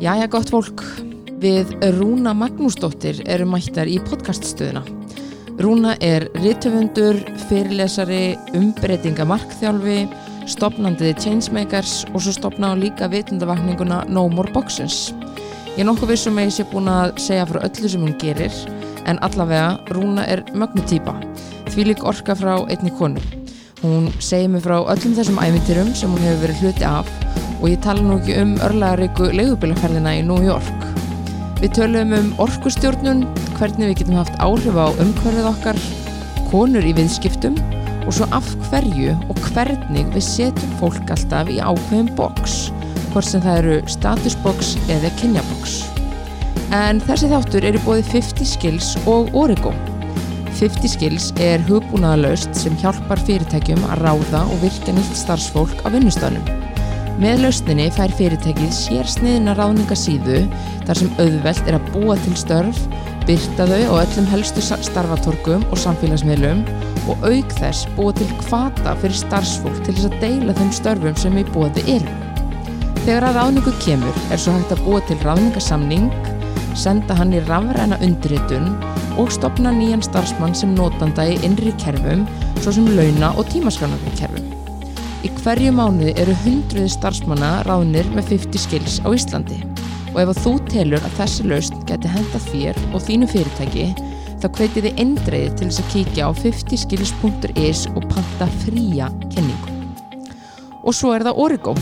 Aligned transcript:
Jæja 0.00 0.30
gott 0.32 0.48
fólk, 0.48 0.80
við 1.42 1.74
Rúna 1.98 2.32
Magnúsdóttir 2.32 3.18
erum 3.28 3.50
mættar 3.52 3.84
í 3.84 3.98
podcaststöðuna. 4.00 4.80
Rúna 5.60 5.92
er 6.00 6.24
rittöfundur, 6.40 7.18
fyrirlesari, 7.50 8.38
umbreytinga 8.56 9.26
markþjálfi, 9.28 9.98
stopnandiði 10.48 11.12
Changemakers 11.20 12.06
og 12.14 12.24
svo 12.24 12.32
stopnaði 12.32 12.86
líka 12.86 13.10
vitundavakninguna 13.12 14.06
No 14.08 14.24
More 14.32 14.48
Boxes. 14.56 15.10
Ég 15.74 15.84
er 15.84 15.90
nokkuð 15.90 16.14
vissum 16.14 16.40
að 16.40 16.48
ég 16.48 16.56
sé 16.56 16.68
búin 16.72 16.88
að 16.88 17.12
segja 17.20 17.44
frá 17.52 17.60
öllu 17.68 17.92
sem 17.92 18.08
hún 18.08 18.16
gerir, 18.24 18.56
en 19.04 19.20
allavega 19.20 19.76
Rúna 19.92 20.24
er 20.24 20.46
mögnutýpa, 20.56 21.12
því 21.74 21.90
lík 21.90 22.08
orka 22.08 22.38
frá 22.40 22.54
einni 22.72 22.96
konu. 22.96 23.20
Hún 23.84 24.08
segir 24.16 24.48
mig 24.48 24.64
frá 24.64 24.78
öllum 24.80 25.12
þessum 25.20 25.44
æfintirum 25.44 25.92
sem 25.92 26.08
hún 26.08 26.24
hefur 26.24 26.46
verið 26.46 26.64
hluti 26.64 26.88
af 26.88 27.12
og 27.60 27.68
ég 27.68 27.80
tala 27.84 28.02
nú 28.04 28.16
ekki 28.16 28.38
um 28.40 28.54
örlaðaríku 28.64 29.28
leigubilaferðina 29.36 30.16
í 30.18 30.24
New 30.26 30.40
York. 30.44 30.86
Við 31.60 31.74
tölum 31.76 32.14
um 32.16 32.30
orkustjórnun, 32.40 33.26
hvernig 33.58 33.90
við 33.90 33.98
getum 34.00 34.16
haft 34.20 34.38
áhrif 34.40 34.78
á 34.80 34.88
umhverfið 34.90 35.48
okkar, 35.50 35.80
konur 36.48 36.86
í 36.88 36.94
viðskiptum 36.96 37.58
og 38.06 38.14
svo 38.16 38.28
af 38.34 38.48
hverju 38.70 39.12
og 39.28 39.42
hvernig 39.50 40.08
við 40.14 40.24
setjum 40.24 40.72
fólk 40.80 41.12
alltaf 41.12 41.50
í 41.52 41.60
ákveðin 41.60 42.08
boks, 42.16 42.70
hvort 43.12 43.28
sem 43.28 43.44
það 43.44 43.60
eru 43.62 43.76
statusboks 43.92 44.74
eða 44.88 45.12
kynjaboks. 45.20 45.82
En 46.72 47.02
þessi 47.04 47.28
þáttur 47.32 47.66
er 47.66 47.76
í 47.76 47.84
bóði 47.84 48.06
50 48.08 48.48
Skills 48.54 48.94
og 49.10 49.34
Origo. 49.36 49.74
50 50.60 50.94
Skills 50.94 51.28
er 51.42 51.62
hugbúnaðalaust 51.68 52.56
sem 52.56 52.76
hjálpar 52.80 53.20
fyrirtækjum 53.26 53.84
að 53.90 54.06
ráða 54.06 54.46
og 54.46 54.64
virka 54.64 54.94
nýtt 54.96 55.18
starfsfólk 55.18 55.84
á 55.84 55.88
vinnustafnum. 55.92 56.59
Með 57.20 57.42
lausninni 57.44 57.90
fær 57.92 58.12
fyrirtækið 58.16 58.70
sér 58.72 59.08
sniðina 59.12 59.52
ráðningasíðu 59.58 60.38
þar 60.88 60.98
sem 61.02 61.10
auðvelt 61.20 61.66
er 61.68 61.76
að 61.76 61.88
búa 61.92 62.14
til 62.16 62.36
störf, 62.40 62.78
byrta 63.28 63.66
þau 63.68 63.82
á 63.92 63.94
öllum 64.00 64.28
helstu 64.30 64.62
starfatorkum 64.64 65.66
og 65.68 65.82
samfélagsmiðlum 65.82 66.62
og 67.12 67.26
auk 67.28 67.52
þess 67.58 67.84
búa 67.98 68.14
til 68.16 68.28
kvata 68.38 68.94
fyrir 69.02 69.18
starfsfólk 69.20 69.82
til 69.84 69.98
þess 69.98 70.08
að 70.08 70.16
deila 70.22 70.54
þeim 70.56 70.70
störfum 70.78 71.18
sem 71.20 71.36
í 71.36 71.44
bóði 71.52 71.84
eru. 71.98 72.14
Þegar 73.02 73.26
að 73.28 73.36
ráðningu 73.36 73.74
kemur 73.84 74.22
er 74.32 74.40
svo 74.40 74.54
hægt 74.56 74.72
að 74.72 74.84
búa 74.86 75.02
til 75.04 75.18
ráðningasamning, 75.20 76.08
senda 76.72 77.18
hann 77.18 77.34
í 77.36 77.42
rafræna 77.50 77.98
undirritun 78.00 78.70
og 79.20 79.28
stopna 79.36 79.74
nýjan 79.76 80.06
starfsmann 80.08 80.56
sem 80.56 80.72
notanda 80.72 81.28
í 81.28 81.36
innri 81.44 81.76
kerfum 81.84 82.24
svo 82.62 82.72
sem 82.78 82.88
launa 82.96 83.34
og 83.36 83.52
tímaskránarfi 83.52 84.14
kerfum. 84.22 84.49
Í 85.20 85.28
hverju 85.42 85.72
mánuði 85.76 86.14
eru 86.22 86.34
hundruði 86.46 86.90
starfsmanna 86.94 87.50
ráðnir 87.66 88.06
með 88.14 88.30
50 88.38 88.62
skills 88.62 88.94
á 89.04 89.08
Íslandi 89.12 89.58
og 90.14 90.22
ef 90.22 90.38
þú 90.40 90.52
telur 90.70 91.04
að 91.04 91.18
þessi 91.18 91.44
laust 91.50 91.76
geti 91.90 92.10
henda 92.10 92.40
þér 92.46 92.80
og 92.90 93.04
þínu 93.04 93.28
fyrirtæki 93.30 93.84
þá 94.40 94.46
hvetið 94.56 94.86
þið 94.86 95.02
eindreið 95.04 95.58
til 95.58 95.68
þess 95.68 95.82
að 95.82 95.90
kíkja 95.92 96.24
á 96.24 96.30
50skills.is 96.40 97.82
og 97.92 98.08
panta 98.14 98.48
fría 98.62 99.10
kenningu. 99.28 99.76
Og 100.80 100.96
svo 100.96 101.12
er 101.12 101.26
það 101.28 101.42
Origo. 101.44 101.76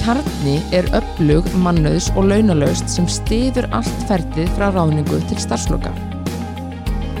Kjarni 0.00 0.56
er 0.74 0.88
upplug, 0.96 1.46
mannöðs 1.62 2.10
og 2.16 2.32
launalaust 2.32 2.90
sem 2.90 3.06
stiður 3.06 3.68
allt 3.76 4.06
ferðið 4.10 4.50
frá 4.56 4.70
ráðningu 4.74 5.22
til 5.30 5.38
starfsloka. 5.38 5.94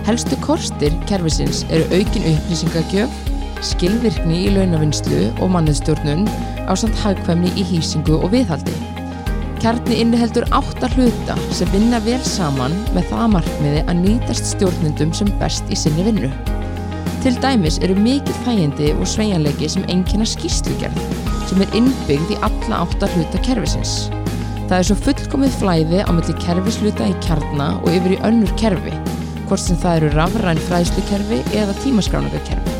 Helstu 0.08 0.34
korstir 0.42 0.94
kerfisins 1.06 1.62
eru 1.70 1.86
aukin 1.94 2.26
upplýsingagjöf, 2.32 3.29
skilvirkni 3.64 4.44
í 4.46 4.52
launavinnslu 4.54 5.26
og 5.40 5.52
mannöðstjórnun 5.54 6.24
á 6.66 6.72
samt 6.78 6.96
hagkvæmni 7.02 7.52
í 7.60 7.64
hýsingu 7.66 8.16
og 8.20 8.32
viðhaldi. 8.34 8.74
Kjarni 9.60 9.98
inniheldur 10.00 10.46
átta 10.56 10.88
hluta 10.94 11.36
sem 11.52 11.68
vinna 11.74 12.00
vel 12.04 12.20
saman 12.24 12.72
með 12.94 13.10
það 13.10 13.26
markmiði 13.34 13.82
að 13.84 14.00
nýtast 14.06 14.54
stjórnundum 14.54 15.12
sem 15.16 15.28
best 15.42 15.68
í 15.68 15.76
sinni 15.76 16.06
vinnu. 16.06 16.30
Til 17.20 17.34
dæmis 17.44 17.76
eru 17.84 17.98
mikil 18.00 18.36
þægindi 18.46 18.94
og 18.94 19.04
sveianleiki 19.08 19.68
sem 19.68 19.84
engina 19.92 20.24
skýrslugerð 20.24 21.02
sem 21.50 21.60
er 21.60 21.76
innbyggð 21.76 22.32
í 22.32 22.40
alla 22.46 22.84
átta 22.86 23.10
hluta 23.12 23.44
kerfisins. 23.44 24.08
Það 24.70 24.76
er 24.78 24.86
svo 24.88 24.96
fullkomið 25.04 25.56
flæði 25.60 26.04
á 26.06 26.10
melli 26.14 26.36
kerfisluta 26.40 27.10
í 27.10 27.16
kjarna 27.26 27.72
og 27.82 27.90
yfir 27.92 28.16
í 28.16 28.20
önnur 28.24 28.52
kerfi, 28.60 28.94
hvort 29.50 29.64
sem 29.64 29.80
það 29.82 30.00
eru 30.00 30.12
rafræn 30.14 30.68
fræðslukerfi 30.70 31.42
eða 31.58 31.74
tímaskráningakerfi. 31.82 32.79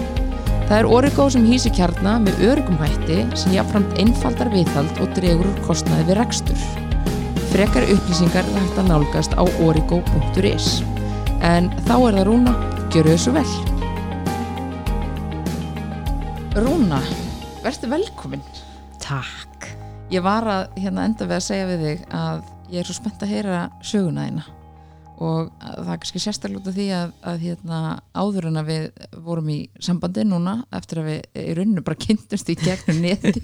Það 0.70 0.84
er 0.84 0.86
Origo 0.86 1.25
sem 1.34 1.47
hýsi 1.50 1.70
kjarna 1.75 2.12
með 2.22 2.44
örgum 2.47 2.76
hætti 2.78 3.25
sem 3.34 3.56
jáfnframt 3.56 3.97
einfaldar 3.98 4.53
viðhald 4.53 5.00
og 5.03 5.08
dregur 5.16 5.48
úr 5.50 5.56
kostnaði 5.64 6.04
við 6.06 6.20
rekstur. 6.20 6.60
Frekar 7.50 7.88
upplýsingar 7.91 8.47
er 8.47 8.54
hægt 8.60 8.78
að 8.78 8.92
nálgast 8.92 9.34
á 9.34 9.42
origo.is. 9.66 10.69
En 11.42 11.72
þá 11.88 11.97
er 11.97 12.20
það 12.20 12.22
Rúna, 12.28 12.54
gjöru 12.94 13.16
þessu 13.16 13.34
vel. 13.34 13.50
Rúna, 16.54 17.03
verður 17.66 17.94
velkomin. 17.97 18.47
Takk. 19.03 19.72
Ég 20.14 20.22
var 20.22 20.47
að 20.47 20.78
hérna 20.78 21.10
enda 21.10 21.26
við 21.26 21.41
að 21.41 21.47
segja 21.50 21.66
við 21.75 21.84
þig 21.88 22.09
að 22.22 22.47
ég 22.70 22.78
er 22.78 22.86
svo 22.86 23.00
spennt 23.00 23.26
að 23.26 23.34
heyra 23.34 23.66
söguna 23.82 24.30
þína 24.30 24.59
og 25.20 25.50
það 25.60 25.91
er 25.92 25.98
kannski 26.00 26.20
sérstaklega 26.22 26.60
út 26.62 26.69
af 26.70 26.76
því 26.78 26.84
að, 26.97 27.10
að 27.28 27.42
hérna, 27.44 27.78
áður 28.16 28.47
en 28.48 28.60
að 28.60 28.69
við 28.70 28.84
vorum 29.26 29.50
í 29.53 29.56
sambandi 29.84 30.25
núna 30.25 30.54
eftir 30.78 31.00
að 31.03 31.08
við 31.10 31.42
í 31.42 31.56
rauninu 31.58 31.82
bara 31.84 32.00
kynntumst 32.06 32.53
í 32.53 32.56
gegnum 32.60 33.03
neti 33.04 33.34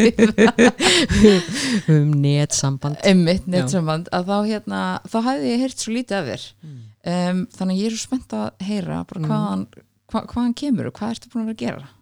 um 1.93 2.15
netsamband. 2.23 2.97
Emmitt 3.07 3.49
netsamband 3.51 4.09
að 4.17 4.31
þá 4.31 4.37
hérna, 4.51 4.81
þá 5.11 5.19
hefði 5.31 5.53
ég 5.53 5.65
heyrt 5.67 5.85
svo 5.85 5.97
lítið 5.97 6.17
af 6.21 6.31
þér. 6.31 6.47
Mm. 6.63 6.79
um, 7.13 7.43
þannig 7.59 7.77
að 7.77 7.83
ég 7.83 7.91
er 7.91 7.97
svo 7.97 8.05
spennt 8.09 8.37
að 8.41 8.67
heyra 8.71 9.03
Mm. 9.07 9.29
hvaðan, 9.31 9.67
hva, 10.13 10.23
hvaðan 10.33 10.57
kemur 10.63 10.89
og 10.91 10.97
hvað 10.97 11.13
ertu 11.17 11.31
búin 11.33 11.45
að 11.45 11.51
vera 11.51 11.57
að 11.57 11.65
gera? 11.67 11.93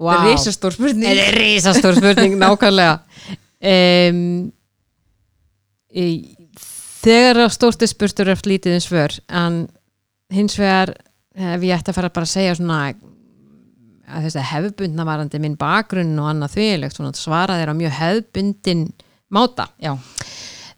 Wow. 0.00 0.14
það 0.14 0.24
er 0.24 0.32
risastór 0.32 0.72
spurning. 0.78 1.04
Það 1.04 1.22
er 1.26 1.38
risastór 1.44 2.00
spurning, 2.00 2.40
nákvæmlega. 2.40 2.98
Um, 3.60 4.48
í, 5.92 6.04
Þegar 7.00 7.44
á 7.44 7.48
stórt 7.52 7.84
er 7.84 7.90
spurtur 7.90 8.28
eftir 8.28 8.54
lítið 8.54 8.76
um 8.76 8.82
svör 8.84 9.14
en 9.32 9.60
hins 10.34 10.58
vegar 10.60 10.92
ef 11.32 11.62
ég 11.64 11.72
ætti 11.76 11.92
að 11.92 11.96
fara 11.96 12.12
bara 12.12 12.28
að 12.28 12.34
segja 12.34 12.56
svona 12.58 12.80
að 14.10 14.26
þess 14.26 14.38
að 14.40 14.48
hefðbundna 14.50 15.06
varandi 15.06 15.40
minn 15.40 15.56
bakgrunn 15.58 16.18
og 16.20 16.28
annað 16.32 16.56
svona 16.92 17.12
svara 17.16 17.56
á 17.72 17.74
mjög 17.78 17.94
hefðbundin 17.96 18.84
máta. 19.30 19.68
Já, 19.80 19.94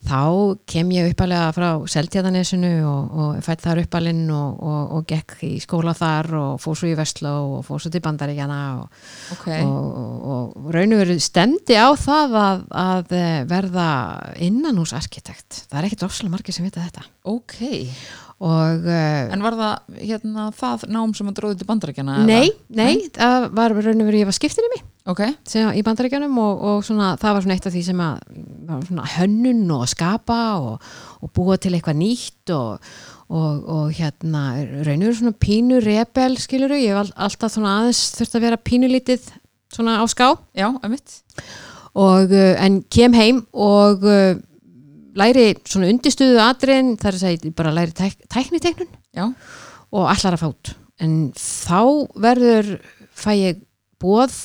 þá 0.03 0.59
kem 0.69 0.91
ég 0.95 1.13
uppalega 1.13 1.53
frá 1.55 1.69
Seltjarnanesinu 1.91 2.73
og, 2.89 3.13
og 3.23 3.45
fætt 3.45 3.63
þar 3.65 3.83
uppalinn 3.85 4.25
og, 4.35 4.59
og, 4.59 4.81
og 4.99 5.07
gekk 5.09 5.37
í 5.47 5.53
skóla 5.63 5.95
þar 5.97 6.31
og 6.41 6.63
fór 6.63 6.79
svo 6.79 6.91
í 6.91 6.97
Vestló 6.99 7.35
og 7.59 7.63
fór 7.67 7.83
svo 7.83 7.93
til 7.93 8.03
Bandaríkjana 8.05 8.61
og, 8.81 9.05
ok. 9.37 9.47
og, 9.61 9.87
og, 10.03 10.57
og 10.67 10.75
raun 10.75 10.97
og 10.97 11.05
veru 11.05 11.19
stemdi 11.23 11.79
á 11.79 11.89
það 11.95 12.37
að, 12.43 12.67
að 12.83 13.17
eh, 13.21 13.39
verða 13.51 13.89
innanhúsarkitekt. 14.43 15.65
Það 15.71 15.79
er 15.81 15.91
ekkit 15.91 16.07
ofslega 16.09 16.35
margir 16.35 16.57
sem 16.57 16.67
vita 16.67 16.83
þetta. 16.83 17.07
Ok, 17.31 17.61
og 18.43 18.87
uh, 18.89 19.33
en 19.37 19.45
var 19.45 19.55
það 19.59 19.99
hérna 20.03 20.49
það 20.59 20.87
nám 20.91 21.13
sem 21.15 21.29
að 21.31 21.37
dróði 21.39 21.61
til 21.61 21.69
bandarækjana 21.69 22.17
nei, 22.27 22.49
nei, 22.75 22.95
það 23.15 23.47
var 23.55 23.75
raun 23.79 24.03
og 24.03 24.09
veru 24.09 24.23
ég 24.25 24.29
var 24.31 24.37
skiptin 24.39 24.67
í 24.67 24.73
mig. 24.75 24.83
Ok, 25.13 25.21
sem, 25.51 25.67
í 25.75 25.81
bandaríkjunum 25.83 26.37
og, 26.39 26.61
og 26.73 26.85
svona, 26.87 27.13
það 27.19 27.33
var 27.35 27.43
svona 27.45 27.55
eitt 27.57 27.65
af 27.67 27.75
því 27.75 27.81
sem 27.89 28.03
að 28.05 28.21
var 28.69 28.85
svona 28.87 29.07
hönnun 29.17 29.63
og 29.75 29.89
skapa 29.91 30.37
og, 30.63 30.93
og 31.23 31.33
búa 31.35 31.57
til 31.59 31.73
eitthvað 31.75 31.99
nýtt 31.99 32.53
og, 32.55 32.93
og, 33.27 33.65
og 33.77 33.89
hérna 33.99 34.45
raunur 34.87 35.17
svona 35.19 35.35
pínu 35.43 35.81
rebel 35.83 36.39
skiluru, 36.39 36.79
ég 36.79 36.95
all- 37.01 37.11
alltaf 37.27 37.51
svona 37.57 37.73
aðeins 37.81 38.05
þurft 38.21 38.39
að 38.39 38.47
vera 38.47 38.61
pínulítið 38.71 39.27
svona 39.75 39.99
á 39.99 40.07
ská. 40.11 40.29
Já, 40.55 40.69
emitt 40.87 41.19
og 41.99 42.31
uh, 42.33 42.55
en 42.63 42.79
kem 42.89 43.13
heim 43.19 43.43
og 43.53 44.07
uh, 44.07 44.39
læri 45.19 45.47
svona 45.69 45.91
undirstöðu 45.93 46.41
atriðin 46.43 46.95
þar 47.01 47.19
að 47.19 47.25
segja 47.25 47.55
bara 47.57 47.75
læri 47.75 47.97
tæk, 47.97 48.17
tækniteknun 48.33 48.91
já, 49.13 49.27
og 49.93 50.09
allar 50.09 50.39
að 50.39 50.45
fát 50.47 50.73
en 51.03 51.17
þá 51.37 51.83
verður 52.23 52.75
fæ 53.13 53.33
ég 53.37 53.63
bóð 54.03 54.39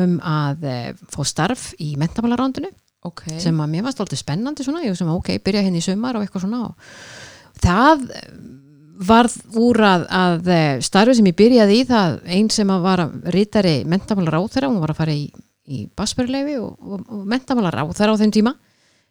um 0.00 0.20
að 0.22 0.66
e, 0.70 0.76
fá 1.10 1.20
starf 1.26 1.70
í 1.82 1.94
mentamálarándinu 1.98 2.70
ok. 3.06 3.24
sem 3.42 3.56
að 3.62 3.72
mér 3.72 3.86
varst 3.86 4.02
alltaf 4.02 4.20
spennandi 4.20 4.66
svona, 4.66 4.84
ég 4.84 4.96
sem 4.98 5.08
að 5.10 5.18
ok, 5.18 5.32
byrja 5.44 5.64
henni 5.66 5.82
í 5.82 5.84
sumar 5.84 6.18
og 6.18 6.24
eitthvað 6.24 6.46
svona 6.46 6.62
og 6.68 7.60
það 7.60 8.06
varð 9.00 9.36
úr 9.56 9.80
að, 9.86 10.02
að 10.12 10.50
eh, 10.52 10.72
starfi 10.84 11.16
sem 11.16 11.28
ég 11.30 11.36
byrjaði 11.38 11.78
í 11.80 11.84
það 11.88 12.18
einn 12.36 12.50
sem 12.52 12.72
að 12.72 12.82
var 12.84 13.04
rítari 13.32 13.76
mentamálaráþara, 13.88 14.68
hún 14.68 14.82
var 14.82 14.92
að 14.92 15.00
fara 15.00 15.14
í, 15.16 15.30
í 15.70 15.86
Basberleifi 15.96 16.58
og, 16.60 16.74
og, 16.84 17.06
og 17.08 17.22
mentamálaráþara 17.30 18.16
á 18.16 18.20
þeim 18.20 18.34
tíma 18.36 18.54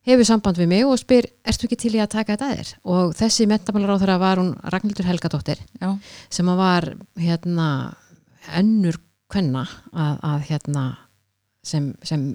hefur 0.08 0.28
samband 0.28 0.60
við 0.60 0.72
mig 0.72 0.86
og 0.88 1.00
spyr, 1.02 1.28
ertu 1.48 1.68
ekki 1.68 1.80
til 1.84 1.94
í 1.98 2.02
að 2.04 2.14
taka 2.16 2.36
þetta 2.36 2.48
að 2.50 2.60
þér? 2.60 2.72
Og 2.96 3.14
þessi 3.20 3.50
mentamálaráþara 3.52 4.18
var 4.22 4.42
hún 4.42 4.54
Ragnhildur 4.64 5.10
Helgadóttir 5.10 5.60
já, 5.82 5.92
sem 6.32 6.50
var 6.60 6.94
hérna 7.20 7.70
önnur 8.58 9.00
kvenna 9.30 9.66
að, 9.94 10.18
að 10.26 10.42
hérna 10.50 10.86
sem, 11.66 11.92
sem 12.06 12.30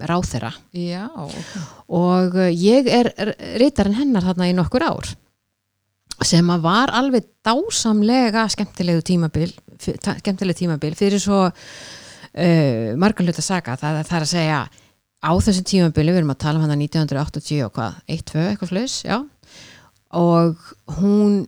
ok. 1.25 1.53
og 1.97 2.37
uh, 2.37 2.49
ég 2.51 2.87
er 2.91 3.11
reytarinn 3.59 3.97
hennar 3.97 4.25
þarna 4.25 4.49
í 4.51 4.55
nokkur 4.55 4.85
ár 4.85 5.11
sem 6.23 6.47
að 6.53 6.63
var 6.63 6.93
alveg 6.95 7.27
dásamlega 7.45 8.45
skemmtilegu 8.53 9.03
tímabil 9.05 9.51
skemmtilegu 9.81 10.61
tímabil 10.61 10.95
fyrir 10.95 11.21
svo 11.21 11.41
uh, 11.49 12.89
margar 13.01 13.27
hlut 13.27 13.41
að 13.41 13.49
saga 13.49 13.75
það, 13.81 14.01
það 14.05 14.17
er 14.19 14.27
að 14.27 14.31
segja 14.31 14.61
á 15.25 15.31
þessu 15.41 15.63
tímabili, 15.65 16.13
við 16.13 16.21
erum 16.21 16.33
að 16.35 16.41
tala 16.45 16.59
um 16.59 16.65
hana 16.67 16.77
1980 16.77 17.65
og 17.65 17.73
hvað, 17.75 17.99
1-2 18.13 18.45
eitthvað 18.45 18.71
slags, 18.71 18.97
já. 19.07 19.17
Og 20.15 20.61
hún 20.99 21.39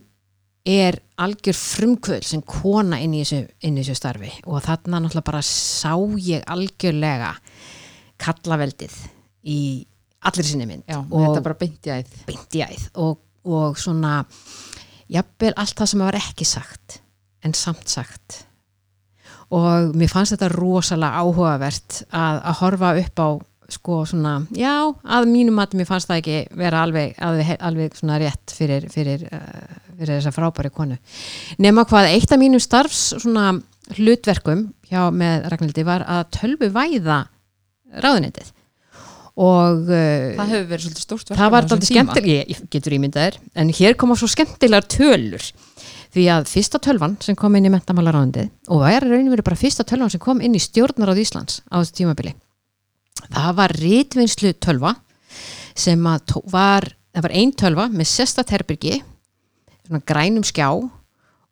er 0.68 0.98
algjör 1.22 1.56
frumkvöld 1.56 2.26
sem 2.26 2.42
kona 2.44 2.98
inn 3.00 3.14
í 3.16 3.22
þessu, 3.22 3.46
inn 3.64 3.78
í 3.78 3.84
þessu 3.84 3.96
starfi. 3.98 4.32
Og 4.46 4.60
þarna 4.64 5.00
náttúrulega 5.04 5.28
bara 5.30 5.44
sá 5.46 5.94
ég 6.20 6.44
algjörlega 6.50 7.32
kallaveldið 8.20 8.96
í 9.48 9.60
allir 10.28 10.48
sinni 10.48 10.66
mynd. 10.68 10.84
Já, 10.90 10.98
og 11.00 11.24
þetta 11.24 11.44
bara 11.46 11.58
beint 11.62 11.88
í 11.88 11.94
æð. 11.94 12.18
beint 12.28 12.58
í 12.58 12.64
æð. 12.66 12.84
Og, 13.04 13.22
og 13.48 13.78
svona 13.80 14.20
jafnvel 15.08 15.54
allt 15.56 15.78
það 15.78 15.92
sem 15.92 16.04
var 16.04 16.18
ekki 16.18 16.48
sagt 16.48 17.00
en 17.46 17.54
samt 17.56 17.88
sagt. 17.88 18.42
Og 19.54 19.94
mér 19.96 20.10
fannst 20.12 20.34
þetta 20.34 20.50
rosalega 20.52 21.22
áhugavert 21.22 22.02
að, 22.10 22.42
að 22.42 22.58
horfa 22.60 22.90
upp 23.00 23.22
á 23.24 23.28
sko 23.68 24.02
svona, 24.08 24.38
já, 24.56 24.88
að 25.04 25.26
mínum 25.28 25.58
að 25.60 25.76
mér 25.76 25.88
fannst 25.90 26.08
það 26.08 26.22
ekki 26.22 26.36
vera 26.56 26.82
alveg, 26.86 27.16
alveg, 27.20 27.50
alveg 27.68 27.96
svona 27.98 28.16
rétt 28.22 28.54
fyrir, 28.56 28.86
fyrir, 28.92 29.26
uh, 29.28 29.80
fyrir 29.98 30.14
þessa 30.14 30.32
frábæri 30.32 30.70
konu. 30.72 30.96
Nema 31.60 31.84
hvað 31.88 32.14
eitt 32.14 32.32
af 32.32 32.40
mínum 32.40 32.62
starfs 32.64 33.10
svona 33.18 33.50
hlutverkum 33.98 34.70
hjá 34.88 35.08
með 35.12 35.50
Ragnhildi 35.52 35.84
var 35.84 36.06
að 36.08 36.24
tölvu 36.38 36.70
væða 36.72 37.26
ráðunetið 38.00 38.54
og 39.38 39.84
uh, 39.86 40.32
Það 40.40 40.50
hefur 40.54 40.66
verið 40.72 40.86
svolítið 40.86 41.04
stórt 41.04 41.36
það 41.36 41.54
var 41.54 41.68
dálítið 41.68 41.92
skemmtileg, 41.92 42.32
ég, 42.48 42.64
getur 42.72 42.96
ímyndaðir 42.96 43.38
en 43.52 43.76
hér 43.76 44.00
koma 44.00 44.16
svo 44.18 44.30
skemmtilegar 44.32 44.88
tölur. 44.90 45.52
Því 46.08 46.24
að 46.32 46.48
fyrsta 46.48 46.80
tölvan 46.80 47.18
sem 47.20 47.36
kom 47.36 47.54
inn 47.58 47.68
í 47.68 47.72
mentamálaráðundið 47.76 48.48
og 48.72 48.80
það 48.80 48.94
er 48.96 49.10
rauninu 49.12 49.36
verið 49.36 49.50
bara 49.52 49.60
fyrsta 49.60 49.84
tölvan 49.84 50.10
sem 50.10 50.24
kom 50.24 50.40
inn 50.40 50.56
í 50.56 50.62
stjórnaráð 50.62 51.20
Íslands 51.26 51.60
á 51.68 51.84
þessu 51.84 52.00
tímabili 52.00 52.32
það 53.26 53.52
var 53.58 53.74
rítvinnslu 53.82 54.54
tölva 54.62 54.94
sem 55.78 56.02
var 56.02 56.24
það 57.14 57.24
var 57.24 57.34
ein 57.34 57.52
tölva 57.52 57.88
með 57.92 58.10
sesta 58.10 58.44
terbyrgi 58.46 58.98
svona 59.86 60.02
grænum 60.06 60.46
skjá 60.46 60.68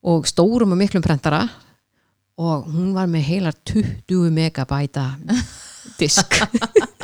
og 0.07 0.29
stórum 0.29 0.75
og 0.75 0.81
miklum 0.81 1.05
prentara 1.05 1.45
og 2.37 2.69
hún 2.69 2.93
var 2.95 3.09
með 3.11 3.29
heilar 3.31 3.57
20 3.67 4.31
megabæta 4.37 5.09
disk 5.99 6.41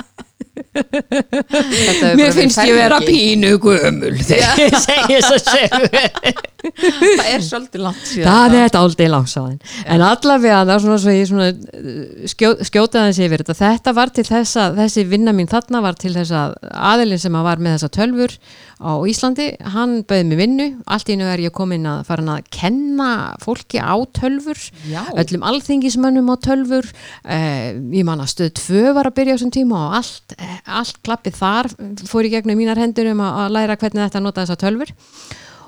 Mér 2.18 2.32
finnst 2.32 2.62
ég 2.64 2.72
vera 2.78 2.98
pínu 3.04 3.58
gömul 3.60 4.14
þegar 4.24 4.62
ég 4.62 4.76
segi 4.80 5.18
þess 5.18 5.34
að 5.34 5.42
segja 5.50 6.32
Það 6.62 7.26
er 7.26 7.42
svolítið 7.42 7.82
langt 7.82 8.02
síðan. 8.06 8.26
Það 8.28 8.54
er 8.56 8.64
þetta 8.66 8.80
aldrei 8.86 9.08
langsáðin 9.10 9.58
En 9.90 10.04
allavega 10.06 10.60
það 10.62 10.74
er 10.74 10.84
svona 10.84 10.98
svo 11.02 11.14
ég 11.16 11.28
svona 11.28 11.48
uh, 11.50 12.26
skjó, 12.30 12.52
skjóta 12.68 13.06
þessi 13.08 13.26
yfir 13.26 13.42
þetta. 13.42 13.56
Þetta 13.58 13.94
var 13.98 14.12
til 14.14 14.26
þess 14.28 14.60
að 14.62 14.78
þessi 14.82 15.04
vinna 15.10 15.34
mín 15.36 15.50
þarna 15.50 15.82
var 15.84 15.98
til 15.98 16.14
þess 16.14 16.34
að 16.38 16.54
aðilin 16.92 17.22
sem 17.22 17.38
að 17.38 17.48
var 17.48 17.62
með 17.62 17.76
þessa 17.76 17.92
tölfur 17.98 18.36
á 18.82 18.92
Íslandi, 19.06 19.46
hann 19.74 19.94
bauði 20.08 20.24
mig 20.26 20.40
vinnu. 20.40 20.66
Allt 20.90 21.10
í 21.10 21.16
einu 21.16 21.28
er 21.30 21.42
ég 21.44 21.54
komin 21.54 21.86
að 21.86 22.02
fara 22.08 22.24
að 22.34 22.48
kenna 22.54 23.10
fólki 23.42 23.78
á 23.78 23.94
tölfur 24.16 24.58
Já. 24.90 25.04
öllum 25.18 25.44
alþingismönnum 25.46 26.30
á 26.34 26.36
tölfur 26.42 26.88
eh, 27.22 27.78
ég 27.94 28.06
man 28.06 28.22
að 28.22 28.32
stöð 28.34 28.52
tvö 28.58 28.94
var 28.96 29.10
að 29.10 29.16
byrja 29.20 29.34
á 29.34 29.38
þessum 29.38 29.54
tíma 29.54 29.82
og 29.86 29.96
allt, 30.00 30.36
eh, 30.38 30.58
allt 30.66 30.98
klappið 31.04 31.38
þar 31.38 31.70
fór 32.08 32.28
í 32.28 32.32
gegnum 32.32 32.58
mínar 32.60 32.80
hendur 32.80 33.10
um 33.12 33.22
að, 33.24 33.40
að 33.44 33.56
læra 33.56 33.78
hvernig 33.80 34.04
þetta 34.04 34.22
nota 34.22 34.44
þessa 34.44 34.60
tölfur 34.60 34.92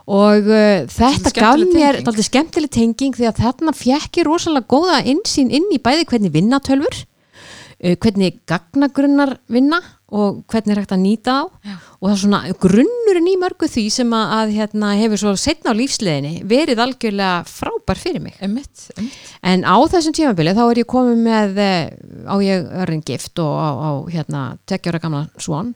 og 0.05 0.51
uh, 0.53 0.85
þetta 0.91 1.33
gaf 1.39 1.65
mér 1.73 2.01
dálítið 2.05 2.29
skemmtileg 2.29 2.73
tenging 2.75 3.17
því 3.17 3.29
að 3.31 3.41
þarna 3.41 3.75
fjekk 3.77 4.21
ég 4.21 4.29
rosalega 4.29 4.69
góða 4.69 5.01
insýn 5.15 5.53
inn 5.55 5.71
í 5.73 5.81
bæði 5.83 6.09
hvernig 6.11 6.35
vinna 6.35 6.61
tölfur 6.65 6.99
uh, 7.01 7.95
hvernig 7.97 8.41
gagnagrunnar 8.51 9.39
vinna 9.49 9.81
og 10.13 10.43
hvernig 10.53 10.75
er 10.75 10.81
hægt 10.83 10.93
að 10.93 11.01
nýta 11.01 11.33
á 11.33 11.45
Já. 11.65 11.75
og 11.97 12.05
það 12.05 12.13
er 12.15 12.21
svona 12.21 12.41
grunnurinn 12.61 13.31
í 13.31 13.37
mörgu 13.41 13.69
því 13.73 13.85
sem 13.95 14.11
að, 14.15 14.53
hérna, 14.59 14.91
hefur 15.01 15.23
svo 15.23 15.33
setna 15.41 15.73
á 15.73 15.79
lífsleginni 15.79 16.43
verið 16.49 16.83
algjörlega 16.85 17.47
frábær 17.49 18.01
fyrir 18.01 18.21
mig 18.21 18.37
Emmitt, 18.45 18.91
emmitt. 18.99 19.17
En 19.41 19.65
á 19.65 19.77
þessum 19.89 20.15
tímabili 20.17 20.53
þá 20.55 20.65
er 20.67 20.83
ég 20.83 20.91
komið 20.93 21.25
með 21.25 21.61
eh, 21.65 21.89
á 22.29 22.37
ég 22.45 22.69
örinn 22.85 23.05
gift 23.07 23.41
og 23.41 23.55
á, 23.57 23.71
á 23.73 23.91
hérna 24.13 24.45
tekjára 24.69 25.01
gamla 25.01 25.27
svon 25.41 25.73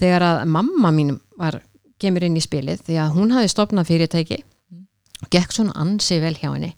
þegar 0.00 0.24
að 0.30 0.44
mamma 0.56 0.92
mín 0.94 1.18
var 1.36 1.60
kemur 2.00 2.24
inn 2.24 2.38
í 2.38 2.44
spilið 2.44 2.86
því 2.88 3.02
að 3.02 3.14
hún 3.18 3.36
hafi 3.36 3.52
stopnað 3.52 3.90
fyrirtæki 3.92 4.42
gekk 5.34 5.52
svona 5.52 5.74
ansi 5.76 6.20
vel 6.22 6.36
hjá 6.38 6.52
henni 6.54 6.72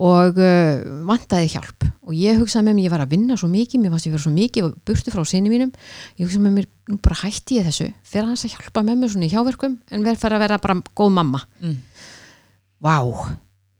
og 0.00 0.40
uh, 0.40 0.82
vantaði 1.06 1.52
hjálp. 1.54 1.86
Og 2.04 2.16
ég 2.18 2.40
hugsaði 2.40 2.68
með 2.68 2.76
mér, 2.78 2.86
ég 2.88 2.94
var 2.94 3.04
að 3.04 3.14
vinna 3.14 3.38
svo 3.40 3.48
mikið 3.52 3.84
mér 3.84 3.94
fannst 3.94 4.08
ég 4.08 4.16
vera 4.16 4.24
svo 4.24 4.34
mikið 4.34 4.66
og 4.66 4.74
burtu 4.88 5.14
frá 5.14 5.22
sinni 5.28 5.52
mínum. 5.52 5.70
Ég 6.18 6.26
hugsaði 6.26 6.44
með 6.48 6.58
mér, 6.58 6.68
nú 6.90 6.98
bara 7.04 7.20
hætti 7.22 7.60
ég 7.60 7.68
þessu. 7.68 7.88
Fyrir 8.10 8.28
hans 8.32 8.44
að 8.48 8.56
hjálpa 8.56 8.84
með 8.84 9.00
mér 9.00 9.14
svona 9.14 9.28
í 9.28 9.32
hjáverkum 9.32 9.78
en 9.90 10.04
verð 10.06 10.20
fyrir 10.24 10.38
að 10.38 10.44
vera 10.46 10.60
bara 10.66 10.78
góð 10.98 11.16
mamma. 11.20 11.44
Mm. 11.62 11.80
Vá, 12.84 12.96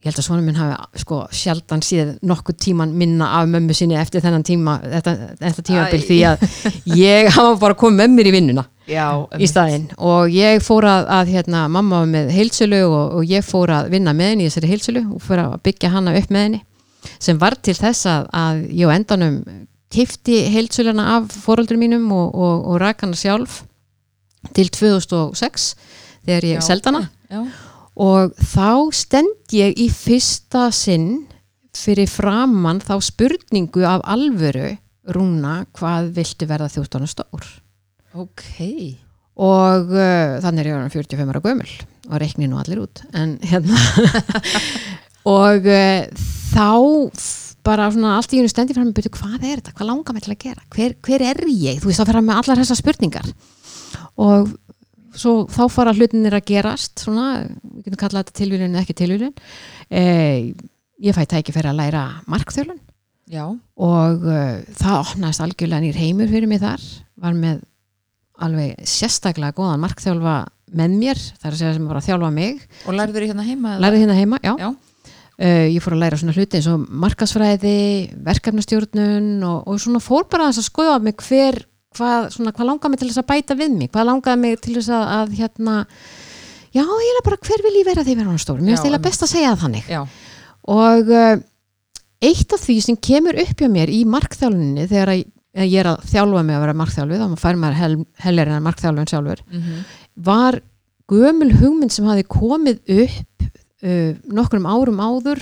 ég 0.04 0.10
held 0.12 0.20
að 0.20 0.26
svona 0.26 0.44
minn 0.44 0.58
hafi 0.58 1.00
sko 1.00 1.22
sjaldan 1.32 1.82
síð 1.84 2.14
nokkuð 2.28 2.58
tíman 2.60 2.92
minna 3.00 3.30
af 3.38 3.48
mömmu 3.48 3.74
sinni 3.76 3.96
eftir 3.96 4.20
þennan 4.24 4.44
tíma 4.44 4.76
þetta, 4.82 5.14
þetta 5.40 5.64
tímabil 5.64 6.04
því 6.04 6.18
að 6.28 6.44
ég 7.00 7.30
hafa 7.32 7.54
bara 7.62 7.78
komið 7.80 8.02
með 8.02 8.16
mér 8.18 8.28
í 8.28 8.34
vinnuna 8.34 8.64
Já, 8.84 9.24
í 9.40 9.46
staðinn 9.48 9.86
og 9.96 10.28
ég 10.32 10.60
fór 10.64 10.84
að, 10.84 11.06
að 11.16 11.30
hérna, 11.32 11.64
mamma 11.72 12.02
var 12.02 12.10
með 12.10 12.32
heilsölu 12.36 12.82
og, 12.84 13.14
og 13.18 13.30
ég 13.30 13.44
fór 13.46 13.72
að 13.72 13.90
vinna 13.94 14.12
með 14.16 14.32
henni 14.34 14.44
í 14.44 14.50
þessari 14.50 14.72
heilsölu 14.74 15.02
og 15.16 15.22
fór 15.24 15.40
að 15.40 15.54
byggja 15.64 15.92
hana 15.94 16.12
upp 16.18 16.34
með 16.34 16.44
henni 16.48 16.60
sem 17.22 17.40
var 17.40 17.56
til 17.64 17.76
þess 17.78 18.08
að, 18.10 18.28
að 18.36 18.60
ég 18.76 18.92
á 18.92 18.96
endanum 18.96 19.38
kifti 19.94 20.42
heilsöluna 20.52 21.06
af 21.16 21.32
fóröldur 21.32 21.80
mínum 21.80 22.10
og, 22.12 22.34
og, 22.34 22.68
og 22.68 22.80
rak 22.82 23.06
hana 23.06 23.16
sjálf 23.16 23.62
til 24.52 24.68
2006 24.68 25.68
þegar 26.26 26.48
ég 26.50 26.60
Já. 26.60 26.66
seldi 26.68 26.92
hana 26.92 27.06
Já. 27.32 27.42
og 28.04 28.36
þá 28.52 28.92
stend 28.92 29.56
ég 29.56 29.76
í 29.80 29.88
fyrsta 29.88 30.68
sinn 30.76 31.24
fyrir 31.74 32.10
framann 32.10 32.84
þá 32.84 32.98
spurningu 33.00 33.86
af 33.88 34.04
alvöru 34.04 34.74
Rúna, 35.04 35.66
hvað 35.76 36.14
viltu 36.16 36.46
verða 36.48 36.70
14 36.72 37.10
stór? 37.10 37.48
Ok. 38.14 38.44
og 39.34 39.90
uh, 39.90 40.36
þannig 40.44 40.62
er 40.62 40.70
ég 40.70 40.76
orðin 40.76 40.94
45 40.94 41.32
ára 41.32 41.42
gömul 41.42 41.70
og 42.10 42.20
reikni 42.22 42.46
nú 42.46 42.60
allir 42.60 42.84
út 42.84 43.02
en 43.16 43.38
hérna. 43.42 43.78
Og 45.24 45.64
uh, 45.64 46.24
þá 46.52 46.68
bara 47.64 47.86
svona 47.88 48.18
allt 48.18 48.34
í 48.36 48.42
einu 48.42 48.50
stendi 48.52 48.74
fram 48.76 48.90
með 48.90 48.98
byrju 48.98 49.14
hvað 49.16 49.38
er 49.38 49.54
þetta, 49.62 49.72
hvað 49.78 49.88
langar 49.88 50.12
mig 50.12 50.26
til 50.26 50.34
að 50.34 50.42
gera? 50.42 50.64
Hver, 50.74 50.92
hver 51.00 51.24
er 51.24 51.40
ég, 51.48 51.78
þú 51.80 51.88
veist 51.88 52.02
þá 52.02 52.08
fyrir 52.10 52.26
með 52.26 52.40
allar 52.42 52.60
þessar 52.60 52.78
spurningar. 52.82 53.30
Og 54.20 54.52
svo 55.18 55.34
þá 55.50 55.62
fara 55.72 55.94
hlutinir 55.96 56.36
að 56.36 56.48
gerast 56.50 57.04
svona, 57.04 57.44
við 57.62 57.86
getum 57.88 58.00
kallað 58.02 58.24
þetta 58.24 58.38
tilvílun 58.40 58.74
eða 58.74 58.82
ekki 58.82 58.96
tilvílun 58.98 59.34
eh, 59.88 60.50
ég 61.04 61.16
fæ 61.16 61.22
tæki 61.30 61.54
fyrir 61.54 61.70
að 61.72 61.80
læra 61.82 62.02
markþjólun 62.30 62.80
Já. 63.32 63.46
og 63.80 64.26
uh, 64.28 64.58
það 64.76 64.98
opnaðist 65.00 65.44
algjörlega 65.44 65.84
nýr 65.84 66.00
heimur 66.02 66.28
fyrir 66.28 66.50
mig 66.50 66.60
þar 66.60 66.82
var 67.22 67.38
með 67.38 67.62
alveg 68.42 68.80
sérstaklega 68.88 69.54
góðan 69.54 69.82
markþjálfa 69.84 70.34
með 70.74 70.96
mér, 70.98 71.20
það 71.38 71.46
er 71.46 71.54
að 71.54 71.60
segja 71.60 71.74
sem 71.76 71.86
var 71.86 72.00
að 72.00 72.08
þjálfa 72.08 72.30
mig 72.34 72.64
Og 72.88 72.96
lærður 72.96 73.14
þér 73.20 73.28
hérna 73.30 73.46
heima? 73.46 73.74
lærið 73.84 74.02
hérna 74.04 74.18
heima, 74.18 74.40
já, 74.42 74.54
Já. 74.58 74.68
Uh, 75.34 75.66
ég 75.66 75.82
fór 75.82 75.96
að 75.96 76.02
læra 76.04 76.18
svona 76.18 76.34
hluti 76.36 76.58
eins 76.60 76.68
og 76.70 76.82
markasfræði 77.04 77.78
verkefnastjórnun 78.22 79.30
og, 79.42 79.64
og 79.66 79.80
svona 79.82 79.98
fór 80.02 80.28
bara 80.30 80.46
að 80.46 80.60
skoða 80.62 81.00
mig 81.02 81.16
hver, 81.26 81.58
hvað, 81.98 82.28
svona, 82.36 82.52
hvað 82.54 82.68
langaði 82.70 82.92
mig 82.92 83.00
til 83.00 83.08
þess 83.10 83.22
að 83.24 83.30
bæta 83.32 83.56
við 83.58 83.74
mig, 83.74 83.90
hvað 83.90 84.06
langaði 84.12 84.42
mig 84.44 84.60
til 84.62 84.76
þess 84.76 84.92
að, 84.94 85.08
að 85.16 85.34
hérna 85.40 85.74
já, 86.74 86.84
ég 86.86 87.18
er 87.18 87.26
bara 87.26 87.40
hver 87.48 87.66
vil 87.66 87.74
ég 87.80 87.88
vera 87.88 88.04
þegar 88.06 88.14
ég 88.14 88.20
verða 88.22 88.34
hann 88.34 88.44
stór 88.44 88.62
mér 88.62 88.74
finnst 88.76 88.86
eiginlega 88.86 89.06
best 89.08 89.26
að 89.26 89.32
segja 89.34 89.50
það 89.52 89.64
þannig 89.64 89.90
Já. 89.90 90.00
og 90.78 91.12
uh, 91.18 91.34
eitt 92.30 92.54
af 92.54 92.62
því 92.64 92.76
sem 92.86 92.98
kemur 93.10 93.42
upp 93.44 93.62
hjá 93.62 93.70
mér 93.74 93.90
í 93.90 94.04
markþjálfuninni 94.14 94.86
þegar 94.90 95.14
að 95.16 95.24
ég 95.54 95.74
er 95.80 95.86
að 95.92 96.04
þjálfa 96.10 96.42
mig 96.44 96.56
að 96.56 96.62
vera 96.64 96.76
markþjálfi 96.80 97.18
þá 97.20 97.36
fær 97.38 97.58
maður 97.62 97.76
hel, 97.78 97.92
heller 98.24 98.48
en 98.50 98.64
markþjálfun 98.66 99.10
sjálfur 99.12 99.44
Mm 99.50 99.84
var 100.24 100.60
gömul 101.10 101.50
hugmynd 101.58 101.90
sem 101.92 102.06
hafi 102.06 102.22
komið 102.30 102.78
upp 103.02 103.42
uh, 103.82 104.12
nokkrum 104.30 104.66
árum 104.70 105.00
áður 105.02 105.40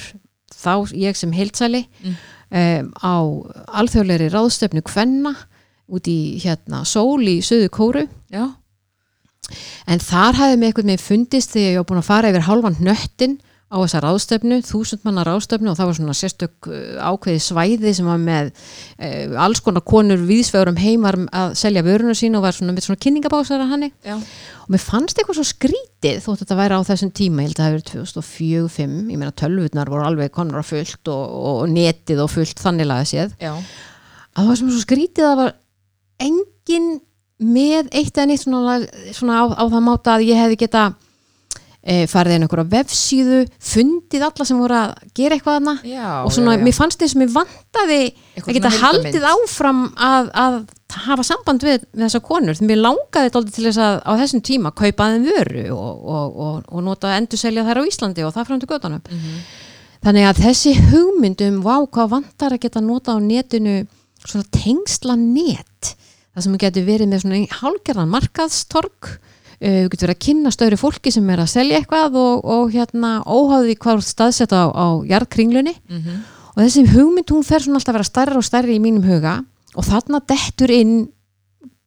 þá 0.52 0.92
ég 0.96 1.16
sem 1.16 1.32
heilsæli 1.32 1.84
Mm. 2.02 2.14
um, 2.52 2.88
á 3.04 3.14
alþjóðlegri 3.80 4.30
ráðstöfnu 4.32 4.82
Kvenna 4.84 5.34
út 5.92 6.08
í 6.08 6.40
hérna 6.42 6.82
sól 6.88 7.20
í 7.28 7.38
söðu 7.44 7.68
kóru 7.72 8.06
Já. 8.32 8.48
en 9.86 9.98
þar 10.00 10.36
hafði 10.40 10.56
mig 10.60 10.70
eitthvað 10.72 10.88
með 10.90 11.04
fundist 11.04 11.52
þegar 11.54 11.70
ég 11.72 11.78
var 11.80 11.88
búin 11.90 12.00
að 12.02 12.08
fara 12.08 12.30
yfir 12.32 12.46
hálfan 12.48 12.76
hnöttin 12.80 13.38
á 13.72 13.76
þessa 13.80 14.00
ráðstöfnu, 14.04 14.58
þúsund 14.68 15.04
manna 15.06 15.24
ráðstöfnu 15.24 15.70
og 15.72 15.76
það 15.78 15.88
var 15.88 15.96
svona 15.98 16.16
sérstök 16.16 16.68
uh, 16.68 16.98
ákveði 17.00 17.40
svæði 17.40 17.92
sem 17.96 18.08
var 18.08 18.18
með 18.20 18.50
uh, 18.52 19.36
alls 19.40 19.62
konar 19.64 19.84
konur 19.88 20.20
viðsvegurum 20.28 20.80
heimar 20.80 21.16
að 21.32 21.54
selja 21.58 21.84
vöruna 21.86 22.14
sín 22.18 22.36
og 22.36 22.44
var 22.44 22.56
svona 22.56 22.74
með 22.76 22.86
svona 22.88 23.00
kynningabásara 23.02 23.68
hannig 23.70 23.94
Já. 24.04 24.18
og 24.18 24.74
mér 24.74 24.84
fannst 24.84 25.16
eitthvað 25.16 25.40
svo 25.40 25.46
skrítið 25.48 26.20
þótt 26.26 26.44
þetta 26.44 26.58
væri 26.60 26.76
á 26.76 26.88
þessum 26.90 27.14
tíma, 27.16 27.46
ég 27.46 27.50
held 27.50 27.62
að 27.62 27.64
það 27.64 27.72
hefur 27.72 27.86
2004-2005, 28.20 28.98
ég 29.14 29.22
meina 29.22 29.36
tölvutnar 29.42 29.92
voru 29.92 30.08
alveg 30.10 30.34
konur 30.36 30.60
á 30.60 30.64
fullt 30.66 31.12
og, 31.14 31.38
og 31.52 31.62
netið 31.72 32.26
og 32.26 32.32
fullt 32.34 32.60
þannig 32.60 32.90
laga 32.92 33.08
séð, 33.08 33.32
Já. 33.40 33.54
að 33.56 34.42
það 34.42 34.52
var 34.52 34.60
sem 34.60 34.74
svo 34.74 34.84
skrítið 34.84 35.24
að 35.24 35.32
það 35.32 35.42
var 35.42 35.56
engin 36.28 36.92
með 37.42 37.88
eitt 37.90 38.12
eða 38.14 38.28
neitt 38.30 38.44
svona, 38.44 38.76
svona 39.16 39.40
á, 39.42 39.44
á 39.50 39.64
það 39.66 39.82
máta 39.86 40.14
að 40.16 40.28
ég 40.28 40.38
hefði 40.38 40.60
geta 40.62 40.84
e, 41.82 42.06
farið 42.10 42.36
inn 42.36 42.44
einhverja 42.46 42.68
vefsíðu 42.72 43.40
fundið 43.58 44.26
alla 44.28 44.46
sem 44.46 44.60
voru 44.62 44.76
að 44.78 44.92
gera 45.18 45.36
eitthvað 45.38 45.70
Já, 45.86 46.06
og 46.22 46.30
svona, 46.32 46.54
já, 46.54 46.58
já. 46.60 46.64
mér 46.66 46.76
fannst 46.76 47.02
þess 47.02 47.16
að 47.16 47.22
mér 47.22 47.32
vantaði 47.34 47.98
Eitthvað 48.36 48.52
að 48.52 48.58
geta 48.58 48.72
haldið 48.82 49.26
áfram 49.32 49.82
að, 49.96 50.30
að 50.44 50.58
hafa 51.06 51.24
samband 51.24 51.64
við, 51.64 51.84
við 51.96 52.04
þessar 52.04 52.22
konur. 52.26 52.56
Því 52.58 52.68
mér 52.68 52.80
langaði 52.82 53.30
þetta 53.30 53.42
til 53.56 53.64
þess 53.66 53.80
að 53.80 53.94
á 54.04 54.12
þessum 54.20 54.42
tíma 54.44 54.72
kaupa 54.76 55.08
þeim 55.14 55.26
vöru 55.30 55.64
og, 55.72 56.02
og, 56.04 56.38
og, 56.46 56.56
og 56.68 56.84
nota 56.84 57.14
endurselja 57.16 57.64
þær 57.64 57.80
á 57.80 57.88
Íslandi 57.88 58.26
og 58.26 58.34
það 58.36 58.48
fram 58.50 58.60
til 58.62 58.70
göttunum 58.70 59.02
Mhm. 59.08 59.42
þannig 60.02 60.24
að 60.28 60.40
þessi 60.42 60.72
hugmynd 60.90 61.42
um 61.46 61.60
vá 61.62 61.76
hvað 61.86 62.08
vantar 62.10 62.52
að 62.56 62.62
geta 62.64 62.80
nota 62.82 63.14
á 63.14 63.18
netinu 63.22 63.86
svona 64.26 64.44
tengsla 64.50 65.16
net. 65.16 65.94
Það 66.34 66.42
sem 66.46 66.58
getur 66.58 66.86
verið 66.86 67.08
með 67.10 67.22
svona 67.22 67.40
hálgerðan 67.60 68.10
markaðstorg 68.12 69.12
uh, 69.62 69.86
getur 69.92 70.08
verið 70.08 70.16
að 70.16 70.24
kynna 70.26 70.52
stöðri 70.54 70.80
fólki 70.80 71.12
sem 71.14 71.30
er 71.32 71.44
að 71.44 71.52
selja 71.54 71.80
eitthvað 71.80 72.18
og, 72.20 72.44
og 72.44 72.74
hérna 72.74 73.14
óháði 73.24 73.78
hvað 73.80 74.04
staðsett 74.06 74.52
á, 74.52 74.68
á 74.68 74.86
jarðkringlunni. 75.08 75.76
Mhm. 75.88 76.22
og 76.52 76.58
þessi 76.60 76.84
hugmynd 76.92 77.30
hún 77.32 77.46
fer 77.46 77.64
svona 77.64 77.78
alltaf 77.80 77.94
að 77.94 77.98
vera 78.00 78.10
stærri 78.10 78.36
og 78.36 78.44
stærri 78.44 78.76
í 78.76 78.82
mínum 78.82 79.06
huga. 79.08 79.38
Og 79.72 79.86
þarna 79.88 80.20
dettur 80.28 80.68
inn 80.68 81.06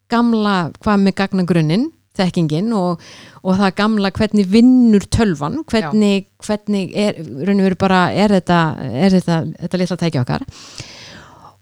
gamla 0.10 0.72
hvað 0.82 1.04
með 1.04 1.16
gagnagrunnin 1.20 1.86
þekkingin 2.16 2.74
og, 2.76 3.02
og 3.44 3.60
það 3.60 3.76
gamla 3.80 4.12
hvernig 4.16 4.50
vinnur 4.52 5.06
tölvan 5.12 5.62
hvernig, 5.70 6.28
hvernig 6.46 6.94
er, 6.96 7.76
bara 7.80 8.08
er 8.16 8.38
þetta, 8.38 8.60
er 8.90 9.18
þetta, 9.18 9.40
þetta 9.60 9.82
litla 9.82 10.00
tækja 10.02 10.24
okkar 10.24 10.46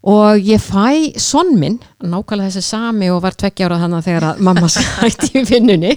og 0.04 0.36
ég 0.44 0.60
fæ 0.60 1.16
sonn 1.22 1.54
minn, 1.60 1.78
nákvæmlega 2.04 2.52
þessi 2.52 2.64
sami 2.68 3.08
og 3.14 3.22
var 3.24 3.38
tveggja 3.40 3.70
ára 3.70 3.78
þannig 3.80 4.04
þegar 4.04 4.26
að 4.34 4.42
mamma 4.44 4.68
sætti 4.76 5.30
í 5.40 5.44
vinnunni 5.48 5.94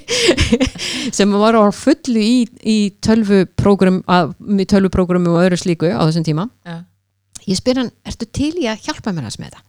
sem 1.17 1.33
var 1.35 1.59
á 1.59 1.67
fullu 1.75 2.23
í, 2.23 2.37
í 2.63 2.77
að- 3.03 4.37
tölvuprógrum 4.71 5.27
og 5.33 5.41
öðru 5.43 5.59
slíku 5.59 5.91
á 5.91 6.07
þessum 6.07 6.27
tíma 6.29 6.47
Já. 6.63 6.85
ég 7.51 7.59
spyr 7.59 7.83
hann, 7.83 7.91
ertu 8.07 8.31
til 8.31 8.53
í 8.63 8.69
að 8.71 8.87
hjálpa 8.87 9.11
mér 9.17 9.27
hans 9.27 9.41
með 9.43 9.57
þetta 9.57 9.65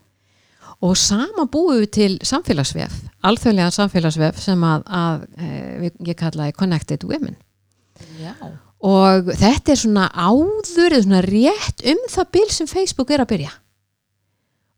og 0.86 0.94
sama 1.01 1.48
búið 1.50 1.88
til 1.98 2.13
samfélagsvef 2.22 2.94
alþjóðlega 3.25 3.74
samfélagsvef 3.74 4.38
sem 4.44 4.62
að, 4.62 4.84
að 4.86 5.24
e, 5.41 5.91
ég 6.12 6.17
kallaði 6.20 6.53
Connected 6.60 7.06
Women 7.10 7.34
Já. 8.22 8.36
og 8.86 9.32
þetta 9.34 9.74
er 9.74 9.82
svona 9.82 10.12
áður 10.13 10.94
eða 10.94 11.06
svona 11.08 11.24
rétt 11.25 11.82
um 11.89 12.03
það 12.13 12.29
bil 12.38 12.51
sem 12.53 12.70
Facebook 12.70 13.10
er 13.17 13.25
að 13.25 13.32
byrja 13.34 13.56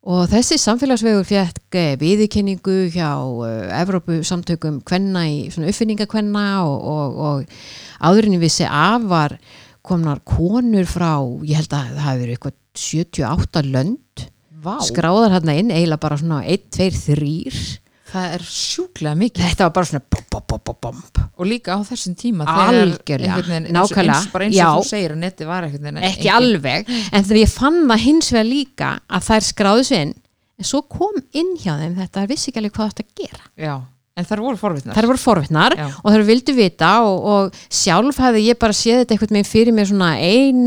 og 0.10 0.26
þessi 0.32 0.58
samfélagsvegur 0.58 1.26
fjætt 1.28 1.60
viðurkenningu 2.02 2.78
hjá 2.96 3.12
uh, 3.22 3.70
Evrópu 3.78 4.20
samtökum 4.26 4.80
kvenna 4.82 5.28
í 5.30 5.36
uppfinningakvenna 5.54 6.46
og, 6.66 6.88
og, 6.94 7.20
og 7.28 8.08
áðurinni 8.10 8.40
vissi 8.42 8.66
af 8.66 9.06
var 9.12 9.38
komnar 9.86 10.24
konur 10.26 10.88
frá, 10.90 11.22
ég 11.46 11.62
held 11.62 11.74
að 11.74 11.94
það 11.94 12.08
hafi 12.08 12.24
verið 12.24 12.36
eitthvað 12.36 12.58
78 12.80 13.64
lönd 13.70 14.26
Vá. 14.60 14.76
skráðar 14.84 15.38
hérna 15.38 15.56
inn, 15.62 15.70
eiginlega 15.72 16.04
bara 16.04 16.18
svona 16.20 16.42
1, 16.44 16.66
2, 16.76 16.90
3 17.06 17.89
Það 18.10 18.32
er 18.36 18.46
sjúklega 18.50 19.16
mikið. 19.20 19.44
þetta 19.52 19.68
var 19.68 19.74
bara 19.76 19.90
svona 19.90 20.02
bom, 20.16 20.46
bom, 20.50 20.78
bom. 20.82 21.02
Og 21.40 21.46
líka 21.48 21.76
á 21.78 21.80
þessum 21.86 22.16
tíma 22.18 22.48
Algjörlega, 22.50 23.38
eins, 23.38 23.70
nákvæmlega, 23.76 24.16
eins, 24.16 24.32
eins 24.34 24.56
og 24.56 24.58
já. 24.58 24.70
þú 24.80 24.88
segir 24.90 25.14
að 25.14 25.22
neti 25.26 25.48
var 25.50 25.68
ekki 25.70 26.32
alveg, 26.34 26.90
en 26.90 27.28
þegar 27.28 27.42
ég 27.44 27.54
fann 27.54 27.80
það 27.84 28.04
hins 28.08 28.32
vegar 28.34 28.50
líka 28.50 28.90
að 29.06 29.30
þær 29.30 29.48
skráðu 29.52 29.86
sig 29.92 30.04
inn. 30.08 30.18
En 30.60 30.68
svo 30.68 30.82
kom 30.92 31.22
inn 31.38 31.54
hjá 31.62 31.78
þeim 31.80 31.96
þetta 32.02 32.26
er 32.26 32.34
vissi 32.34 32.50
ekki 32.52 32.64
alveg 32.64 32.76
hvað 32.76 32.92
þetta 32.96 33.22
gera. 33.22 33.46
Já, 33.56 33.76
en 34.20 34.28
þær 34.28 34.44
voru 34.44 34.60
forvitnar. 34.60 34.98
Þær 34.98 35.10
voru 35.14 35.24
forvittnar 35.24 35.78
og 35.86 36.10
þær 36.10 36.26
vildu 36.28 36.58
vita 36.58 36.92
og, 37.06 37.30
og 37.32 37.64
sjálf 37.70 38.20
hefði 38.26 38.44
ég 38.50 38.60
bara 38.60 38.76
séð 38.76 39.04
þetta 39.04 39.16
einhvern 39.16 39.38
veginn 39.38 39.54
fyrir 39.54 39.78
mér 39.78 39.88
svona 39.94 40.12
ein, 40.18 40.66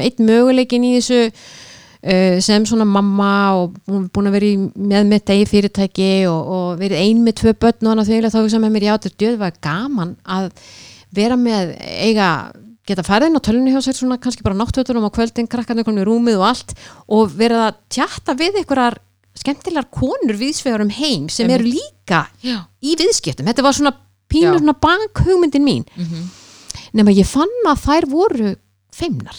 einn 0.00 0.28
möguleikin 0.30 0.86
í 0.88 0.94
þessu 1.00 1.20
sem 2.44 2.66
svona 2.68 2.84
mamma 2.84 3.30
og 3.56 3.78
hún 3.88 4.08
búin 4.12 4.28
að 4.28 4.36
vera 4.36 4.50
með 4.92 5.06
mitt 5.08 5.30
eigi 5.32 5.46
fyrirtæki 5.48 6.10
og, 6.28 6.50
og 6.56 6.82
verið 6.82 7.00
ein 7.00 7.22
með 7.24 7.38
tvö 7.40 7.54
börn 7.64 7.86
og 7.88 7.94
annað 7.94 8.10
þegar 8.10 8.34
þá 8.34 8.40
hugsa 8.42 8.60
með 8.60 8.74
mér 8.74 8.86
já 8.88 8.92
þetta 8.96 9.10
er 9.10 9.16
djöð 9.22 9.38
var 9.40 9.56
gaman 9.64 10.12
að 10.36 10.50
vera 11.14 11.38
með 11.40 11.72
eiga 11.80 12.28
geta 12.84 13.04
farið 13.06 13.30
inn 13.30 13.40
á 13.40 13.46
tölunni 13.46 13.72
hjá 13.72 13.80
sér 13.86 13.96
svona 13.96 14.18
kannski 14.20 14.44
bara 14.44 14.58
náttötunum 14.58 15.06
á 15.08 15.16
kvöldin, 15.16 15.48
krakkarnir 15.48 15.86
komin 15.86 16.02
í 16.02 16.06
rúmið 16.08 16.36
og 16.40 16.46
allt 16.50 16.74
og 17.08 17.32
verið 17.32 17.62
að 17.64 17.78
tjatta 17.96 18.36
við 18.36 18.60
einhverjar 18.60 18.98
skemmtilegar 19.40 19.88
konur 19.94 20.36
viðsvegar 20.38 20.84
um 20.84 20.92
heim 20.92 21.30
sem 21.32 21.48
eru 21.50 21.66
líka 21.66 22.26
Já. 22.44 22.60
í 22.84 22.94
viðskiptum, 23.00 23.48
þetta 23.48 23.64
var 23.64 23.76
svona 23.76 23.94
pínur 24.30 24.60
svona 24.60 24.76
bankhugmyndin 24.76 25.64
mín. 25.64 25.84
Mhm. 25.96 26.28
nema 26.94 27.10
ég 27.10 27.26
fann 27.26 27.50
að 27.66 27.80
þær 27.86 28.06
voru 28.10 28.54
feimnar 28.94 29.34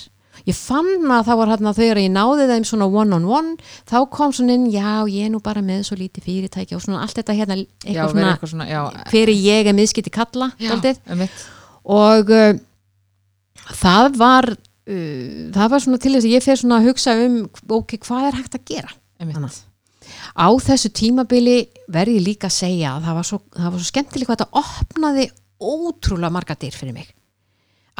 ég 0.50 0.58
fann 0.58 1.10
að 1.12 1.26
það 1.30 1.40
var 1.40 1.52
hérna 1.54 1.74
þegar 1.76 2.02
ég 2.02 2.14
náði 2.14 2.48
þeim 2.52 2.68
svona 2.70 2.88
one 3.02 3.18
on 3.18 3.26
one 3.26 3.56
þá 3.90 3.98
kom 4.14 4.34
svona 4.36 4.58
inn, 4.58 4.68
já 4.74 5.06
ég 5.10 5.28
er 5.28 5.34
nú 5.34 5.42
bara 5.44 5.64
með 5.66 5.86
svo 5.90 5.98
lítið 6.00 6.28
fyrirtæki 6.28 6.78
og 6.78 6.84
svona 6.86 7.02
allt 7.06 7.18
þetta 7.20 7.38
hérna 7.40 7.58
Já, 7.60 7.66
eitthvað 7.66 7.96
verið 7.96 8.16
svona, 8.16 8.32
eitthvað 8.34 8.54
svona, 8.54 8.70
já, 8.70 8.82
er 9.22 9.34
ég 9.34 9.70
er 9.72 9.78
miðskipti 9.78 10.14
kalla 10.14 10.52
einmitt. 10.62 11.46
og 11.84 12.34
uh, 12.36 12.52
það 13.82 14.12
var 14.22 14.50
uh, 14.54 15.40
það 15.56 15.72
var 15.74 15.86
svona 15.88 16.02
til 16.04 16.14
þess 16.16 16.28
að 16.30 16.36
ég 16.36 16.46
fer 16.46 16.62
svona 16.62 16.82
að 16.82 16.92
hugsa 16.92 17.18
um 17.26 17.40
ok, 17.80 17.98
hvað 18.06 18.30
er 18.30 18.40
hægt 18.42 18.60
að 18.60 18.68
gera. 18.70 18.94
Annað. 19.26 19.62
á 20.38 20.48
þessu 20.62 20.92
tímabili 20.94 21.60
verði 21.90 22.20
líka 22.22 22.50
að 22.52 22.58
segja 22.60 22.98
að 22.98 23.08
það 23.08 23.20
var 23.20 23.28
svo, 23.32 23.42
það 23.56 23.70
var 23.72 23.80
svo 23.80 23.90
skemmtileg 23.90 24.30
hvað 24.30 24.42
þetta 24.42 24.62
opnaði 24.62 25.30
ótrúlega 25.56 26.36
marga 26.36 26.58
dyr 26.60 26.76
fyrir 26.76 26.94
mig 26.98 27.15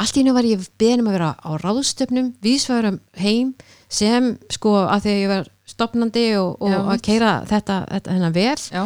allt 0.02 0.16
í 0.18 0.22
einu 0.24 0.34
var 0.36 0.44
ég 0.48 0.64
beðin 0.80 1.02
um 1.04 1.10
að 1.10 1.16
vera 1.18 1.30
á 1.40 1.50
ráðstöfnum 1.62 2.32
viðsvæðurum 2.44 2.98
heim 3.22 3.52
sem 3.88 4.32
sko 4.52 4.74
að 4.84 5.06
því 5.06 5.12
að 5.14 5.20
ég 5.22 5.30
var 5.32 5.46
stopnandi 5.66 6.24
og, 6.40 6.56
og 6.62 6.72
Já, 6.74 6.80
að 6.94 7.04
keira 7.06 7.30
þetta, 7.48 7.76
þetta 7.90 8.16
hennar 8.16 8.34
vel. 8.36 8.58
Já, 8.70 8.82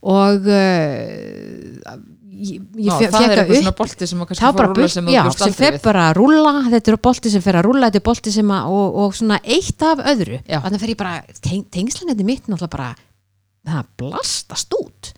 og 0.00 0.48
uh, 0.50 1.94
ég, 2.40 2.60
ég 2.80 2.88
Ná, 2.88 2.96
fe- 2.98 3.10
það 3.12 3.24
er 3.24 3.30
að 3.30 3.36
eitthvað 3.36 3.50
upp. 3.50 3.60
svona 3.60 3.74
bolti 3.80 4.08
sem 4.10 4.22
að 4.24 4.32
það 4.40 4.56
bara 4.58 4.68
að 4.70 4.74
burt, 4.80 4.92
sem 4.94 5.10
já, 5.12 5.20
sem 5.36 5.54
fer 5.56 5.78
bara 5.84 6.04
að 6.10 6.16
rúlla 6.20 6.52
þetta 6.72 6.92
eru 6.94 7.00
bolti 7.06 7.32
sem 7.34 7.44
fer 7.44 7.58
að 7.60 7.66
rúlla, 7.68 7.90
þetta 7.90 8.00
er 8.02 8.06
bolti 8.10 8.34
sem 8.34 8.52
að 8.56 8.74
og, 8.80 8.98
og 9.04 9.16
svona 9.18 9.40
eitt 9.44 9.86
af 9.86 10.02
öðru. 10.12 10.40
Þannig 10.50 10.82
fer 10.84 10.92
ég 10.94 11.00
bara, 11.00 11.14
teng, 11.44 11.64
tengslanetni 11.76 12.26
mitt 12.28 12.48
náttúrulega 12.48 12.74
bara, 12.76 12.90
það 13.70 13.90
blastast 14.02 14.76
út. 14.80 15.12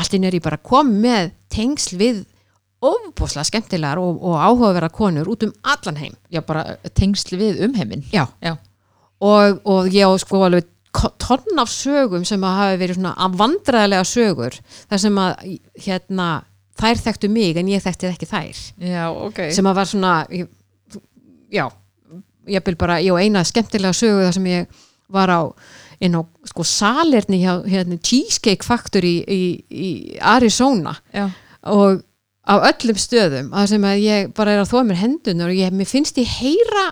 Allt 0.00 0.14
inn 0.16 0.28
er 0.28 0.36
ég 0.38 0.44
bara 0.44 0.60
kom 0.62 0.92
með 1.02 1.32
tengsl 1.50 1.96
við 2.00 2.20
ofbúslega 2.80 3.44
skemmtilegar 3.44 4.00
og, 4.00 4.20
og 4.24 4.36
áhugaverða 4.40 4.90
konur 4.94 5.28
út 5.32 5.44
um 5.44 5.52
allan 5.62 5.98
heim. 6.00 6.14
Já, 6.32 6.40
bara 6.46 6.78
tengsli 6.96 7.38
við 7.40 7.64
umheiminn. 7.66 8.04
Já. 8.12 8.26
Já. 8.40 8.56
Og, 9.20 9.60
og 9.68 9.90
ég 9.92 10.08
á 10.08 10.12
sko 10.20 10.44
alveg 10.46 10.68
tonn 11.20 11.60
af 11.60 11.70
sögum 11.70 12.24
sem 12.26 12.42
að 12.42 12.56
hafi 12.58 12.78
verið 12.80 12.98
svona 12.98 13.28
vandræðilega 13.38 14.06
sögur 14.08 14.56
þar 14.90 15.02
sem 15.04 15.20
að 15.22 15.44
hérna 15.84 16.28
þær 16.80 17.02
þekktu 17.04 17.30
mig 17.30 17.60
en 17.60 17.68
ég 17.70 17.84
þekkti 17.84 18.08
ekki 18.10 18.30
þær. 18.30 18.62
Já, 18.80 19.04
ok. 19.12 19.42
Sem 19.54 19.68
að 19.68 19.78
var 19.78 19.90
svona 19.90 20.14
ég, 20.32 20.48
já, 21.52 21.66
ég 22.50 22.66
vil 22.66 22.78
bara 22.80 22.98
ég 23.04 23.14
á 23.14 23.20
eina 23.20 23.44
skemmtilega 23.46 23.96
sögu 23.96 24.24
þar 24.24 24.36
sem 24.38 24.50
ég 24.50 24.82
var 25.10 25.30
á 25.30 25.40
inn 26.00 26.16
á 26.16 26.22
sko 26.48 26.64
salerni 26.64 27.42
hjá 27.42 27.60
hérna, 27.68 27.98
Cheesecake 28.00 28.64
Factory 28.64 29.18
í, 29.28 29.42
í 29.68 29.88
Arizona. 30.16 30.96
Já, 31.12 31.28
og 31.68 32.00
á 32.46 32.54
öllum 32.70 32.98
stöðum 33.00 33.50
að 33.56 33.68
sem 33.74 33.84
að 33.86 34.02
ég 34.04 34.32
bara 34.36 34.54
er 34.54 34.62
að 34.62 34.72
þóa 34.72 34.86
mér 34.88 35.00
hendunar 35.02 35.52
og 35.52 35.58
ég, 35.58 35.74
mér 35.74 35.88
finnst 35.88 36.18
ég 36.20 36.30
heyra 36.40 36.86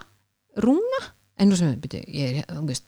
rúna. 0.60 1.02
En 1.38 1.50
nú 1.50 1.58
sem 1.58 1.76
byrju, 1.80 2.02
ég 2.12 2.42
er, 2.42 2.80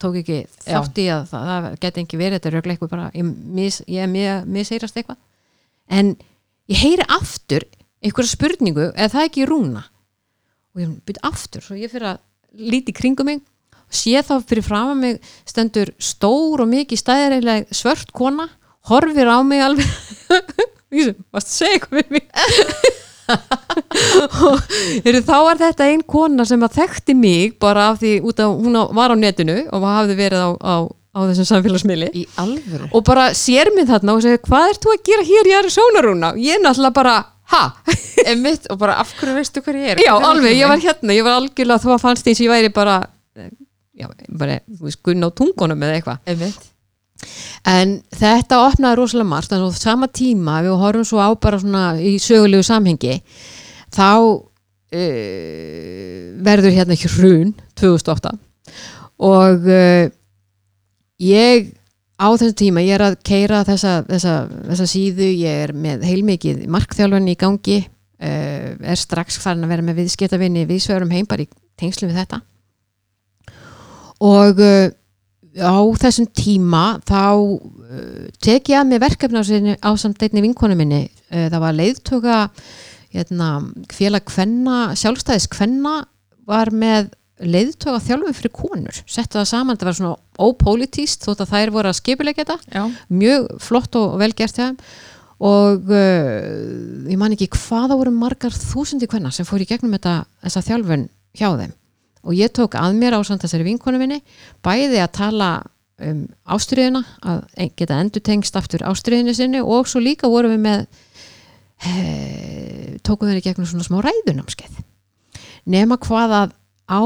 tók 0.00 0.16
ekki 0.22 0.40
þátt 0.64 1.00
í 1.02 1.06
að 1.12 1.26
það, 1.30 1.50
það 1.50 1.68
geti 1.84 2.04
ekki 2.04 2.20
verið 2.20 2.38
þetta 2.38 2.50
er 2.50 2.56
örugglega 2.56 2.78
eitthvað 2.78 2.94
bara, 2.94 3.10
ég, 3.14 3.30
mis, 3.60 3.80
ég 3.90 4.10
mis, 4.10 4.48
misheyrast 4.48 4.96
eitthvað. 4.96 5.20
En 5.90 6.14
ég 6.70 6.80
heyri 6.80 7.06
aftur 7.12 7.66
einhverja 8.00 8.32
spurningu 8.32 8.88
eða 8.94 9.12
það 9.14 9.28
ekki 9.28 9.48
rúna? 9.50 9.84
Og 10.74 10.84
ég 10.84 10.98
byrja 11.06 11.30
aftur 11.30 11.66
svo 11.66 11.76
ég 11.78 11.92
fyrir 11.92 12.14
að 12.14 12.20
líti 12.70 12.94
kringum 12.96 13.28
mig 13.28 13.44
sé 13.90 14.22
þá 14.24 14.38
fyrir 14.46 14.64
fram 14.64 14.94
að 14.94 15.00
mig 15.02 15.32
stendur 15.48 15.92
stór 16.00 16.62
og 16.64 16.70
mikið 16.70 17.02
stæðilega 17.02 17.76
svört 17.76 18.12
kona 18.16 18.48
horfir 18.88 19.28
á 19.28 19.38
mig 19.46 19.62
alveg 19.64 19.90
ég 20.94 21.04
sem, 21.10 21.16
varst 21.34 21.50
að 21.50 21.56
segja 21.60 21.78
eitthvað 21.78 22.00
við 22.00 22.10
mig? 22.16 22.24
Og 23.30 24.62
heyrðu, 25.04 25.20
þá 25.26 25.36
var 25.46 25.58
þetta 25.60 25.86
ein 25.92 26.00
kona 26.10 26.44
sem 26.48 26.62
að 26.66 26.74
þekkti 26.80 27.14
mig 27.18 27.52
bara 27.62 27.90
af 27.92 28.00
því 28.02 28.12
út 28.26 28.40
af 28.42 28.56
hún 28.58 28.78
á- 28.78 28.90
var 28.96 29.14
á 29.14 29.16
netinu 29.18 29.58
og 29.70 29.84
hafði 29.86 30.16
verið 30.18 30.40
á, 30.42 30.50
á, 30.58 30.74
á 31.14 31.18
þessum 31.30 31.46
samfélagsmiðli. 31.52 32.08
Og 32.90 33.04
bara 33.06 33.28
sér 33.38 33.70
mig 33.76 33.86
þarna 33.90 34.16
og 34.16 34.24
segir 34.24 34.42
hvað 34.48 34.72
ert 34.72 34.82
þú 34.82 34.94
að 34.96 35.04
gera 35.10 35.26
hér 35.30 35.50
í 35.52 35.54
Arizona 35.60 36.02
Rúna? 36.06 36.32
Ég 36.42 36.58
er 36.58 36.64
náttúrulega 36.64 36.96
bara, 36.98 37.14
ha? 37.54 37.62
Einmitt, 38.30 38.66
og 38.72 38.80
bara 38.82 38.98
af 39.00 39.14
hverju 39.20 39.38
veistu 39.38 39.62
hver 39.64 39.78
ég 39.78 39.94
er? 39.94 40.02
Já, 40.06 40.12
alveg, 40.18 40.58
ég 40.58 40.66
var 40.68 40.76
mig? 40.80 40.88
hérna 40.88 41.16
ég 41.16 41.26
var 41.26 41.38
algjörlega, 41.38 41.82
þú 41.86 42.00
fannst 42.02 42.26
eins 42.30 42.42
og 42.42 42.48
ég 42.48 42.54
væri 42.56 42.74
bara 42.74 42.98
eh, 43.38 43.48
já, 44.02 44.10
bara, 44.28 44.58
þú 44.74 44.90
veist, 44.90 45.02
gunn 45.06 45.22
á 45.22 45.30
tungunum 45.30 45.86
eða 45.86 46.00
eitthvað. 46.00 46.20
Einmitt 46.34 46.69
En 47.68 47.98
þetta 48.16 48.62
opnaði 48.64 48.98
rosalega 49.00 49.28
margt 49.28 49.52
en 49.52 49.64
á 49.66 49.68
sama 49.76 50.08
tíma 50.08 50.60
við 50.64 50.78
horfum 50.80 51.04
svo 51.08 51.20
á 51.20 51.28
bara 51.36 51.60
svona 51.60 51.84
í 52.00 52.16
sögulegu 52.22 52.64
samhengi 52.64 53.18
þá 53.92 54.08
uh, 54.16 54.46
verður 56.40 56.76
hérna 56.78 56.96
hrun 56.96 57.52
2008 57.80 58.32
og 59.20 59.68
uh, 59.68 60.08
ég 61.20 61.70
á 62.20 62.28
þessum 62.32 62.56
tíma 62.56 62.84
ég 62.84 62.96
er 62.96 63.04
að 63.10 63.18
keira 63.24 63.62
þessa, 63.68 64.00
þessa, 64.08 64.34
þessa 64.70 64.86
síðu, 64.88 65.28
ég 65.40 65.64
er 65.66 65.72
með 65.76 66.04
heilmikið 66.08 66.64
markþjálfan 66.72 67.32
í 67.32 67.36
gangi 67.40 67.80
uh, 67.84 68.68
er 68.80 69.00
strax 69.00 69.40
farin 69.42 69.64
að 69.64 69.74
vera 69.74 69.86
með 69.86 70.02
viðskiptavinni 70.02 70.66
við 70.68 70.84
svörum 70.86 71.12
heim 71.14 71.28
bara 71.28 71.44
í 71.44 71.50
tengslu 71.80 72.08
við 72.10 72.20
þetta. 72.20 72.40
Og 74.20 74.58
á 75.58 75.82
þessum 75.98 76.28
tíma 76.36 77.00
þá 77.08 77.22
uh, 77.34 78.26
tek 78.42 78.70
ég 78.70 78.80
að 78.80 78.90
mig 78.92 79.02
verkefni 79.02 79.40
á, 79.42 79.44
á 79.82 79.90
samt 79.98 80.22
einni 80.22 80.44
vinkonu 80.44 80.76
minni. 80.78 81.08
Uh, 81.30 81.48
það 81.50 81.62
var 81.64 81.78
leiðtöka 81.78 82.36
hérna, 83.10 83.48
félag 83.90 84.28
kvenna, 84.30 84.92
sjálfstæðis 84.98 85.48
kvenna 85.50 86.04
var 86.46 86.70
með 86.70 87.10
leiðtöka 87.40 87.98
þjálfum 88.04 88.36
fyrir 88.36 88.54
konur. 88.54 89.02
Settu 89.10 89.40
það 89.40 89.48
saman, 89.50 89.80
það 89.80 89.90
var 89.90 89.98
svona 89.98 90.16
ópolítíst 90.40 91.24
þótt 91.26 91.42
að 91.46 91.54
þær 91.54 91.74
voru 91.74 91.90
að 91.90 91.98
skipulegja 91.98 92.44
þetta. 92.44 92.84
Mjög 93.10 93.48
flott 93.64 93.98
og 93.98 94.18
vel 94.20 94.30
gert 94.36 94.60
hjá 94.60 94.68
þeim. 94.68 94.78
Og 95.50 95.88
uh, 95.88 97.08
ég 97.08 97.18
man 97.18 97.34
ekki 97.34 97.48
hvaða 97.56 97.96
voru 97.96 98.12
margar 98.14 98.54
þúsundi 98.54 99.08
kvenna 99.10 99.32
sem 99.34 99.48
fór 99.48 99.64
í 99.64 99.68
gegnum 99.70 99.96
þetta, 99.96 100.20
þessa 100.44 100.66
þjálfun 100.68 101.06
hjá 101.40 101.48
þeim 101.56 101.74
og 102.24 102.34
ég 102.36 102.52
tók 102.56 102.74
að 102.78 102.96
mér 103.00 103.16
á 103.16 103.20
samt 103.24 103.42
þessari 103.44 103.64
vinkonu 103.68 103.98
minni 104.00 104.20
bæði 104.64 105.00
að 105.00 105.12
tala 105.16 105.50
um 106.00 106.22
ástriðuna 106.48 107.02
að 107.28 107.40
en- 107.60 107.72
geta 107.76 107.98
endur 108.00 108.22
tengst 108.24 108.56
aftur 108.56 108.84
ástriðinu 108.88 109.34
sinni 109.36 109.60
og 109.60 109.88
svo 109.88 110.00
líka 110.00 110.28
vorum 110.32 110.54
við 110.56 110.62
með 110.64 110.86
he, 111.84 112.98
tókum 113.04 113.28
þeir 113.30 113.40
í 113.40 113.44
gegnum 113.44 113.68
svona 113.68 113.86
smá 113.86 114.00
ræðunámskeið. 114.04 114.78
Nema 115.70 115.98
hvað 116.00 116.34
að 116.38 116.54
á 116.88 117.02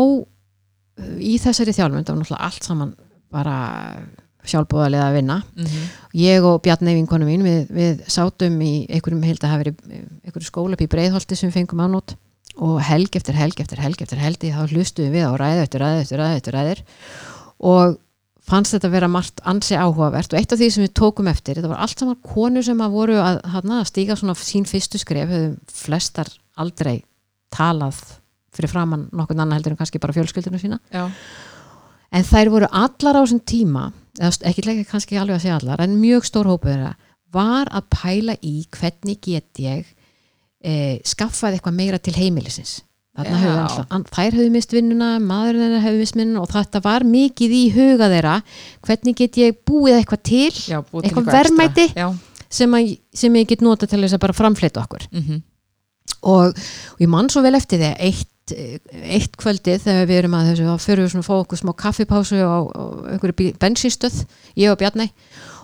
í 1.18 1.34
þessari 1.42 1.74
það 1.74 1.88
var 1.90 1.96
náttúrulega 1.98 2.38
allt 2.46 2.66
saman 2.66 2.92
bara 3.34 3.56
sjálfbúðarlega 4.44 5.06
að 5.08 5.14
vinna. 5.16 5.38
Mhm, 5.56 5.84
ég 6.20 6.44
og 6.44 6.60
Bjarni 6.62 6.94
vinkonu 6.98 7.26
mín 7.26 7.42
við, 7.46 7.70
við 7.72 8.02
sátum 8.12 8.58
í 8.62 8.86
einhverjum 8.92 9.24
held 9.24 9.40
að 9.42 9.50
hafa 9.54 9.62
verið 9.64 9.76
einhverju 10.26 10.50
skóla 10.50 10.76
upp 10.76 10.84
í 10.84 10.90
breiðholti 10.92 11.36
sem 11.38 11.50
fengum 11.54 11.80
ánót 11.80 12.14
og 12.62 12.78
helg 12.86 13.16
eftir 13.18 13.36
helg 13.38 13.60
eftir 13.60 13.82
helg 13.82 14.02
eftir 14.04 14.20
helgi 14.22 14.52
þá 14.54 14.64
hlustuðum 14.70 15.14
við 15.14 15.26
á 15.26 15.32
ræðu 15.40 15.62
eftir 15.64 15.82
ræðu 15.82 16.02
eftir 16.04 16.20
ræðu 16.22 16.40
eftir 16.40 16.56
ræður 16.58 16.82
og 17.64 17.96
fannst 18.44 18.76
þetta 18.76 18.90
vera 18.92 19.08
margt 19.10 19.40
ansi 19.48 19.78
áhugavert 19.78 20.34
og 20.34 20.40
eitt 20.40 20.52
af 20.52 20.60
því 20.60 20.68
sem 20.70 20.84
við 20.84 20.92
tókum 21.00 21.30
eftir 21.32 21.58
þetta 21.58 21.72
var 21.72 21.82
allt 21.86 22.02
saman 22.02 22.20
konur 22.22 22.66
sem 22.66 22.82
að 22.84 22.98
voru 22.98 23.16
að, 23.22 23.40
hana, 23.54 23.80
að 23.80 23.88
stíga 23.90 24.18
svona 24.20 24.36
sín 24.38 24.68
fyrstu 24.68 25.00
skref 25.00 25.32
hefðu 25.32 25.56
flestar 25.72 26.30
aldrei 26.60 27.02
talað 27.54 28.02
fyrir 28.54 28.70
framann 28.70 29.08
nokkurn 29.10 29.40
annan 29.42 29.56
heldur 29.58 29.74
en 29.74 29.80
kannski 29.80 29.98
bara 30.02 30.14
fjölskyldinu 30.14 30.60
sína. 30.60 30.78
Já, 30.94 31.08
en 32.14 32.26
þær 32.26 32.52
voru 32.52 32.70
allar 32.70 33.18
á 33.18 33.22
þessum 33.24 33.42
tíma 33.48 33.88
ekki 34.22 34.84
kannski 34.86 35.18
alveg 35.18 35.40
að 35.40 35.46
segja 35.46 35.58
allar 35.58 35.82
en 35.82 35.98
mjög 35.98 36.28
stór 36.28 36.50
hópur 36.52 36.84
var 37.34 37.70
að 37.74 37.88
pæla 37.90 38.36
í 38.46 38.60
hvernig 38.76 39.18
get 39.24 39.62
ég 39.62 39.93
e, 40.64 40.74
skaffaði 41.04 41.58
eitthvað 41.60 41.78
meira 41.78 42.00
til 42.02 42.16
heimilisins. 42.16 42.80
Þarna 43.14 43.38
höfðu 43.38 43.58
alltaf, 43.62 44.08
þær 44.16 44.34
höfðu 44.40 44.50
mist 44.56 44.72
vinnuna 44.74 45.08
maðurinn 45.22 45.62
þeirra 45.68 45.82
höfðu 45.84 46.00
mist 46.02 46.16
vinnuna 46.18 46.40
og 46.42 46.50
þetta 46.50 46.80
var 46.82 47.04
mikið 47.06 47.52
í 47.54 47.62
huga 47.76 48.08
þeirra. 48.10 48.32
Hvernig 48.88 49.18
get 49.20 49.38
ég 49.38 49.60
búið 49.70 50.00
eitthvað 50.00 50.22
til? 50.26 50.50
Já 50.66 50.80
búið 50.82 51.04
til 51.04 51.10
Eitthvað 51.12 51.28
extra. 51.28 51.36
verðmæti? 51.38 51.86
Sem, 52.54 52.74
að, 52.74 52.90
sem 53.14 53.38
ég 53.38 53.50
get 53.52 53.62
nota 53.62 53.86
til 53.90 54.00
þess 54.02 54.16
að 54.18 54.24
bara 54.26 54.34
framfleyta 54.40 54.82
okkur. 54.82 55.06
Mhm, 55.14 55.40
og, 56.26 56.58
og 56.94 57.02
ég 57.04 57.10
man 57.14 57.30
svo 57.30 57.44
vel 57.44 57.54
eftir 57.58 57.78
því 57.84 57.92
að 57.92 58.02
eitt, 58.08 58.54
eitt 59.14 59.38
kvöldið 59.40 59.86
þegar 59.86 60.10
við 60.10 60.18
erum 60.24 60.36
að 60.40 60.50
þessu 60.50 60.68
þá 60.68 60.84
fyrir 60.84 61.04
við 61.06 61.14
svona 61.14 61.24
að 61.24 61.30
fá 61.30 61.34
okkur 61.38 61.60
smá 61.62 61.72
kaffipásu 61.80 62.42
á, 62.42 62.56
á 62.66 62.82
einhverju 63.14 63.54
bensínstöð 63.62 64.20
ég 64.60 64.74
og 64.74 64.78
Bjarni 64.82 65.06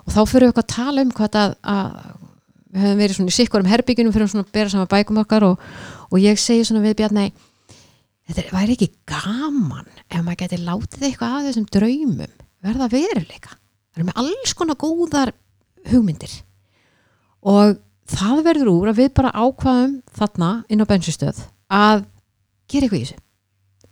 og 0.07 0.15
þá 0.15 0.21
fyrir 0.23 0.47
við 0.47 0.53
eitthvað 0.53 0.65
að 0.65 0.75
tala 0.79 1.05
um 1.05 1.13
hvað 1.19 1.41
að, 1.43 1.55
að 1.75 1.99
við 2.70 2.85
höfum 2.85 3.00
verið 3.02 3.16
svona 3.18 3.33
í 3.33 3.37
sikkurum 3.37 3.70
herbyggjunum 3.70 4.14
fyrir 4.14 4.35
að 4.40 4.52
bera 4.54 4.72
saman 4.72 4.90
bækum 4.90 5.20
okkar 5.24 5.46
og, 5.48 5.62
og 6.11 6.18
ég 6.22 6.38
segi 6.38 6.64
svona 6.68 6.85
við 6.85 6.96
Bjarni 7.00 7.24
þetta 8.30 8.44
er- 8.44 8.52
væri 8.54 8.76
ekki 8.76 8.90
gaman 9.11 9.88
ef 10.11 10.20
maður 10.22 10.40
geti 10.44 10.61
látið 10.62 11.06
eitthvað 11.09 11.35
af 11.40 11.46
þessum 11.48 11.66
draumum 11.74 12.37
verða 12.62 12.90
veruleika? 12.92 13.56
Það 13.90 13.98
eru 14.02 14.06
með 14.11 14.20
alls 14.22 14.52
konar 14.54 14.76
góðar 14.78 15.33
hugmyndir. 15.90 16.35
Og 17.42 17.78
það 18.11 18.42
verður 18.46 18.70
úr 18.74 18.90
að 18.92 19.00
við 19.00 19.09
bara 19.16 19.33
ákvaðum 19.35 19.96
þarna 20.18 20.50
inn 20.70 20.85
á 20.85 20.90
bensinstöð 20.90 21.40
að 21.72 22.04
gera 22.70 22.87
eitthvað 22.87 23.00
í 23.00 23.04
þessu. 23.09 23.18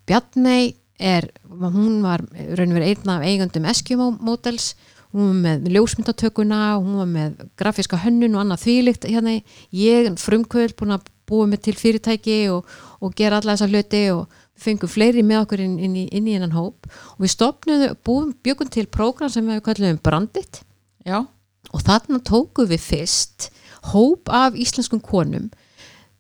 Bjarnei 0.09 0.63
er, 0.99 1.27
hún 1.49 1.99
var 2.05 2.23
raun 2.29 2.71
og 2.73 2.79
verið 2.79 2.93
einn 2.93 3.13
af 3.15 3.25
eigandum 3.27 3.67
Eskimo 3.73 4.11
Models 4.21 4.73
hún 5.15 5.29
var 5.31 5.39
með 5.45 5.71
ljósmyndatökuna 5.77 6.63
hún 6.79 6.99
var 7.01 7.13
með 7.13 7.47
grafíska 7.61 8.01
hönnun 8.03 8.37
og 8.37 8.45
annað 8.45 8.65
þvílíkt 8.67 9.09
hérna, 9.09 9.39
ég 9.73 10.11
frumkvöld 10.21 10.77
búin 10.79 10.97
að 10.97 11.09
búa 11.29 11.47
mig 11.49 11.63
til 11.65 11.77
fyrirtæki 11.77 12.39
og, 12.53 12.69
og 13.05 13.15
gera 13.17 13.41
alla 13.41 13.55
þessa 13.57 13.69
hluti 13.69 14.05
og 14.15 14.39
fengum 14.59 14.91
fleiri 14.91 15.23
með 15.27 15.45
okkur 15.45 15.63
inn, 15.65 15.77
inn, 15.79 15.97
í, 15.97 16.05
inn 16.15 16.29
í 16.29 16.35
hennan 16.35 16.57
hóp. 16.57 16.89
Og 17.17 17.25
við 17.25 17.35
stopnum, 17.35 17.85
búum, 18.07 18.33
byggum 18.45 18.71
til 18.73 18.89
prógram 18.91 19.31
sem 19.33 19.47
við 19.47 19.63
kallum 19.67 20.01
Brandit. 20.03 20.63
Já, 21.07 21.23
og 21.73 21.85
þarna 21.85 22.21
tókum 22.27 22.69
við 22.71 22.83
fyrst 22.83 23.51
hóp 23.93 24.31
af 24.33 24.57
íslenskum 24.59 25.03
konum. 25.05 25.49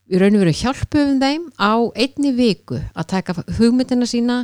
Við 0.08 0.22
raun 0.22 0.38
og 0.38 0.44
veru 0.44 0.54
hjálpum 0.56 1.18
þeim 1.20 1.48
á 1.60 1.72
einni 1.98 2.32
viku 2.36 2.78
að 2.94 3.10
taka 3.10 3.36
hugmyndina 3.58 4.08
sína 4.08 4.38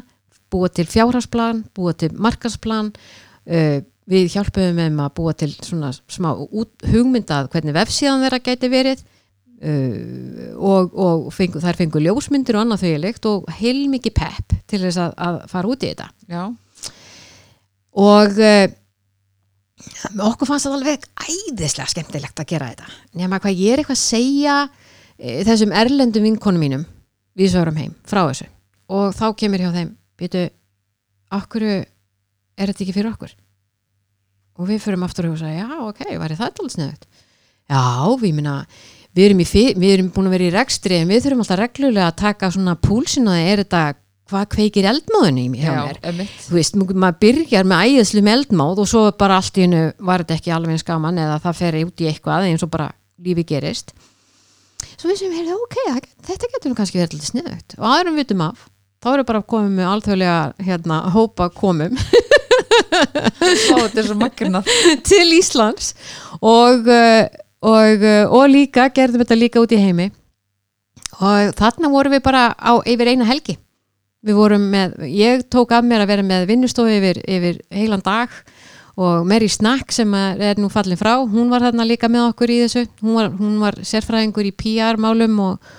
búa 0.52 0.68
til 0.68 0.86
fjárhagsplan, 0.90 1.64
búa 1.74 1.94
til 1.96 2.12
markarsplan 2.12 2.92
uh, 2.92 3.78
við 4.10 4.28
hjálpum 4.34 4.78
þeim 4.78 5.00
að 5.00 5.12
búa 5.16 5.32
til 5.38 5.50
svona 5.54 5.90
smá 6.12 6.30
hugmyndað 6.34 7.50
hvernig 7.52 7.76
vefsíðan 7.76 8.24
þeirra 8.24 8.40
gæti 8.44 8.70
verið 8.72 9.02
uh, 9.64 10.52
og, 10.58 10.92
og 10.92 11.26
fengu, 11.34 11.62
þær 11.62 11.78
fengu 11.80 12.02
ljósmyndir 12.04 12.58
og 12.58 12.64
annað 12.64 12.84
þauðilegt 12.84 13.28
og 13.30 13.50
heilmikið 13.60 14.16
pepp 14.18 14.56
til 14.70 14.82
þess 14.84 15.00
að, 15.06 15.14
að 15.28 15.38
fara 15.52 15.70
út 15.72 15.84
í 15.84 15.92
þetta. 15.92 16.08
Já, 16.28 16.42
og 18.04 18.40
uh, 18.44 18.66
okkur 20.28 20.50
fannst 20.50 20.68
það 20.68 20.78
alveg 20.80 21.06
æðislega 21.24 21.92
skemmtilegt 21.94 22.42
að 22.42 22.50
gera 22.52 22.72
þetta. 22.72 22.98
Nema 23.20 23.40
hvað 23.40 23.62
ég 23.62 23.72
er 23.72 23.84
eitthvað 23.84 24.00
að 24.00 24.04
segja 24.04 24.58
uh, 24.66 25.38
þessum 25.48 25.72
erlendum 25.80 26.28
vinkonum 26.28 26.66
mínum 26.66 26.84
við 27.38 27.54
svörum 27.54 27.80
heim 27.80 27.96
frá 28.04 28.26
þessu. 28.26 28.50
Og 28.92 29.16
þá 29.16 29.26
kemur 29.40 29.64
hjá 29.64 29.72
þeim 29.72 29.96
býtu, 30.20 30.44
okkur 31.32 31.64
er 31.72 32.68
þetta 32.68 32.84
ekki 32.84 32.94
fyrir 32.94 33.14
okkur 33.14 33.32
og 34.58 34.68
við 34.70 34.82
förum 34.84 35.04
aftur 35.06 35.30
og 35.32 35.38
segja 35.40 35.64
já 35.66 35.80
ok, 35.88 36.04
var 36.20 36.34
það 36.38 36.62
alls 36.62 36.76
sniðut 36.78 37.04
já, 37.70 37.82
við 38.22 38.34
minna 38.38 38.56
við 39.14 39.28
erum, 39.28 39.42
við 39.80 39.90
erum 39.94 40.08
búin 40.14 40.28
að 40.30 40.34
vera 40.38 40.48
í 40.48 40.54
rekstri 40.54 40.96
en 41.00 41.10
við 41.10 41.22
þurfum 41.26 41.44
alltaf 41.44 41.60
reglulega 41.60 42.08
að 42.10 42.16
taka 42.22 42.50
svona 42.54 42.74
púlsin 42.82 43.28
og 43.30 43.36
er 43.38 43.62
þetta, 43.62 43.82
hvað 44.30 44.46
kveikir 44.56 44.88
eldmóðinu 44.90 45.42
í 45.44 45.50
mér 45.52 45.68
já, 45.68 45.76
emitt 46.10 46.34
þú 46.48 46.56
veist, 46.58 46.78
ma- 46.80 46.98
maður 47.06 47.20
byrjar 47.26 47.68
með 47.70 47.84
æðislu 47.92 48.22
með 48.26 48.38
eldmáð 48.40 48.82
og 48.84 48.90
svo 48.90 49.04
bara 49.20 49.36
allt 49.38 49.58
í 49.60 49.66
hennu 49.66 49.82
var 50.10 50.24
þetta 50.24 50.38
ekki 50.40 50.54
alveg 50.56 50.74
eins 50.78 50.86
gaman 50.88 51.20
eða 51.22 51.38
það 51.44 51.58
fer 51.60 51.78
út 51.84 52.02
í 52.04 52.08
eitthvað 52.10 52.48
eins 52.50 52.64
og 52.66 52.72
bara 52.74 52.88
lífi 53.24 53.44
gerist. 53.46 53.94
Svo 54.98 55.08
við 55.10 55.20
sem 55.22 55.32
heyrðu, 55.32 55.54
ok, 55.64 55.76
þetta 56.26 56.48
getur 56.54 56.72
nú 56.72 56.76
kannski 56.78 56.98
verið 56.98 57.14
alltaf 57.14 57.30
sniðugt. 57.30 57.76
Og 57.78 57.86
aðrum 57.88 58.18
vitum 58.18 58.42
af 58.44 58.64
þá 59.04 59.08
erum 59.14 59.28
bara 59.28 59.42
komið 59.54 59.72
með 59.78 59.88
alþjóðlega 59.92 60.66
hérna, 60.66 60.98
hópa 61.14 61.46
komum 61.54 61.94
Til 65.10 65.34
Íslands. 65.38 65.94
Og, 66.40 66.88
uh, 66.88 67.24
og, 67.64 68.04
uh, 68.04 68.24
og 68.28 68.52
líka 68.52 68.88
gerðum 68.94 69.24
þetta 69.24 69.40
líka 69.40 69.64
út 69.64 69.74
í 69.74 69.80
heimi. 69.80 70.10
Og 71.22 71.54
þarna 71.58 71.90
vorum 71.92 72.16
við 72.16 72.24
bara 72.24 72.48
á, 72.58 72.72
yfir 72.86 73.12
eina 73.12 73.28
helgi. 73.28 73.56
Við 74.24 74.38
vorum 74.38 74.64
með, 74.72 74.96
ég 75.10 75.44
tók 75.52 75.74
af 75.76 75.84
mér 75.84 76.04
að 76.04 76.14
vera 76.14 76.26
með 76.26 76.46
vinnustofu 76.48 76.90
yfir, 76.90 77.20
yfir 77.28 77.60
heilan 77.74 78.04
dag. 78.04 78.32
Og 78.94 79.24
Mary 79.26 79.48
Snack 79.50 79.90
sem 79.92 80.12
er 80.14 80.60
nú 80.60 80.68
fallin 80.70 80.98
frá, 80.98 81.16
hún 81.18 81.50
var 81.50 81.64
þarna 81.66 81.86
líka 81.86 82.06
með 82.10 82.28
okkur 82.28 82.52
í 82.54 82.60
þessu, 82.62 82.84
hún 83.02 83.16
var, 83.18 83.32
hún 83.40 83.56
var 83.58 83.78
sérfræðingur 83.82 84.46
í 84.46 84.52
PR 84.54 85.00
málum 85.02 85.40
og, 85.42 85.72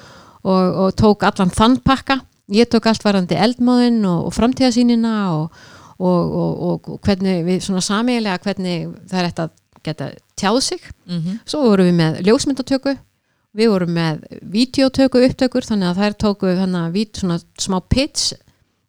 og, 0.43 0.89
tók 0.99 1.23
allan 1.23 1.53
þann 1.55 1.79
pakka. 1.85 2.19
Ég 2.51 2.67
tók 2.69 2.89
allt 2.91 3.05
varandi 3.05 3.37
eldmáðin 3.39 4.03
og, 4.05 4.27
og 4.27 4.35
framtíðasýnina 4.35 5.15
og, 5.39 5.63
og, 5.99 6.35
og, 6.35 6.89
og 6.89 6.99
hvernig 7.05 7.43
við 7.47 7.61
svona 7.65 7.83
sameigilega 7.85 8.41
hvernig 8.43 8.87
það 9.09 9.19
er 9.21 9.29
að 9.31 9.53
geta 9.85 10.07
tjáð 10.35 10.61
sig. 10.65 10.87
Mhm. 11.05 11.41
svo 11.45 11.61
vorum 11.69 11.85
við 11.89 11.99
með 11.99 12.21
ljósmyndatöku 12.27 12.95
við 13.55 13.71
vorum 13.71 13.93
með 13.95 14.23
vídeotöku 14.41 15.21
upptökur 15.29 15.65
þannig 15.65 15.91
að 15.91 16.01
þær 16.01 16.17
tóku 16.19 16.55
þannig 16.57 16.81
að 16.81 16.95
vít 16.97 17.21
svona 17.21 17.37
smá 17.61 17.79
pitch 17.89 18.33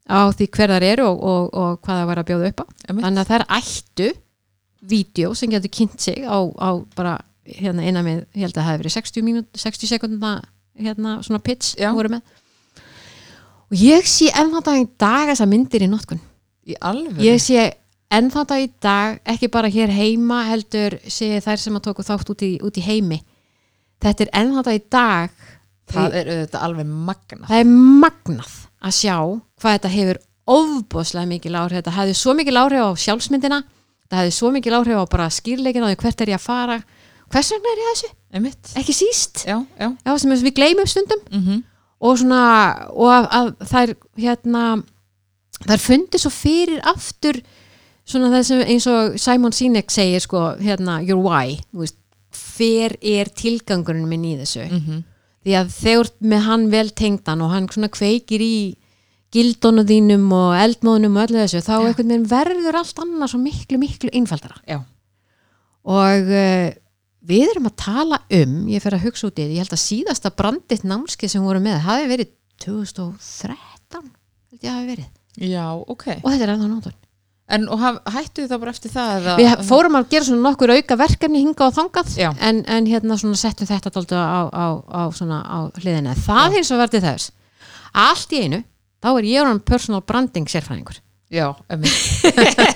á 0.06 0.30
því 0.34 0.48
hver 0.54 0.72
þar 0.74 0.86
eru 0.86 1.06
og, 1.06 1.22
og, 1.22 1.44
og 1.54 1.78
hvað 1.82 2.00
það 2.00 2.08
var 2.10 2.20
að 2.20 2.28
bjóða 2.30 2.50
upp 2.50 2.62
á. 2.62 2.66
Einmitt. 2.88 3.04
þannig 3.04 3.22
að 3.22 3.30
þær 3.30 3.44
ættu 3.58 4.08
vídeo 4.86 5.32
sem 5.34 5.50
getur 5.50 5.72
kynnt 5.72 6.02
sig 6.02 6.26
á, 6.26 6.38
á 6.38 6.70
bara 6.96 7.16
hérna 7.46 7.86
innan 7.86 8.06
með, 8.06 8.24
ég 8.34 8.46
held 8.46 8.56
að 8.56 8.60
það 8.60 8.68
hefði 8.70 8.82
verið 8.82 8.96
60, 8.96 9.26
mínút, 9.26 9.48
60 9.54 9.90
sekundna 9.90 10.32
hérna 10.76 11.18
svona 11.24 11.42
pitch 11.42 11.76
voru 11.94 12.10
með. 12.16 12.34
Og 13.66 13.82
ég 13.82 14.06
sé 14.06 14.30
ennþá 14.30 14.62
dag 14.66 14.80
í 14.82 14.88
dag 14.98 15.30
þessar 15.32 15.50
myndir 15.50 15.86
í 15.86 15.90
notkun 15.90 16.22
Í 16.66 16.76
alveg? 16.80 17.20
ég 17.22 17.42
sé 17.42 17.66
ennþá 18.16 18.44
dag 18.50 18.62
í 18.62 18.70
dag 18.82 19.18
ekki 19.34 19.50
bara 19.52 19.70
hér 19.70 19.92
heima 19.94 20.42
heldur 20.50 20.98
sé 21.10 21.36
þær 21.42 21.62
sem 21.62 21.78
að 21.78 21.84
tóku 21.88 22.06
þátt 22.06 22.32
út 22.32 22.44
í, 22.46 22.52
út 22.62 22.78
í 22.78 22.84
heimi. 22.86 23.20
Þetta 24.02 24.26
er 24.26 24.32
ennþá 24.42 24.64
dag 24.66 24.78
í 24.78 24.82
dag. 24.92 25.44
Það 25.86 26.16
er 26.18 26.30
auðvitað 26.32 26.66
alveg 26.66 26.88
magna. 26.90 27.46
það 27.46 27.60
er 27.62 27.68
magnað 28.02 28.56
að 28.82 28.96
sjá 28.96 29.16
hvað 29.62 29.76
þetta 29.76 29.92
hefur 29.94 30.20
ofbóðslega 30.56 31.30
mikil 31.30 31.54
áhrif. 31.54 31.78
Þetta 31.80 31.96
hefði 32.00 32.18
svo 32.18 32.34
mikil 32.38 32.58
áhrif 32.58 32.82
á 32.82 32.90
sjálfsmyndina. 33.04 33.62
Þetta 34.06 34.20
hefði 34.20 34.34
svo 34.34 34.50
mikil 34.54 34.74
áhrif 34.74 34.98
á 34.98 35.04
bara 35.14 35.30
skýrleikin 35.30 35.86
á 35.86 35.90
því 35.90 36.00
hvert 36.02 36.20
er 36.26 36.34
ég 36.34 36.40
að 36.40 36.46
fara. 36.46 36.80
Hvers 37.26 37.48
vegna 37.54 37.72
er 37.72 37.80
ég 37.82 37.88
þessu, 37.90 38.10
Einmitt. 38.38 38.68
ekki 38.78 38.94
síst. 38.94 39.40
Já, 39.46 39.56
já. 39.78 39.88
já, 39.90 40.12
sem 40.22 40.30
við 40.30 40.54
gleymum 40.58 40.86
stundum. 40.86 41.22
Mm 41.30 41.64
og 42.00 42.18
svona 42.20 42.40
og 42.92 43.08
að, 43.08 43.26
að 43.38 43.46
þær 43.70 43.92
hérna 44.20 44.64
þær 45.64 45.80
fundi 45.80 46.18
svo 46.20 46.30
fyrir 46.34 46.82
aftur 46.84 47.38
svona 48.06 48.28
það 48.34 48.42
sem 48.50 48.60
eins 48.66 48.86
og 48.92 49.16
Simon 49.18 49.52
Sinek 49.56 49.90
segir 49.90 50.20
sko 50.22 50.42
hérna 50.60 51.00
your 51.02 51.18
why 51.24 51.56
veist, 51.72 51.96
hver 52.56 52.96
er 53.00 53.30
tilgangurinn 53.34 54.08
minn 54.08 54.24
í 54.28 54.36
þessu 54.38 54.66
Mhm. 54.70 55.04
því 55.46 55.54
að 55.60 55.70
þegar 55.80 56.10
með 56.20 56.42
hann 56.46 56.68
vel 56.70 56.88
tengdan 56.90 57.42
og 57.42 57.50
hann 57.54 57.68
svona 57.68 57.88
kveikir 57.88 58.40
í 58.42 58.76
gildónu 59.32 59.82
þínum 59.86 60.26
og 60.32 60.54
eldmóðunum 60.58 61.16
og 61.18 61.28
öllu 61.28 61.40
þessu 61.42 61.60
þá 61.62 61.72
Já. 61.74 61.86
einhvern 61.88 62.08
veginn 62.12 62.28
verður 62.30 62.74
allt 62.80 63.00
annað 63.02 63.30
svo 63.32 63.38
miklu 63.42 63.78
miklu 63.78 64.10
einfaldara 64.12 64.60
Já. 64.66 64.78
og 65.86 66.30
uh, 66.30 66.70
við 67.26 67.48
erum 67.50 67.66
að 67.70 67.76
tala 67.82 68.20
um 68.30 68.56
ég 68.70 68.82
fer 68.82 68.94
að 68.96 69.04
hugsa 69.08 69.26
út 69.28 69.38
í 69.38 69.46
því, 69.48 69.56
ég 69.58 69.64
held 69.64 69.74
að 69.74 69.82
síðasta 69.82 70.30
branditt 70.36 70.84
námskeið 70.86 71.30
sem 71.34 71.42
voru 71.46 71.60
með 71.64 71.80
hafi 71.86 72.06
verið 72.12 72.30
2013 72.62 74.10
held 74.52 74.62
ég 74.62 74.70
hafi 74.72 74.88
verið 74.92 75.08
Já, 75.36 75.66
ok. 75.76 76.06
og 76.22 76.30
þetta 76.30 76.46
er 76.46 76.54
ennþá 76.54 76.70
nótun 76.70 76.96
En 77.46 77.68
og 77.70 77.78
haf, 77.78 77.98
hættu 78.10 78.42
þið 78.42 78.50
þá 78.50 78.58
bara 78.58 78.72
eftir 78.74 78.90
það? 78.90 79.26
Við 79.38 79.60
fórum 79.68 79.94
að 80.00 80.08
gera 80.10 80.26
svona 80.26 80.48
nokkur 80.48 80.72
auka 80.74 80.96
verkefni 80.98 81.42
hinga 81.44 81.68
og 81.68 81.76
þangað 81.76 82.16
Já. 82.18 82.32
en, 82.42 82.64
en 82.66 82.88
hérna 82.90 83.18
svona 83.20 83.38
settum 83.38 83.68
þetta 83.70 83.92
dálítið 83.94 84.18
á, 84.18 84.42
á, 84.50 84.66
á, 84.82 85.02
svona 85.14 85.38
á 85.46 85.58
hliðina 85.78 86.16
það 86.26 86.56
hins 86.58 86.72
og 86.74 86.80
verði 86.82 87.02
þess 87.04 87.30
allt 87.96 88.34
í 88.34 88.40
einu, 88.48 88.58
þá 88.98 89.08
er 89.12 89.28
ég 89.30 89.44
orðan 89.44 89.62
personal 89.62 90.02
branding 90.02 90.50
sérfræðingur 90.50 90.98
Já, 91.30 91.48
einmitt. 91.70 92.26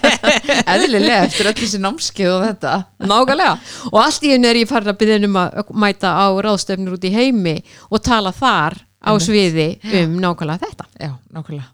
Eðlilega 0.70 1.20
eftir 1.28 1.46
öll 1.50 1.54
þessi 1.54 1.78
námskeið 1.82 2.30
og 2.32 2.46
þetta. 2.48 2.72
nákvæmlega 3.06 3.52
og 3.92 3.98
allt 4.02 4.24
í 4.26 4.32
einu 4.34 4.50
er 4.50 4.58
ég 4.62 4.70
farin 4.70 4.90
að 4.90 4.98
byrja 5.02 5.18
um 5.28 5.38
að 5.38 5.74
mæta 5.82 6.14
á 6.18 6.26
ráðstöfnur 6.46 6.96
út 6.96 7.06
í 7.06 7.12
heimi 7.14 7.58
og 7.90 8.02
tala 8.06 8.32
þar 8.34 8.78
á 9.02 9.10
sviði 9.22 9.68
um 10.02 10.16
nákvæmlega 10.22 10.66
þetta 10.66 10.88
Já, 10.94 11.12
nákvæmlega. 11.30 11.68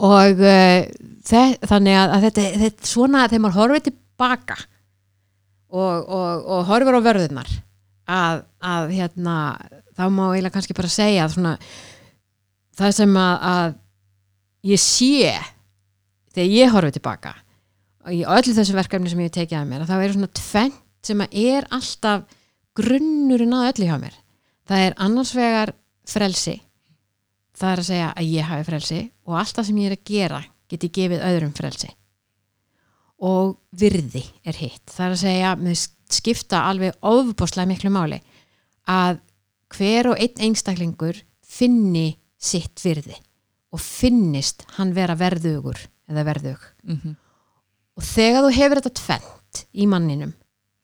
Og 0.00 0.40
uh, 0.40 0.86
þannig 1.28 1.96
að, 1.96 2.14
þetta, 2.24 2.46
þetta 2.64 2.88
svona 2.88 3.26
þegar 3.28 3.44
maður 3.44 3.58
horfið 3.58 3.86
tilbaka 3.90 4.56
og, 5.70 6.08
og, 6.08 6.46
og 6.56 6.64
horfir 6.70 6.98
á 6.98 7.06
vörðunar 7.06 7.52
að, 8.10 8.42
að 8.64 8.94
hérna 8.96 9.36
þá 9.94 10.04
má 10.08 10.24
eiginlega 10.30 10.54
kannski 10.56 10.76
bara 10.76 10.92
segja 10.92 11.28
svona 11.30 11.54
það 12.80 12.96
sem 12.96 13.16
að, 13.20 13.34
að 13.52 13.76
ég 14.72 14.82
sé 14.82 15.34
þegar 16.32 16.56
ég 16.56 16.74
horfið 16.74 16.98
tilbaka 16.98 17.34
og 18.06 18.16
í 18.16 18.22
öllu 18.24 18.56
þessu 18.56 18.76
verkefni 18.78 19.12
sem 19.12 19.22
ég 19.26 19.34
tekið 19.34 19.60
að 19.60 19.68
mér 19.70 19.84
að 19.84 19.92
það 19.92 20.06
er 20.06 20.16
svona 20.16 20.32
tvent 20.40 20.80
sem 21.10 21.22
að 21.24 21.36
er 21.40 21.68
alltaf 21.72 22.24
grunnurinn 22.76 23.54
að 23.56 23.70
öllu 23.70 23.86
hjá 23.88 23.96
mér. 24.00 24.16
Það 24.68 24.82
er 24.86 24.98
annars 25.04 25.30
vegar 25.36 25.72
frelsi 26.08 26.58
það 27.60 27.72
er 27.72 27.82
að 27.82 27.88
segja 27.88 28.10
að 28.14 28.30
ég 28.30 28.48
hafi 28.48 28.66
frelsi 28.68 29.00
og 29.30 29.38
allt 29.40 29.56
það 29.56 29.68
sem 29.68 29.80
ég 29.80 29.90
er 29.90 29.96
að 29.96 30.10
gera 30.10 30.42
get 30.70 30.86
ég 30.86 30.94
gefið 30.98 31.24
öðrum 31.30 31.54
frelsi. 31.56 31.88
Og 33.26 33.56
virði 33.76 34.22
er 34.48 34.56
hitt. 34.56 34.84
Það 34.90 35.06
er 35.06 35.14
að 35.16 35.22
segja, 35.22 35.54
með 35.60 35.80
skipta 36.10 36.62
alveg 36.68 36.94
ofbáslega 37.06 37.68
miklu 37.70 37.90
máli 37.94 38.20
að 38.90 39.20
hver 39.76 40.12
og 40.12 40.22
einn 40.22 40.46
einstaklingur 40.48 41.18
finni 41.46 42.14
sitt 42.40 42.80
virði 42.82 43.18
og 43.70 43.82
finnist 43.82 44.64
hann 44.78 44.94
vera 44.96 45.14
verðugur 45.18 45.78
eða 46.10 46.24
verðug. 46.26 46.62
Mm 46.82 47.18
og 48.00 48.06
þegar 48.06 48.46
þú 48.46 48.52
hefur 48.56 48.80
þetta 48.80 48.96
tvent 48.96 49.62
í 49.76 49.86
manninum 49.90 50.32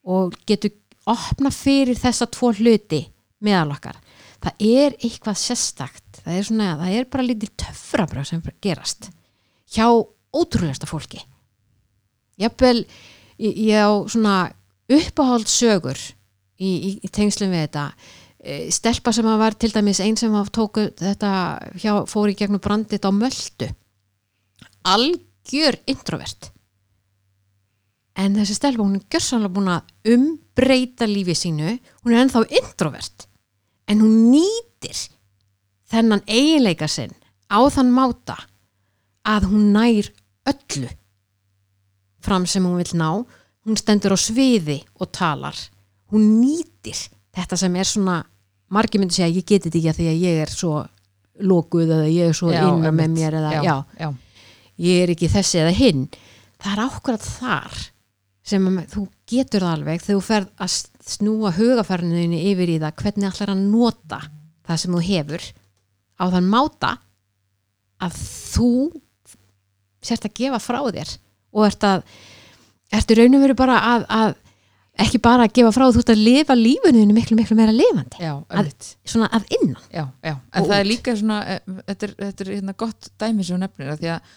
og 0.06 0.34
getur 0.48 0.74
opna 1.08 1.52
fyrir 1.54 1.98
þessa 1.98 2.28
tvo 2.28 2.52
hluti 2.58 3.06
meðal 3.46 3.72
okkar 3.76 3.96
það 4.46 4.66
er 4.66 4.98
eitthvað 5.00 5.40
sérstakt. 5.42 6.20
Það 6.22 6.38
er, 6.38 6.46
svona, 6.48 6.68
það 6.80 6.98
er 6.98 7.08
bara 7.12 7.26
lítið 7.26 7.54
töfrabröð 7.64 8.28
sem 8.30 8.44
gerast 8.64 9.10
hjá 9.74 9.86
ótrúlegasta 10.36 10.88
fólki. 10.88 11.20
Jafnvel 12.40 12.84
ég, 13.40 13.74
á 13.74 13.90
svona 14.08 14.36
uppáhaldssögur 14.86 15.98
í, 15.98 16.70
í, 16.70 16.90
í 17.02 17.10
tengslum 17.10 17.50
við 17.50 17.66
þetta 17.66 17.90
Eh, 18.46 18.68
stelpa 18.70 19.10
sem 19.10 19.26
að 19.26 19.40
var 19.40 19.54
til 19.58 19.72
dæmis 19.74 19.98
einn 20.04 20.14
sem 20.18 20.34
tóku 20.54 20.84
þetta 20.94 21.30
hjá, 21.82 22.04
fór 22.06 22.30
í 22.30 22.36
gegnum 22.38 22.62
brandit 22.62 23.02
á 23.02 23.10
möldu 23.10 23.66
algjör 24.86 25.80
introvert. 25.90 26.52
En 28.14 28.36
þessi 28.38 28.54
stelpa 28.54 28.84
hún 28.84 29.00
er 29.00 29.08
gjörsanlega 29.10 29.54
búin 29.56 29.72
að 29.74 30.14
umbreyta 30.14 31.08
lífi 31.10 31.34
sínu. 31.34 31.74
Hún 32.04 32.14
er 32.14 32.22
ennþá 32.22 32.44
introvert 32.60 33.25
en 33.88 34.02
hún 34.02 34.30
nýtir 34.32 34.98
þennan 35.90 36.24
eiginleika 36.26 36.88
sinn 36.90 37.14
á 37.46 37.58
þann 37.70 37.92
máta 37.94 38.36
að 39.26 39.48
hún 39.50 39.72
nær 39.74 40.10
öllu 40.46 40.90
fram 42.26 42.46
sem 42.50 42.64
hún 42.66 42.80
vil 42.80 42.98
ná. 42.98 43.10
Hún 43.66 43.78
stendur 43.78 44.14
á 44.14 44.18
sviði 44.18 44.80
og 44.98 45.10
talar. 45.14 45.56
Hún 46.10 46.38
nýtir 46.40 46.98
þetta 47.34 47.58
sem 47.58 47.74
er 47.78 47.88
svona 47.88 48.20
margir 48.70 49.02
myndi 49.02 49.18
segja 49.18 49.30
ég 49.30 49.46
geti 49.46 49.70
þetta 49.70 49.78
ekki 49.78 49.90
að 49.90 49.98
því 49.98 50.06
að 50.10 50.22
ég 50.22 50.42
er 50.44 50.52
svo 50.52 50.76
lokuð 51.46 51.92
eða 51.98 52.06
ég 52.10 52.30
er 52.30 52.36
svo 52.36 52.52
Já, 52.54 52.62
innan 52.64 52.96
með 52.96 53.12
mér 53.12 53.36
eða 53.40 53.50
Já, 53.60 53.74
já, 54.00 54.08
ég 54.86 55.02
er 55.02 55.12
ekki 55.14 55.30
þessi 55.30 55.60
eða 55.62 55.74
hinn. 55.76 56.06
Það 56.62 56.72
er 56.72 56.84
ákvæmt 56.86 57.26
þar 57.26 57.80
sem 58.46 58.68
þú 58.94 59.06
getur 59.26 59.66
það 59.66 59.74
alveg 59.74 60.04
þegar 60.04 60.20
þú 60.20 60.26
ferð 60.30 60.52
að 60.62 60.76
snúa 61.06 61.52
hugafærniðinu 61.54 62.38
yfir 62.50 62.72
í 62.74 62.78
það 62.82 62.96
hvernig 63.02 63.28
ætlar 63.30 63.52
að 63.54 63.60
nota 63.70 64.20
það 64.66 64.80
sem 64.82 64.96
þú 64.96 65.02
hefur 65.06 65.44
á 66.18 66.24
þann 66.32 66.48
máta 66.50 66.94
að 68.02 68.16
þú 68.54 68.70
sért 70.06 70.26
að 70.28 70.34
gefa 70.40 70.58
frá 70.62 70.80
þér 70.92 71.12
og 71.56 71.66
ert 71.68 71.86
að 71.88 72.02
ertu 72.96 73.16
raun 73.18 73.36
og 73.38 73.44
veru 73.46 73.56
bara 73.58 73.76
að, 73.94 74.04
að 74.12 74.34
ekki 75.06 75.20
bara 75.24 75.46
að 75.46 75.54
gefa 75.58 75.72
frá 75.76 75.86
þú 75.92 76.02
ert 76.02 76.12
að 76.14 76.20
lifa 76.26 76.56
lífuninu 76.58 77.14
miklu 77.16 77.36
miklu 77.38 77.56
meira 77.58 77.74
lifandi. 77.74 78.20
Já, 78.22 78.32
Að- 78.48 78.90
svona 79.04 79.28
að 79.36 79.46
innan. 79.58 79.80
Já, 79.92 80.04
já, 80.24 80.34
en 80.52 80.64
það 80.68 80.76
er 80.78 80.84
út. 80.86 80.90
líka 80.90 81.16
svona, 81.20 81.38
eh, 81.52 81.60
þetta 81.90 82.06
er, 82.08 82.14
þetta 82.22 82.44
er 82.46 82.52
hérna 82.54 82.76
gott 82.80 83.08
dæmi 83.20 83.44
sem 83.44 83.60
nefnir 83.60 83.90
að 83.92 84.00
því 84.02 84.12
að 84.14 84.34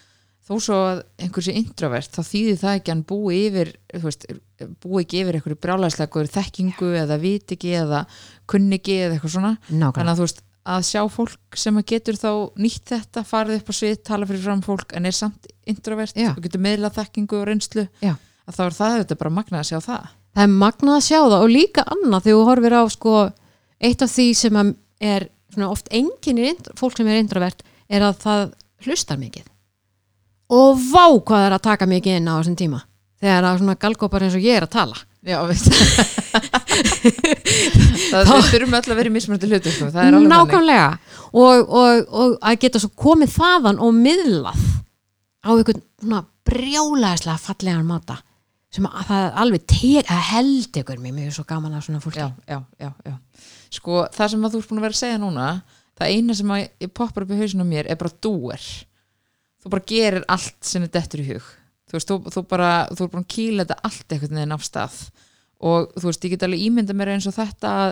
þó 0.50 0.56
svo 0.58 0.76
að 0.82 1.00
einhver 1.22 1.44
sé 1.46 1.54
introvert 1.54 2.16
þá 2.16 2.20
þýðir 2.26 2.56
það 2.58 2.76
ekki 2.80 2.90
hann 2.90 3.02
búi 3.06 3.36
yfir 3.46 3.68
veist, 4.02 4.24
búi 4.82 5.04
ekki 5.04 5.20
yfir 5.22 5.36
einhverju 5.38 5.58
brjálæslega 5.62 6.10
góður 6.10 6.30
þekkingu 6.34 6.88
eða 7.04 7.18
vit 7.22 7.54
ekki 7.54 7.74
eða 7.78 8.00
kunningi 8.50 8.96
eða 9.04 9.14
eitthvað 9.14 9.34
svona. 9.36 9.52
Nákvæmlega. 9.68 9.92
Þannig 10.00 10.12
að 10.12 10.18
þú 10.18 10.26
veist, 10.26 10.42
að 10.74 10.86
sjá 10.90 11.02
fólk 11.14 11.58
sem 11.62 11.78
að 11.78 11.86
getur 11.92 12.18
þá 12.18 12.30
nýtt 12.60 12.90
þetta, 12.90 13.24
farið 13.30 13.60
upp 13.60 13.70
á 13.70 13.74
svið 13.78 14.00
tala 14.10 14.28
fyrir 14.28 14.42
fram 14.44 14.64
fólk 14.66 14.96
en 14.98 15.06
er 15.08 15.16
samt 15.16 15.46
introvert 15.70 16.18
Já. 16.18 16.32
og 16.34 16.42
getur 16.44 16.64
meðla 16.66 16.90
þekkingu 16.98 17.38
og 17.38 17.46
reynslu 17.48 17.86
Já. 18.02 18.16
að 18.50 18.58
þá 18.58 18.62
er 18.66 18.76
það 18.80 18.96
þetta 18.98 19.18
bara 19.22 19.34
magnað 19.38 19.62
að 19.62 19.70
sjá 19.70 19.78
það. 19.86 20.10
Það 20.34 20.44
er 20.44 20.58
magnað 20.64 20.98
að 20.98 21.06
sjá 21.06 21.18
það 21.20 21.38
og 21.38 21.54
líka 21.54 21.86
annað 21.94 22.26
þegar 22.26 22.40
þú 22.40 22.50
horfir 22.50 22.76
á 22.76 22.82
sko 22.90 23.14
eitt 23.80 24.04
af 24.04 24.12
því 24.12 24.26
sem 24.42 24.60
er 25.00 25.30
oft 25.66 25.88
enginni 25.94 26.52
fólk 26.78 26.98
sem 26.98 27.08
er 27.10 27.22
introvert 27.22 27.64
er 27.90 28.04
að 28.06 28.20
það 28.22 28.44
hlustar 28.84 29.18
mikið 29.18 29.48
og 30.50 30.80
vá 30.90 31.06
hvað 31.06 31.36
það 31.36 31.46
er 31.46 31.56
að 31.56 31.66
taka 31.68 31.88
mikið 31.90 32.18
inn 32.18 32.30
á 32.30 32.34
þessum 32.38 32.58
tíma. 32.58 32.80
Þegar 33.20 33.46
að 33.46 33.60
svona 33.60 33.76
galgópar 33.80 34.24
eins 34.24 34.36
og 34.38 34.44
ég 34.44 34.58
er 34.58 34.66
að 34.66 34.74
tala. 34.74 34.96
Já, 35.20 35.36
veit 35.44 35.60
það 38.10 38.30
þurfum 38.48 38.76
öll 38.78 38.88
að 38.88 38.96
vera 38.96 39.10
í 39.10 39.12
mismunandi 39.12 39.50
hlutu 39.50 39.72
sko. 39.74 39.90
það 39.92 40.06
er 40.06 40.16
nákvæmlega. 40.24 40.86
Og, 41.36 41.68
og, 41.68 42.06
og 42.08 42.38
að 42.40 42.56
geta 42.64 42.80
svo 42.80 42.90
komið 42.96 43.34
þaðan 43.34 43.82
og 43.84 43.92
miðlað 43.98 44.62
á 45.44 45.48
einhvern 45.52 45.84
svona 46.00 46.22
brjálæðislega 46.48 47.38
fallegan 47.44 47.88
máta 47.88 48.16
sem 48.70 48.86
að 48.86 49.06
það 49.08 49.24
er 49.26 49.38
alveg 49.42 49.62
tek, 49.68 50.08
að 50.08 50.26
held 50.30 50.80
ykkur 50.80 51.00
mér 51.02 51.16
mjög 51.16 51.36
svo 51.36 51.44
gaman 51.48 51.76
að 51.76 51.86
svona 51.88 52.02
fólki. 52.04 52.22
Já, 52.22 52.28
já, 52.46 52.58
já, 52.80 52.90
já. 53.10 53.14
sko 53.76 54.04
það 54.14 54.32
sem 54.32 54.44
að 54.46 54.54
þú 54.54 54.60
ert 54.60 54.70
búin 54.70 54.80
að 54.80 54.86
vera 54.86 54.96
að 54.96 55.02
segja 55.02 55.20
núna 55.20 55.46
það 56.00 56.14
eina 56.14 56.36
sem 56.38 56.52
að 56.54 56.90
poppar 56.96 57.26
upp 57.26 57.34
í 57.34 57.40
hausinu 57.40 57.66
á 57.66 57.72
mér 57.72 57.90
er 57.90 57.98
bara 58.00 58.18
dúer 58.22 58.62
þú 59.60 59.72
bara 59.74 59.88
gerir 59.92 60.26
allt 60.28 60.60
sem 60.66 60.84
er 60.86 60.92
dettur 60.94 61.24
í 61.24 61.28
hug. 61.32 61.48
Þú 61.90 61.96
veist, 61.96 62.10
þú, 62.10 62.32
þú 62.34 62.44
bara 62.50 62.70
þú 62.94 63.06
er 63.06 63.18
að 63.18 63.28
kýla 63.34 63.64
þetta 63.64 63.90
allt 63.90 64.14
einhvern 64.14 64.38
veginn 64.38 64.56
af 64.56 64.64
stað. 64.66 65.00
Og 65.60 65.90
þú 65.98 66.06
veist, 66.06 66.24
ég 66.24 66.34
get 66.34 66.46
alveg 66.46 66.64
ímynda 66.64 66.96
mér 66.96 67.12
eins 67.16 67.28
og 67.28 67.36
þetta 67.36 67.74
að 67.82 67.90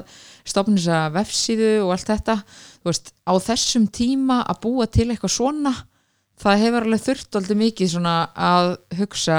stopna 0.48 0.78
þessa 0.78 1.00
vefsíðu 1.18 1.72
og 1.82 1.92
allt 1.92 2.12
þetta. 2.14 2.36
Þú 2.80 2.90
veist, 2.92 3.12
á 3.28 3.32
þessum 3.44 3.88
tíma 3.92 4.40
að 4.48 4.60
búa 4.64 4.88
til 4.88 5.08
eitthvað 5.10 5.34
svona 5.34 5.74
það 6.38 6.62
hefur 6.62 6.86
alveg 6.86 7.04
þurft 7.04 7.38
aldrei 7.38 7.58
mikið 7.64 7.92
svona 7.92 8.14
að 8.38 8.72
hugsa 9.00 9.38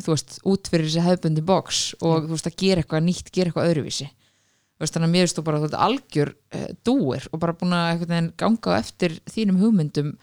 þú 0.00 0.14
veist, 0.14 0.38
út 0.48 0.70
fyrir 0.72 0.88
þessi 0.88 1.04
hefbundi 1.04 1.44
box 1.44 1.82
og 2.00 2.26
þú 2.26 2.34
veist, 2.34 2.48
að 2.48 2.58
gera 2.62 2.82
eitthvað 2.82 3.06
nýtt, 3.06 3.32
gera 3.32 3.50
eitthvað 3.50 3.72
öðruvísi. 3.72 4.08
Þú 4.08 4.84
veist, 4.84 4.94
þannig 4.96 5.08
að 5.08 5.14
mér 5.14 5.26
veist 5.26 5.38
þú 5.38 5.44
bara 5.46 5.60
þú 5.60 5.66
veist, 5.66 5.80
algjör 5.86 6.32
uh, 6.32 6.68
dúir 6.88 7.26
og 7.28 7.42
bara 7.42 7.56
búin 7.58 7.76
að 7.76 8.06
ganga 8.40 8.78
eftir 8.78 9.18
þínum 9.30 9.60
hugmyndum 9.60 10.14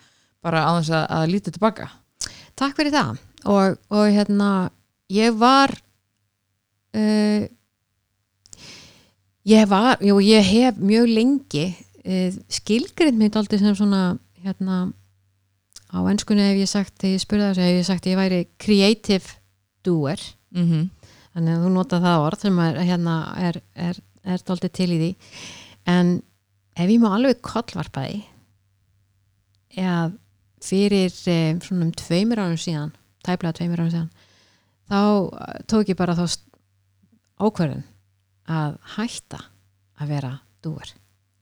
bara 0.43 0.63
á 0.65 0.71
þess 0.80 0.93
að, 0.95 1.06
að 1.17 1.32
líta 1.34 1.54
tilbaka. 1.56 1.89
Takk 2.60 2.75
fyrir 2.78 2.95
það. 2.95 3.19
Og, 3.49 3.78
og 3.95 4.06
hérna 4.12 4.49
ég 5.12 5.36
var 5.39 5.73
uh, 6.95 7.43
ég 9.49 9.69
var 9.71 10.02
jú, 10.04 10.19
ég 10.23 10.45
hef 10.45 10.80
mjög 10.80 11.12
lengi 11.12 11.67
uh, 11.71 12.39
skilgrind 12.52 13.19
mitt 13.19 13.38
aldrei 13.39 13.60
sem 13.62 13.75
svona 13.78 14.17
hérna 14.43 14.89
á 15.89 15.99
ennskunni 16.06 16.45
hef 16.45 16.62
ég 16.62 16.69
sagt, 16.69 16.97
þegar 17.02 17.15
ég 17.15 17.23
spurði 17.23 17.47
þessu 17.47 17.65
hef 17.65 17.78
ég 17.80 17.88
sagt 17.88 18.10
ég 18.10 18.19
væri 18.19 18.41
creative 18.62 19.38
doer. 19.86 20.21
Mm 20.49 20.65
-hmm. 20.65 20.89
þannig 21.34 21.56
að 21.56 21.63
þú 21.63 21.69
nota 21.73 21.99
það 22.02 22.25
orð 22.25 22.41
sem 22.41 22.60
er, 22.60 22.78
hérna, 22.89 23.15
er, 23.38 23.62
er, 23.75 23.99
er 24.23 24.39
daldið 24.45 24.71
til 24.73 24.89
í 24.89 24.97
því. 24.97 25.12
En 25.86 26.21
ef 26.75 26.89
ég 26.89 27.02
má 27.02 27.13
alveg 27.13 27.41
kollvarpa 27.41 28.06
því 28.08 28.23
eða 29.78 30.12
fyrir 30.63 31.13
eh, 31.32 31.56
svona 31.63 31.88
um 31.88 31.93
tveimur 31.95 32.41
árum 32.41 32.60
síðan 32.60 32.93
tæplega 33.26 33.60
tveimur 33.60 33.84
árum 33.84 33.93
síðan 33.93 34.12
þá 34.89 35.00
eh, 35.00 35.63
tók 35.72 35.91
ég 35.91 36.00
bara 36.00 36.17
þá 36.17 36.26
ákvörðun 37.39 37.86
að 38.50 38.78
hætta 38.98 39.43
að 40.00 40.13
vera 40.15 40.32
dúer. 40.63 40.95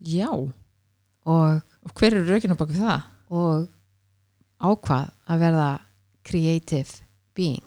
Já, 0.04 0.30
og, 0.30 1.62
og 1.62 1.94
hver 1.98 2.18
eru 2.18 2.28
raukinu 2.28 2.58
bak 2.58 2.74
við 2.74 2.84
það? 2.84 3.06
og 3.34 3.68
ákvað 4.58 5.10
að 5.28 5.42
verða 5.42 5.72
creative 6.28 7.04
being. 7.38 7.64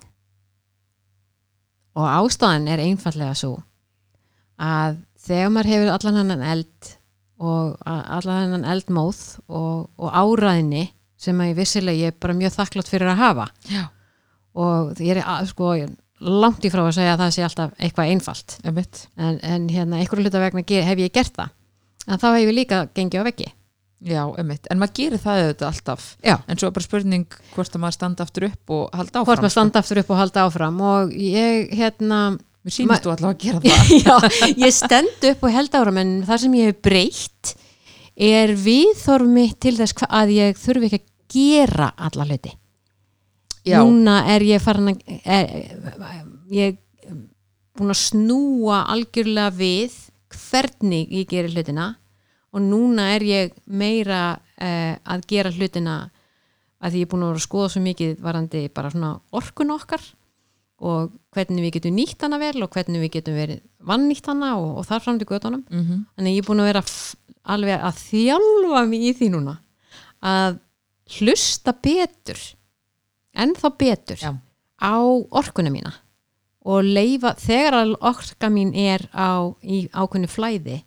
Og 1.98 2.06
ástæðan 2.06 2.70
er 2.70 2.82
einfallega 2.84 3.34
svo 3.36 3.58
að 4.60 5.00
þegar 5.20 5.52
maður 5.52 5.72
hefur 5.72 5.92
allan 5.94 6.18
hennan 6.20 6.46
eld 6.52 6.90
og 7.40 7.76
allan 7.88 8.42
hennan 8.44 8.66
eldmóð 8.68 9.20
og, 9.48 9.88
og 9.96 10.08
áræðinni 10.12 10.90
sem 11.20 11.40
að 11.44 11.50
ég 11.52 11.58
vissilega 11.60 12.00
ég 12.06 12.12
er 12.14 12.18
bara 12.24 12.36
mjög 12.38 12.54
þakklátt 12.56 12.88
fyrir 12.90 13.10
að 13.12 13.20
hafa. 13.20 13.46
Já, 13.68 13.82
og 14.56 14.94
ég 14.98 15.14
er 15.16 15.22
að- 15.22 15.48
sko, 15.52 15.70
langt 16.20 16.64
í 16.64 16.70
frá 16.72 16.82
að 16.86 16.94
segja 16.96 17.14
að 17.14 17.22
það 17.24 17.32
sé 17.36 17.44
alltaf 17.46 17.70
eitthvað 17.78 18.10
einfalt. 18.14 18.58
En, 18.64 19.38
en 19.42 19.68
hérna 19.72 20.00
einhverju 20.00 20.24
hluta 20.26 20.40
vegna 20.42 20.62
ge- 20.66 20.82
hef 20.84 20.98
ég 20.98 21.12
gert 21.12 21.32
það. 21.36 21.50
En 22.08 22.18
þá 22.18 22.26
hef 22.34 22.42
ég 22.48 22.54
líka 22.56 22.82
gengið 22.96 23.20
á 23.20 23.28
veggi. 23.28 23.48
Já, 24.00 24.22
emitt, 24.40 24.64
en 24.72 24.78
maður 24.80 24.94
gerir 24.96 25.20
það 25.20 25.40
auðvitað 25.44 25.66
alltaf. 25.68 26.04
Já. 26.24 26.36
en 26.48 26.56
svo 26.56 26.68
er 26.70 26.72
bara 26.72 26.84
spurning 26.86 27.26
hvort 27.54 27.74
að 27.76 27.80
maður 27.82 27.96
standa 27.98 28.24
aftur 28.24 28.46
upp 28.48 28.70
og 28.72 28.94
halda 28.96 29.10
áfram 29.20 29.26
hvort 29.28 29.42
maður 29.44 29.52
standa 29.56 29.78
aftur 29.82 29.98
upp 30.00 30.10
og 30.14 30.16
halda 30.22 30.44
áfram. 30.48 30.78
Og 30.80 31.10
ég 31.12 31.68
hérna 31.76 32.20
Mér 32.64 32.72
sýnist 32.76 33.04
þú 33.04 33.12
allavega 33.12 33.32
að 33.32 33.42
gera 33.44 33.60
það. 33.64 33.92
Já, 34.00 34.54
ég 34.64 34.72
stend 34.76 35.26
upp 35.30 35.44
og 35.44 35.52
held 35.52 35.76
áram 35.76 36.00
en 36.00 36.10
það 36.28 36.40
sem 36.46 36.56
ég 36.60 36.70
hef 36.72 36.80
breytt 36.84 37.52
er 38.16 38.54
viðþorf 38.58 39.30
mitt 39.30 39.58
til 39.62 39.76
þess 39.78 40.06
að 40.08 40.34
ég 40.36 40.58
þurfi 40.60 40.90
ekki 40.90 41.00
að 41.00 41.08
gera 41.30 41.90
alla 41.96 42.26
hluti. 42.26 42.52
Já, 43.66 43.80
núna 43.84 44.22
er 44.32 44.44
ég 44.48 44.62
farin 44.64 44.94
að 44.94 45.02
er, 45.24 45.50
ég 46.50 46.78
er 46.78 47.18
búin 47.76 47.92
að 47.92 48.00
snúa 48.00 48.84
algjörlega 48.92 49.50
við 49.56 49.96
hvernig 50.30 51.10
ég 51.12 51.28
gerir 51.28 51.52
hlutina 51.52 51.90
og 52.50 52.64
núna 52.64 53.10
er 53.14 53.24
ég 53.26 53.52
meira 53.66 54.22
uh, 54.38 54.94
að 55.04 55.26
gera 55.30 55.52
hlutina 55.54 55.98
að 56.80 56.94
því 56.94 57.02
ég 57.02 57.06
er 57.06 57.12
búin 57.12 57.26
að 57.26 57.32
vera 57.32 57.42
að 57.42 57.46
skoða 57.46 57.72
svo 57.74 57.82
mikið 57.84 58.16
varandi 58.24 58.64
bara 58.74 58.92
svona 58.92 59.12
orkun 59.36 59.74
okkar 59.76 60.02
og 60.80 61.12
hvernig 61.34 61.66
við 61.66 61.74
getum 61.76 61.98
nýtt 61.98 62.24
hana 62.24 62.38
vel 62.40 62.64
og 62.64 62.72
hvernig 62.72 63.02
við 63.04 63.18
getum 63.18 63.36
verið 63.36 63.60
vannýtt 63.84 64.30
hana 64.32 64.54
og, 64.56 64.78
og 64.80 64.86
þar 64.88 65.04
fram 65.04 65.18
til 65.20 65.28
göttunum 65.28 65.64
mm 65.68 65.82
þannig 66.16 66.38
ég 66.38 66.44
er 66.44 66.48
búin 66.48 66.62
að 66.64 66.70
vera 66.72 66.84
alveg 67.54 67.86
að 67.88 68.02
þjálfa 68.04 68.84
mig 68.90 69.08
í 69.08 69.14
því 69.18 69.30
núna 69.34 69.56
að 70.20 70.60
hlusta 71.18 71.74
betur 71.74 72.40
en 73.34 73.56
þá 73.58 73.66
betur 73.80 74.22
Já. 74.22 74.32
á 74.78 74.96
orkuna 75.40 75.72
mína 75.72 75.94
og 76.60 76.84
leifa, 76.84 77.34
þegar 77.40 77.78
að 77.78 77.94
orka 78.04 78.50
mín 78.52 78.74
er 78.76 79.06
á, 79.16 79.48
í 79.64 79.86
ákveðnu 79.90 80.28
flæði 80.28 80.82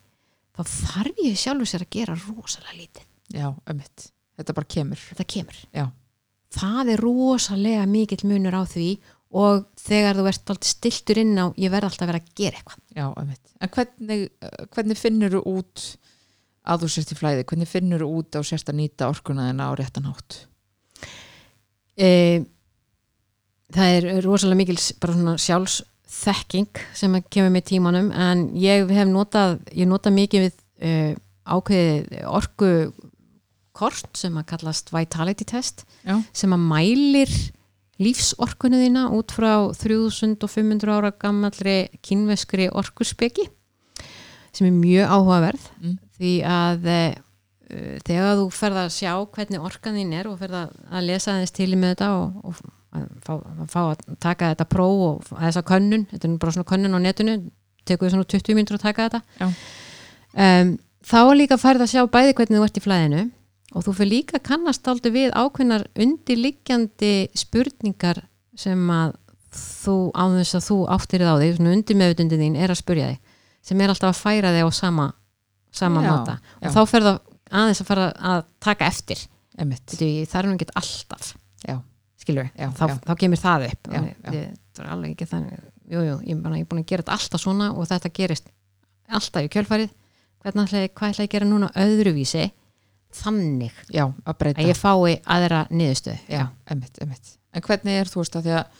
þá 0.54 0.62
þarf 0.70 1.24
ég 1.26 1.40
sjálfur 1.40 1.70
sér 1.70 1.88
að 1.88 1.96
gera 1.98 2.18
rosalega 2.28 2.78
lítið, 2.78 3.08
já, 3.34 3.48
emitt 3.72 4.14
Þetta 4.34 4.56
bara 4.58 4.70
kemur. 4.76 5.02
Þetta 5.12 5.26
kemur. 5.30 5.60
Já, 5.76 5.84
það 6.54 6.94
er 6.96 7.04
rosalega 7.04 7.84
mikill 7.90 8.24
munur 8.30 8.58
á 8.58 8.64
því 8.70 8.88
og 9.34 9.66
þegar 9.82 10.20
þú 10.20 10.26
ert 10.30 10.52
alltaf 10.54 10.70
stiltur 10.70 11.20
inn 11.22 11.38
á 11.38 11.46
ég 11.58 11.74
verð 11.74 11.90
alltaf 11.90 12.06
að 12.06 12.12
vera 12.12 12.22
að 12.22 12.34
gera 12.38 12.60
eitthvað. 12.60 12.82
Já, 12.94 13.06
emitt 13.22 13.54
En 13.64 13.72
hvernig, 13.74 14.24
eh, 14.42 14.66
hvernig 14.74 15.00
finnur 15.00 15.34
þú 15.38 15.42
út 15.54 15.86
að 16.64 16.84
þú 16.84 16.90
sérst 16.94 17.14
í 17.14 17.20
flæði? 17.20 17.46
Hvernig 17.50 17.70
finnur 17.70 18.04
þú 18.06 18.10
út 18.20 18.36
þú 18.38 18.44
sérst 18.48 18.72
að 18.72 18.80
nýta 18.80 19.10
orkuna 19.12 19.50
þina 19.50 19.68
á 19.68 19.72
réttan 19.80 20.08
hátt? 20.10 20.40
e, 21.98 22.10
það 23.74 23.96
er 23.98 24.08
rosalega 24.26 24.60
mikil 24.62 24.78
bara 25.02 25.16
svona 25.18 25.36
sjálfsþekking 25.42 26.84
sem 26.98 27.18
kemur 27.30 27.54
með 27.54 27.68
tímanum 27.74 28.12
en 28.12 28.48
ég 28.60 28.90
hef 28.94 29.10
notað 29.10 29.60
ég 29.74 29.90
notað 29.90 30.18
mikið 30.20 30.46
við 30.48 30.56
e, 30.82 30.94
ákveðið 31.44 32.24
orku 32.30 32.72
kort 33.74 34.10
sem 34.18 34.36
að 34.38 34.48
kallast 34.54 34.94
vitality 34.94 35.46
test 35.50 35.84
Já, 36.06 36.20
sem 36.34 36.54
að 36.54 36.66
mælir 36.70 37.34
lífsorkunu 38.02 38.80
þína 38.82 39.08
út 39.14 39.34
frá 39.34 39.70
3500 39.78 40.94
ára 40.94 41.12
gammallri 41.14 41.78
kynveskri 42.06 42.70
orkuspeki 42.74 43.48
sem 44.54 44.70
er 44.70 44.76
mjög 44.78 45.14
áhugaverð 45.14 45.70
Mm. 45.84 45.98
Því 46.20 46.34
að 46.48 46.88
uh, 46.94 47.98
þegar 48.06 48.40
þú 48.40 48.48
ferð 48.54 48.80
að 48.84 48.94
sjá 48.98 49.12
hvernig 49.36 49.66
orkan 49.66 49.98
þín 49.98 50.16
er 50.20 50.30
og 50.30 50.40
ferð 50.42 50.60
að, 50.62 51.04
lesa 51.08 51.34
aðeins 51.34 51.56
til 51.56 51.70
með 51.74 51.96
þetta 51.96 52.10
og, 52.20 52.40
og 52.44 52.64
fá, 53.26 53.34
fá 53.72 53.82
að 53.84 54.08
taka 54.22 54.54
þetta 54.54 54.70
próf 54.70 55.04
og 55.08 55.30
þessa 55.32 55.66
könnun, 55.68 56.08
þetta 56.12 56.30
er 56.30 56.40
bara 56.42 56.56
svona 56.56 56.70
könnun 56.70 56.98
á 56.98 57.00
netinu 57.02 57.38
tekur 57.88 58.08
þið 58.08 58.16
svona 58.16 58.32
20 58.34 58.58
mínútur 58.58 58.78
að 58.80 58.86
taka 58.88 59.08
þetta. 59.08 59.56
Um, 60.34 60.76
þá 61.04 61.20
líka 61.36 61.60
færð 61.62 61.86
að 61.86 61.94
sjá 61.94 62.04
bæði 62.12 62.36
hvernig 62.38 62.60
þú 62.60 62.68
ert 62.68 62.78
í 62.80 62.84
flæðinu 62.84 63.24
og 63.74 63.86
þú 63.86 63.96
fyrir 63.98 64.12
líka 64.12 64.40
kannast 64.44 64.88
aldrei 64.88 65.12
við 65.14 65.34
ákveðnar 65.36 65.88
undirliggjandi 66.00 67.14
spurningar 67.38 68.24
sem 68.58 68.80
að 68.94 69.18
þú 69.54 69.98
á 70.14 70.24
þess 70.38 70.58
að 70.58 70.66
þú 70.68 70.78
áttir 70.96 71.26
á 71.26 71.36
þig, 71.42 71.58
svona 71.58 71.76
undir 71.76 72.00
meðutundin 72.00 72.44
þín 72.44 72.58
er 72.58 72.74
að 72.74 72.82
spurja 72.82 73.10
þig 73.12 73.20
sem 73.64 73.82
er 73.82 73.94
alltaf 73.94 74.12
að 74.12 74.22
færa 74.22 74.54
þig 74.54 74.68
á 74.68 74.72
sama, 74.76 75.08
sama 75.74 76.04
Já, 76.04 76.10
máta. 76.12 76.38
Já. 76.62 76.68
og 76.70 76.76
þá 76.76 76.82
fer 76.92 77.08
það 77.08 77.20
aðeins 77.62 77.84
að 77.84 77.90
fara 77.90 78.08
að 78.34 78.46
taka 78.64 78.90
eftir. 78.90 79.24
Það 79.58 80.40
er 80.40 80.50
nú 80.50 80.56
ekki 80.58 80.70
alltaf. 80.82 81.34
Já, 81.64 81.76
skilur, 82.24 82.50
Já, 82.58 82.68
þá, 82.74 82.84
já. 82.90 82.96
þá 83.06 83.14
kemur 83.24 83.42
það 83.44 83.68
upp. 83.70 83.92
Já, 83.94 84.02
já. 84.02 84.46
það 84.74 84.86
er 84.86 84.94
alveg 84.96 85.16
ekki 85.16 85.30
þannig. 85.34 85.70
Jú, 85.94 86.02
jú, 86.08 86.18
ég, 86.26 86.42
bara, 86.42 86.58
ég 86.58 86.66
er 86.66 86.72
búin 86.72 86.82
að 86.82 86.90
gera 86.90 87.04
þetta 87.04 87.18
alltaf 87.20 87.44
svona 87.44 87.70
og 87.76 87.88
þetta 87.90 88.14
gerist 88.18 88.50
alltaf 89.14 89.46
í 89.46 89.52
kjölfarið. 89.54 89.94
Hvernig 90.44 90.68
ætla 90.68 90.84
ég, 90.84 90.94
hvað 90.98 91.14
ætla 91.14 91.24
ég 91.24 91.30
að 91.30 91.34
gera 91.38 91.48
núna 91.48 91.70
öðruvísi 91.80 92.48
þannig 93.14 93.76
já, 93.94 94.08
að 94.26 94.48
að 94.54 94.68
ég 94.68 94.80
fái 94.80 95.18
aðra 95.30 95.64
niðurstöð 95.72 96.30
Já, 96.32 96.48
emitt, 96.74 97.00
emitt 97.04 97.36
En 97.54 97.62
hvernig 97.66 98.00
er 98.02 98.10
þú 98.10 98.24
veist 98.24 98.38
að 98.40 98.48
því 98.48 98.56
að 98.58 98.80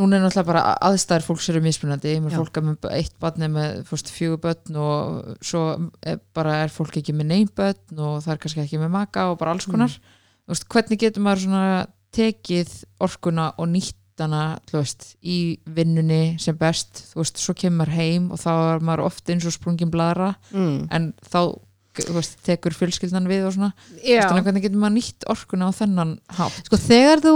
núna 0.00 0.18
er 0.18 0.24
náttúrulega 0.24 0.48
bara 0.48 0.64
aðstæður 0.88 1.26
fólks 1.28 1.50
eru 1.52 1.62
mismunandi, 1.64 2.16
ég 2.16 2.24
með 2.24 2.38
fólk 2.40 2.58
er 2.60 2.66
með 2.66 2.88
eitt 2.96 3.14
barn 3.22 3.46
er 3.46 3.52
með 3.54 3.78
fórst 3.88 4.10
fjögur 4.14 4.42
börn 4.46 4.80
og 4.80 5.38
svo 5.44 5.64
er, 6.00 6.18
bara 6.36 6.58
er 6.64 6.74
fólk 6.74 6.98
ekki 7.00 7.14
með 7.16 7.30
neinn 7.34 7.54
börn 7.56 8.02
og 8.02 8.20
það 8.24 8.34
er 8.34 8.42
kannski 8.44 8.64
ekki 8.64 8.82
með 8.82 8.94
maka 8.96 9.30
og 9.30 9.38
bara 9.40 9.54
alls 9.54 9.68
konar. 9.70 9.96
Þú 10.46 10.54
veist, 10.54 10.68
hvernig 10.72 11.02
getur 11.04 11.24
maður 11.24 11.46
svona 11.46 11.64
tekið 12.16 12.76
orkuna 13.06 13.52
og 13.60 13.70
nýtt 13.70 13.98
nýttana 14.20 14.60
þú 14.68 14.80
veist, 14.80 15.06
í 15.22 15.38
vinnunni 15.64 16.36
sem 16.38 16.56
best, 16.56 17.12
þú 17.12 17.22
veist, 17.22 17.40
svo 17.40 17.54
kemur 17.54 17.88
heim 17.88 18.30
og 18.30 18.40
þá 18.40 18.50
er 18.74 18.84
maður 18.84 19.06
oft 19.06 19.30
eins 19.30 19.46
og 19.46 19.54
sprungin 19.54 19.90
bladra 19.90 20.34
mm. 20.52 20.88
en 20.90 21.12
þá 21.24 21.56
veist, 22.16 22.36
tekur 22.46 22.74
fjölskyldan 22.76 23.28
við 23.30 23.48
og 23.48 23.56
svona. 23.56 23.70
Þannig, 24.00 24.44
hvernig 24.46 24.64
getur 24.64 24.80
maður 24.82 24.96
nýtt 24.96 25.26
orkuna 25.32 25.68
á 25.68 25.72
þennan 25.76 26.14
hátt? 26.38 26.60
Sko 26.68 26.78
þegar 26.80 27.24
þú, 27.24 27.34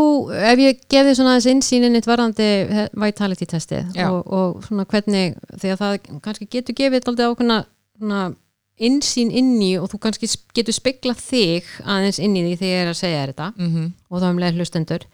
ef 0.52 0.62
ég 0.64 0.86
gefði 0.94 1.16
svona 1.18 1.34
aðeins 1.34 1.50
innsýnin 1.52 1.98
eitt 1.98 2.08
varðandi 2.08 2.48
vitality 3.04 3.48
testið 3.50 3.92
Já. 3.98 4.08
og, 4.08 4.22
og 4.24 4.64
svona 4.68 4.86
hvernig, 4.90 5.36
þegar 5.60 5.82
það 5.82 5.98
kannski 6.24 6.50
getur 6.56 6.78
gefið 6.80 7.12
aldrei 7.12 7.26
ákveðna 7.28 7.60
svona 7.98 8.24
innsýn 8.82 9.30
inn 9.30 9.54
í 9.62 9.74
og 9.78 9.86
þú 9.92 10.00
kannski 10.02 10.28
getur 10.56 10.74
speglað 10.74 11.20
þig 11.22 11.68
aðeins 11.86 12.18
inn 12.18 12.34
í 12.34 12.42
því 12.42 12.56
þegar 12.58 12.72
ég 12.72 12.82
er 12.82 12.90
að 12.90 13.00
segja 13.00 13.22
þetta 13.28 13.52
mm 13.54 13.92
og 14.14 14.20
þá 14.22 14.28
um 14.30 14.38
leið 14.38 14.58
hlustendur. 14.60 15.06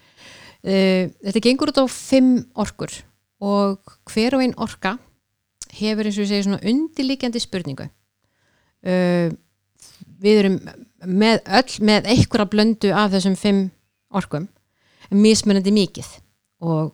Uh, 0.61 1.09
þetta 1.25 1.41
gengur 1.41 1.71
út 1.71 1.79
á 1.81 1.85
fimm 1.89 2.33
orkur 2.53 2.93
og 3.41 3.95
hver 4.09 4.37
og 4.37 4.43
ein 4.45 4.53
orka 4.61 4.97
hefur 5.73 6.05
eins 6.05 6.19
og 6.19 6.25
ég 6.25 6.29
segi 6.29 6.45
svona 6.45 6.61
undirlíkjandi 6.67 7.41
spurningu 7.41 7.87
uh, 8.85 9.27
við 10.21 10.41
erum 10.43 10.57
með 11.05 11.39
öll 11.59 11.77
með 11.87 12.09
einhverja 12.13 12.49
blöndu 12.51 12.91
af 12.93 13.13
þessum 13.15 13.37
fimm 13.39 13.69
orkum 14.13 14.49
mismunandi 15.11 15.73
mikið. 15.75 16.09
Og, 16.67 16.93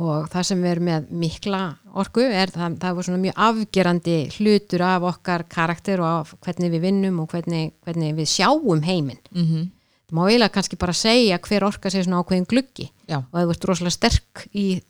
og 0.00 0.28
það 0.32 0.46
sem 0.50 0.62
við 0.62 0.72
erum 0.74 0.88
með 0.88 1.10
mikla 1.22 1.62
orku 2.00 2.22
er 2.24 2.52
það, 2.54 2.78
það 2.82 2.96
var 2.96 3.08
svona 3.08 3.22
mjög 3.24 3.42
afgerandi 3.48 4.16
hlutur 4.36 4.86
af 4.86 5.08
okkar 5.10 5.44
karakter 5.50 6.02
og 6.02 6.08
af 6.10 6.32
hvernig 6.46 6.72
við 6.76 6.86
vinnum 6.86 7.20
og 7.24 7.34
hvernig, 7.34 7.74
hvernig 7.84 8.14
við 8.18 8.30
sjáum 8.30 8.84
heiminn. 8.86 9.20
-hmm. 9.44 9.68
það 10.08 10.16
má 10.16 10.22
eiginlega 10.28 10.54
kannski 10.54 10.76
bara 10.76 10.92
segja 10.92 11.38
hver 11.38 11.64
orka 11.64 11.90
sé 11.90 12.04
svona 12.04 12.22
ákveðin 12.22 12.46
gluggi. 12.46 12.90
Já, 13.08 13.18
og 13.18 13.40
þú 13.40 13.50
ert 13.50 13.64
rosalega 13.64 13.90
sterk 13.90 14.48
í, 14.54 14.80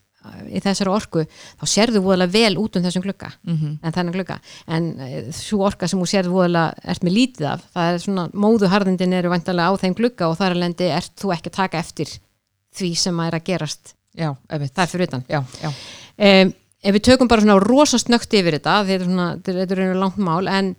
í 0.51 0.61
þessari 0.61 0.93
orku 0.93 1.23
þá 1.25 1.65
sérðu 1.69 2.03
voðalega 2.05 2.35
vel 2.35 2.59
út 2.61 2.77
um 2.77 2.85
þessum 2.85 3.05
glugga. 3.05 3.31
Mm 3.47 3.79
en 3.81 3.95
þennan 3.95 4.15
glugga. 4.15 4.37
En 4.69 4.89
svo 5.33 5.65
orka 5.65 5.89
sem 5.89 6.01
þú 6.01 6.09
sérðu 6.11 6.35
voðalega 6.35 6.75
ert 6.93 7.07
með 7.07 7.17
lítið 7.17 7.47
af. 7.55 7.63
Það 7.73 7.93
er 7.93 8.03
svona 8.05 8.27
móðuharðindin 8.35 9.17
eru 9.17 9.33
vantarlega 9.33 9.73
á 9.73 9.81
þeim 9.81 9.97
glugga 9.97 10.29
og 10.29 10.37
þar 10.37 10.57
alveg 10.57 10.85
ert 10.91 11.15
þú 11.17 11.33
ekki 11.33 11.53
að 11.53 11.57
taka 11.57 11.81
eftir 11.81 12.13
því 12.77 12.91
sem 12.95 13.21
að 13.21 13.31
er 13.31 13.39
að 13.39 13.47
gerast. 13.49 13.95
Já, 14.13 14.31
það 14.51 14.85
er 14.85 14.93
fyrir 14.93 15.09
utan. 15.09 15.25
Já, 15.31 15.41
já, 15.63 15.71
um, 16.29 16.53
ef 16.83 16.95
við 16.95 17.07
tökum 17.09 17.29
bara 17.31 17.45
svona 17.45 17.59
rosa 17.63 17.99
snögt 17.99 18.35
yfir 18.35 18.59
þetta 18.59 18.81
er 18.85 19.07
þetta 19.47 19.73
er 19.73 19.83
einu 19.87 19.99
langt 20.01 20.21
mál 20.21 20.49
en 20.51 20.75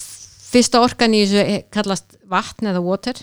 fyrsta 0.00 0.80
orkan 0.82 1.14
í 1.14 1.22
þessu 1.26 1.62
kallast 1.70 2.18
vatn 2.26 2.72
eða 2.72 2.82
water. 2.82 3.22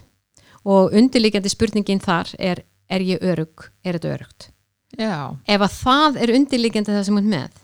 Og 0.63 0.95
undirlíkjandi 0.95 1.51
spurningin 1.51 1.99
þar 1.99 2.32
er 2.39 2.63
er 2.93 3.01
ég 3.01 3.23
örug, 3.25 3.71
er 3.84 3.97
þetta 3.97 4.12
örugt 4.13 4.53
já, 4.99 5.15
ef 5.47 5.65
að 5.65 5.75
það 5.79 6.21
er 6.23 6.36
undirlíkjandi 6.38 6.93
það 6.93 7.08
sem 7.08 7.19
hún 7.19 7.32
með 7.34 7.60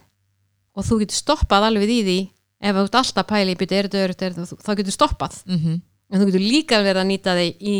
og 0.76 0.86
þú 0.88 1.02
getur 1.04 1.20
stoppað 1.20 1.68
alveg 1.70 1.92
í 1.92 2.02
því 2.08 2.20
ef 2.60 2.76
þú 2.76 2.84
ert 2.86 2.98
alltaf 3.02 3.24
að 3.24 3.30
pæla 3.30 3.54
í 3.54 3.60
byrju 3.60 3.80
er 3.80 3.90
er 3.96 4.14
þetta, 4.16 4.46
þá 4.64 4.72
getur 4.80 4.96
stoppað. 4.96 5.40
Mm 5.48 5.80
en 6.10 6.22
þú 6.22 6.30
getur 6.30 6.46
líka 6.46 6.82
verið 6.84 7.04
að 7.04 7.10
nýta 7.12 7.36
þig 7.38 7.60
í 7.62 7.78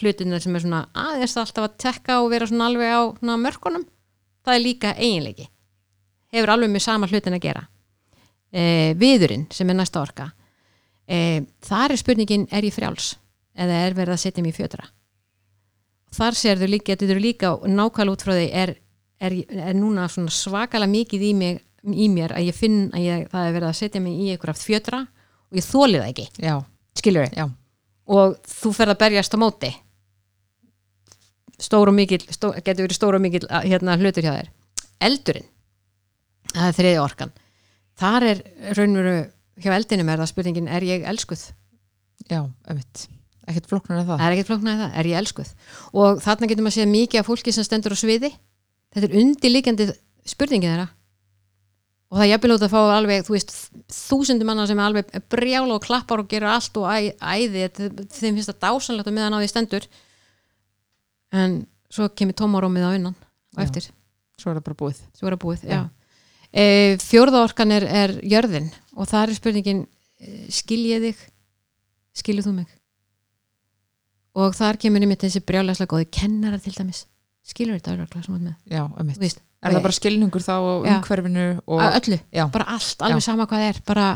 hlutina 0.00 0.40
sem 0.42 0.56
er 0.56 0.64
svona 0.64 0.84
aðeins 0.98 1.36
alltaf 1.38 1.68
að 1.68 1.76
tekka 1.84 2.20
og 2.22 2.30
vera 2.32 2.48
svona 2.48 2.68
alveg 2.70 2.90
á 2.90 3.02
svona 3.18 3.36
mörkunum. 3.38 3.84
Það 4.42 4.54
er 4.54 4.64
líka 4.64 4.94
eiginleiki. 4.96 5.48
Hefur 6.32 6.54
alveg 6.54 6.72
með 6.72 6.84
sama 6.86 7.08
hlutin 7.10 7.36
að 7.36 7.44
gera. 7.44 7.66
E, 8.50 8.62
viðurinn 8.98 9.46
sem 9.52 9.70
er 9.70 9.78
næsta 9.78 10.00
orka. 10.02 10.30
E, 11.06 11.44
þar 11.62 11.94
er 11.94 12.00
spurningin 12.00 12.48
er 12.50 12.66
ég 12.66 12.74
frjáls? 12.74 13.14
Eða 13.52 13.84
er 13.86 13.94
verið 13.94 14.16
að 14.16 14.22
setja 14.24 14.42
mig 14.42 14.54
í 14.54 14.58
fjötra 14.58 14.88
þar 16.12 16.38
sérðu 16.38 16.68
líka, 16.70 16.94
þetta 16.94 17.14
eru 17.14 17.22
líka 17.22 17.52
nákvæmlega 17.62 18.16
út 18.16 18.24
frá 18.24 18.34
því 18.36 18.48
er, 18.62 18.74
er, 19.22 19.36
er 19.70 19.76
núna 19.78 20.08
svona 20.12 20.32
svakalega 20.34 20.92
mikið 20.92 21.24
í, 21.28 21.32
mig, 21.38 21.62
í 21.88 22.08
mér 22.12 22.36
að 22.36 22.48
ég 22.50 22.58
finn 22.58 22.82
að 22.92 23.06
ég, 23.06 23.24
það 23.32 23.48
er 23.48 23.56
verið 23.56 23.70
að 23.70 23.78
setja 23.80 24.02
mig 24.04 24.18
í 24.18 24.32
einhverja 24.34 24.58
fjötra 24.60 25.02
og 25.06 25.60
ég 25.60 25.68
þóli 25.68 26.00
það 26.00 26.10
ekki. 26.10 26.26
Já, 26.42 26.54
skilur 26.98 27.30
já, 27.32 27.46
og 28.18 28.36
þú 28.50 28.74
ferð 28.78 28.96
að 28.96 29.02
berjast 29.04 29.36
á 29.36 29.42
móti. 29.42 29.72
Stór 31.62 31.92
og 31.92 31.96
mikil 31.96 32.22
stó, 32.26 32.50
getur 32.58 32.88
verið 32.88 32.98
stór 32.98 33.16
og 33.16 33.22
mikil 33.22 33.44
hérna, 33.62 33.96
hlutur 34.00 34.26
hjá 34.26 34.34
þér. 34.34 34.52
Eldurinn. 35.06 35.48
Það 36.52 36.68
er 36.68 36.76
þriði 36.78 37.00
orkan. 37.02 37.32
Þar 38.02 38.28
er 38.32 38.42
raunveru 38.76 39.16
hjá 39.62 39.72
eldinum 39.76 40.10
er 40.10 40.22
það 40.22 40.32
spurningin 40.32 40.70
er 40.72 40.86
ég 40.86 41.06
elskuð? 41.08 41.48
Já, 42.26 42.42
einmitt 42.66 43.06
ekkert 43.50 43.68
flokknar 43.70 44.00
en 44.02 44.08
það. 44.08 44.22
Er 44.22 44.34
ekkert 44.36 44.50
flóknaði 44.50 44.82
það, 44.82 44.96
er 45.00 45.10
ég 45.10 45.20
elskuð. 45.20 45.52
Og 45.98 46.22
þarna 46.22 46.48
getur 46.50 46.66
maður 46.66 46.72
að 46.72 46.78
segja 46.78 46.90
mikið 46.92 47.20
af 47.20 47.28
fólki 47.28 47.54
sem 47.54 47.66
stendur 47.66 47.94
á 47.94 47.98
sviði. 47.98 48.30
Þetta 48.92 49.08
er 49.08 49.16
undirlíkjandi 49.22 49.86
spurningin 50.32 50.74
þeirra 50.74 50.90
og 52.12 52.18
það 52.18 52.26
er 52.26 52.30
jafnvel 52.34 52.52
út 52.52 52.64
að 52.66 52.72
fá 52.74 52.80
alveg 52.92 53.22
þú 53.24 53.32
veist, 53.32 53.52
þúsundum 53.88 54.50
manna 54.50 54.66
sem 54.68 54.76
er 54.76 54.84
alveg 54.84 55.14
brjála 55.32 55.78
og 55.78 55.84
klappar 55.86 56.20
og 56.20 56.28
gera 56.28 56.50
allt 56.58 56.76
og 56.76 56.84
æ, 56.84 57.16
æði. 57.16 57.62
Þeim 58.12 58.36
finnst 58.36 58.50
það 58.50 58.58
dásanlegt 58.66 59.08
að 59.08 59.16
meðan 59.16 59.36
á 59.36 59.40
því 59.40 59.48
stendur. 59.48 59.86
En 61.32 61.54
svo 61.88 62.10
kemur 62.12 62.36
tómarómið 62.36 62.84
á 62.84 62.90
innan 62.98 63.16
og 63.16 63.62
Já. 63.62 63.64
eftir, 63.64 63.88
svo 64.36 64.52
er 64.52 64.60
það 64.60 64.66
bara 64.68 64.80
búið. 64.84 65.00
Svo 65.16 65.30
er 65.30 65.38
það 65.38 65.42
búið 65.46 65.64
Já. 65.64 65.72
já. 65.72 65.82
E, 66.52 66.64
fjórða 67.00 67.46
orkan 67.46 67.72
er, 67.72 67.88
er 67.88 68.14
jörðin. 68.20 68.68
Og 68.92 69.08
það 69.08 69.24
er 69.24 69.34
spurningin 69.40 69.82
eh, 70.20 70.44
skil 70.52 70.82
ég 70.90 71.00
þig? 71.08 71.26
Skilur 72.12 72.44
þú 72.44 72.58
mig 72.60 72.81
og 74.38 74.54
þar 74.56 74.78
kemur 74.80 75.04
einmitt 75.04 75.24
þessi 75.24 75.42
brjálæslega 75.44 75.92
góði 75.92 76.08
kennarar 76.10 76.62
til 76.62 76.74
dæmis. 76.76 77.04
Skilur 77.46 77.78
þetta 77.78 77.96
öruglega 77.96 78.22
sem 78.24 78.34
þú 78.34 78.38
ert 78.38 78.44
með? 78.46 78.54
Já, 78.70 78.82
Þú 78.96 79.24
veist, 79.24 79.40
er 79.62 79.74
það 79.74 79.82
bara 79.86 79.98
skilningur 79.98 80.44
þá 80.44 80.54
Já. 80.54 80.92
umhverfinu 80.96 81.46
og 81.66 81.82
öllu, 81.88 82.18
já, 82.32 82.44
bara 82.54 82.68
allt, 82.76 83.02
alveg 83.02 83.22
Já. 83.22 83.26
sama 83.26 83.46
hvað 83.50 83.66
er. 83.68 83.80
Bara, 83.86 84.06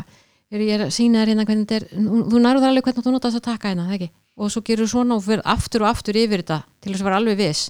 er 0.51 0.63
ég 0.63 0.73
er 0.77 0.85
að 0.87 0.95
sína 0.95 1.21
þér 1.21 1.33
hérna 1.33 1.45
hvernig 1.49 1.67
þetta 1.67 1.77
er 1.81 2.07
þú 2.31 2.41
nærður 2.43 2.69
alveg 2.69 2.87
hvernig 2.87 3.05
þú 3.07 3.13
nota 3.13 3.29
þess 3.29 3.41
að 3.41 3.47
taka 3.51 3.73
hérna 3.73 3.87
það 3.89 3.97
ekki? 3.99 4.09
og 4.37 4.51
svo 4.53 4.61
gerur 4.61 4.85
svona 4.89 5.15
og 5.17 5.23
fyrir 5.25 5.41
aftur 5.49 5.81
og 5.83 5.89
aftur 5.89 6.17
yfir 6.19 6.43
þetta 6.43 6.59
til 6.81 6.91
þess 6.93 7.01
að 7.01 7.07
vera 7.09 7.19
alveg 7.21 7.39
viss. 7.39 7.63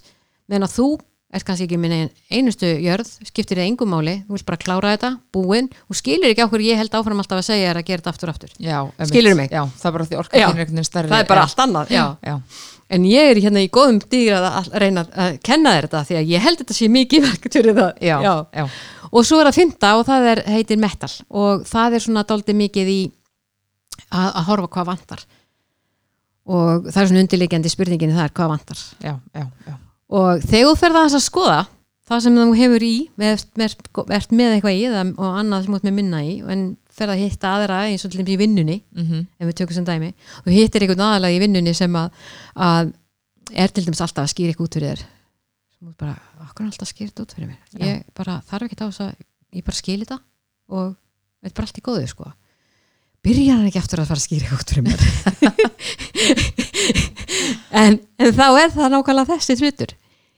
Meðan 0.51 0.67
að 0.67 0.73
þú 0.75 0.87
ert 1.33 1.43
kannski 1.43 1.65
ekki 1.67 1.77
minn 1.81 1.91
ein- 1.91 2.11
einustu 2.31 2.65
jörð, 2.79 3.09
skiptir 3.27 3.57
þið 3.59 3.65
engum 3.67 3.89
máli 3.91 4.13
þú 4.27 4.37
vilt 4.37 4.45
bara 4.47 4.57
klára 4.61 4.93
þetta, 4.95 5.09
búin 5.35 5.67
og 5.89 5.97
skilur 5.99 6.29
ekki 6.31 6.45
á 6.45 6.47
hverju 6.47 6.69
ég 6.71 6.79
held 6.79 6.93
áfram 6.95 7.19
alltaf 7.19 7.41
að 7.41 7.47
segja 7.49 7.67
þér 7.73 7.79
að 7.81 7.87
gera 7.89 8.01
þetta 8.01 8.13
aftur 8.13 8.29
og 8.31 8.35
aftur 8.37 8.53
já. 8.63 8.77
Skilurðu 9.11 9.35
mig? 9.41 9.51
já, 9.51 9.63
það 9.67 9.89
er 9.89 9.95
bara 9.97 10.05
því 10.07 10.17
orka 10.21 10.37
Já. 10.39 10.47
þín 10.47 10.55
er 10.55 10.61
einhvern 10.63 10.77
veginn 10.77 10.87
stærri 10.87 11.11
það 11.11 11.23
er 11.25 11.27
bara 11.33 11.43
allt 11.43 11.59
annað 11.65 11.91
já. 11.91 12.03
já, 12.23 12.35
en 12.95 13.03
ég 13.11 13.31
er 13.33 13.41
hérna 13.43 13.63
í 13.65 13.69
góðum 13.75 13.99
dýr 14.07 14.37
að, 14.37 14.47
að 14.61 14.69
reyna 14.85 15.03
að 15.27 15.39
kenna 15.43 15.73
þér 15.75 15.87
þetta 15.89 16.03
því 16.07 16.17
að 16.21 16.31
ég 16.31 16.45
held 16.47 16.61
þetta 16.63 16.77
sé 16.79 16.87
mikið 16.95 17.25
verk 17.27 17.49
fyrir 17.57 17.75
það 17.75 17.91
já, 18.07 18.17
já, 18.55 18.67
og 19.11 19.25
svo 19.27 19.39
er 19.43 19.49
það 19.51 19.59
fymta 19.59 19.89
og 19.99 20.05
það 20.07 20.29
er, 20.31 20.43
heitir 20.55 20.79
metal 20.79 21.11
og 21.27 21.65
það 21.67 21.97
er 21.99 22.05
svona 22.07 22.23
dálítið 22.23 22.55
mikið 22.63 22.93
í 22.95 23.01
að, 24.15 24.29
að 24.31 24.47
horfa 24.47 24.71
hvað 24.77 24.89
vantar 24.93 25.25
og 26.47 26.87
það 26.87 27.01
er 27.03 27.09
svona 27.11 27.25
undirleikjandi 27.25 27.69
spurningin 27.73 28.15
það 28.15 28.29
er 28.29 28.33
hvað 28.39 28.53
vantar 28.55 28.79
já, 29.03 29.13
já, 29.35 29.43
já. 29.67 29.75
Og 30.13 30.43
þegar 30.45 30.69
þú 30.69 30.75
ferð 30.81 30.99
aðeins 31.01 31.17
að 31.17 31.25
skoða 31.25 31.61
það 32.07 32.21
sem 32.23 32.37
þú 32.39 32.45
hefur 32.55 32.85
í 32.87 32.93
ert 33.27 33.49
með, 33.59 33.73
ert 34.15 34.35
með 34.35 34.53
eitthvað 34.55 34.77
í 34.77 34.85
og 34.93 35.25
annað 35.27 35.65
sem 35.65 35.73
þú 35.73 35.79
ert 35.79 35.87
með 35.87 35.97
minna 35.97 36.21
í 36.23 36.37
en 36.53 36.67
ferð 36.97 37.13
að 37.13 37.23
hitta 37.25 37.51
aðra 37.57 37.81
eins 37.87 38.05
og 38.07 38.13
til 38.13 38.21
dæmis 38.21 38.33
í 38.33 38.39
vinnunni 38.41 38.77
Mm 38.95 39.03
ef 39.39 39.47
við 39.47 39.57
tökum 39.59 39.75
sem 39.75 39.85
dæmi 39.85 40.13
og 40.45 40.47
hittir 40.51 40.81
einhvern 40.81 41.03
aðalega 41.07 41.35
í 41.35 41.41
vinnunni 41.43 41.73
sem 41.73 41.93
að, 41.95 42.09
að 42.55 42.93
er 43.53 43.69
til 43.69 43.85
dæmis 43.85 44.01
alltaf 44.01 44.23
að 44.23 44.31
skýra 44.33 44.49
eitthvað 44.51 44.67
út 44.67 44.77
fyrir 44.77 44.89
þér. 44.89 45.03
Sem 45.77 45.87
þú 45.87 45.93
bara, 45.97 46.15
okkur 46.47 46.63
er 46.63 46.71
alltaf 46.71 46.87
að 46.87 46.91
skýra 46.93 47.11
þetta 47.11 47.23
út 47.23 47.35
fyrir 47.35 47.47
mér? 47.47 47.59
Ég 47.85 48.03
bara 48.17 48.41
þarf 48.47 48.65
ekki 48.65 48.79
á 48.81 48.87
þess 48.87 49.01
að 49.05 49.13
ég 49.53 49.63
bara 49.67 49.77
skil 49.77 49.99
þetta 50.01 50.19
og 50.67 50.95
þetta 51.43 51.51
er 51.51 51.57
bara 51.59 51.67
allt 51.67 51.77
í 51.77 51.85
góðu 51.85 52.07
sko 52.07 52.31
byrjar 53.27 53.59
hann 53.59 53.69
ekki 53.69 53.81
eftir 53.83 54.01
að 54.01 54.09
fara 54.09 54.21
að 54.21 54.27
skýra 54.27 54.57
út 54.57 54.71
fyrir 54.71 54.83
mér? 54.87 54.99
En, 57.77 57.97
en 58.17 58.31
þá 58.33 58.45
er 58.61 58.71
það 58.73 58.93
nákvæmlega 58.93 59.35
þessi 59.35 59.55
hlutur. 59.61 59.91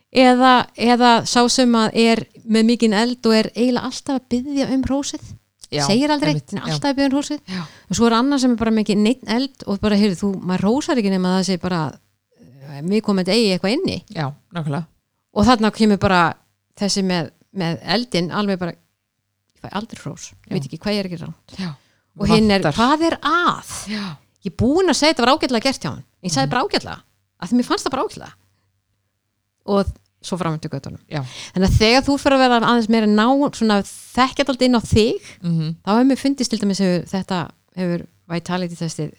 Eða, 0.10 0.54
eða 0.74 1.12
sá 1.30 1.44
sem 1.54 1.76
að 1.78 2.00
er 2.02 2.22
með 2.50 2.66
mikinn 2.72 2.96
eld 2.98 3.30
og 3.30 3.36
er 3.38 3.50
eiginlega 3.54 3.86
alltaf 3.90 4.18
að 4.18 4.26
byggja 4.34 4.68
um 4.74 4.84
hrósið. 4.88 5.30
Já, 5.70 5.84
segir 5.86 6.10
aldrei, 6.10 6.34
einmitt, 6.34 6.56
alltaf 6.58 6.90
að 6.90 6.98
byggja 6.98 7.10
um 7.12 7.14
hrósið. 7.14 7.42
Já. 7.46 7.62
og 7.62 8.00
svo 8.00 8.10
er 8.10 8.16
annar 8.18 8.42
sem 8.42 8.56
er 8.56 8.60
bara 8.60 8.74
ekki 8.82 8.98
neitt 8.98 9.24
eld 9.30 9.66
og 9.70 9.82
bara, 9.84 10.00
heyrðu, 10.02 10.18
þú, 10.24 10.32
maður 10.50 10.66
rósar 10.66 11.02
ekki 11.02 11.14
nema 11.14 11.36
það 11.38 11.46
sé 11.52 11.60
bara 11.62 11.82
eh, 12.42 12.82
við 12.90 13.04
komandi 13.06 13.36
eigi 13.36 13.52
eitthvað 13.54 13.76
inni. 13.78 14.00
Já, 14.18 14.26
nákvæmlega. 14.58 14.90
Og 15.38 15.50
þarna 15.52 15.74
kemur 15.78 16.02
bara 16.02 16.24
þessi 16.82 17.06
með, 17.06 17.30
með 17.62 17.84
eldin 17.96 18.34
alveg 18.34 18.64
bara 18.66 18.74
ég 18.74 19.62
fæ 19.62 19.78
aldrei 19.78 20.02
hrós, 20.02 20.32
ég 20.48 20.56
veit 20.56 20.66
ekki 20.66 20.80
hvað 20.82 20.96
ég 20.96 21.04
er 21.04 21.10
ekki 21.10 21.22
rann 21.22 21.38
já. 21.60 21.70
Og 22.18 22.28
hinn 22.32 22.50
er, 22.50 22.64
Vantar. 22.64 22.78
hvað 22.80 23.06
er 23.10 23.18
að? 23.22 23.74
Já, 23.92 24.04
ég 24.46 24.52
er 24.52 24.58
búin 24.60 24.90
að 24.92 25.00
segja 25.00 25.14
þetta 25.14 25.26
var 25.26 25.34
ágætlega 25.36 25.68
gert 25.70 25.84
hjá 25.86 25.92
hann 25.92 26.06
ég 26.26 26.34
sagði 26.34 26.52
bara 26.54 26.66
ágætlega, 26.66 27.02
að 27.40 27.52
því 27.52 27.60
mér 27.60 27.68
fannst 27.70 27.88
það 27.88 27.96
bara 27.96 28.06
ágætlega. 28.08 28.32
Og 29.70 29.92
svo 30.20 30.36
framöndu 30.36 30.68
göttunum 30.68 31.00
þannig 31.08 31.70
að 31.70 31.78
þegar 31.80 32.04
þú 32.04 32.16
fyrir 32.20 32.36
að 32.36 32.42
vera 32.44 32.58
aðeins 32.68 32.90
meira 32.92 33.08
ná 33.08 33.26
svona 33.56 33.78
þekkjað 33.88 34.50
alltaf 34.52 34.66
inn 34.68 34.76
á 34.76 34.82
þig 34.84 35.30
mm 35.40 35.70
þá 35.86 35.92
hefur 35.94 36.08
mér 36.10 36.20
fundist 36.20 36.52
til 36.52 36.60
dæmis 36.60 36.82
hefur, 36.84 37.06
þetta 37.08 37.38
hefur 37.80 38.04
vitality 38.34 38.76
testið 38.76 39.14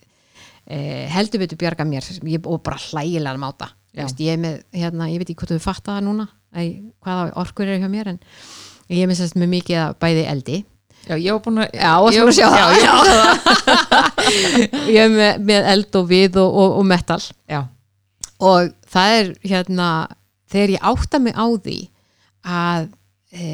eh, 0.66 1.06
heldur 1.08 1.40
betur 1.40 1.60
bjarga 1.60 1.86
mér. 1.88 2.04
Ég, 2.28 2.44
og 2.44 2.60
bara 2.62 2.76
hlægilega 2.76 3.40
máta. 3.40 3.70
Vist, 3.96 4.20
ég, 4.22 4.36
með, 4.38 4.60
hérna, 4.76 5.08
ég 5.10 5.18
veit 5.18 5.30
ekki 5.30 5.40
hvað 5.40 5.56
þú 5.56 5.62
fatta 5.64 5.96
það 5.96 6.04
núna 6.06 6.28
að, 6.54 6.76
hvaða 7.02 7.32
orkur 7.42 7.66
er 7.66 7.80
hjá 7.80 7.88
mér 7.90 8.12
en 8.12 8.20
ég 8.90 9.02
er 9.02 9.10
með 9.40 9.50
mikið 9.56 9.80
að 9.80 9.96
bæði 10.04 10.26
eldi 10.30 10.58
Já, 11.08 11.16
ég 11.16 11.32
var 11.32 11.40
búin 11.44 11.60
að 11.62 11.70
Já, 11.74 11.80
ég 11.80 11.80
já, 11.80 11.90
ég 12.12 12.20
var 12.20 12.26
búin 12.26 12.30
að 12.30 12.38
sjá 12.38 12.48
það. 13.10 13.36
Ég 14.94 14.98
er 15.02 15.12
með, 15.14 15.38
með 15.48 15.68
eld 15.72 15.96
og 15.98 16.08
við 16.10 16.36
og, 16.42 16.58
og, 16.62 16.74
og 16.80 16.86
metal. 16.86 17.20
Já, 17.50 17.60
og 18.40 18.70
það 18.90 19.16
er 19.16 19.32
hérna 19.52 19.88
þegar 20.50 20.74
ég 20.74 20.86
átta 20.90 21.20
mig 21.22 21.36
á 21.36 21.46
því 21.46 21.78
að 22.50 22.86
e, 23.32 23.48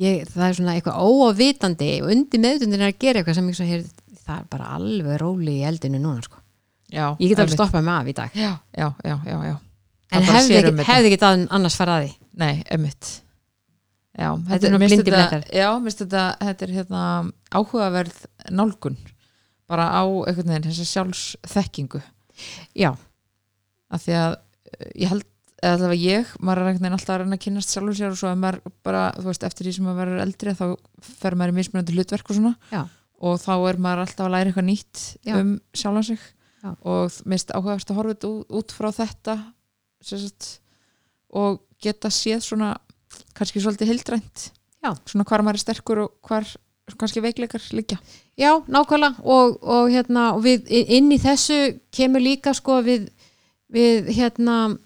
ég, 0.00 0.24
það 0.30 0.46
er 0.46 0.56
svona 0.58 0.76
eitthvað 0.76 1.02
óavitandi 1.08 1.90
og 2.02 2.14
undir 2.14 2.42
meðutundin 2.42 2.84
er 2.84 2.92
að 2.92 3.02
gera 3.04 3.20
eitthvað 3.20 3.38
sem 3.40 3.50
ég 3.50 3.58
svo 3.58 3.68
hér, 3.68 3.84
það 4.24 4.38
er 4.38 4.48
bara 4.54 4.70
alveg 4.78 5.20
róli 5.22 5.58
í 5.60 5.66
eldinu 5.68 6.00
núna 6.00 6.24
sko. 6.24 6.40
já 6.92 7.06
ég 7.18 7.32
get 7.32 7.44
alveg 7.44 7.56
stoppað 7.58 7.86
mig 7.86 7.94
af 7.94 8.08
í 8.08 8.16
dag. 8.20 8.38
Já, 8.38 8.52
já, 8.76 8.88
já, 9.04 9.16
já, 9.28 9.36
já. 9.50 9.54
En 10.14 10.24
bara 10.28 10.38
hefði 10.38 10.58
ekki, 10.60 10.72
um 10.72 10.86
hefði 10.86 11.12
ekki 11.12 11.34
annars 11.58 11.78
farað 11.78 12.00
að 12.00 12.06
því? 12.06 12.16
Nei, 12.44 12.54
emmitt 12.74 13.12
Já, 14.14 14.28
Þetta 14.46 14.66
er 14.68 14.78
þetta- 14.78 15.04
blettar. 15.10 15.44
Já, 15.50 15.68
mér 15.74 15.90
finnst 15.90 16.02
þetta, 16.04 16.24
þetta 16.38 16.62
er 16.68 16.72
hérna 16.76 17.02
áhugaverð 17.50 18.18
nálgun 18.54 18.96
bara 19.66 19.88
á 19.90 20.02
einhvern 20.06 20.50
veginn 20.52 20.68
þessa 20.70 20.84
sjálfsþekkingu 20.92 22.02
já, 22.78 22.90
af 23.90 24.02
því 24.04 24.12
að 24.20 24.34
eh, 24.36 24.90
ég 25.02 25.08
held 25.10 25.24
eða 25.64 25.72
allavega 25.78 26.04
ég, 26.04 26.30
maður 26.44 26.60
er 26.60 26.68
einhvern 26.68 26.84
veginn 26.84 26.96
alltaf 26.98 27.14
að 27.14 27.20
reyna 27.24 27.38
að 27.38 27.42
kynast 27.46 27.72
sjálfur 27.74 27.96
sér 27.98 28.12
og 28.12 28.18
svo 28.20 28.28
að 28.28 28.38
maður 28.44 28.60
bara, 28.84 29.02
þú 29.16 29.26
veist, 29.30 29.46
eftir 29.48 29.66
því 29.66 29.72
sem 29.78 29.84
maður 29.88 30.00
verður 30.04 30.22
eldri 30.26 30.54
þá 30.60 30.64
fer 31.08 31.34
maður 31.40 31.54
í 31.54 31.56
mismunandi 31.58 31.94
hlutverk 31.96 32.30
og 32.30 32.36
svona 32.38 32.54
Já. 32.70 32.82
og 33.24 33.38
þá 33.40 33.52
er 33.70 33.80
maður 33.88 34.02
alltaf 34.04 34.26
að 34.28 34.32
læra 34.36 34.52
eitthvað 34.52 34.68
nýtt 34.68 35.04
Já. 35.24 35.34
um 35.40 35.54
sjálfan 35.74 36.04
sig 36.10 36.20
Já. 36.62 36.70
og 36.84 37.10
mér 37.24 37.34
finnst 37.38 37.54
áhugaverst 37.56 37.90
að 37.90 37.98
horfa 37.98 38.14
út, 38.14 38.46
út 38.60 38.76
frá 38.76 38.90
þetta 38.92 39.38
sagt, 40.04 40.50
og 41.32 41.62
geta 41.80 42.12
séð 42.12 42.44
svona 42.44 42.74
kannski 43.34 43.62
svolítið 43.62 43.90
hildrænt 43.92 44.50
Já. 44.84 44.92
svona 45.08 45.24
hvar 45.24 45.42
maður 45.42 45.58
er 45.60 45.64
sterkur 45.64 46.02
og 46.04 46.14
hvar 46.28 46.48
kannski 47.00 47.22
veikleikar 47.24 47.62
liggja. 47.72 47.96
Já, 48.36 48.60
nákvæmlega. 48.68 49.22
Og, 49.24 49.56
og 49.62 49.88
hérna, 49.88 50.34
við, 50.42 50.66
inn 50.68 51.12
í 51.14 51.18
þessu 51.22 51.78
kemur 51.94 52.20
líka 52.20 52.52
sko 52.56 52.82
við, 52.84 53.06
við 53.72 54.10
hérna 54.12 54.76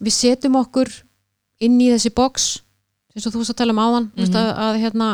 við 0.00 0.16
setjum 0.16 0.56
okkur 0.62 0.88
inn 1.62 1.76
í 1.80 1.90
þessi 1.92 2.12
box 2.16 2.62
eins 3.12 3.26
og 3.28 3.34
þú 3.34 3.44
að 3.44 3.58
tala 3.58 3.74
um 3.76 3.82
áðan 3.82 4.06
mm 4.08 4.22
Mhm. 4.22 4.36
að, 4.40 4.48
að 4.66 4.80
hérna 4.80 5.08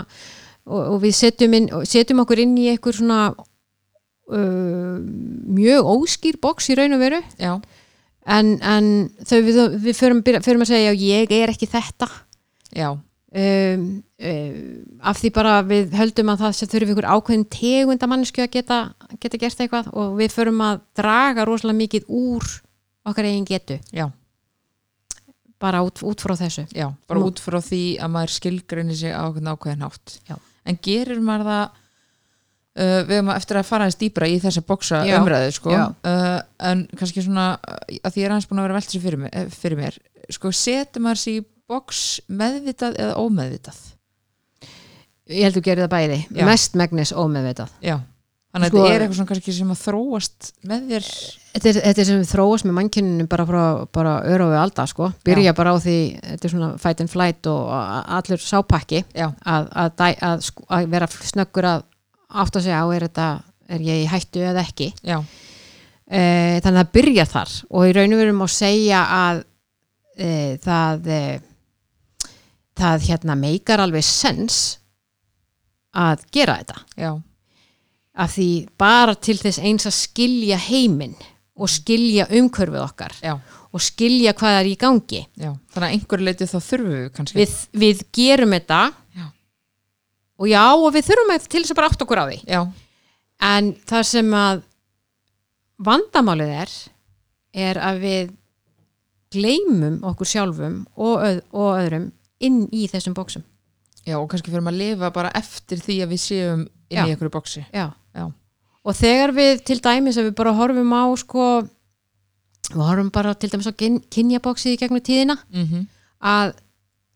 og, 0.69 0.83
og 0.95 1.03
við 1.03 1.15
setjum, 1.19 1.55
inn, 1.59 1.69
setjum 1.85 2.23
okkur 2.23 2.39
inn 2.45 2.55
í 2.61 2.69
einhver 2.71 2.95
svona 2.95 3.35
uh, 3.35 4.97
mjög 5.59 5.91
óskýr 5.97 6.39
box 6.41 6.71
í 6.71 6.77
raun 6.79 6.95
og 6.95 7.03
veru. 7.03 7.21
Já, 7.41 7.57
en, 8.27 8.55
en 8.63 9.11
þau 9.25 9.39
við, 9.43 9.61
við 9.83 9.99
förum, 9.99 10.23
förum 10.23 10.65
að 10.65 10.71
segja 10.71 10.93
já, 10.93 11.01
ég 11.01 11.33
er 11.43 11.53
ekki 11.55 11.67
þetta 11.67 12.09
já, 12.77 12.89
um, 12.93 13.83
um, 14.19 14.61
af 15.01 15.19
því 15.23 15.31
bara 15.37 15.57
við 15.69 15.95
höldum 15.99 16.33
að 16.35 16.43
það 16.45 16.53
sem 16.59 16.69
þurfi 16.75 16.95
ykkur 16.95 17.09
ákveðin 17.15 17.47
tegunda 17.55 18.09
mannsku 18.11 18.43
að 18.45 18.53
geta, 18.59 18.79
geta 19.21 19.41
gert 19.45 19.61
eitthvað 19.65 19.91
og 19.93 20.17
við 20.21 20.33
förum 20.37 20.61
að 20.65 20.81
draga 20.99 21.45
rosalega 21.49 21.79
mikið 21.83 22.09
úr 22.09 22.49
okkar 23.09 23.25
eigin 23.29 23.47
getu. 23.49 23.79
Já, 23.93 24.09
bara 25.59 25.81
út, 25.83 26.03
út 26.07 26.21
frá 26.23 26.37
þessu. 26.39 26.67
Já 26.77 26.91
bara 27.09 27.21
Nú- 27.21 27.31
út 27.33 27.41
frá 27.43 27.59
því 27.65 27.83
að 27.99 28.13
maður 28.15 28.35
skilgrinni 28.37 28.95
sig 28.97 29.11
á 29.15 29.27
ákveðin 29.27 29.83
hátt. 29.87 30.19
Já. 30.29 30.37
en 30.69 30.77
gerir 30.85 31.21
maður 31.25 31.47
það 31.49 31.65
uh, 32.79 33.03
við 33.09 33.15
erum 33.17 33.31
eftir 33.33 33.57
að 33.59 33.65
fara 33.71 33.87
aðeins 33.87 33.99
dýbra 34.03 34.29
í 34.29 34.37
þessa 34.43 34.63
bóksa 34.69 35.01
umræðu 35.23 35.53
sko. 35.57 35.71
Uh, 36.05 36.41
en 36.69 36.83
kannski 36.99 37.25
svona 37.25 37.47
uh, 37.57 37.79
að 38.05 38.13
því 38.13 38.21
ég 38.21 38.27
er 38.29 38.35
aðeins 38.37 38.49
búin 38.51 38.61
að 38.61 38.67
vera 38.69 38.77
veltið 38.79 39.03
fyrir, 39.07 39.23
mér- 39.25 39.35
eh, 39.35 39.49
fyrir 39.49 39.81
mér 39.81 39.97
sko 40.37 40.53
setur 40.53 41.03
maður 41.07 41.23
sig 41.25 41.39
í 41.41 41.47
bóks 41.69 42.03
meðvitað 42.29 42.99
eða 42.99 43.17
ómeðvitað? 43.23 43.81
Ég 45.29 45.45
held 45.45 45.59
þú 45.59 45.65
gerir 45.67 45.85
það 45.85 45.93
bæði, 45.93 46.21
Já. 46.33 46.45
mest 46.49 46.79
megnis 46.81 47.13
ómeðvitað. 47.13 47.75
Já. 47.85 47.99
Þannig 48.49 48.65
að 48.65 48.71
Sko- 48.73 48.81
þetta 48.81 48.95
er 48.95 49.03
eitthvað 49.05 49.19
svona 49.19 49.55
sem 49.59 49.73
að 49.75 49.81
þróast 49.83 50.47
með 50.71 50.85
þér. 50.89 51.09
Þetta 51.53 51.69
er, 51.69 51.79
þetta 51.85 52.01
er 52.01 52.07
sem 52.09 52.23
þróast 52.31 52.65
með 52.65 52.75
mannkyninu 52.79 53.27
bara 53.29 53.45
frá 53.45 53.65
bara 53.93 54.15
öru 54.25 54.47
við 54.49 54.61
alda 54.63 54.87
sko. 54.89 55.11
Byrja 55.29 55.53
bara 55.59 55.75
á 55.75 55.77
því, 55.85 55.97
þetta 56.25 56.49
er 56.49 56.53
svona 56.55 56.71
fight 56.81 57.03
and 57.05 57.13
flight 57.13 57.47
og 57.53 57.69
allur 58.17 58.41
sápakki. 58.41 59.03
Já, 59.13 59.27
að, 59.45 59.69
að, 59.85 60.03
að, 60.31 60.47
sk- 60.49 60.65
að 60.79 60.89
vera 60.97 61.11
snöggur 61.13 61.69
að 61.75 61.85
átta 62.29 62.63
sig 62.65 62.73
á 62.73 62.85
er 62.89 63.05
þetta 63.11 63.29
er 63.69 63.85
ég 63.85 64.03
í 64.07 64.09
hættu 64.09 64.41
eða 64.49 64.65
ekki? 64.65 64.89
Já, 65.05 65.19
e, 66.09 66.23
þannig 66.65 66.73
að 66.73 66.81
það 66.81 66.93
byrja 66.97 67.29
þar. 67.29 67.55
Og 67.69 67.85
í 67.85 67.93
raun 67.99 68.17
og 68.17 68.23
veru 68.25 68.33
má 68.41 68.47
segja 68.49 69.03
að 69.13 69.45
e, 70.17 70.33
það 70.65 71.13
e, 71.13 71.21
það 72.79 73.09
hérna 73.09 73.37
meikar 73.39 73.83
alveg 73.83 74.07
sens 74.07 74.79
að 75.99 76.23
gera 76.35 76.59
þetta. 76.61 76.83
Já, 77.01 77.13
af 78.19 78.33
því 78.35 78.49
bara 78.81 79.15
til 79.15 79.37
þess 79.39 79.61
eins 79.63 79.87
að 79.89 79.97
skilja 79.99 80.59
heiminn 80.69 81.17
og 81.59 81.71
skilja 81.71 82.29
umhverfið 82.39 82.83
okkar 82.85 83.15
já, 83.23 83.35
og 83.75 83.83
skilja 83.83 84.35
hvað 84.39 84.61
er 84.61 84.71
í 84.71 84.77
gangi. 84.79 85.23
Já 85.39 85.53
þannig 85.75 85.89
að 85.89 85.95
einhver 85.95 86.25
leiti 86.27 86.49
þá 86.49 86.59
þurfum 86.59 86.95
við 86.95 87.09
kannski 87.17 87.39
við, 87.39 87.55
við 87.85 88.05
gerum 88.15 88.55
þetta 88.57 88.81
Já. 89.19 89.27
og 90.39 90.51
já 90.51 90.65
og 90.75 90.89
við 90.95 91.09
þurfum 91.11 91.35
að 91.35 91.49
til 91.49 91.63
þess 91.63 91.75
að 91.75 91.81
bara 91.81 91.91
átt 91.93 92.05
okkur 92.07 92.23
á 92.23 92.27
því. 92.29 92.39
Já, 92.47 92.61
en 93.53 93.73
það 93.89 94.09
sem 94.13 94.35
að 94.39 94.63
vandamálið 95.89 96.55
er 96.65 96.77
er 97.59 97.81
að 97.81 98.03
við 98.03 98.33
gleymum 99.35 99.99
okkur 100.09 100.29
sjálfum 100.29 100.79
og, 100.97 101.15
öð, 101.25 101.41
og 101.53 101.69
öðrum 101.79 102.07
inn 102.45 102.67
í 102.73 102.87
þessum 102.91 103.15
bóksum 103.17 103.43
já 104.07 104.17
og 104.19 104.29
kannski 104.31 104.51
fyrir 104.53 104.65
að 104.71 104.79
lifa 104.79 105.11
bara 105.15 105.33
eftir 105.37 105.81
því 105.85 105.97
að 106.05 106.13
við 106.15 106.21
séum 106.23 106.61
inn 106.89 106.97
Já. 106.97 107.05
í 107.07 107.11
einhverju 107.13 107.33
bóksi 107.35 107.65
já. 107.75 107.89
Já. 108.17 108.25
og 108.85 108.97
þegar 108.97 109.35
við 109.37 109.65
til 109.69 109.79
dæmis 109.85 110.17
að 110.21 110.31
við 110.31 110.37
bara 110.39 110.55
horfum 110.57 110.95
á 110.97 111.05
sko 111.21 111.47
við 112.73 112.83
horfum 112.85 113.11
bara 113.13 113.35
til 113.35 113.51
dæmis 113.53 113.69
á 113.69 113.75
kyn- 113.77 114.03
kynjabóksið 114.13 114.75
í 114.77 114.81
gegnum 114.85 115.05
tíðina 115.05 115.39
mm 115.53 115.87
að 116.19 116.57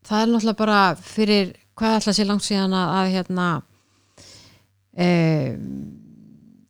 það 0.06 0.20
er 0.22 0.28
náttúrulega 0.30 0.58
bara 0.58 0.80
fyrir 0.94 1.48
hvað 1.78 1.96
ætla 2.00 2.12
sér 2.14 2.26
langt 2.28 2.44
síðan 2.46 2.74
að, 2.74 2.90
að 2.98 3.08
hérna 3.16 3.46
e, 4.98 5.08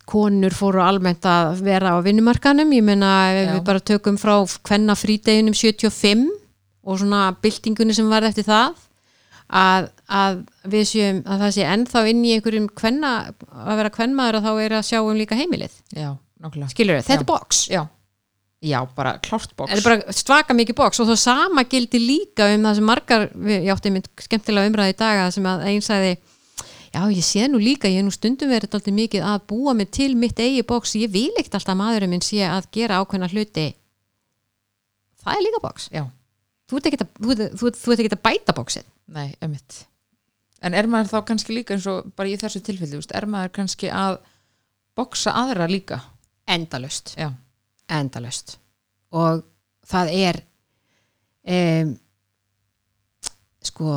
konur 0.08 0.54
fóru 0.56 0.80
almennt 0.84 1.24
að 1.28 1.60
vera 1.64 1.92
á 1.96 1.98
vinnumarkanum 2.04 2.72
ég 2.72 2.84
meina 2.84 3.10
ef 3.32 3.42
Já. 3.46 3.52
við 3.56 3.62
bara 3.68 3.84
tökum 3.92 4.16
frá 4.20 4.34
hvenna 4.68 4.96
frídeginum 4.98 5.54
75 5.56 6.24
og 6.82 6.98
svona 7.00 7.28
byltingunni 7.42 7.94
sem 7.96 8.08
var 8.10 8.26
eftir 8.26 8.46
það 8.46 8.80
að, 9.52 9.88
að 10.08 10.42
við 10.72 10.84
séum 10.90 11.22
að 11.26 11.44
það 11.44 11.56
sé 11.56 11.66
ennþá 11.74 12.04
inn 12.10 12.22
í 12.24 12.34
einhverjum 12.36 12.68
hvenna, 12.80 13.14
að 13.52 13.80
vera 13.82 13.94
hvennmaður 13.96 14.38
að 14.38 14.46
þá 14.46 14.52
er 14.66 14.76
að 14.78 14.86
sjá 14.88 15.00
um 15.00 15.18
líka 15.18 15.38
heimilið. 15.38 15.74
Já, 15.94 16.10
skilur 16.72 16.98
við, 16.98 17.04
þetta 17.06 17.18
er 17.20 17.28
box. 17.28 17.62
Já, 17.72 17.82
já, 18.62 18.78
bara 18.96 19.16
er 19.20 19.84
bara 19.84 20.14
svaka 20.16 20.56
mikið 20.56 20.78
bóks 20.78 21.02
og 21.02 21.10
þá 21.10 21.16
sama 21.20 21.66
gildi 21.68 22.00
líka 22.02 22.48
um 22.54 22.68
það 22.68 22.78
sem 22.78 22.88
margar, 22.88 23.26
ég 23.50 23.72
átti 23.74 23.94
mynd 23.94 24.10
skemmtilega 24.22 24.70
umræði 24.70 24.94
í 24.94 25.00
daga 25.02 25.26
sem 25.34 25.48
að 25.50 25.66
einn 25.70 25.84
sagði 25.84 26.14
já 26.92 27.02
ég 27.08 27.24
sé 27.24 27.46
nú 27.48 27.58
líka, 27.60 27.90
ég 27.90 28.02
hef 28.02 28.06
nú 28.06 28.14
stundum 28.14 28.52
verið 28.52 28.76
alltaf 28.76 28.94
mikið 28.94 29.26
að 29.26 29.46
búa 29.50 29.74
mig 29.76 29.90
til 29.94 30.12
mitt 30.18 30.40
eigi 30.40 30.64
bóks 30.68 30.94
ég 31.00 31.12
vil 31.12 31.30
ekkert 31.34 31.58
alltaf 31.58 31.74
að 31.74 31.80
maðurinn 31.80 32.12
minn 32.12 32.24
sé 32.24 32.42
að 32.46 32.68
gera 32.74 33.00
ákveðna 33.00 33.30
hluti. 33.32 33.68
Það 35.22 35.38
er 35.38 35.44
líka 35.46 35.62
bóks 35.62 35.88
já, 35.92 36.04
þú 36.72 36.80
ert 36.80 36.88
ekkert 36.90 37.04
að, 37.04 37.12
þú, 37.20 37.36
þú, 37.60 37.68
ert- 37.68 37.80
ekkert 38.00 38.16
að 38.18 38.24
bæta 38.26 38.54
bóksið 38.56 38.86
nei, 39.12 39.28
emitt 39.44 39.82
en 40.62 40.76
er 40.78 40.86
maður 40.90 41.10
þá 41.12 41.18
kannski 41.28 41.56
líka 41.56 41.76
eins 41.76 41.86
og 41.90 42.08
bara 42.16 42.30
í 42.32 42.36
þessu 42.40 42.62
tilfelli, 42.64 42.96
er 43.18 43.26
maður 43.28 43.52
kannski 43.60 43.90
að 43.92 44.20
bóksa 44.96 45.32
aðra 45.34 45.66
líka? 45.70 45.98
Endalust 46.48 47.14
já, 47.18 47.28
endalust 47.92 48.56
og 49.12 49.42
það 49.90 50.12
er 50.16 50.38
um, 51.52 51.92
sko 53.62 53.92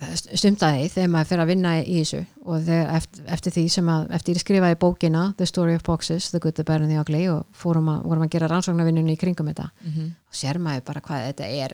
stumtaði 0.00 0.86
þegar 0.88 1.10
maður 1.12 1.28
fyrir 1.28 1.42
að 1.42 1.50
vinna 1.50 1.72
í 1.80 1.96
þessu 1.98 2.20
og 2.46 2.62
þegar, 2.64 2.86
eftir, 2.96 3.24
eftir 3.36 3.54
því 3.56 3.64
sem 3.74 3.90
að 3.92 4.14
eftir 4.16 4.38
ég 4.38 4.44
skrifaði 4.44 4.78
bókina 4.80 5.24
The 5.36 5.48
Story 5.48 5.76
of 5.76 5.84
Boxes, 5.86 6.30
The 6.32 6.40
Good, 6.40 6.56
The 6.56 6.64
Bad 6.64 6.86
and 6.86 6.92
The 6.92 7.02
Ugly 7.02 7.20
og 7.32 7.44
fórum 7.56 7.90
að, 7.92 8.00
vorum 8.08 8.24
að 8.24 8.32
gera 8.34 8.48
rannsóknarvinnunni 8.52 9.16
í 9.16 9.20
kringum 9.20 9.52
þetta 9.52 9.68
mm 9.82 10.08
og 10.30 10.36
sér 10.38 10.60
maður 10.62 10.84
bara 10.86 11.00
hvað 11.02 11.24
þetta 11.26 11.46
er, 11.58 11.72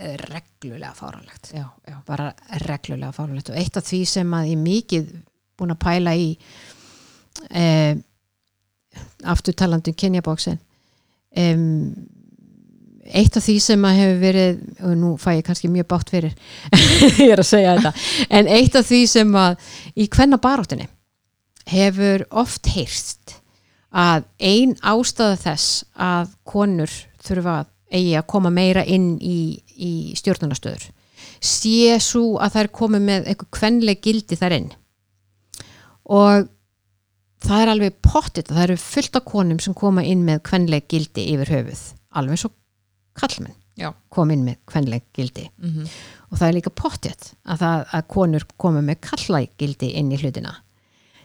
er 0.00 0.22
reglulega 0.32 0.94
fáránlegt. 0.96 1.50
Já, 1.52 1.66
já, 1.84 1.96
bara 2.06 2.30
reglulega 2.64 3.12
fáránlegt. 3.12 3.50
Og 3.52 3.58
eitt 3.60 3.76
af 3.76 3.84
því 3.84 3.98
sem 4.08 4.32
að 4.32 4.48
ég 4.48 4.62
mikið 4.62 5.10
búin 5.60 5.74
að 5.74 5.82
pæla 5.82 6.14
í 6.16 6.30
eh, 7.52 7.98
aftur 9.28 9.56
talandi 9.58 9.92
um 9.92 9.98
kynjabóksin 10.00 10.56
um, 11.36 12.08
eitt 13.08 13.38
af 13.38 13.44
því 13.44 13.56
sem 13.62 13.88
að 13.88 13.98
hefur 14.02 14.20
verið 14.22 14.60
og 14.84 14.94
nú 15.00 15.14
fæ 15.20 15.30
ég 15.38 15.46
kannski 15.46 15.70
mjög 15.72 15.88
bátt 15.90 16.12
fyrir 16.12 16.34
ég 17.24 17.32
er 17.32 17.42
að 17.42 17.50
segja 17.50 17.76
þetta 17.78 17.92
en 18.38 18.52
eitt 18.58 18.78
af 18.78 18.88
því 18.88 19.02
sem 19.10 19.34
að 19.38 19.72
í 19.96 20.08
hvenna 20.12 20.40
baróttinni 20.42 20.88
hefur 21.68 22.26
oft 22.30 22.68
heyrst 22.74 23.38
að 23.88 24.26
ein 24.38 24.76
ástæða 24.84 25.40
þess 25.40 25.84
að 25.94 26.32
konur 26.48 26.92
þurfa 27.24 27.58
að 27.62 27.74
eigi 27.88 28.14
að 28.20 28.28
koma 28.28 28.52
meira 28.52 28.84
inn 28.84 29.14
í, 29.20 29.56
í 29.76 29.92
stjórnunastöður 30.18 30.90
sé 31.40 31.96
svo 32.02 32.36
að 32.42 32.54
það 32.54 32.62
er 32.62 32.70
komið 32.80 33.04
með 33.08 33.28
einhver 33.32 33.50
kvenleg 33.54 34.00
gildi 34.04 34.38
þar 34.38 34.56
inn. 34.58 34.70
Og 36.08 36.48
það 37.44 37.62
er 37.62 37.72
alveg 37.72 37.98
pottit 38.04 38.50
það 38.50 38.64
eru 38.64 38.78
fullt 38.82 39.18
af 39.20 39.26
konum 39.28 39.60
sem 39.62 39.76
koma 39.76 40.04
inn 40.04 40.24
með 40.26 40.42
kvenleg 40.48 40.88
gildi 40.90 41.28
yfir 41.34 41.52
höfuð 41.54 41.84
alveg 42.18 42.40
svo 42.40 42.50
kallmenn 43.20 43.54
kom 44.10 44.30
inn 44.34 44.44
með 44.46 44.56
kvenleg 44.66 45.04
gildi. 45.14 45.48
Mm 45.62 45.84
og 46.28 46.36
það 46.36 46.48
er 46.48 46.56
líka 46.58 46.70
pottit 46.76 47.28
að, 47.48 47.62
að 47.96 48.02
konur 48.12 48.42
koma 48.60 48.82
með 48.84 48.98
kallæg 49.00 49.46
gildi 49.56 49.94
inn 49.96 50.10
í 50.12 50.18
hlutina. 50.20 50.50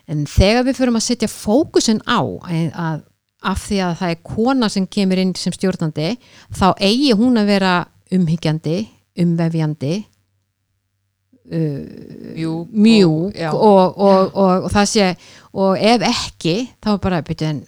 En 0.08 0.22
þegar 0.32 0.64
við 0.70 0.78
förum 0.78 0.96
að 0.96 1.04
setja 1.10 1.28
fókusin 1.28 2.00
á 2.08 2.24
að, 2.24 3.02
af 3.44 3.66
því 3.66 3.80
að 3.84 3.98
það 4.00 4.14
er 4.14 4.22
kona 4.24 4.70
sem 4.72 4.88
kemur 4.88 5.20
inn 5.20 5.34
sem 5.36 5.52
stjórnandi 5.52 6.14
þá 6.56 6.66
eigi 6.80 7.12
hún 7.20 7.36
að 7.42 7.52
vera 7.52 7.74
umhyggjandi 8.16 8.78
umvefjandi 9.26 9.92
uh, 11.52 11.84
Mjúk 12.36 12.68
mjúk 12.72 13.36
og- 13.52 13.62
og, 13.62 13.98
og, 13.98 14.36
og, 14.64 14.72
það 14.72 14.86
sé 14.94 15.08
og 15.54 15.78
ef 15.78 16.02
ekki 16.08 16.56
þá 16.82 16.94
er 16.96 16.98
bara 17.04 17.22
byrju, 17.22 17.48
en 17.50 17.60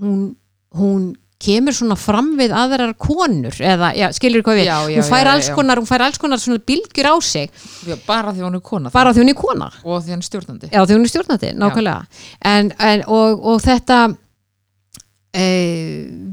hún, 0.00 0.36
hún 0.74 1.16
kemur 1.38 1.74
svona 1.76 1.94
fram 1.98 2.32
við 2.38 2.52
aðrar 2.56 2.94
konur 2.98 3.54
eða, 3.62 3.92
já, 3.94 4.08
skilur 4.16 4.42
hvað 4.46 4.58
við 4.58 4.66
Já, 4.66 4.76
já, 4.90 4.98
hún 4.98 5.06
fær 5.06 5.30
alls 5.30 5.50
konar, 5.54 5.78
hún 5.78 5.86
fær 5.86 6.04
alls 6.08 6.18
konar 6.18 6.42
svona 6.42 6.58
bylgjur 6.66 7.10
á 7.10 7.14
sig. 7.22 7.52
Bara 8.08 8.32
því 8.34 8.46
hún 8.46 8.58
er 8.58 8.64
kona 8.66 8.90
bara 8.94 9.12
því 9.14 9.22
hún 9.22 9.32
er 9.32 9.38
kona. 9.38 9.68
Og 9.84 10.02
því 10.02 10.16
hann 10.16 10.24
er 10.24 10.28
stjórnandi. 10.28 10.70
Já 10.72 10.82
því 10.82 10.96
hún 10.96 11.06
er 11.06 11.12
stjórnandi, 11.12 11.52
nákvæmlega. 11.60 12.24
En, 12.52 12.72
en, 12.90 13.04
og, 13.06 13.46
og 13.52 13.62
þetta 13.62 14.00
e, 15.30 15.46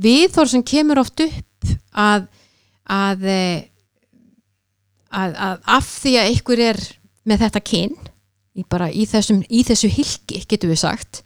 viðþór 0.07 0.51
sem 0.55 0.65
kemur 0.65 1.03
oft 1.03 1.21
upp 1.27 1.75
að 1.93 2.25
að, 2.85 3.29
e, 3.29 3.45
að 5.13 5.37
að 5.49 5.71
af 5.77 5.93
því 6.01 6.17
að 6.17 6.31
einhver 6.33 6.65
er 6.71 6.81
með 7.25 7.45
þetta 7.45 7.63
kyn 7.65 7.95
í, 8.55 8.65
bara 8.69 8.89
í, 8.89 9.05
þessum, 9.09 9.41
í 9.49 9.61
þessu 9.67 9.89
hilki 9.91 10.43
getum 10.49 10.73
við 10.73 10.81
sagt 10.81 11.21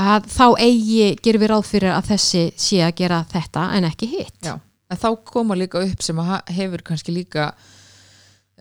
að 0.00 0.28
þá 0.32 0.46
eigi 0.64 1.10
gerum 1.24 1.44
við 1.44 1.52
ráð 1.52 1.66
fyrir 1.68 1.94
að 1.94 2.10
þessi 2.14 2.44
sé 2.60 2.80
að 2.86 2.96
gera 3.02 3.20
þetta 3.30 3.66
en 3.76 3.88
ekki 3.90 4.08
hitt. 4.14 4.38
Já, 4.44 4.54
en 4.90 5.00
þá 5.00 5.08
koma 5.32 5.58
líka 5.58 5.82
upp 5.84 6.04
sem 6.04 6.22
hefur 6.56 6.84
kannski 6.86 7.14
líka 7.14 7.52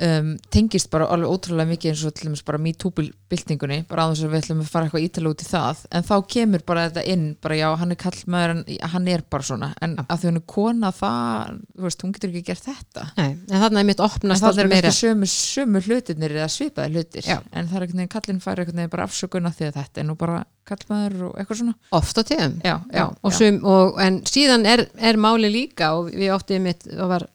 um, 0.05 0.31
tengist 0.53 0.89
bara 0.93 1.07
alveg 1.13 1.31
ótrúlega 1.33 1.69
mikið 1.69 1.91
eins 1.91 2.03
og 2.07 2.15
til 2.15 2.29
dæmis 2.29 2.43
bara 2.47 2.59
MeToo-byltingunni 2.63 3.79
bara 3.89 4.05
að 4.05 4.13
þess 4.13 4.25
að 4.25 4.33
við 4.33 4.41
ætlum 4.43 4.63
að 4.63 4.71
fara 4.73 4.87
eitthvað 4.87 5.05
ítala 5.07 5.33
út 5.33 5.43
í 5.43 5.47
það. 5.49 5.83
En 5.95 6.05
þá 6.09 6.13
kemur 6.35 6.65
bara 6.69 6.85
þetta 6.87 7.03
inn 7.13 7.25
bara 7.43 7.59
já, 7.59 7.67
hann 7.81 7.95
er 7.95 7.99
kallmaður 8.03 8.53
hann 8.93 9.09
er 9.15 9.25
bara 9.35 9.47
svona. 9.49 9.71
En 9.85 9.95
að 10.05 10.21
því 10.21 10.31
hún 10.31 10.41
er 10.41 10.45
kona 10.55 10.91
það 10.99 11.57
þú 11.75 11.87
veist, 11.87 12.05
hún 12.05 12.15
getur 12.15 12.33
ekki 12.33 12.45
gert 12.51 12.69
þetta. 12.69 13.07
Nei, 13.19 13.29
en 13.49 13.65
þarna 13.65 13.83
er 13.83 13.89
mitt 13.89 14.05
opnast 14.05 14.45
það 14.45 14.49
er 14.49 14.55
aldrei 14.55 14.71
meira. 14.73 14.89
kannski 14.89 15.09
sömu, 15.09 15.31
sömu 15.33 15.83
hlutirnir 15.87 16.37
eða 16.37 16.51
svipaði 16.53 16.95
hlutir. 16.95 17.27
Já. 17.29 17.39
en 17.51 17.67
það 17.67 17.75
er 17.79 17.87
einhvern 17.87 18.03
veginn 18.03 18.13
kallinn 18.15 18.43
fær 18.43 18.63
einhvern 18.63 18.81
veginn 18.83 18.95
bara 18.95 19.09
afsökun 19.09 19.49
af 19.49 19.57
því 19.59 19.69
að 19.69 19.79
þetta 19.79 20.01
er 20.01 20.07
nú 20.09 20.15
bara 20.19 20.43
kallmaður 20.69 21.25
og 21.29 21.39
eitthvað 21.41 21.61
svona. 21.63 21.75
Oft 21.97 22.21
á 22.21 22.23
tíðum. 22.29 22.55
Já, 22.65 23.05
og, 23.09 23.33
Sum, 23.33 23.59
og 23.65 23.99
en 24.03 24.21
síðan 24.29 24.67
er, 24.69 24.85
er 25.01 25.19
máli 25.21 25.49
líka 25.51 25.93
og 25.97 26.11
við 26.13 26.33
óttið 26.35 26.63
mitt 26.65 26.87
og 26.93 27.13
var 27.13 27.25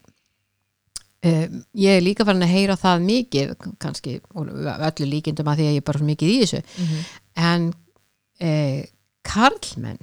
um, 1.24 1.60
ég 1.84 1.98
er 1.98 2.04
líka 2.04 2.26
farin 2.26 2.44
að 2.46 2.54
heyra 2.54 2.76
það 2.80 3.06
mikið 3.08 3.54
kannski 3.82 4.18
öllu 4.34 5.08
líkindum 5.10 5.50
að 5.50 5.62
því 5.62 5.68
að 5.68 5.76
ég 5.76 5.82
er 5.82 5.88
bara 5.88 6.02
svo 6.02 6.08
mikið 6.08 6.32
í 6.32 6.38
þessu. 6.42 6.62
Mm 6.64 6.86
-hmm. 6.90 7.10
en 7.50 7.68
eh, 8.40 8.80
karlmenn 9.24 10.00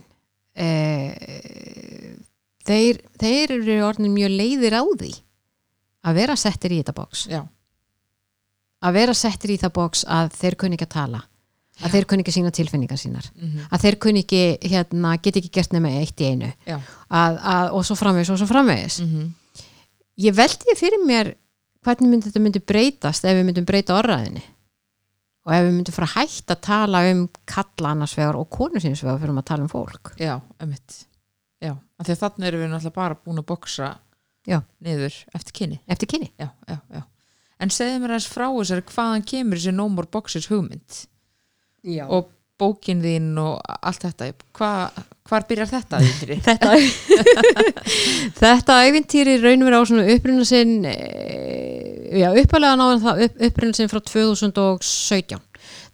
eh, 0.55 2.17
þeir, 2.65 3.01
þeir 3.19 3.57
eru 3.59 3.80
orðin 3.86 4.13
mjög 4.15 4.38
leiðir 4.38 4.78
á 4.78 4.84
því 4.84 5.11
að 6.01 6.22
vera 6.22 6.38
settir 6.39 6.74
í 6.74 6.80
þetta 6.82 6.97
bóks 6.97 7.28
já, 7.30 7.41
að 8.82 8.95
vera 8.97 9.13
settir 9.17 9.53
í 9.53 9.59
það 9.61 9.76
bóks 9.78 10.05
að 10.09 10.32
þeir 10.39 10.57
kunni 10.63 10.80
ekki 10.80 10.89
að 10.89 10.95
tala 10.95 11.22
að 11.82 11.95
þeir 11.95 12.07
kunni 12.09 12.26
ekki 12.26 12.34
sína 12.36 12.53
tilfinningar 12.53 12.99
sínar 12.99 13.28
mm 13.34 13.67
að 13.72 13.84
þeir 13.86 13.97
kunni 14.05 14.24
ekki, 14.26 14.41
hérna, 14.72 15.17
get 15.17 15.38
ekki 15.39 15.51
gert 15.53 15.74
nema 15.74 15.89
eitt 16.01 16.22
í 16.22 16.32
einu. 16.34 16.51
Já. 16.67 16.80
að, 17.09 17.38
að, 17.53 17.69
og 17.78 17.86
svo 17.86 17.95
framvegis 17.95 18.32
og 18.34 18.41
svo 18.41 18.47
framvegis. 18.49 18.99
Mm 19.05 19.34
ég 20.22 20.36
veldi 20.38 20.76
fyrir 20.80 21.03
mér 21.07 21.34
hvernig 21.86 22.11
myndi 22.11 22.30
þetta 22.30 22.43
myndi 22.43 22.61
breytast 22.72 23.26
ef 23.26 23.38
við 23.38 23.47
myndum 23.47 23.67
breyta 23.67 23.95
orðræðinni 23.97 24.43
og 25.41 25.53
ef 25.55 25.63
við 25.65 25.72
myndum 25.78 25.95
fara 25.97 26.11
hætta 26.15 26.57
að 26.57 26.65
tala 26.67 27.03
um 27.09 27.24
kalla 27.49 27.93
annars 27.95 28.13
vegar 28.17 28.38
og 28.38 28.49
konur 28.53 28.84
síns 28.84 29.01
vegar 29.05 29.22
fyrir 29.24 29.39
að 29.41 29.47
tala 29.49 29.65
um 29.65 29.72
fólk. 29.72 30.13
Já, 30.22 30.36
emitt 30.61 31.05
Já, 31.61 31.76
af 31.78 32.07
því 32.07 32.13
að 32.13 32.22
þannig 32.24 32.47
erum 32.49 32.61
við 32.63 32.69
náttúrulega 32.72 32.97
bara 32.97 33.17
búin 33.22 33.41
að 33.41 33.47
boksa 33.51 33.89
Já. 34.49 34.59
niður 34.82 35.17
eftir 35.38 35.57
kynni 35.59 35.80
eftir 35.86 36.09
kynni 36.09 36.32
já, 36.41 36.49
já, 36.69 36.78
já. 36.89 37.01
En 37.61 37.69
segðu 37.69 37.99
mér 38.01 38.15
aðeins 38.15 38.30
frá 38.34 38.47
þessari 38.49 38.86
hvaðan 38.89 39.26
kemur 39.30 39.59
þessi 39.59 39.74
No 39.78 39.86
More 39.93 40.09
Boxes 40.09 40.47
hugmynd? 40.49 41.01
Já. 41.86 42.05
og 42.09 42.32
bókin 42.61 43.01
þín 43.01 43.34
og 43.41 43.59
allt 43.82 44.05
þetta. 44.05 44.32
Hva, 44.57 44.72
hvar 45.32 45.46
byrjar 45.50 45.70
þetta? 45.72 46.02
Ævintýri? 46.02 46.38
þetta 46.48 46.74
þetta 48.42 48.80
æfintýri 48.88 49.38
raun 49.42 49.64
og 49.64 49.70
vera 49.70 49.80
á 49.80 49.84
svona 49.88 50.10
uppruna 50.16 50.46
sinn 50.48 50.76
já, 50.86 52.28
uppalega 52.44 52.76
náðan 52.80 53.02
það 53.06 53.24
upp, 53.28 53.40
uppruna 53.50 53.80
sinn 53.80 53.92
frá 53.92 54.02
2017 54.12 55.42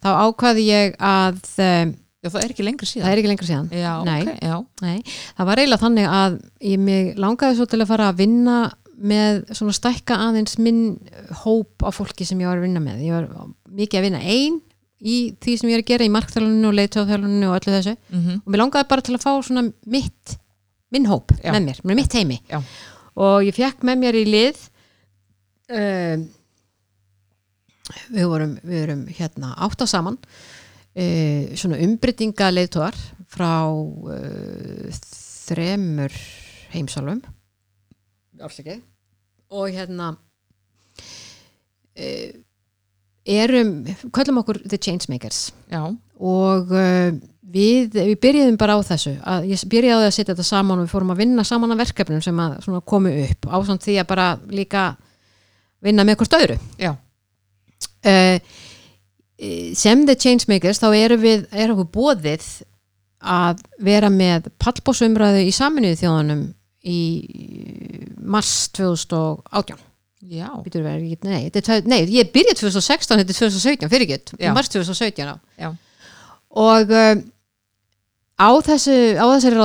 þá 0.03 0.09
ákvaði 0.25 0.67
ég 0.71 0.99
að 0.99 1.39
um, 1.61 1.95
Já, 2.17 2.31
það 2.33 2.41
er 2.41 2.51
ekki 2.51 2.63
lengra 2.65 2.87
síðan 2.89 3.05
það 3.05 3.11
er 3.13 3.19
ekki 3.21 3.29
lengra 3.29 3.47
síðan 3.47 3.67
Já, 3.77 3.91
Nei. 4.07 4.21
ok, 4.23 4.29
já 4.41 4.55
Nei, 4.81 5.17
það 5.37 5.49
var 5.51 5.61
eiginlega 5.61 5.83
þannig 5.83 6.07
að 6.17 6.37
ég 6.65 6.81
mig 6.81 7.11
langaði 7.21 7.59
svo 7.59 7.67
til 7.69 7.79
að 7.83 7.91
fara 7.91 8.07
að 8.09 8.21
vinna 8.23 8.57
með 8.97 9.43
svona 9.53 9.75
stækka 9.77 10.17
aðeins 10.25 10.57
minn 10.57 10.81
hóp 11.43 11.85
af 11.85 11.99
fólki 11.99 12.25
sem 12.25 12.39
ég 12.41 12.49
var 12.49 12.57
að 12.57 12.65
vinna 12.65 12.81
með. 12.81 13.03
Ég 13.05 13.13
var 13.13 13.27
mikið 13.77 13.99
að 13.99 14.07
vinna 14.07 14.21
ein 14.25 14.57
í 14.97 15.17
því 15.37 15.55
sem 15.59 15.69
ég 15.69 15.77
er 15.77 15.83
að 15.83 15.91
gera 15.91 16.07
í 16.07 16.13
markþjáluninu 16.13 16.69
og 16.71 16.77
leittáðþjáluninu 16.79 17.49
og 17.51 17.57
öllu 17.59 17.73
þessu 17.75 17.95
mm 18.09 18.41
og 18.41 18.47
mér 18.51 18.61
langaði 18.63 18.89
bara 18.89 19.05
til 19.05 19.15
að 19.17 19.25
fá 19.25 19.31
svona 19.45 19.63
mitt 19.85 20.37
minn 20.93 21.05
hóp 21.09 21.33
Já. 21.43 21.51
með 21.53 21.61
mér, 21.67 21.81
mitt 21.99 22.13
heimi 22.15 22.39
Já. 22.49 22.61
og 23.15 23.45
ég 23.45 23.55
fekk 23.55 23.83
með 23.85 24.01
mér 24.03 24.17
í 24.17 24.25
lið 24.27 24.61
um, 25.69 26.27
við 28.15 28.25
vorum, 28.31 28.55
við 28.63 28.81
vorum 28.85 29.03
hérna 29.19 29.53
átta 29.67 29.87
saman 29.89 30.17
uh, 30.17 31.55
svona 31.59 31.81
umbreytinga 31.83 32.49
leiðtóðar 32.53 32.97
frá 33.31 33.67
uh, 33.67 34.87
þremur 35.47 36.13
heimsálfum 36.73 37.21
Afsakið. 38.43 38.81
og 39.51 39.69
hérna 39.75 40.13
uh, 41.97 42.29
erum 43.27 43.71
köllum 44.15 44.41
okkur 44.41 44.61
The 44.65 44.79
Changemakers 44.79 45.49
Já, 45.71 45.81
og 46.19 46.71
uh, 46.71 47.09
við, 47.41 47.95
við 47.95 48.15
byrjuðum 48.23 48.59
bara 48.59 48.77
á 48.77 48.79
þessu 48.87 49.15
að 49.23 49.49
ég 49.51 49.65
byrjaði 49.71 50.07
að 50.07 50.15
setja 50.15 50.33
þetta 50.33 50.47
saman 50.47 50.79
og 50.79 50.87
við 50.87 50.93
fórum 50.95 51.13
að 51.13 51.21
vinna 51.23 51.45
saman 51.47 51.75
að 51.75 51.83
verkefnum 51.85 52.23
sem 52.23 52.39
að 52.43 52.57
svona 52.65 52.85
komu 52.93 53.11
upp 53.25 53.49
á 53.49 53.57
samt 53.67 53.85
því 53.87 53.99
að 54.01 54.09
bara 54.13 54.29
líka 54.51 54.87
vinna 55.83 56.05
með 56.07 56.19
hvort 56.21 56.37
öðru. 56.39 56.57
Uh, 58.07 58.39
sem 59.77 60.05
The 60.07 60.17
Changemakers 60.17 60.81
þá 60.81 60.89
erum 60.97 61.21
við, 61.21 61.45
erum 61.53 61.81
við 61.83 61.91
bóðið 61.93 62.47
að 63.27 63.61
vera 63.81 64.09
með 64.13 64.51
pallbósumræðu 64.61 65.43
í 65.47 65.53
saminuðu 65.55 65.99
þjóðunum 66.01 66.43
í 66.87 67.01
mars 68.17 68.67
2018 68.77 69.86
við 70.99 71.09
ekki, 71.13 71.29
nei, 71.29 71.41
þetta 71.47 71.61
tvö- 71.67 71.89
nei, 71.93 71.99
ég 72.13 72.31
byrjaði 72.33 72.59
2016, 72.61 73.21
þetta 73.21 73.33
er 73.33 73.39
2017, 73.39 73.91
fyrir 73.93 74.07
ekki, 74.07 74.37
Já. 74.43 74.51
mars 74.57 74.69
2017 74.73 75.31
á. 75.31 75.35
Já. 75.57 75.69
Og 76.57 76.93
um, 76.97 77.23
á, 78.37 78.49
þessu, 78.67 78.97
á 79.17 79.25
þessari 79.35 79.59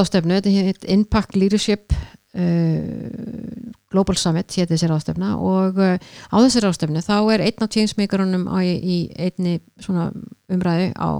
heit 0.70 0.88
Impact 0.96 1.36
Leadership 1.38 1.92
uh, 1.92 3.72
Global 3.92 4.16
Summit, 4.16 4.52
hétt 4.56 4.72
þessi 4.72 4.88
ráðstefna 4.88 5.34
og 5.36 5.78
uh, 5.82 5.96
á 6.00 6.36
þessari 6.40 6.66
ráðstefnu 6.68 7.02
þá 7.04 7.14
er 7.34 7.44
einn 7.48 7.64
af 7.66 7.72
changemakerunum 7.74 8.48
á, 8.48 8.58
í 8.64 8.98
einni 9.20 9.58
svona 9.82 10.10
umræðu 10.52 10.92
á 10.96 11.10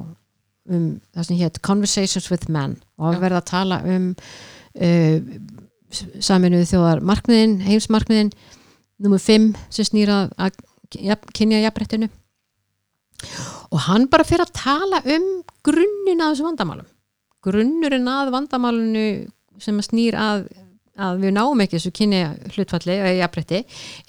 um 0.73 0.87
það 1.13 1.27
sem 1.27 1.41
hétt 1.41 1.61
Conversations 1.67 2.31
with 2.31 2.49
Men 2.53 2.79
og 2.97 3.17
að 3.17 3.25
verða 3.25 3.43
að 3.43 3.49
tala 3.51 3.81
um 3.83 4.09
uh, 4.79 5.17
saminuðu 6.23 6.69
þjóðar 6.71 7.03
markmiðin, 7.05 7.59
heimsmarkmiðin 7.67 8.31
nummer 8.99 9.21
5 9.21 9.53
sem 9.73 9.89
snýra 9.89 10.27
að 10.37 10.59
kynja 11.33 11.63
jafnréttinu. 11.63 12.11
Og 13.73 13.81
hann 13.87 14.09
bara 14.13 14.27
fyrir 14.27 14.45
að 14.45 14.57
tala 14.59 15.01
um 15.15 15.29
grunnin 15.65 16.21
að 16.21 16.35
þessu 16.35 16.49
vandamálum. 16.49 16.89
Grunnurinn 17.43 18.11
að 18.11 18.33
vandamálinu 18.35 19.07
sem 19.63 19.79
að 19.79 19.89
snýr 19.89 20.19
að 20.19 20.45
að 21.01 21.23
við 21.23 21.33
náum 21.33 21.61
ekki 21.65 21.79
þessu 21.79 21.91
kynni 21.97 22.21
hlutfalli 22.53 22.95
eða 22.99 23.13
jafnrétti 23.17 23.61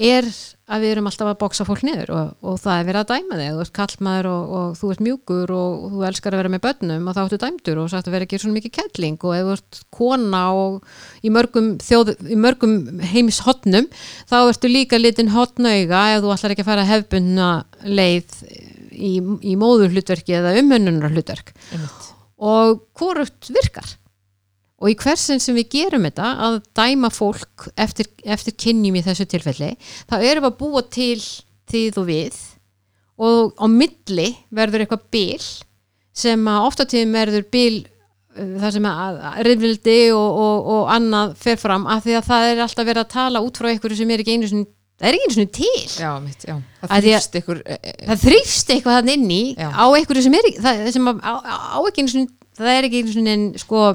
er 0.04 0.26
að 0.74 0.84
við 0.84 0.94
erum 0.94 1.08
alltaf 1.08 1.30
að 1.30 1.38
bóksa 1.40 1.66
fólk 1.68 1.84
niður 1.86 2.12
og, 2.16 2.34
og 2.44 2.58
það 2.60 2.80
er 2.80 2.88
verið 2.90 3.00
að 3.00 3.12
dæma 3.12 3.38
þig, 3.40 3.54
þú 3.54 3.64
ert 3.64 3.74
kallmaður 3.78 4.30
og, 4.32 4.52
og 4.58 4.76
þú 4.80 4.90
ert 4.92 5.04
mjúkur 5.08 5.54
og, 5.56 5.86
þú 5.94 6.04
elskar 6.10 6.36
að 6.36 6.42
vera 6.42 6.52
með 6.52 6.64
börnum 6.66 7.08
og 7.08 7.16
þá 7.16 7.22
ertu 7.24 7.40
dæmdur 7.44 7.82
og 7.84 7.90
sagt 7.94 8.10
að 8.10 8.18
vera 8.18 8.28
ekki 8.28 8.42
svona 8.44 8.58
mikið 8.58 8.76
kettling 8.80 9.24
og 9.24 9.36
ef 9.38 9.48
þú 9.48 9.56
ert 9.56 9.82
kona 9.96 10.44
og 10.60 10.78
í 11.24 11.34
mörgum, 11.36 11.72
þjóð, 11.84 12.14
í 12.28 12.40
mörgum 12.44 12.78
heimis 13.14 13.40
hotnum 13.48 13.90
þá 14.28 14.38
ertu 14.42 14.72
líka 14.72 15.00
litin 15.00 15.32
hotnauga 15.36 16.06
ef 16.18 16.24
þú 16.24 16.36
ætlar 16.36 16.56
ekki 16.56 16.66
að 16.66 16.72
fara 16.74 16.88
hefbundna 16.92 17.50
leið 17.88 18.40
í, 18.92 19.16
í 19.20 19.58
móður 19.60 19.96
hlutverki 19.96 20.36
eða 20.40 20.56
umhönnunar 20.60 21.16
hlutverk 21.16 21.56
einmitt. 21.72 22.14
og 22.44 22.88
hvorugt 23.00 23.52
virkar 23.56 23.96
og 24.84 24.92
í 24.92 24.98
hversin 25.00 25.40
sem 25.40 25.56
við 25.56 25.70
gerum 25.78 26.04
þetta 26.10 26.32
að 26.48 26.58
dæma 26.76 27.10
fólk 27.14 27.70
eftir, 27.80 28.10
eftir 28.28 28.56
kynjum 28.60 28.98
í 29.00 29.04
þessu 29.06 29.26
tilfelli 29.32 29.72
þá 30.12 30.18
erum 30.20 30.44
við 30.44 30.50
að 30.50 30.60
búa 30.60 30.84
til 30.92 31.22
þið 31.72 32.02
og 32.02 32.10
við 32.10 32.42
og 33.24 33.56
á 33.62 33.66
milli 33.72 34.28
verður 34.52 34.84
eitthvað 34.84 35.08
bil 35.14 35.42
sem 36.14 36.46
að 36.50 36.68
ofta 36.68 36.86
tíðum 36.90 37.16
verður 37.16 37.46
bil 37.54 37.80
uh, 37.80 38.54
það 38.62 38.70
sem 38.76 38.88
að 38.90 39.20
reyfildi 39.48 39.98
og, 40.18 40.40
og, 40.44 40.70
og 40.76 40.92
annað 40.94 41.36
fer 41.42 41.60
fram 41.62 41.88
af 41.90 42.04
því 42.06 42.18
að 42.20 42.28
það 42.30 42.48
er 42.52 42.64
alltaf 42.68 42.90
verið 42.90 43.06
að 43.06 43.14
tala 43.16 43.44
út 43.46 43.60
frá 43.62 43.70
einhverju 43.72 44.02
sem 44.02 44.14
er 44.14 44.24
ekki 44.26 44.36
einu 44.38 44.50
sinni 44.52 44.68
það 45.00 45.10
er 45.10 45.18
ekki 45.18 45.28
einu 45.30 45.36
sinni 45.38 45.54
til 45.58 46.04
já, 46.04 46.10
mitt, 46.22 46.44
já. 46.46 46.56
Að 46.84 46.90
það 46.90 46.98
að- 46.98 47.06
þrýfst 47.08 47.38
ykkur 47.40 47.62
e, 47.64 47.78
e, 47.80 47.94
það 48.10 48.24
þrýfst 48.28 48.74
eitthvað 48.76 48.98
þannig 49.00 49.18
inn 49.20 49.32
í 49.34 49.42
Já. 49.58 49.70
á 49.74 49.86
einhverju 49.90 50.26
sem 50.28 50.38
er 50.38 50.50
ekki 50.52 50.64
það, 50.68 50.82
sem 50.98 51.10
að, 51.14 51.22
á, 51.24 51.34
á, 51.42 51.56
á 51.74 51.80
ekki 51.90 52.04
einu 52.04 52.14
sinni 52.14 52.30
það 52.60 52.74
er 52.76 52.88
ekki 52.90 53.02
einu 53.02 53.16
sinni 53.16 53.36
sko, 53.64 53.86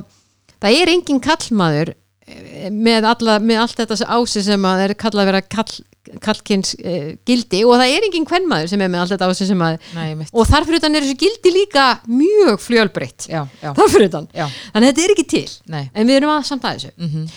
það 0.63 0.79
er 0.83 0.93
engin 0.95 1.21
kallmaður 1.25 1.93
eh, 1.95 2.71
með, 2.75 3.09
alla, 3.13 3.39
með 3.43 3.63
allt 3.65 3.83
þetta 3.83 4.01
ási 4.19 4.45
sem 4.47 4.67
að 4.71 4.85
er 4.87 4.97
kallað 4.99 5.25
að 5.25 5.31
vera 5.33 5.43
kall, 5.57 5.77
kallkins 6.25 6.73
uh, 6.81 7.11
gildi 7.29 7.65
og 7.69 7.77
það 7.77 7.95
er 7.99 8.09
engin 8.09 8.27
kvenmaður 8.29 8.73
sem 8.73 8.81
er 8.81 8.93
með 8.93 9.05
allt 9.05 9.15
þetta 9.17 9.29
ási 9.29 9.51
sem 9.51 9.67
að 9.67 9.77
Nei, 9.99 10.29
og 10.33 10.49
þar 10.49 10.69
fyrir 10.69 10.81
utan 10.81 10.97
er 10.97 11.05
þessu 11.05 11.21
gildi 11.21 11.53
líka 11.53 11.91
mjög 12.09 12.65
fjölbreytt. 12.65 13.29
Já, 13.29 13.43
já, 13.61 13.71
þar 13.77 13.93
fyrir 13.93 14.11
utan, 14.13 14.33
já, 14.33 14.47
þannig 14.73 14.89
að 14.89 14.91
þetta 14.91 15.05
er 15.05 15.15
ekki 15.17 15.29
til 15.35 15.47
nei. 15.75 15.85
en 15.93 16.09
við 16.09 16.21
erum 16.23 16.35
að 16.35 16.49
samt 16.49 16.69
að 16.69 16.79
þessu. 16.79 16.97
Mm 16.97 17.31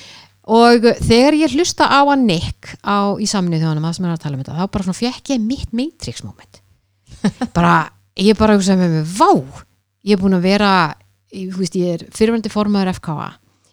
og 0.52 0.86
þegar 1.06 1.38
ég 1.38 1.54
hlusta 1.56 1.86
á 1.86 2.02
að 2.02 2.24
Nick 2.26 2.74
á, 2.82 3.14
í 3.22 3.28
samnið 3.30 3.62
þjóðanum 3.62 3.86
að 3.88 3.98
sem 3.98 4.08
er 4.08 4.14
að 4.16 4.24
tala 4.24 4.38
um 4.38 4.42
þetta 4.42 4.58
þá 4.58 4.72
bara 4.74 4.86
svona 4.88 4.98
fekk 4.98 5.34
ég 5.36 5.44
mitt 5.46 5.76
Matrix 5.76 6.24
moment 6.26 6.62
bara, 7.56 7.76
ég 8.18 8.38
bara 8.40 8.58
hugsaði 8.58 8.82
með 8.82 8.96
mig, 8.98 9.14
vá 9.20 9.30
ég 10.02 10.18
er 10.18 10.22
búin 10.22 10.38
að 10.40 10.48
vera 10.50 10.72
ég, 11.32 11.54
veist, 11.56 11.78
ég 11.80 11.96
er 11.96 12.06
fyrirvændi 12.16 12.52
formaður 12.52 12.96
FKA 13.00 13.32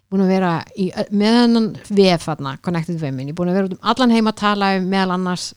búin 0.08 0.24
að 0.24 0.30
vera 0.32 0.52
í, 0.72 0.88
með 1.12 1.34
hennan 1.42 1.66
VF 1.90 2.24
þarna, 2.30 2.54
Connected 2.64 3.00
Women, 3.02 3.28
ég 3.28 3.34
er 3.34 3.36
búin 3.36 3.50
að 3.52 3.58
vera 3.58 3.68
út 3.68 3.76
um 3.76 3.90
allan 3.92 4.14
heim 4.14 4.30
að 4.30 4.38
tala 4.40 4.70
um 4.78 4.86
meðal 4.88 5.16
annars 5.18 5.50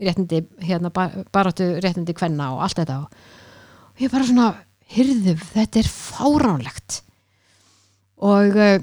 réttindi, 0.00 0.40
hérna, 0.64 0.90
baráttu 1.30 1.68
réttindi 1.78 2.16
kvenna 2.16 2.50
og 2.54 2.64
allt 2.64 2.80
þetta. 2.80 2.98
Og 3.92 4.02
ég 4.02 4.12
bara 4.12 4.26
svona, 4.26 4.48
hyrðu, 4.90 5.36
þetta 5.52 5.82
er 5.82 5.90
fáránlegt. 5.92 7.00
Og 8.26 8.56
uh, 8.56 8.78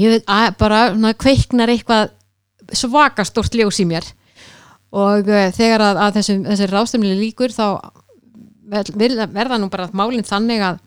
ég 0.00 0.14
veit 0.14 0.30
að 0.30 0.48
bara 0.60 0.82
svona, 0.92 1.14
kveiknar 1.18 1.72
eitthvað 1.72 2.12
svaka 2.76 3.26
stórt 3.26 3.56
ljós 3.58 3.80
í 3.82 3.88
mér. 3.88 4.06
Og 4.92 5.26
uh, 5.26 5.48
þegar 5.56 5.88
að, 5.88 6.04
að 6.06 6.20
þessu, 6.20 6.38
þessi 6.46 6.70
ráðstöfnilega 6.70 7.22
líkur 7.24 7.56
þá 7.56 7.66
verða 8.72 9.58
nú 9.60 9.72
bara 9.72 9.90
málinn 9.96 10.24
þannig 10.24 10.62
að 10.64 10.80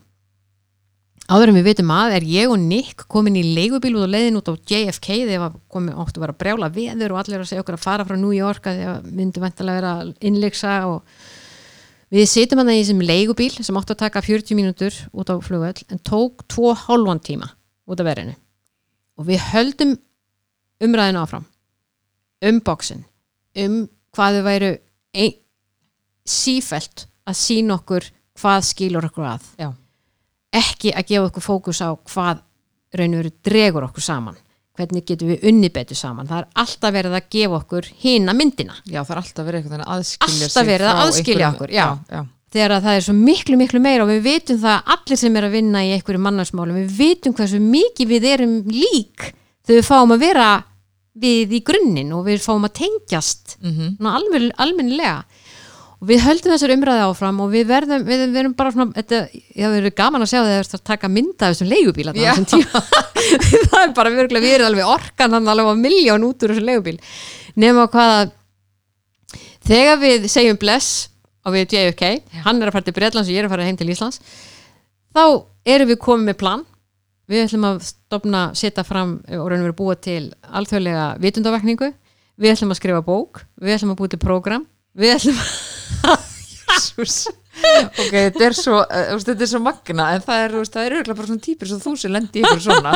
áður 1.25 1.51
en 1.51 1.57
við 1.57 1.67
vitum 1.69 1.93
að 1.93 2.15
er 2.19 2.25
ég 2.29 2.51
og 2.53 2.59
Nick 2.61 3.05
komin 3.11 3.37
í 3.39 3.43
leigubíl 3.55 3.95
út 3.97 4.05
á 4.05 4.13
leiðin 4.13 4.37
út 4.39 4.51
á 4.51 4.53
JFK 4.55 5.25
þegar 5.25 5.55
komin 5.71 5.95
áttu 5.97 6.19
að 6.19 6.25
vera 6.25 6.35
að 6.35 6.41
brjála 6.43 6.69
veður 6.75 7.15
og 7.15 7.21
allir 7.21 7.41
að 7.41 7.49
segja 7.49 7.63
okkur 7.63 7.77
að 7.79 7.85
fara 7.85 8.05
frá 8.05 8.17
New 8.19 8.33
York 8.35 8.69
að 8.69 8.81
þegar 8.81 9.07
myndi 9.09 9.41
vantilega 9.41 9.79
vera 9.79 9.93
að 10.03 10.11
innleiksa 10.29 10.75
og 10.91 11.17
við 12.13 12.29
sitjum 12.29 12.61
hann 12.61 12.73
í 12.75 12.79
þessum 12.83 13.01
leigubíl 13.05 13.51
sem 13.57 13.79
áttu 13.79 13.95
að 13.95 14.03
taka 14.03 14.23
40 14.25 14.59
mínútur 14.59 14.99
út 15.17 15.31
á 15.33 15.35
flugvöll 15.41 15.81
en 15.89 16.01
tók 16.05 16.45
2,5 16.53 17.23
tíma 17.25 17.49
út 17.89 18.01
af 18.01 18.09
verinu 18.09 18.35
og 19.17 19.29
við 19.29 19.41
höldum 19.49 19.95
umræðinu 20.85 21.23
áfram 21.23 21.47
um 22.45 22.61
bóksin 22.61 23.05
um 23.57 23.85
hvað 24.15 24.37
þau 24.37 24.45
væru 24.45 24.71
ein, 25.15 25.33
sífelt 26.25 27.07
að 27.25 27.39
sína 27.39 27.79
okkur 27.79 28.07
hvað 28.37 28.69
skilur 28.69 29.09
okkur 29.09 29.27
að 29.31 29.49
Já. 29.57 29.69
Ekki 30.61 30.93
að 30.95 31.07
gefa 31.11 31.29
okkur 31.29 31.45
fókus 31.45 31.81
á 31.83 31.89
hvað 31.95 32.41
raun 32.95 33.15
og 33.15 33.21
veru 33.23 33.31
dregur 33.45 33.87
okkur 33.89 34.05
saman. 34.05 34.37
Hvernig 34.75 35.05
getum 35.07 35.29
við 35.31 35.43
unni 35.47 35.69
betur 35.71 35.95
saman? 35.95 36.27
Það 36.27 36.41
er 36.41 36.47
alltaf 36.65 36.93
verið 36.95 37.13
að 37.15 37.27
gefa 37.31 37.59
okkur 37.61 37.89
hina 38.03 38.33
myndina. 38.35 38.75
Já, 38.83 39.01
það 39.03 39.13
er 39.15 39.21
alltaf 39.21 39.45
verið 39.47 39.75
að 39.75 39.83
aðskilja 39.95 40.47
Alltaf 40.49 40.67
verið 40.67 40.89
að 40.91 41.03
aðskilja 41.05 41.51
okkur, 41.53 41.71
já. 41.75 41.85
já, 42.11 42.21
þegar 42.55 42.75
að 42.75 42.87
það 42.87 42.99
er 42.99 43.05
svo 43.07 43.15
miklu 43.19 43.59
miklu 43.59 43.81
meira 43.83 44.05
og 44.05 44.11
við 44.11 44.21
vitum 44.25 44.59
það 44.61 44.75
að 44.75 44.93
allir 44.95 45.21
sem 45.21 45.39
er 45.39 45.47
að 45.47 45.55
vinna 45.55 45.83
í 45.85 45.93
einhverju 45.95 46.23
mannarsmálum 46.25 46.79
við 46.81 46.93
vitum 46.99 47.35
hversu 47.35 47.59
mikið 47.63 48.11
við 48.11 48.27
erum 48.33 48.55
lík 48.71 49.29
þegar 49.65 49.79
við 49.79 49.87
fáum 49.87 50.15
að 50.15 50.23
vera 50.25 50.49
við 51.25 51.55
í 51.55 51.61
grunninn 51.67 52.11
og 52.15 52.25
við 52.27 52.43
fáum 52.43 52.67
að 52.67 52.75
tengjast 52.81 53.55
svona 53.63 54.15
almen, 54.19 54.49
almennilega 54.59 55.23
og 55.95 56.09
við 56.09 56.23
höldum 56.25 56.53
þessar 56.53 56.73
umræði 56.75 57.03
áfram 57.05 57.41
og 57.45 57.51
við 57.53 57.67
verðum, 57.69 58.05
við, 58.07 58.23
við 58.29 58.39
erum 58.41 58.55
bara 58.57 58.73
svona 58.75 58.95
þetta, 58.97 59.21
já, 59.31 59.65
við 59.65 59.77
erum 59.79 59.95
gaman 60.01 60.25
að 60.25 60.31
sjá 60.31 60.39
þegar 60.39 60.67
það 60.67 60.75
er 60.75 60.79
að 60.79 60.85
taka 60.91 61.11
mynda 61.11 61.47
af 61.47 61.55
þessum 61.55 61.71
leigubíl 61.71 62.07
þessum 62.11 62.47
tíma. 62.51 62.81
það 63.71 63.77
er 63.81 63.93
bara 63.95 64.13
virkulega, 64.15 64.45
við 64.45 64.55
erum 64.57 64.69
alveg 64.71 64.91
orkan 64.95 65.37
hann 65.37 65.53
alveg 65.53 65.71
á 65.71 65.75
miljón 65.79 66.27
út 66.27 66.43
úr 66.43 66.53
þessum 66.53 66.67
leigubíl. 66.69 66.97
Nema 67.55 67.87
hvað 67.93 68.15
að 68.17 68.33
þegar 69.71 70.01
við 70.03 70.27
segjum 70.31 70.59
bless 70.61 71.07
og 71.45 71.55
við 71.55 71.77
JFK, 71.77 72.11
hann 72.43 72.59
er 72.59 72.69
að 72.69 72.75
fara 72.75 72.89
til 72.89 72.95
Breitlands 72.97 73.31
og 73.31 73.35
ég 73.35 73.43
er 73.43 73.47
að 73.47 73.55
fara 73.55 73.69
heim 73.69 73.79
til 73.79 73.89
Íslands 73.93 74.19
þá 75.15 75.25
erum 75.65 75.91
við 75.91 76.01
komið 76.03 76.31
með 76.31 76.39
plan. 76.41 76.65
Við 77.25 77.47
ætlum 77.47 77.69
að 77.71 77.79
stopna, 77.87 78.41
setja 78.57 78.83
fram 78.85 79.17
og 79.23 79.47
raunum 79.49 79.65
við 79.65 79.71
að 79.71 79.79
búa 79.79 79.95
til 79.97 80.19
alþjóðlega 80.45 81.05
vitundavakningu, 81.23 81.89
við 82.37 82.53
ætlum 82.53 82.75
að 82.75 82.81
skrifa 82.81 83.05
bók. 83.05 83.41
Við 83.57 83.77
ætlum 83.79 83.95
að 83.95 84.01
búa 84.01 84.11
til 84.13 84.21
prógram. 84.21 84.67
Við 84.93 85.15
ætlum 85.15 85.39
Jésús. 86.75 87.25
Ok, 87.55 88.11
þetta 88.11 88.43
er 88.49 88.55
svo 88.57 88.81
uh, 88.83 89.15
þetta 89.23 89.45
er 89.45 89.49
svo 89.49 89.61
magna, 89.63 90.09
en 90.15 90.23
það 90.25 90.41
er, 90.43 90.55
þú 90.55 90.63
það 90.73 90.81
er 90.87 90.95
örgulega 90.99 91.19
bara 91.21 91.29
svona 91.29 91.45
típur 91.45 91.69
svo 91.69 91.77
þú 91.85 91.93
sem 92.01 92.13
lendi 92.13 92.43
ykkur 92.43 92.61
svona. 92.65 92.91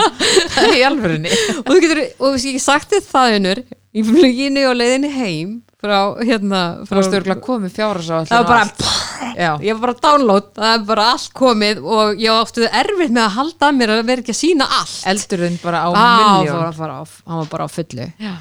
Það 0.56 0.68
er 0.68 0.76
í 0.76 0.84
alvörinni 0.90 1.32
og 1.64 1.70
þú 1.70 1.80
getur, 1.86 2.02
og 2.20 2.36
við 2.36 2.48
ekki 2.52 2.64
sagt 2.64 2.94
þið 2.94 3.08
það 3.08 3.36
unnur 3.38 3.62
í 3.70 4.06
fluginu 4.06 4.66
og 4.70 4.78
leiðinni 4.78 5.12
heim 5.16 5.56
frá 5.80 5.96
hérna 6.20 6.62
þú 6.84 6.90
frá, 6.92 7.00
örgulega 7.08 7.40
komið 7.46 7.76
fjárasa 7.78 8.20
það 8.28 8.44
var 8.44 8.50
bara, 8.50 8.92
já, 9.40 9.52
ég 9.64 9.78
var 9.78 9.82
bara 9.86 9.96
download 10.04 10.50
það 10.60 10.74
er 10.74 10.86
bara 10.92 11.06
allt 11.14 11.32
komið 11.40 11.82
og 11.96 12.20
ég 12.20 12.36
áttu 12.36 12.68
erfitt 12.68 13.16
með 13.16 13.24
að 13.24 13.36
halda 13.38 13.70
að 13.70 13.80
mér 13.80 13.94
að 13.96 14.04
vera 14.12 14.26
ekki 14.26 14.36
að 14.36 14.40
sína 14.42 14.68
allt. 14.82 15.00
Eldurinn 15.14 15.58
bara 15.64 15.86
á 15.88 15.90
miljón 15.96 16.68
hann 16.68 17.40
var 17.40 17.52
bara 17.54 17.66
á 17.66 17.70
fullu. 17.72 18.10
Já. 18.20 18.34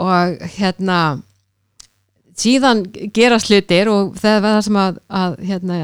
og 0.00 0.46
hérna 0.56 1.00
síðan 2.36 2.82
gera 3.16 3.38
slutir 3.40 3.88
og 3.88 4.16
það 4.20 4.38
var 4.44 4.56
það 4.56 4.64
sem 4.66 4.78
að, 4.80 4.96
að 5.20 5.36
hérna, 5.48 5.76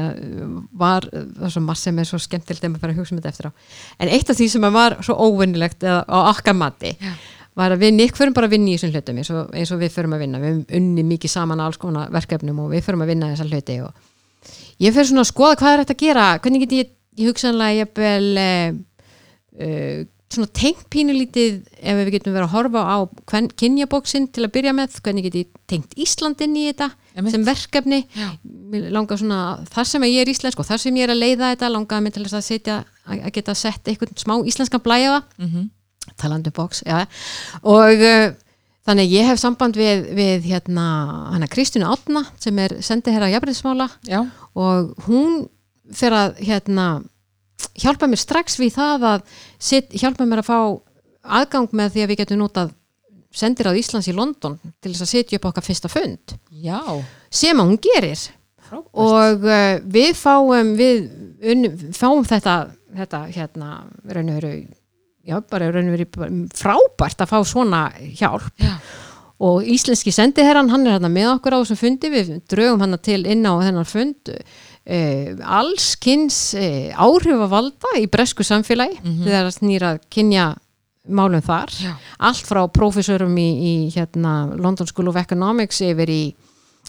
var 0.83 1.07
það 1.09 1.53
svo 1.55 1.63
margt 1.65 1.81
sem 1.81 2.01
er 2.01 2.09
svo 2.09 2.19
skemmtilegt 2.21 2.63
ef 2.63 2.71
maður 2.73 2.83
fyrir 2.83 2.93
að 2.93 2.99
hugsa 3.01 3.15
um 3.15 3.21
þetta 3.21 3.31
eftir 3.33 3.49
á 3.49 3.51
en 3.97 4.11
eitt 4.13 4.29
af 4.29 4.37
því 4.37 4.49
sem 4.53 4.67
var 4.77 4.97
svo 5.05 5.17
óvinnilegt 5.17 5.85
á 5.89 6.17
okkar 6.21 6.57
mati 6.57 6.93
Já. 6.93 7.13
var 7.57 7.73
að 7.73 7.85
við 7.85 7.95
Nick 7.97 8.19
förum 8.19 8.37
bara 8.37 8.49
að 8.49 8.55
vinna 8.57 8.69
í 8.69 8.77
þessum 8.77 8.93
hlutum 8.93 9.21
eins 9.21 9.33
og, 9.33 9.49
eins 9.57 9.73
og 9.73 9.81
við 9.81 9.95
förum 9.97 10.13
að 10.13 10.25
vinna, 10.27 10.41
við 10.43 10.53
höfum 10.53 10.79
unni 10.79 11.07
mikið 11.09 11.33
saman 11.33 11.63
á 11.63 11.65
alls 11.65 11.81
konar 11.81 12.13
verkefnum 12.13 12.61
og 12.65 12.73
við 12.75 12.85
förum 12.85 13.05
að 13.05 13.13
vinna 13.15 13.33
þessa 13.33 13.49
hluti 13.49 13.79
og 13.87 14.53
ég 14.83 14.93
fyrir 14.93 15.09
svona 15.09 15.25
að 15.25 15.31
skoða 15.33 15.59
hvað 15.61 15.73
er 15.73 15.83
þetta 15.83 15.97
að 15.97 16.05
gera 16.05 16.31
hvernig 16.37 16.65
get 16.67 16.77
ég, 16.77 16.95
ég 17.17 17.33
hugsanlega 17.33 17.81
ég 17.81 17.93
bel 17.97 18.43
uh, 18.45 20.05
svona 20.35 20.51
tengt 20.53 20.87
pínulítið 20.93 21.61
ef 21.79 21.99
við 21.99 22.11
getum 22.17 22.35
verið 22.35 22.47
að 22.47 22.55
horfa 22.55 22.83
á 22.83 22.97
kynjabóksinn 23.59 24.27
til 24.33 24.45
að 24.45 24.53
byrja 24.57 24.73
með, 24.77 24.97
hvernig 25.05 25.27
get 25.27 25.39
ég 25.41 25.51
tengt 25.69 25.93
Íslandin 25.99 26.57
í 26.59 26.65
þetta 26.71 26.89
Einmitt. 27.13 27.35
sem 27.35 27.45
verkefni? 27.47 28.01
Langar 28.93 29.21
svona, 29.21 29.39
þar 29.73 29.89
sem 29.89 30.07
ég 30.09 30.23
er 30.23 30.33
íslensk 30.33 30.59
og 30.59 30.67
þar 30.67 30.81
sem 30.81 30.97
ég 30.97 31.07
er 31.07 31.13
að 31.13 31.23
leiða 31.23 31.53
þetta, 31.53 31.71
langaði 31.73 32.07
mig 32.07 32.15
til 32.17 32.25
að 32.25 32.45
setja 32.47 32.81
að 32.81 32.91
að 33.07 33.33
geta 33.35 33.55
sett 33.57 33.89
einhvern 33.91 34.19
smá 34.19 34.37
íslenskan 34.47 34.83
blæja 34.83 35.21
mm 35.37 35.71
talandi 36.19 36.51
um 36.51 36.53
bóks, 36.53 36.83
já. 36.83 37.05
Og 37.63 38.01
uh, 38.03 38.33
þannig 38.83 39.07
að 39.07 39.13
ég 39.15 39.29
hef 39.29 39.39
samband 39.39 39.77
við, 39.79 40.09
við 40.17 40.49
hérna, 40.51 40.85
hana 41.31 41.47
Kristínu 41.47 41.87
Átna 41.87 42.25
sem 42.43 42.59
er 42.59 42.75
sendið 42.83 43.15
hér 43.15 43.25
á 43.31 43.33
jafnriðsmála 43.37 43.87
já, 44.03 44.19
og 44.53 44.91
hún 45.07 45.45
fyrir 45.95 46.17
að 46.17 46.41
hérna, 46.43 46.87
hjálpa 47.79 48.09
mér 48.09 48.21
strax 48.21 48.59
við 48.61 48.75
það 48.77 49.07
að 49.09 49.25
set, 49.57 49.91
hjálpa 49.95 50.27
mér 50.27 50.43
að 50.43 50.49
fá 50.49 50.59
aðgang 51.39 51.69
með 51.71 51.95
því 51.95 52.03
að 52.03 52.11
við 52.11 52.21
getum 52.23 52.41
notað 52.43 52.73
sendir 53.33 53.69
á 53.69 53.73
Íslands 53.73 54.09
í 54.11 54.15
London 54.15 54.59
til 54.83 54.93
þess 54.93 55.05
að 55.05 55.11
setja 55.15 55.39
upp 55.39 55.49
okkar 55.49 55.65
fyrsta 55.65 55.89
fund. 55.91 56.35
Já. 56.53 56.79
Sem 57.33 57.59
að 57.59 57.71
hún 57.71 57.81
gerir. 57.81 58.29
Frábært. 58.63 58.93
og 58.93 59.43
uh, 59.43 59.79
við 59.91 60.13
fáum 60.17 60.69
við 60.77 61.01
unnum, 61.51 61.73
fáum 61.93 62.23
þetta, 62.25 62.55
þetta 62.95 63.19
hérna 63.33 63.71
raun 64.07 64.31
og 64.31 64.37
veru 64.39 64.53
já, 65.23 65.39
bara 65.51 65.71
raun 65.71 65.91
og 65.91 66.05
bara 66.15 66.29
frábært 66.55 67.25
að 67.25 67.33
fá 67.33 67.39
svona 67.47 67.83
hjálp. 67.99 68.53
Já. 68.61 68.77
og 69.43 69.65
íslenski 69.67 70.13
sendiherran, 70.13 70.69
hann 70.71 70.87
er 70.87 70.95
hérna 70.95 71.09
með 71.11 71.33
okkur 71.33 71.57
á 71.57 71.61
þessum 71.61 71.81
fundi, 71.81 72.09
við 72.13 72.29
draugum 72.47 72.83
hann 72.85 72.97
til 73.03 73.25
inn 73.27 73.43
á 73.43 73.53
þennan 73.59 73.89
fund 73.89 74.31
uh, 74.89 75.59
allskins 75.61 76.53
uh, 76.57 76.91
áhrifavalda 76.95 77.97
í 78.01 78.07
bresku 78.11 78.43
samfélagi 78.47 78.99
þegar 79.23 79.47
það 79.49 79.57
snýra 79.57 79.91
kynja 80.09 80.53
málum 81.11 81.41
þar 81.43 81.69
Já. 81.83 81.93
allt 82.19 82.47
frá 82.47 82.61
prófessorum 82.71 83.35
í, 83.37 83.49
í 83.59 83.73
hérna, 83.91 84.55
London 84.55 84.87
School 84.87 85.09
of 85.11 85.17
Economics 85.19 85.81
yfir 85.83 86.07
í, 86.09 86.21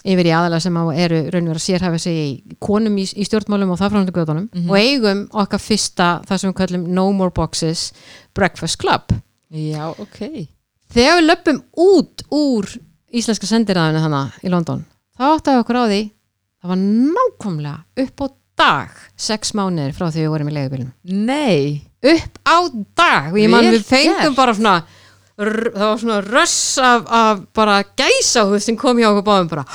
yfir 0.07 0.29
í 0.29 0.31
aðalega 0.31 0.63
sem 0.63 0.77
eru 0.95 1.19
raunverð 1.33 1.59
að 1.59 1.65
sérhafa 1.65 1.99
sig 1.99 2.15
í 2.21 2.55
konum 2.63 2.95
í, 2.97 3.03
í 3.03 3.25
stjórnmálum 3.27 3.73
og 3.75 3.79
það 3.81 3.91
frá 3.91 3.99
hann 3.99 4.13
göðunum 4.15 4.47
og 4.69 4.77
eigum 4.79 5.25
okkar 5.35 5.59
fyrsta 5.59 6.09
það 6.27 6.37
sem 6.39 6.49
við 6.53 6.57
kallum 6.61 6.87
No 6.95 7.11
More 7.11 7.31
Boxes 7.35 7.89
Breakfast 8.33 8.79
Club 8.79 9.11
Já, 9.51 9.91
ok. 9.91 10.47
þegar 10.95 11.19
við 11.19 11.27
löpum 11.27 11.61
út 11.75 12.23
úr 12.31 12.71
íslenska 13.15 13.47
sendiræðinu 13.47 13.99
hana 14.03 14.29
í 14.43 14.49
London 14.51 14.85
þá 15.19 15.35
áttaði 15.35 15.59
okkur 15.65 15.75
á 15.75 15.83
því 15.91 16.01
það 16.65 16.71
var 16.71 16.81
nákvæmlega 16.81 18.05
upp 18.05 18.21
á 18.25 18.27
dag 18.55 18.99
sex 19.19 19.53
mánuðir 19.57 19.95
frá 19.95 20.07
því 20.09 20.23
við 20.23 20.31
vorum 20.33 20.49
í 20.49 20.53
leigubílum 20.55 20.91
Nei. 21.03 21.81
upp 22.01 22.39
á 22.47 22.57
dag 22.97 23.33
og 23.33 23.39
ég 23.39 23.51
man 23.51 23.67
við 23.67 23.83
fengum 23.85 24.31
gert. 24.31 24.37
bara 24.37 24.55
svona 24.57 24.75
það 25.35 25.83
var 25.83 25.99
svona 26.01 26.19
röss 26.23 26.77
af, 26.79 27.03
af 27.11 27.43
bara 27.53 27.81
gæsáhuð 27.83 28.63
sem 28.63 28.77
kom 28.79 28.97
hjá 28.97 29.09
okkur 29.11 29.27
báðum 29.27 29.51
bara 29.51 29.65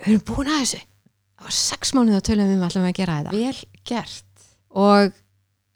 við 0.00 0.14
erum 0.14 0.24
búin 0.30 0.52
að 0.52 0.62
þessu 0.62 0.80
það 0.80 1.48
var 1.48 1.58
sex 1.58 1.94
mánuð 1.96 2.20
að 2.20 2.26
tölum 2.30 2.52
við 2.52 2.64
ætlum 2.68 2.88
að 2.88 2.96
gera 3.00 3.18
þetta 3.18 3.36
Vel 3.36 3.84
gert. 3.90 4.46
og 4.70 5.18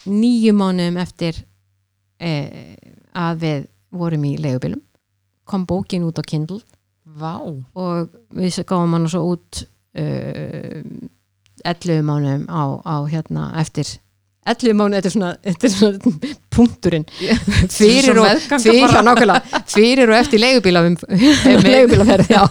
nýju 0.07 0.55
mánuðum 0.55 1.01
eftir 1.03 1.43
e, 2.23 2.33
að 3.13 3.45
við 3.45 3.69
vorum 3.95 4.25
í 4.31 4.37
leigubílum 4.39 4.83
kom 5.45 5.67
bókin 5.69 6.07
út 6.07 6.23
á 6.23 6.25
Kindle 6.25 6.63
Vá. 7.05 7.37
og 7.43 8.15
við 8.33 8.63
gáum 8.65 8.95
hann 8.97 9.11
svo 9.11 9.35
út 9.35 9.67
11 9.95 12.03
mánuðum 12.05 12.45
á, 12.51 12.63
á 12.85 12.97
hérna 13.09 13.53
eftir. 13.61 13.87
11 14.45 14.77
mánuð, 14.77 14.99
þetta 14.99 15.09
er 15.09 15.15
svona, 15.15 15.31
þetta 15.47 15.67
er 15.67 15.73
svona 15.73 15.97
punkturinn. 16.53 17.07
Fyrir 17.79 18.11
Svo 18.11 18.25
og, 18.27 18.43
fyrir, 18.61 19.33
fyrir 19.73 20.11
og 20.13 20.17
eftir 20.19 20.39
leigubíla 20.43 20.81
leigubílaferð 21.65 22.29
já. 22.29 22.43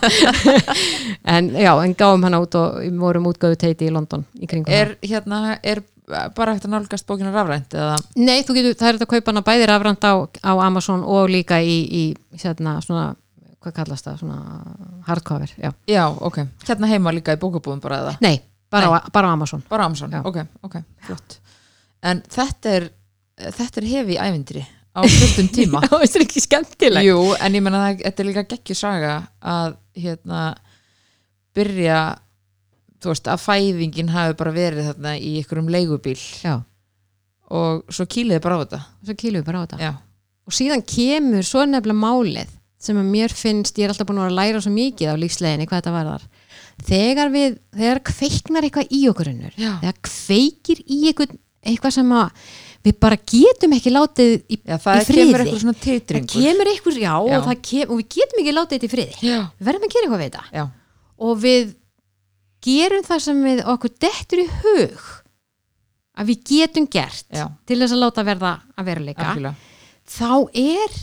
en 1.35 1.43
já, 1.53 1.71
en 1.83 1.93
gáum 1.99 2.23
hann 2.25 2.39
út 2.39 2.53
og 2.57 2.67
vorum 2.99 3.29
útgöðu 3.29 3.55
teiti 3.61 3.85
í 3.91 3.93
London 3.93 4.23
í. 4.39 4.41
Er 4.65 4.97
hérna, 5.05 5.59
er 5.61 5.83
bara 6.35 6.55
eftir 6.55 6.69
nálgast 6.73 7.05
bókina 7.07 7.31
rafrænt 7.31 7.73
eða? 7.77 7.97
Nei, 8.17 8.41
þú 8.43 8.57
getur, 8.57 8.73
það 8.79 8.89
er 8.89 8.93
þetta 8.97 9.07
að 9.07 9.13
kaupa 9.13 9.31
hana 9.31 9.45
bæði 9.45 9.65
rafrænt 9.69 10.03
á, 10.09 10.13
á 10.25 10.51
Amazon 10.65 11.01
og 11.05 11.29
líka 11.31 11.61
í, 11.61 11.77
í 11.85 12.03
hérna, 12.41 12.79
svona, 12.83 13.13
hvað 13.63 13.75
kallast 13.79 14.07
það 14.07 14.19
svona 14.21 14.37
hardcover, 15.07 15.53
já. 15.57 15.71
Já, 15.89 16.03
ok. 16.11 16.41
Hérna 16.67 16.89
heima 16.91 17.13
líka 17.15 17.35
í 17.35 17.39
bókabúðum 17.41 17.81
bara 17.83 18.01
eða? 18.03 18.13
Nei, 18.25 18.37
bara, 18.73 18.89
Á, 18.91 19.09
bara 19.13 19.31
á 19.31 19.33
Amazon 19.37 19.63
Bara 19.69 19.85
Amazon, 19.89 20.11
Já. 20.11 20.21
ok, 20.27 20.37
ok, 20.67 20.77
flott. 21.07 21.37
En 22.03 22.21
þetta 22.33 22.73
er, 22.79 22.89
þetta 23.57 23.81
er 23.83 23.87
hefi 23.93 24.17
ævindri 24.19 24.63
á 24.93 25.01
stundum 25.09 25.47
tíma. 25.55 25.81
Já, 25.87 25.93
þetta 26.03 26.19
er 26.19 26.25
ekki 26.27 26.43
skemmtileg 26.43 27.07
Jú, 27.07 27.19
en 27.39 27.55
ég 27.57 27.63
menna 27.65 27.79
það, 27.87 28.03
þetta 28.05 28.23
er 28.23 28.29
líka 28.29 28.43
geggju 28.51 28.75
saga 28.77 29.13
að 29.41 29.77
hérna 30.03 30.41
byrja 31.57 32.01
þú 33.03 33.11
veist, 33.11 33.27
að 33.29 33.41
fæðingin 33.43 34.11
hafi 34.13 34.35
bara 34.39 34.53
verið 34.55 34.87
þarna 34.91 35.15
í 35.19 35.33
einhverjum 35.41 35.71
leigubíl 35.73 36.17
Já, 36.43 36.55
og 37.53 37.83
svo 37.93 38.05
kýliði 38.09 38.41
bara 38.43 38.57
á 38.57 38.61
þetta 38.63 38.79
svo 39.05 39.15
kýlum 39.19 39.41
við 39.43 39.47
bara 39.49 39.61
á 39.61 39.63
þetta 39.65 39.81
Já, 39.83 39.91
og 40.47 40.55
síðan 40.57 40.85
kemur 40.87 41.45
svo 41.47 41.65
nefnilega 41.69 41.99
málið 42.03 42.53
sem 42.83 42.99
að 42.99 43.07
mér 43.13 43.33
finnst, 43.35 43.77
ég 43.79 43.87
er 43.87 43.93
alltaf 43.93 44.09
búin 44.09 44.21
að 44.23 44.35
læra 44.37 44.61
svo 44.63 44.73
mikið 44.73 45.13
á 45.13 45.15
lífsleginni 45.21 45.67
hvað 45.69 45.79
þetta 45.81 45.95
varðar. 45.95 46.27
Þegar 46.83 47.31
við, 47.33 47.57
þegar 47.77 48.01
kveiknar 48.09 48.67
eitthvað 48.67 48.93
í 48.97 49.01
okkur 49.11 49.29
unnur, 49.33 49.55
þegar 49.81 49.97
kveikir 50.09 50.81
í 50.83 50.99
eitthvað, 51.11 51.35
eitthvað 51.63 51.95
sem 51.99 52.13
að 52.17 52.47
við 52.83 52.97
bara 52.99 53.17
getum 53.31 53.75
ekki 53.77 53.93
látið 53.93 54.33
í, 54.51 54.57
Já 54.67 54.75
það 54.83 54.97
í 54.99 55.05
friði. 55.07 55.23
kemur 55.23 55.43
eitthvað 55.45 55.61
svona 55.63 55.75
það 55.79 56.25
kemur 56.33 56.71
eitthvað, 56.73 56.97
já, 56.99 57.13
Já. 57.29 57.37
Og, 57.39 57.61
kem, 57.69 57.85
og 57.93 58.01
við 58.01 58.07
getum 58.17 58.41
ekki 58.43 58.55
látið 58.57 58.75
þetta 58.75 58.89
í 58.89 58.93
friði. 58.95 59.15
Já, 59.29 59.37
við 59.59 59.69
verðum 59.69 59.85
að 59.87 59.93
gera 59.93 60.03
eitthvað 60.09 60.23
við 60.23 60.33
þetta. 60.33 60.65
Og 61.23 61.37
við 61.45 61.71
gerum 62.63 63.05
það 63.07 63.23
sem 63.27 63.39
við 63.47 63.61
okkur 63.73 63.93
dettur 64.03 64.41
í 64.43 64.47
hug 64.63 65.07
að 66.13 66.29
við 66.33 66.43
getum 66.51 66.85
gert 66.91 67.25
til 67.69 67.79
þess 67.79 67.95
að 67.95 68.03
láta 68.03 68.25
verða 68.27 68.51
að 68.77 68.89
veruleika. 68.91 69.53
Þá 70.03 70.29
er 70.59 70.99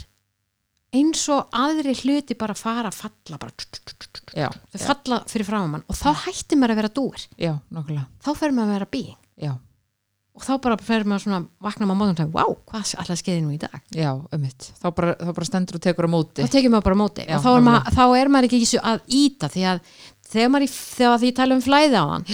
eins 0.97 1.23
og 1.31 1.49
aðri 1.55 1.95
hluti 2.03 2.35
bara 2.39 2.55
fara 2.59 2.91
að 2.91 2.99
falla 3.05 3.39
bara, 3.39 3.53
Já, 4.35 4.49
þau 4.51 4.79
já, 4.79 4.87
falla 4.87 5.19
fyrir 5.31 5.47
framan 5.47 5.85
og 5.87 5.97
þá 5.99 6.11
hættir 6.27 6.59
maður 6.59 6.75
að 6.75 6.81
vera 6.81 6.95
dúr 7.01 7.27
já, 7.39 7.53
þá 8.25 8.31
fer 8.39 8.55
maður 8.55 8.71
að 8.71 8.77
vera 8.79 8.89
bí 8.95 9.03
Já, 9.41 9.53
og 10.37 10.45
þá 10.47 10.53
bara 10.63 10.77
fer 10.83 11.05
maður 11.09 11.25
svona 11.25 11.41
vakna 11.63 11.87
maður 11.87 11.95
á 11.95 12.01
mótum 12.01 12.13
og 12.15 12.21
segja, 12.21 12.35
wow, 12.35 12.57
hvað 12.71 12.93
alltaf 13.03 13.21
skeiði 13.23 13.43
nú 13.45 13.55
í 13.55 13.59
dag? 13.63 13.79
Já, 13.95 14.11
ummitt 14.35 14.69
Þá 14.83 14.87
bara, 14.99 15.15
þá 15.19 15.31
bara 15.39 15.49
stendur 15.49 15.79
og 15.79 15.85
tekur 15.87 16.07
á 16.07 16.11
móti. 16.11 16.43
Þá 16.45 16.55
tekið 16.55 16.75
maður 16.75 16.87
bara 16.89 16.99
á 16.99 17.03
móti. 17.03 17.27
Og 17.27 17.43
þá 17.45 17.51
er, 17.55 17.65
maður, 17.67 17.95
þá 17.97 18.05
er 18.21 18.31
maður 18.35 18.49
ekki 18.51 18.61
þessu 18.65 18.83
að 18.91 19.01
íta 19.21 19.51
því 19.55 19.65
að 19.71 19.81
þegar 20.31 20.53
maður 20.55 20.75
þegar 20.75 21.19
því 21.23 21.31
ég 21.31 21.39
tala 21.41 21.57
um 21.59 21.65
flæði 21.65 21.99
á 21.99 22.05
hann 22.11 22.27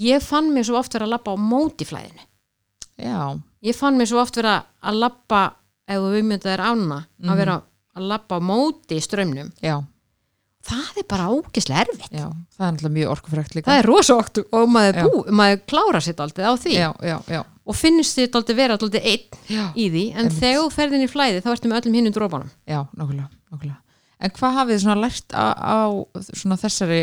ég 0.00 0.22
fann 0.24 0.52
mig 0.54 0.64
svo 0.68 0.78
oft 0.80 0.94
vera 0.96 1.04
að 1.08 1.14
labba 1.14 1.32
á 1.32 1.36
móti 1.40 1.88
flæðinu. 1.88 2.24
Ég 3.64 3.76
fann 3.76 3.96
mig 4.00 4.08
svo 4.08 4.20
oft 4.22 4.36
vera 4.40 4.58
að 4.84 5.00
labba 5.00 5.42
ef 5.90 5.98
þú 6.00 6.20
ummyndað 6.20 6.54
er 6.56 6.62
ána 6.64 7.00
Mhm. 7.20 7.30
að 7.32 7.36
vera 7.40 7.56
að 7.96 8.10
labba 8.12 8.38
á 8.38 8.40
móti 8.44 9.00
strömmnum 9.02 9.50
já, 9.64 9.76
það 10.66 11.00
er 11.02 11.06
bara 11.10 11.30
ógislega 11.34 11.86
erfitt. 11.86 12.12
Já 12.14 12.28
Það 12.30 12.66
er 12.66 12.74
náttúrulega 12.74 12.96
mjög 12.98 13.12
orkufrækt 13.14 13.54
líka. 13.56 13.70
Það 13.70 13.78
er 13.80 13.88
rosókt 13.88 14.40
og 14.44 14.66
maður, 14.68 14.98
bú, 15.00 15.22
maður 15.40 15.62
klára 15.72 16.00
sér 16.04 16.20
aldrei 16.20 16.44
á 16.44 16.54
því. 16.60 16.74
Já, 16.76 16.90
já, 17.08 17.16
já, 17.32 17.40
og 17.64 17.78
finnst 17.78 18.18
þér 18.18 18.40
aldrei 18.40 18.58
vera 18.58 18.76
aldrei 18.76 19.14
einn 19.14 19.70
í 19.72 19.86
því. 19.88 20.04
En 20.20 20.28
þegar 20.34 20.60
þú 20.60 20.72
ferðin 20.74 21.06
í 21.06 21.10
flæði 21.10 21.44
þá 21.44 21.54
ertu 21.54 21.70
með 21.70 21.80
öllum 21.80 21.96
hinnum 22.00 22.16
drópanum 22.16 22.52
já, 22.68 22.82
nokkulega, 22.92 23.30
nokkulega 23.50 23.78
En 24.20 24.32
hvað 24.36 24.56
hafið 24.58 24.82
þið 24.84 24.98
lært 25.00 25.32
á, 25.32 25.44
á 25.56 25.78
svona 26.36 26.58
þessari 26.60 27.00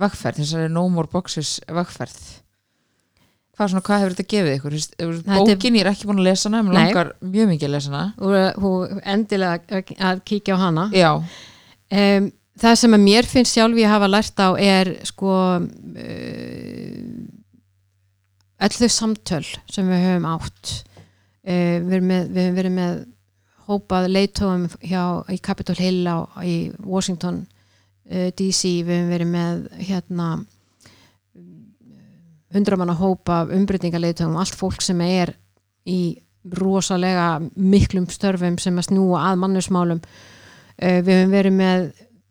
vegferð, 0.00 0.40
þessari 0.40 0.70
No 0.72 0.86
More 0.88 1.10
Boxes 1.12 1.58
vegferð? 1.68 2.16
Hvað, 3.60 3.74
svona, 3.74 3.84
hvað 3.84 3.98
hefur 4.00 4.14
þetta 4.16 4.32
gefið 4.32 4.54
ykkur? 4.56 4.74
Bókin, 5.28 5.74
ég 5.76 5.82
er 5.84 5.88
ekki 5.90 6.06
búin 6.08 6.22
að 6.22 6.28
lesa 6.30 6.48
hana, 6.48 6.62
mér 6.64 6.76
langar 6.78 7.08
mjög 7.20 7.48
mikið 7.50 7.66
að 7.66 7.72
lesa 7.74 7.90
hana. 7.92 8.14
og 8.56 8.62
hún 8.62 9.00
endilega 9.04 9.60
að- 10.00 10.22
kíkja 10.24 10.56
á 10.56 10.58
hana. 10.62 10.84
Já, 10.96 11.10
um, 11.92 12.30
það 12.56 12.76
sem 12.80 12.96
að 12.96 13.04
mér 13.04 13.28
finnst 13.28 13.52
sjálf 13.52 13.76
ég 13.76 13.92
hafa 13.92 14.08
lært 14.08 14.40
á 14.40 14.56
er 14.56 14.96
sko 15.04 15.60
uh, 15.60 15.60
öll 18.64 18.76
þau 18.80 18.88
samtöl 18.96 19.44
sem 19.68 19.92
við 19.92 20.04
höfum 20.06 20.28
átt. 20.32 20.84
Uh, 21.44 21.84
við, 21.84 22.00
með, 22.00 22.32
við 22.32 22.42
höfum 22.46 22.56
verið 22.62 22.74
með 22.78 23.04
hópað 23.68 24.08
leitóum 24.08 24.64
hjá 24.80 25.04
í 25.28 25.36
Capitol 25.36 25.76
Hill 25.76 26.08
á, 26.08 26.24
í 26.40 26.72
Washington 26.80 27.42
uh, 28.08 28.32
DC, 28.32 28.80
við 28.88 29.02
höfum 29.02 29.12
verið 29.12 29.30
með 29.36 29.68
hérna 29.84 30.30
hundramanna 32.54 32.96
hópa 32.98 33.44
umbreytingarleitóum, 33.50 34.36
allt 34.38 34.56
fólk 34.58 34.82
sem 34.82 35.00
er 35.06 35.34
í 35.88 36.18
rosalega 36.56 37.38
miklum 37.56 38.08
störfum 38.10 38.56
sem 38.60 38.78
að 38.80 38.88
snúa 38.88 39.26
að 39.30 39.40
mannusmálum 39.42 40.00
uh, 40.00 41.00
við 41.04 41.12
höfum 41.14 41.34
verið 41.34 41.56
með 41.58 41.88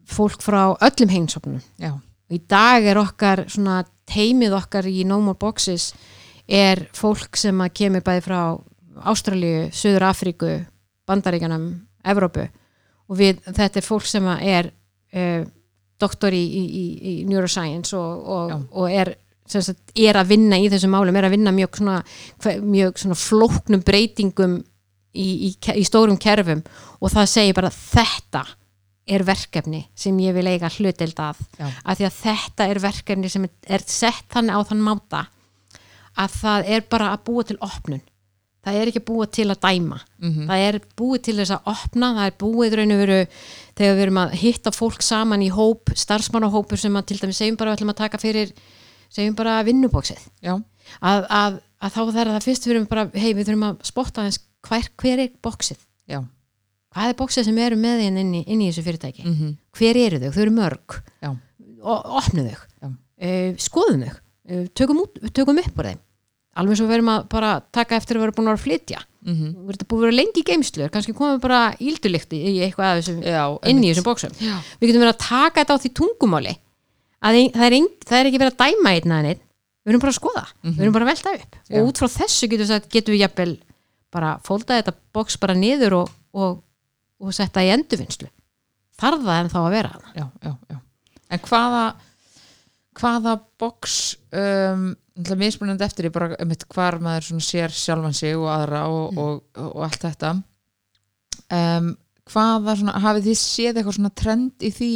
fólk 0.10 0.42
frá 0.42 0.62
öllum 0.74 1.12
heimsóknum 1.14 1.60
já, 1.78 1.94
og 1.94 2.34
í 2.34 2.42
dag 2.50 2.88
er 2.90 2.98
okkar 3.02 3.46
svona 3.52 3.84
teimið 4.10 4.56
okkar 4.58 4.90
í 4.90 5.04
No 5.06 5.20
More 5.22 5.38
Boxes 5.38 5.92
er 6.50 6.88
fólk 6.98 7.38
sem 7.38 7.62
að 7.62 7.76
kemur 7.78 8.06
bæði 8.06 8.26
frá 8.26 8.40
Ástralíu, 9.10 9.70
Suður 9.72 10.10
Afríku 10.10 10.50
Bandaríkanum, 11.08 11.70
Evrópu. 12.06 12.46
Og 13.10 13.18
við, 13.18 13.40
þetta 13.46 13.80
er 13.80 13.86
fólk 13.86 14.06
sem 14.06 14.28
er 14.38 14.70
uh, 14.70 15.46
doktor 16.00 16.36
í, 16.36 16.42
í, 16.42 16.64
í, 16.66 17.14
neuroscience 17.30 17.98
og, 17.98 18.28
og, 18.36 18.54
og 18.72 18.94
er, 18.94 19.14
sagt, 19.54 19.94
er 19.96 20.20
að 20.20 20.32
vinna 20.34 20.60
í 20.62 20.70
þessum 20.72 20.94
málum, 20.94 21.16
er 21.20 21.28
að 21.28 21.36
vinna 21.36 21.54
mjög 21.56 21.82
svona, 21.82 21.98
mjög 22.64 23.02
svona 23.02 23.18
flóknum 23.20 23.84
breytingum 23.86 24.60
í, 25.14 25.28
í, 25.50 25.50
í 25.76 25.84
stórum 25.88 26.20
kerfum. 26.22 26.64
Og 27.00 27.14
það 27.14 27.32
segir 27.34 27.58
bara 27.58 27.74
þetta 27.74 28.46
er 29.10 29.26
verkefni 29.26 29.82
sem 29.98 30.18
ég 30.22 30.36
vil 30.38 30.46
eiga 30.52 30.70
hlutild 30.70 31.18
að. 31.24 31.42
Af 31.60 31.98
því 31.98 32.08
að 32.10 32.20
þetta 32.20 32.70
er 32.70 32.82
verkefni 32.84 33.32
sem 33.32 33.48
er 33.66 33.86
sett 33.90 34.28
þannig 34.34 34.54
á 34.54 34.62
þann 34.70 34.86
máta 34.86 35.26
að 36.20 36.38
það 36.42 36.72
er 36.76 36.86
bara 36.92 37.12
að 37.16 37.26
búa 37.30 37.46
til 37.48 37.58
opnun. 37.66 38.04
Það 38.60 38.76
er 38.76 38.90
ekki 38.92 39.00
að 39.00 39.08
búa 39.08 39.26
til 39.32 39.46
að 39.48 39.62
dæma. 39.64 39.98
Mhm, 40.20 40.48
það 40.50 40.64
er 40.68 40.78
búið 41.00 41.22
til 41.26 41.36
þess 41.40 41.54
að 41.56 41.70
opna 41.72 42.10
það 42.18 42.26
er 42.28 42.36
búið 42.44 42.76
raun 42.76 42.92
og 42.92 43.00
veru 43.00 43.20
þegar 43.80 43.96
við 43.96 44.04
erum 44.04 44.20
að 44.20 44.34
hitta 44.42 44.74
fólk 44.76 45.06
saman 45.06 45.46
í 45.46 45.50
hóp 45.56 45.94
starfsmannahópur 45.96 46.78
sem 46.78 47.00
að 47.00 47.08
til 47.08 47.20
dæmis 47.22 47.40
segjum 47.40 47.58
bara 47.58 47.72
við 47.72 47.80
ætlum 47.80 47.94
að 47.96 48.02
taka 48.04 48.20
fyrir 48.20 48.52
segjum 49.14 49.38
bara 49.38 49.60
vinnubóksið 49.68 50.26
að, 50.46 50.60
að, 51.02 51.62
að 51.80 51.96
þá 51.96 52.02
þarf 52.02 52.34
það 52.36 52.46
fyrst 52.48 52.68
við 52.70 52.84
bara, 52.90 53.08
hei 53.14 53.32
við 53.34 53.48
þurfum 53.48 53.70
að 53.70 53.80
spotta 53.90 54.28
þess 54.28 54.44
hver, 54.68 54.92
hver 55.00 55.24
er 55.26 55.32
bóksið 55.44 55.82
já, 56.10 56.22
hvað 56.94 57.12
er 57.14 57.20
bóksið 57.20 57.50
sem 57.50 57.64
eru 57.66 57.80
með 57.80 58.06
inn, 58.08 58.22
inn, 58.22 58.36
í, 58.42 58.44
inn 58.48 58.64
í 58.64 58.70
þessu 58.70 58.86
fyrirtæki? 58.88 59.26
Mm 59.26 59.58
hver 59.80 60.00
eru 60.00 60.20
þau, 60.20 60.32
þau 60.34 60.42
eru 60.44 60.56
mörg. 60.56 61.00
Já. 61.24 61.32
og 61.80 62.16
opnu 62.20 62.46
þau. 62.50 62.94
Uh, 63.20 63.52
skoðum 63.60 64.06
þau, 64.06 64.16
uh, 64.52 64.66
tökum, 64.76 65.04
út, 65.04 65.20
tökum 65.36 65.60
upp 65.62 65.80
úr 65.80 65.92
þeim. 65.92 66.02
Alveg 66.60 66.80
svo 66.80 66.88
við 66.90 66.98
erum 66.98 67.12
að 67.14 67.28
bara 67.32 67.52
taka 67.76 67.96
eftir 68.00 68.18
að 68.18 68.26
vera 68.26 68.36
búin 68.36 68.52
að 68.52 68.64
flytja. 68.66 69.04
Mhm, 69.28 69.52
við 69.68 69.76
erum 69.76 69.90
búin 69.92 70.00
að 70.00 70.06
vera 70.08 70.16
lengi 70.16 70.42
í 70.42 70.48
geimslu 70.48 70.90
kannski 70.92 71.14
komum 71.16 71.36
við 71.36 71.44
bara 71.44 71.62
íldulikt 71.84 72.36
í 72.36 72.54
eitthvað 72.64 73.10
já 73.20 73.44
inn 73.68 73.82
í 73.84 73.90
þessum 73.92 74.06
bóksum 74.08 74.36
já, 74.40 74.54
við 74.80 74.88
getum 74.88 75.04
verið 75.04 75.12
að 75.12 75.26
taka 75.26 75.60
þetta 75.60 75.76
á 75.76 75.82
því 75.84 75.92
tungumáli 76.00 76.54
að 77.20 77.40
það, 77.56 77.66
er 77.68 77.78
ein, 77.78 77.88
það 78.06 78.20
er 78.20 78.30
ekki 78.30 78.42
verið 78.42 78.56
að 78.56 78.64
dæma 78.64 78.96
einn 78.96 79.16
að 79.16 79.30
einn 79.34 79.46
við 79.80 79.94
erum 79.94 80.04
bara 80.04 80.14
að 80.14 80.20
skoða, 80.20 80.46
við 80.66 80.82
erum 80.84 80.96
bara 80.96 81.06
að 81.08 81.12
velta 81.14 81.34
upp. 81.38 81.56
Já. 81.60 81.78
og 81.80 81.88
út 81.90 82.02
frá 82.02 82.08
þessu 82.14 82.50
getum 82.52 82.70
við, 82.70 82.90
getum 82.94 83.16
við 83.16 83.24
jafnvel 83.24 83.54
bara 84.14 84.34
fólda 84.46 84.80
þetta 84.80 84.94
bóks 85.16 85.40
bara 85.42 85.56
niður 85.58 85.96
og, 86.02 86.12
og, 86.36 86.60
og 87.24 87.36
setta 87.36 87.64
í 87.66 87.72
endurvinnslu. 87.74 88.30
Þarf 89.00 89.26
það 89.26 89.42
en 89.42 89.52
þá 89.54 89.60
að 89.62 89.74
vera 89.74 89.92
já, 90.14 90.26
já, 90.44 90.54
já. 90.70 90.80
en 91.30 91.44
hvaða 91.48 91.84
hvaða 93.00 93.36
box 93.60 93.96
um, 94.36 94.90
mismunandi 95.40 95.86
eftir 95.86 96.10
í 96.10 96.14
bara 96.14 96.36
um 96.40 96.54
hvar 96.74 97.00
maður 97.04 97.42
sér 97.44 97.74
sjálfan 97.76 98.16
sig 98.16 98.36
og 98.38 98.50
aðra 98.52 98.86
og, 98.92 99.18
og, 99.20 99.42
og, 99.60 99.82
allt 99.86 100.06
þetta. 100.06 100.34
Um, 101.50 101.94
hvaða 102.30 102.76
svona, 102.80 103.00
hafið 103.04 103.30
þið 103.30 103.40
séð 103.42 103.82
eitthvað 103.82 104.12
trend 104.20 104.68
í 104.68 104.72
því 104.76 104.92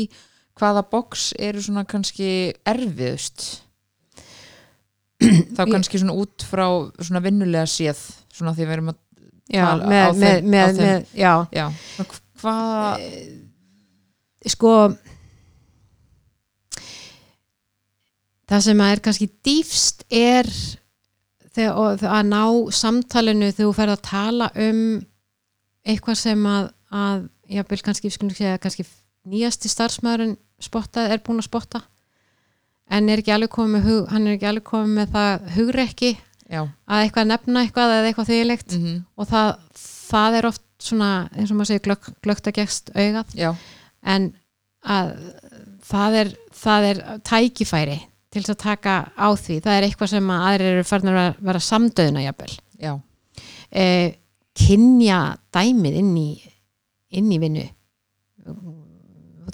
hvaða 0.59 0.83
box 0.91 1.31
eru 1.41 1.61
svona 1.65 1.83
kannski 1.89 2.27
erfiðust 2.69 3.45
þá 5.57 5.61
kannski 5.71 6.01
svona 6.01 6.15
út 6.19 6.43
frá 6.45 6.65
svona 6.99 7.21
vinnulega 7.23 7.65
séð 7.69 8.01
svona 8.33 8.53
því 8.57 8.67
við 8.67 8.75
erum 8.77 8.91
að 8.93 8.99
Já, 9.53 9.65
Tala 9.67 9.83
á 9.83 9.89
með, 9.91 10.19
þeim- 10.23 10.45
með, 10.47 10.63
á 10.63 10.65
með, 10.65 10.77
þeim. 10.77 10.85
með, 10.87 10.99
já, 11.19 11.33
já, 11.51 11.65
hvaða 12.39 12.91
sko 14.53 14.71
það 18.49 18.63
sem 18.67 18.83
að 18.85 18.93
er 18.95 19.01
kannski 19.07 19.27
dýfst 19.47 20.03
er 20.13 20.49
þegar, 21.53 21.75
og, 21.79 22.03
að 22.07 22.23
ná 22.31 22.41
samtalinu 22.75 23.49
þegar 23.51 23.67
þú 23.69 23.75
ferð 23.77 23.95
að 23.97 24.03
tala 24.09 24.49
um 24.67 24.81
eitthvað 25.83 26.19
sem 26.23 26.47
að, 26.49 26.67
að 26.95 27.25
jáfnvel 27.57 27.81
kannski, 27.89 28.11
kannski 28.63 28.87
nýjasti 29.29 29.71
starfsmæðurinn 29.71 30.37
spottað 30.63 31.15
er 31.15 31.23
búin 31.23 31.41
að 31.41 31.47
spotta. 31.47 31.83
En 32.93 33.09
er 33.09 33.21
ekki 33.21 33.33
alveg 33.33 33.51
komið 33.53 33.73
með 33.77 33.89
hug, 33.89 34.05
hann 34.11 34.27
er 34.27 34.37
ekki 34.37 34.49
alveg 34.49 34.67
komið 34.67 34.95
með 34.97 35.11
það 35.13 35.49
hugrekki 35.55 36.11
já, 36.51 36.61
að 36.61 37.03
eitthvað 37.05 37.29
nefna 37.29 37.63
eitthvað 37.63 37.93
eða 37.95 38.09
eitthvað 38.09 38.29
þýðilegt 38.29 38.75
mm 38.77 38.97
og 39.15 39.29
það, 39.29 39.51
það 40.11 40.37
er 40.39 40.47
oft 40.49 40.65
svona, 40.83 41.11
eins 41.31 41.51
og 41.51 41.59
maður 41.59 41.71
segir 41.71 41.85
glögg, 41.87 42.09
glögt 42.25 42.49
að 42.49 42.57
gegst 42.59 42.91
augað. 42.95 43.35
Já, 43.39 43.51
en 44.03 44.33
að 44.83 45.13
það 45.87 46.17
er, 46.19 46.33
það 46.63 46.89
er 46.89 47.03
tækifæri 47.29 47.99
til 48.33 48.41
þess 48.41 48.55
að 48.55 48.63
taka 48.65 48.95
á 49.15 49.27
því. 49.37 49.59
Það 49.63 49.77
er 49.77 49.87
eitthvað 49.87 50.11
sem 50.11 50.33
að 50.33 50.47
aðrir 50.49 50.71
eru 50.73 50.87
farin 50.89 51.11
að 51.11 51.19
vera, 51.19 51.35
vera 51.49 51.63
samdöðuna 51.63 52.25
jafnvel. 52.25 52.57
Já, 52.83 52.93
e, 53.71 53.85
kynja 54.59 55.21
dæmið 55.55 56.01
inn 56.01 56.17
í 56.19 56.29
inn 57.13 57.31
í 57.31 57.39
vinnu 57.41 57.63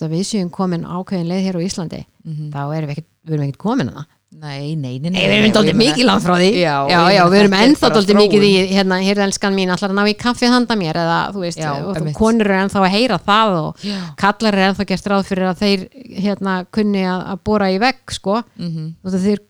að 0.06 0.14
við 0.16 0.24
séum 0.30 0.50
komin 0.54 0.86
ákveðin 0.86 1.28
leið 1.32 1.44
hér 1.50 1.60
á 1.60 1.62
Íslandi 1.66 2.06
mm 2.26 2.48
þá 2.54 2.62
erum 2.78 2.88
við 2.90 2.96
ekkert, 2.98 3.10
við 3.26 3.34
erum 3.38 3.46
ekkert 3.50 3.62
komin 3.66 3.90
að 3.92 4.00
það 4.00 4.16
nei, 4.40 4.76
nei, 4.78 5.00
nei, 5.02 5.10
Nei, 5.10 5.24
við 5.26 5.32
erum 5.40 5.56
og 5.58 5.64
meina- 5.66 5.80
mikið 5.82 6.06
langt 6.06 6.22
frá 6.24 6.36
því. 6.38 6.50
Já, 6.62 6.74
já, 6.88 7.00
já 7.16 7.22
við 7.34 7.40
erum 7.40 7.54
er 7.58 7.64
ennþá 7.66 7.88
þróun. 8.14 8.20
mikið 8.22 8.44
í 8.46 8.52
hérna, 8.70 9.00
hér 9.02 9.22
elskan 9.26 9.56
mín 9.58 9.72
allar 9.74 9.90
að 9.90 9.98
ná 9.98 10.04
í 10.06 10.14
kaffi 10.22 10.46
handa 10.54 10.76
mér 10.78 11.00
eða 11.02 11.18
þú 11.34 11.40
veist, 11.44 11.58
Já, 11.60 11.72
og 11.74 11.98
þú 11.98 12.14
konur 12.14 12.46
eru 12.46 12.60
ennþá 12.62 12.84
að 12.86 12.94
heyra 12.94 13.18
það 13.26 13.56
og 13.64 13.84
já, 13.90 13.98
kallar 14.22 14.54
er 14.60 14.68
ennþá 14.70 14.86
gert 14.94 15.10
ráð 15.10 15.26
fyrir 15.32 15.50
að 15.50 15.58
þeir 15.66 15.88
hérna 16.22 16.54
kunni 16.72 17.02
að, 17.10 17.26
að 17.34 17.42
bóra 17.50 17.72
í 17.74 17.80
vegg 17.82 18.14
sko, 18.14 18.44
mm 18.62 18.88
og 19.04 19.12
það 19.12 19.26
þeir 19.26 19.42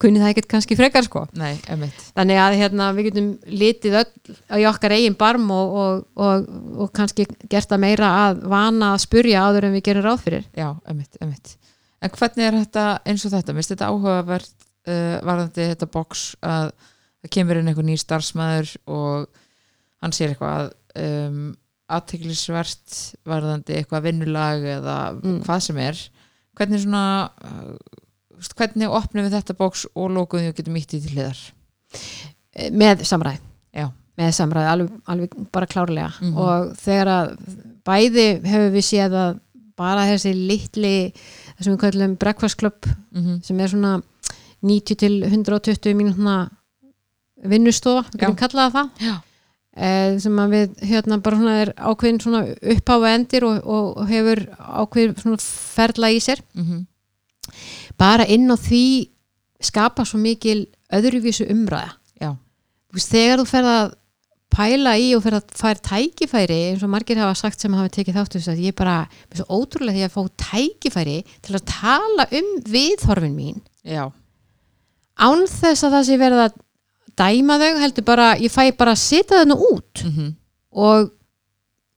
kunni 0.00 0.20
það 0.22 0.32
ekkert 0.32 0.48
kannski 0.50 0.76
frekar 0.78 1.06
sko. 1.06 1.24
Nei, 1.38 1.54
þannig 1.66 2.40
að 2.42 2.58
hérna, 2.60 2.90
við 2.96 3.10
getum 3.10 3.30
litið 3.46 3.96
öll 4.00 4.60
í 4.60 4.66
okkar 4.70 4.94
eigin 4.96 5.16
barm 5.20 5.48
og, 5.54 5.74
og, 5.82 6.04
og, 6.16 6.50
og 6.84 6.92
kannski 6.96 7.26
gert 7.50 7.70
það 7.70 7.82
meira 7.86 8.10
að 8.26 8.44
vana 8.52 8.94
að 8.94 9.04
spurja 9.06 9.46
áður 9.48 9.68
en 9.68 9.76
við 9.78 9.86
gerum 9.90 10.06
ráð 10.08 10.22
fyrir. 10.26 10.46
Já, 10.56 10.70
emitt, 10.90 11.16
emitt 11.24 11.56
en 12.00 12.12
hvernig 12.16 12.46
er 12.46 12.54
þetta 12.62 12.84
eins 13.04 13.24
og 13.28 13.32
þetta, 13.34 13.52
minnst 13.52 13.72
þetta 13.74 13.88
áhugavert 13.92 14.54
uh, 14.88 15.16
varðandi 15.26 15.66
þetta 15.74 15.88
box 15.92 16.22
að 16.40 16.70
það 17.20 17.32
kemur 17.36 17.60
inn 17.60 17.68
einhver 17.68 17.84
nýr 17.84 18.00
starfsmæður 18.00 18.70
og 18.88 19.26
hann 20.00 20.14
sér 20.16 20.32
eitthvað 20.32 20.70
um, 20.96 21.42
aðteglisvert 21.92 22.96
varðandi 23.28 23.76
eitthvað 23.76 24.06
vinnulag 24.08 24.64
eða 24.78 24.96
Mm. 25.20 25.42
hvað 25.44 25.60
sem 25.66 25.80
er. 25.84 26.00
Hvernig 26.56 26.82
svona 26.82 27.02
hvernig 28.56 28.88
opnum 28.88 29.26
við 29.26 29.36
þetta 29.38 29.56
box 29.58 29.86
og 29.94 30.10
lókuðum 30.16 30.50
við 30.50 30.56
getum 30.60 30.76
ítt 30.80 30.94
í 30.96 31.00
til 31.04 31.14
hliðar? 31.14 31.40
Eh, 32.54 32.70
með 32.70 33.04
samræð 33.08 33.38
já, 33.76 33.86
með 34.18 34.32
samræð, 34.36 34.68
alveg, 34.72 34.96
alveg 35.06 35.36
bara 35.52 35.66
klárlega. 35.70 36.10
Mhm. 36.20 36.36
og 36.36 36.74
þegar 36.80 37.12
að 37.14 37.32
bæði 37.84 38.26
hefur 38.44 38.70
við 38.74 38.86
séð 38.86 39.16
að 39.24 39.40
bara 39.80 40.04
þessi 40.04 40.34
litli 40.36 40.94
það 41.14 41.64
sem 41.64 41.74
við 41.74 41.80
kallum 41.80 42.16
breakfast 42.20 42.58
club 42.60 42.86
mm 43.14 43.40
sem 43.42 43.60
er 43.60 43.68
svona 43.72 44.02
90 44.60 44.96
til 45.00 45.22
120 45.24 45.94
mínútna 45.96 46.50
vinnustofa, 47.48 48.04
við 48.12 48.20
getum 48.20 48.36
Já. 48.36 48.40
kallað 48.42 48.74
það 48.74 48.88
já, 49.00 49.14
eh, 49.76 50.18
sem 50.20 50.36
að 50.42 50.50
við 50.54 50.82
hérna 50.90 51.22
bara 51.24 51.36
svona 51.40 51.54
er 51.62 51.72
ákveðin 51.78 52.20
svona 52.20 52.42
uppháfa 52.74 53.14
endir 53.14 53.46
og, 53.48 53.62
og 53.64 54.08
hefur 54.10 54.42
ákveðin 54.58 55.16
svona 55.22 55.40
ferla 55.40 56.10
í 56.12 56.20
sér. 56.20 56.42
Mm 56.54 56.86
bara 58.00 58.26
inn 58.28 58.48
á 58.48 58.56
því 58.56 58.84
skapa 59.60 60.06
svo 60.08 60.20
mikil 60.20 60.64
öðruvísu 60.92 61.46
umræða. 61.52 61.96
Já, 62.20 62.30
þegar 62.96 63.42
þú 63.42 63.48
ferð 63.50 63.72
að 63.74 63.92
pæla 64.50 64.94
í 64.98 65.10
og 65.14 65.22
ferð 65.22 65.38
að 65.38 65.60
fær 65.60 65.82
tækifæri 65.86 66.58
eins 66.70 66.82
og 66.82 66.90
margir 66.90 67.20
hafa 67.20 67.36
sagt 67.38 67.62
sem 67.62 67.76
hafa 67.76 67.92
tekið 67.94 68.18
þáttu 68.18 68.40
þess 68.40 68.52
að 68.54 68.64
ég 68.64 68.74
er 68.74 68.78
bara, 68.80 68.96
mér 69.28 69.36
er 69.36 69.42
svo 69.42 69.60
ótrúlega 69.60 69.98
því 69.98 70.08
að 70.08 70.16
fá 70.16 70.48
tækifæri 70.48 71.18
til 71.44 71.54
að 71.54 71.68
tala 71.70 72.26
um 72.40 72.50
viðhorfin 72.72 73.36
mín. 73.36 73.62
Já, 73.86 74.08
án 75.20 75.46
þess 75.46 75.86
að 75.86 75.96
það 75.98 76.08
sé 76.08 76.18
verið 76.24 76.44
að 76.48 76.58
dæma 77.20 77.60
þau 77.60 77.70
heldur 77.84 78.06
bara, 78.08 78.28
ég 78.40 78.52
fæ 78.52 78.62
bara 78.74 78.96
að 78.96 79.02
setja 79.04 79.44
nú 79.46 79.60
út. 79.70 80.06
Mm 80.08 80.36
og 80.70 81.10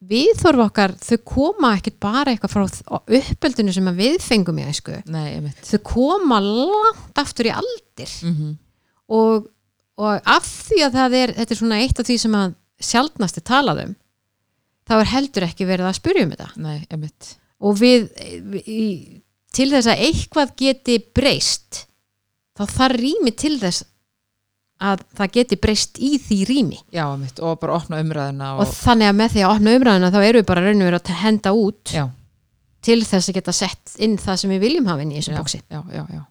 viðhorf 0.09 0.65
okkar 0.67 0.93
þau 0.99 1.17
koma 1.27 1.73
ekkert 1.77 1.99
bara 2.03 2.33
eitthvað 2.33 2.53
frá 2.55 2.99
uppeldinu 3.19 3.73
sem 3.75 3.89
við 3.97 4.19
fengum 4.23 4.59
í 4.59 4.67
æsku. 4.67 4.97
Nei, 5.11 5.39
þau 5.63 5.79
koma 5.87 6.41
langt 6.43 7.21
aftur 7.23 7.49
í 7.49 7.55
aldir. 7.55 8.11
Mm 8.27 8.53
og, 9.13 9.49
og 9.99 10.29
af 10.29 10.47
því 10.47 10.79
að 10.85 10.97
það 10.97 11.17
er 11.19 11.33
þetta 11.37 11.53
er 11.53 11.59
svona 11.59 11.81
eitt 11.83 11.99
af 11.99 12.07
því 12.07 12.17
sem 12.23 12.37
að 12.39 12.55
sjaldnast 12.83 13.39
er 13.39 13.45
talað 13.47 13.83
um 13.85 13.95
þá 14.89 14.95
er 14.97 15.11
heldur 15.13 15.47
ekki 15.47 15.67
verið 15.67 15.87
að 15.87 15.97
spyrja 15.99 16.25
um 16.25 16.33
þetta. 16.33 16.49
Nei, 16.59 17.11
og 17.63 17.77
við, 17.79 18.09
við 18.51 18.71
til 19.53 19.69
þess 19.71 19.91
að 19.91 20.05
eitthvað 20.07 20.55
geti 20.59 20.97
breyst 21.15 21.85
þá 22.57 22.63
þarf 22.67 22.99
rými 22.99 23.33
til 23.37 23.55
þess 23.61 23.85
að 24.83 25.05
það 25.17 25.31
geti 25.37 25.59
breyst 25.63 26.01
í 26.03 26.11
því 26.21 26.39
rými. 26.49 26.81
Já, 26.93 27.05
emitt, 27.13 27.39
og 27.43 27.61
bara 27.61 27.77
opna 27.77 28.01
umræðina 28.03 28.51
og, 28.57 28.65
og, 28.65 28.75
þannig 28.83 29.09
að 29.11 29.17
með 29.21 29.33
því 29.35 29.45
að 29.45 29.55
opna 29.55 29.77
umræðuna 29.77 30.11
þá 30.13 30.19
erum 30.23 30.41
við 30.41 30.49
bara 30.51 30.65
raunum 30.67 30.89
verið 30.89 30.99
að 31.13 31.23
henda 31.23 31.55
út 31.55 31.93
já, 31.95 32.03
til 32.83 32.99
þess 33.07 33.31
að 33.31 33.39
geta 33.39 33.55
sett 33.55 33.95
inn 34.03 34.19
það 34.21 34.43
sem 34.43 34.53
við 34.53 34.63
viljum 34.67 34.91
hafa 34.91 35.05
inn 35.05 35.13
í 35.13 35.19
þessu 35.21 35.37
bóksi 35.37 35.61
já, 35.63 35.81
já, 35.93 36.03
já. 36.11 36.21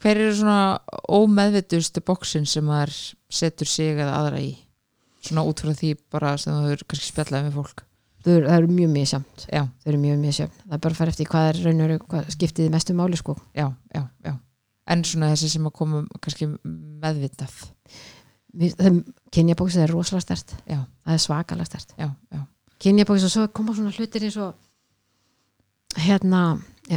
Hver 0.00 0.16
eru 0.16 0.32
svona 0.32 0.80
ómeðvitustu 1.12 2.00
bóksin 2.00 2.46
sem 2.48 2.64
maður 2.64 2.94
setur 3.28 3.68
sig 3.68 3.98
eða 3.98 4.16
aðra 4.16 4.40
í? 4.40 4.54
Svona 5.20 5.44
út 5.44 5.60
frá 5.60 5.74
því 5.76 5.90
bara 6.12 6.32
sem 6.40 6.54
þú 6.56 6.70
hefur 6.70 6.86
kannski 6.88 7.10
spjallað 7.10 7.44
með 7.44 7.58
fólk. 7.58 7.82
Það 8.24 8.32
eru, 8.38 8.46
það 8.46 8.56
eru 8.56 8.70
mjög 8.78 8.94
misjamt 8.94 9.44
já, 9.44 9.60
það 9.60 9.90
eru 9.92 10.00
mjög 10.00 10.22
misjamt, 10.22 10.56
það 10.62 10.76
er 10.76 10.80
bara 10.86 10.96
að 10.96 11.00
fara 11.02 11.12
eftir 11.12 11.28
hvað 11.28 11.50
er 11.50 11.60
raun 11.66 11.82
og 11.82 11.86
veru, 11.86 11.98
hvað 12.08 12.32
skiptið 12.36 12.72
mestu 12.72 12.96
máli 12.96 13.20
sko. 13.20 13.36
En 14.90 15.04
svona 15.06 15.30
þessi 15.34 15.52
sem 15.52 15.68
að 15.68 15.76
koma 15.76 16.00
kannski 16.24 16.48
meðvitað 16.64 17.60
kynjabóksið 19.34 19.84
er 19.84 19.92
rosalega 19.94 20.24
stert 20.26 20.56
já, 20.64 20.80
það 21.04 21.14
er 21.14 21.22
svakalega 21.22 21.70
stert 21.70 21.94
kynjabóksið 22.80 23.28
og 23.28 23.34
svo 23.34 23.46
koma 23.54 23.76
svona 23.76 23.94
hlutir 23.94 24.26
eins 24.26 24.38
og 24.40 24.54
hérna 26.00 26.42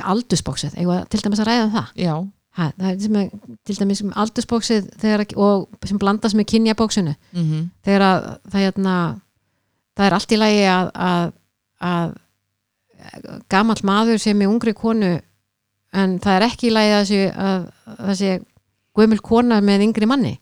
aldusbóksið, 0.01 0.77
eitthvað 0.77 1.03
til 1.11 1.21
dæmis 1.23 1.41
að 1.41 1.49
ræða 1.49 1.65
um 1.65 1.73
það? 1.73 1.91
Já, 1.99 2.13
ha, 2.57 2.69
það 2.77 2.87
er 2.89 2.99
sem 3.03 3.17
er, 3.19 3.27
til 3.67 3.77
dæmis 3.79 4.01
um 4.03 4.13
aldusbóksið 4.23 4.87
þegar, 5.01 5.25
og 5.37 5.87
sem 5.89 5.99
blandast 6.01 6.37
með 6.37 6.49
kynjabóksinu. 6.53 7.15
Mm 7.33 7.69
þegar 7.83 8.05
að 8.07 8.23
það, 8.49 8.59
hérna, 8.61 8.95
það 9.97 10.05
er 10.05 10.17
allt 10.17 10.31
í 10.31 10.39
lagi 10.39 10.63
að, 10.71 10.91
að, 10.95 11.35
að 11.91 12.15
gamall 13.49 13.83
maður 13.83 14.17
sem 14.17 14.41
er 14.41 14.49
ungri 14.49 14.73
konu 14.73 15.19
en 15.93 16.19
það 16.19 16.35
er 16.35 16.47
ekki 16.47 16.69
í 16.69 16.73
lagi 16.73 16.93
að, 16.97 17.05
sé, 17.09 17.21
að, 17.29 17.67
að 17.85 18.05
það 18.07 18.17
sé 18.21 18.39
gömul 18.93 19.19
kona 19.21 19.61
með 19.61 19.87
yngri 19.89 20.09
manni 20.09 20.37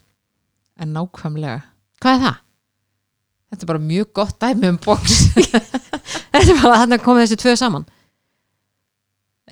en 0.80 0.96
nákvæmlega. 0.96 1.60
Hvað 2.02 2.16
er 2.16 2.24
það? 2.26 2.40
þetta 3.52 3.66
er 3.66 3.68
bara 3.68 3.84
mjög 3.84 4.10
gott 4.16 4.38
dæmi 4.40 4.70
um 4.72 4.78
box. 4.80 5.18
Þetta 6.32 6.48
er 6.48 6.60
bara 6.62 6.78
þannig 6.80 6.98
að 6.98 7.04
koma 7.04 7.20
þessi 7.22 7.38
tvö 7.42 7.52
saman. 7.60 7.84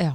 Já. 0.01 0.15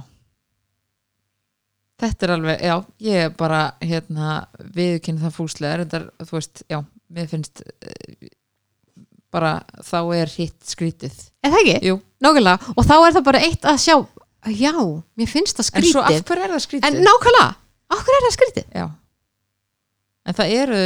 Þetta 2.02 2.26
er 2.26 2.32
alveg, 2.34 2.64
já, 2.66 2.74
ég 3.06 3.28
er 3.28 3.30
bara 3.38 3.60
hérna, 3.80 4.40
viðkynna 4.74 5.22
það 5.22 5.36
fúslega. 5.38 5.78
Reyndar, 5.80 6.08
þú 6.26 6.36
veist, 6.36 6.64
já, 6.68 6.80
mér 7.14 7.30
finnst 7.30 7.62
uh, 7.62 8.28
bara 9.32 9.54
þá 9.86 9.98
er 10.18 10.34
hitt 10.34 10.58
skrítið. 10.66 11.14
Er 11.46 11.54
það 11.54 11.62
ekki? 11.62 11.78
Jú. 11.92 11.96
nákvæmlega, 12.26 12.74
og 12.74 12.90
þá 12.90 12.94
er 12.98 13.16
það 13.16 13.26
bara 13.30 13.44
eitt 13.46 13.70
að 13.70 13.80
sjá 13.86 13.96
já, 14.56 14.74
mér 15.18 15.30
finnst 15.30 15.62
það 15.62 15.70
en 15.78 15.88
svo 15.92 16.02
af 16.02 16.10
skrítið. 16.10 16.28
hverju 16.28 16.44
er 16.44 16.52
það 16.52 16.58
en 16.58 16.66
skrítið? 16.66 17.00
nákvæmlega, 17.06 17.48
okkur 17.96 18.18
er 18.18 18.26
það 18.26 18.36
skrítið? 18.40 18.70
Já 18.74 18.86
en 20.26 20.36
það 20.36 20.54
eru 20.60 20.78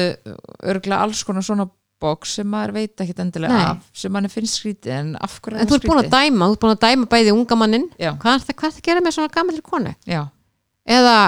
örgulega 0.71 1.05
alls 1.05 1.23
konar 1.27 1.47
svona 1.47 1.69
box 2.01 2.37
sem 2.39 2.49
maður 2.49 2.75
veit 2.79 3.03
ekkit 3.05 3.21
endilega 3.25 3.57
Nei. 3.57 3.65
af 3.75 4.01
sem 4.01 4.13
manni 4.13 4.31
finnst 4.33 4.61
skrítið 4.61 4.95
en 4.97 5.11
af 5.21 5.37
hverju 5.45 5.61
en 5.61 5.69
þú 5.69 5.77
ert 5.77 5.89
búin 5.91 6.01
að 6.01 6.11
dæma, 6.15 6.49
þú 6.49 6.57
ert 6.57 6.63
búin 6.65 6.75
að 6.75 6.83
dæma 6.87 7.09
bæði 7.13 7.35
unga 7.37 7.59
mannin 7.61 7.87
já, 8.01 8.13
hvað 8.23 8.39
er 8.39 8.47
það, 8.47 8.57
hvað 8.57 8.69
er 8.71 8.75
það 8.77 8.81
að 8.81 8.89
gera 8.89 9.05
með 9.05 9.17
svona 9.17 9.35
gammal 9.35 9.61
konu? 9.67 9.93
Já, 10.09 10.23
eða, 10.97 11.19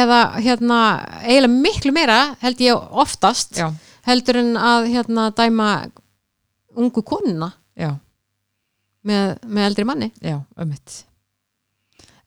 eða 0.00 0.20
hérna, 0.40 0.80
eiginlega 1.22 1.62
miklu 1.68 1.94
meira 1.94 2.18
held 2.42 2.64
ég 2.66 2.90
oftast 3.04 3.60
já, 3.60 3.68
heldur 4.08 4.40
en 4.42 4.52
að 4.58 4.90
hérna 4.96 5.28
dæma 5.38 5.70
ungu 6.80 7.04
konuna 7.06 7.52
með, 9.00 9.38
með 9.46 9.64
eldri 9.70 9.86
manni. 9.88 10.10
Já, 10.20 10.40
ömmitt 10.60 11.04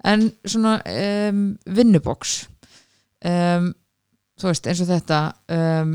En 0.04 0.26
svona 0.44 0.82
um, 0.84 1.44
vinnuboks 1.64 2.32
um, 3.24 3.70
Þú 4.42 4.50
veist, 4.50 4.68
eins 4.68 4.82
og 4.84 4.90
þetta 4.90 5.20
um, 5.54 5.94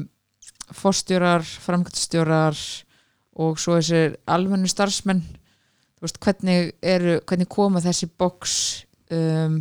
Forstjórar, 0.79 1.43
framkvæmstjórar 1.65 2.59
og 3.39 3.59
svo 3.61 3.79
þessir 3.79 4.17
almennu 4.29 4.69
starfsmenn 4.71 5.23
Þú 5.99 6.05
veist, 6.07 6.19
hvernig 6.23 6.73
eru 6.85 7.17
hvernig 7.27 7.49
koma 7.51 7.81
þessi 7.83 8.09
boks 8.21 8.55
um, 9.15 9.61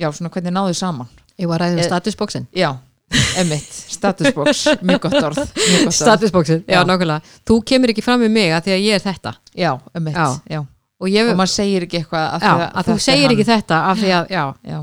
Já, 0.00 0.10
svona 0.12 0.30
hvernig 0.32 0.54
náðu 0.54 0.76
saman 0.78 1.08
ég 1.36 1.48
var 1.50 1.60
að 1.64 1.74
ræða 1.74 1.80
um 1.80 1.82
Eh, 1.84 1.88
statusbóksin 1.90 2.46
Já, 2.56 2.70
ömmitt, 3.42 3.72
statusboks 3.96 4.62
Mjög 4.86 5.02
gott 5.04 5.18
orð, 5.20 5.42
orð. 5.42 5.90
statusbóksin, 5.92 6.62
já, 6.68 6.78
Já. 6.80 6.84
nákvæmlega 6.88 7.20
þú 7.48 7.58
kemur 7.68 7.92
ekki 7.92 8.04
fram 8.06 8.22
með 8.24 8.32
mig 8.38 8.54
að 8.56 8.68
því 8.68 8.76
að 8.76 8.84
ég 8.86 8.96
er 9.00 9.04
þetta 9.04 9.34
Já, 9.56 9.72
ömmitt, 9.98 10.16
Já. 10.16 10.28
já. 10.56 10.60
og, 10.62 11.08
Og 11.10 11.36
maður 11.36 11.52
segir 11.52 11.84
ekki 11.88 12.00
eitthvað 12.00 12.24
já, 12.40 12.40
því 12.40 12.68
að 12.80 12.88
þú 12.92 12.96
segir 13.10 13.34
ekki 13.36 13.48
þetta 13.50 13.80
af 13.90 14.00
því 14.00 14.14
að, 14.20 14.30
já, 14.32 14.44
Já, 14.72 14.78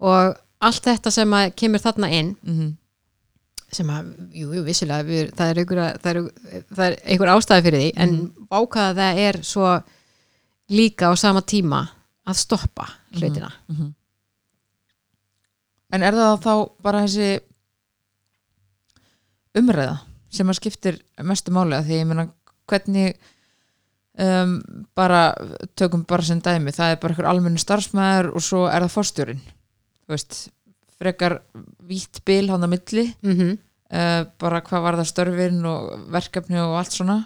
og 0.00 0.38
allt 0.60 0.82
þetta 0.84 1.10
sem 1.14 1.34
kemur 1.56 1.80
þarna 1.82 2.10
inn. 2.12 2.34
Mhm, 2.42 2.76
sem 3.72 3.86
að, 3.94 4.08
jú, 4.34 4.48
jú, 4.56 4.64
vissilega 4.66 5.06
við, 5.06 5.30
það, 5.38 5.50
er 5.52 5.60
einhver, 5.62 5.78
er, 6.90 6.96
er 7.04 7.32
ástæði 7.36 7.62
fyrir 7.68 7.80
því 7.84 7.90
en 7.96 8.10
Mhm. 8.16 8.48
ákvaða 8.50 8.94
það 8.98 9.20
er 9.28 9.38
svo 9.46 9.82
líka 10.70 11.10
á 11.10 11.14
sama 11.18 11.40
tíma 11.42 11.88
að 12.26 12.34
stoppa 12.36 12.88
hlutina. 13.14 13.52
mhm. 13.68 13.94
En 15.92 16.02
er 16.02 16.12
það 16.14 16.40
þá 16.42 16.70
bara 16.82 17.00
þessi 17.06 17.40
umræða 19.58 19.96
sem 20.30 20.46
að 20.52 20.58
skiptir 20.60 20.98
mestu 21.26 21.50
máli? 21.50 21.74
Að 21.74 21.88
því 21.88 21.96
ég 21.98 22.06
meina 22.06 22.26
hvernig 22.70 23.16
um, 24.20 24.60
bara 24.94 25.34
tökum 25.74 26.04
bara 26.06 26.22
sem 26.22 26.40
dæmi, 26.40 26.70
það 26.76 26.92
er 26.94 27.00
bara 27.02 27.14
einhver 27.14 27.30
almennu 27.32 27.58
starfsmæður 27.58 28.30
og 28.36 28.44
svo 28.46 28.66
er 28.70 28.84
það 28.86 28.94
forstjórin 28.94 29.40
þú 29.40 29.59
veist, 30.10 30.38
frekar 31.00 31.40
vítt 31.88 32.22
bil 32.28 32.50
hann 32.50 32.66
að 32.66 32.74
milli. 32.74 33.06
Mm 33.22 33.36
-hmm. 33.36 33.58
uh, 33.94 34.22
bara 34.38 34.60
hvað 34.60 34.82
var 34.86 35.00
það 35.00 35.10
störfin 35.12 35.64
og 35.66 36.06
verkefni 36.12 36.60
og 36.60 36.78
allt 36.78 36.92
svona. 36.92 37.18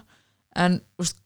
En 0.55 0.81
veist, 0.97 1.17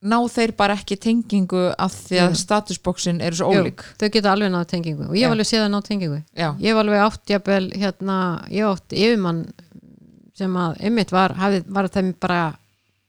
ná 0.00 0.16
þeir 0.32 0.54
bara 0.56 0.76
ekki 0.78 0.96
tengingu 0.96 1.66
af 1.76 1.92
því 1.92 2.20
að 2.22 2.30
Jú. 2.32 2.40
statusbóksin 2.40 3.20
eru 3.20 3.36
svo 3.36 3.50
Jú. 3.52 3.64
ólík. 3.64 3.82
þau 4.00 4.08
geta 4.08 4.32
alveg 4.32 4.50
náð 4.52 4.64
tengingu 4.72 5.08
og 5.08 5.16
ég 5.16 5.26
hef 5.26 5.34
alveg 5.34 5.48
séð 5.48 5.64
að 5.66 5.72
ná 5.74 5.80
tengingu. 5.84 6.22
Já, 6.32 6.48
ég 6.56 6.72
hef 6.72 6.80
alveg 6.80 7.00
átt 7.04 7.32
jafnvel 7.34 7.66
hérna, 7.76 8.16
ég 8.48 8.64
átt 8.64 8.96
yfirmann 8.96 9.42
sem 10.34 10.56
að 10.56 10.80
ymmit 10.88 11.12
var, 11.12 11.34
hafði, 11.36 11.64
var 11.68 11.88
þeim 11.92 12.14
bara 12.20 12.40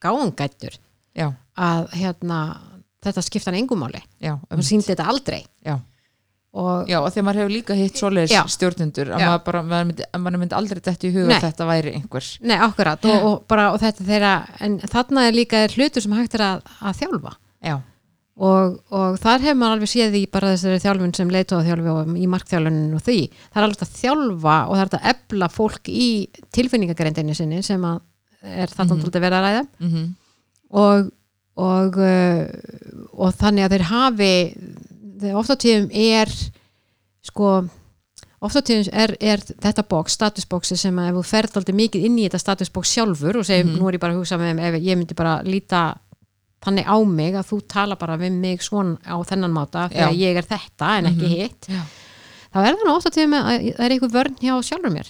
gáangættur 0.04 0.76
já, 1.16 1.30
að 1.56 1.88
hérna, 1.96 2.40
þetta 3.06 3.24
skipta 3.24 3.52
hann 3.52 3.62
engumáli 3.62 4.02
og 4.52 4.64
síndi 4.66 4.92
þetta 4.92 5.08
aldrei. 5.08 5.46
Já. 5.64 5.80
Og 6.52 6.90
Já, 6.90 6.98
og 7.00 7.08
þegar 7.14 7.26
maður 7.28 7.40
hefur 7.42 7.54
líka 7.54 7.78
hitt 7.80 8.00
svoleiðis 8.00 8.34
Já. 8.34 8.42
stjórnundur 8.52 9.14
að 9.16 9.22
maður, 9.24 9.44
bara, 9.46 9.62
maður, 9.68 9.86
myndi, 9.92 10.08
að 10.08 10.24
maður 10.24 10.42
myndi 10.42 10.58
aldrei 10.58 10.82
dætt 10.84 11.06
í 11.08 11.14
huga 11.14 11.38
að 11.38 11.46
þetta 11.46 11.68
væri 11.70 11.94
einhver. 11.96 12.28
Nei, 12.44 12.58
akkurat 12.58 13.08
og, 13.08 13.28
og, 13.30 13.38
bara, 13.52 13.70
og 13.72 13.80
þetta 13.84 14.08
þeirra 14.10 14.34
en 14.68 14.76
þarna 14.92 15.24
er 15.30 15.38
líka 15.38 15.64
hlutur 15.72 16.04
sem 16.04 16.18
hægt 16.18 16.36
er 16.36 16.44
að, 16.50 16.76
að 16.82 17.00
þjálfa. 17.00 17.34
Já, 17.62 17.76
og, 18.42 18.76
og 18.92 19.18
þar 19.22 19.46
hefur 19.46 19.60
maður 19.62 19.78
alveg 19.78 19.94
séð 19.94 20.20
í 20.20 20.24
bara 20.34 20.52
þessari 20.56 20.84
þjálfun 20.84 21.16
sem 21.22 21.34
leitóða 21.38 21.68
þjálfi 21.70 21.94
og 21.94 22.14
í 22.20 22.28
markþjálfunin 22.36 23.00
og 23.00 23.06
því. 23.06 23.18
Það 23.48 23.62
er 23.62 23.68
alveg 23.70 23.86
að 23.86 23.96
þjálfa 24.02 24.58
og 24.66 24.76
það 24.76 24.86
er 24.86 25.00
að 25.00 25.10
efla 25.14 25.52
fólk 25.56 25.92
í 25.92 26.10
tilfinningagrindinni 26.58 27.38
sinni 27.38 27.64
sem 27.64 27.88
að 27.88 28.02
er 28.42 28.72
þarna 28.74 28.98
mm. 28.98 29.02
-hmm. 29.06 29.22
verið 29.22 29.40
að 29.40 29.48
ræða. 29.48 29.66
Mm 29.80 30.10
og 30.72 31.10
og, 31.60 31.98
uh, 32.00 32.48
og 33.20 33.34
þannig 33.36 33.66
að 33.66 33.74
þeir 33.76 33.86
hafi 33.90 34.34
þeir 35.22 35.38
ofta 35.42 35.56
tíðum 35.56 35.90
er 35.94 36.32
sko 37.26 37.52
ofta 38.42 38.62
tíðum 38.66 38.88
er, 38.94 39.14
er 39.22 39.42
þetta 39.44 39.84
bóks, 39.88 40.16
statusbóksi 40.18 40.78
sem 40.80 40.98
að 40.98 41.12
ef 41.12 41.18
þú 41.20 41.26
ferð 41.30 41.58
aldrei 41.62 41.76
mikið 41.78 42.06
inn 42.08 42.18
í 42.18 42.26
þetta 42.28 42.40
statusbóks 42.42 42.94
sjálfur 42.96 43.38
og 43.42 43.46
segir, 43.46 43.66
Mhm. 43.68 43.78
nú 43.78 43.88
er 43.90 43.94
ég 43.98 44.02
bara 44.02 44.14
að 44.16 44.22
hugsa 44.24 44.38
með 44.42 44.60
ef 44.60 44.82
ég 44.82 44.98
myndi 44.98 45.16
bara 45.16 45.42
líta 45.44 45.98
þannig 46.62 46.86
á 46.86 46.98
mig 47.06 47.34
að 47.34 47.48
þú 47.50 47.62
tala 47.68 47.96
bara 47.96 48.18
við 48.18 48.32
mig 48.38 48.60
svona 48.62 48.98
á 49.06 49.18
þennan 49.26 49.52
máta 49.54 49.90
þegar 49.90 50.14
ég 50.18 50.36
er 50.38 50.44
þetta 50.44 50.98
en 50.98 51.06
ekki 51.06 51.28
Mhm. 51.28 51.36
hitt 51.38 51.68
Já. 51.70 51.82
þá 52.54 52.58
er 52.68 52.76
það 52.76 52.96
ofta 52.96 53.10
tíðum 53.10 53.34
að 53.38 53.76
það 53.78 53.86
er 53.86 53.92
einhver 53.92 54.12
vörn 54.12 54.36
hjá 54.42 54.54
sjálfur 54.64 54.92
mér 54.92 55.08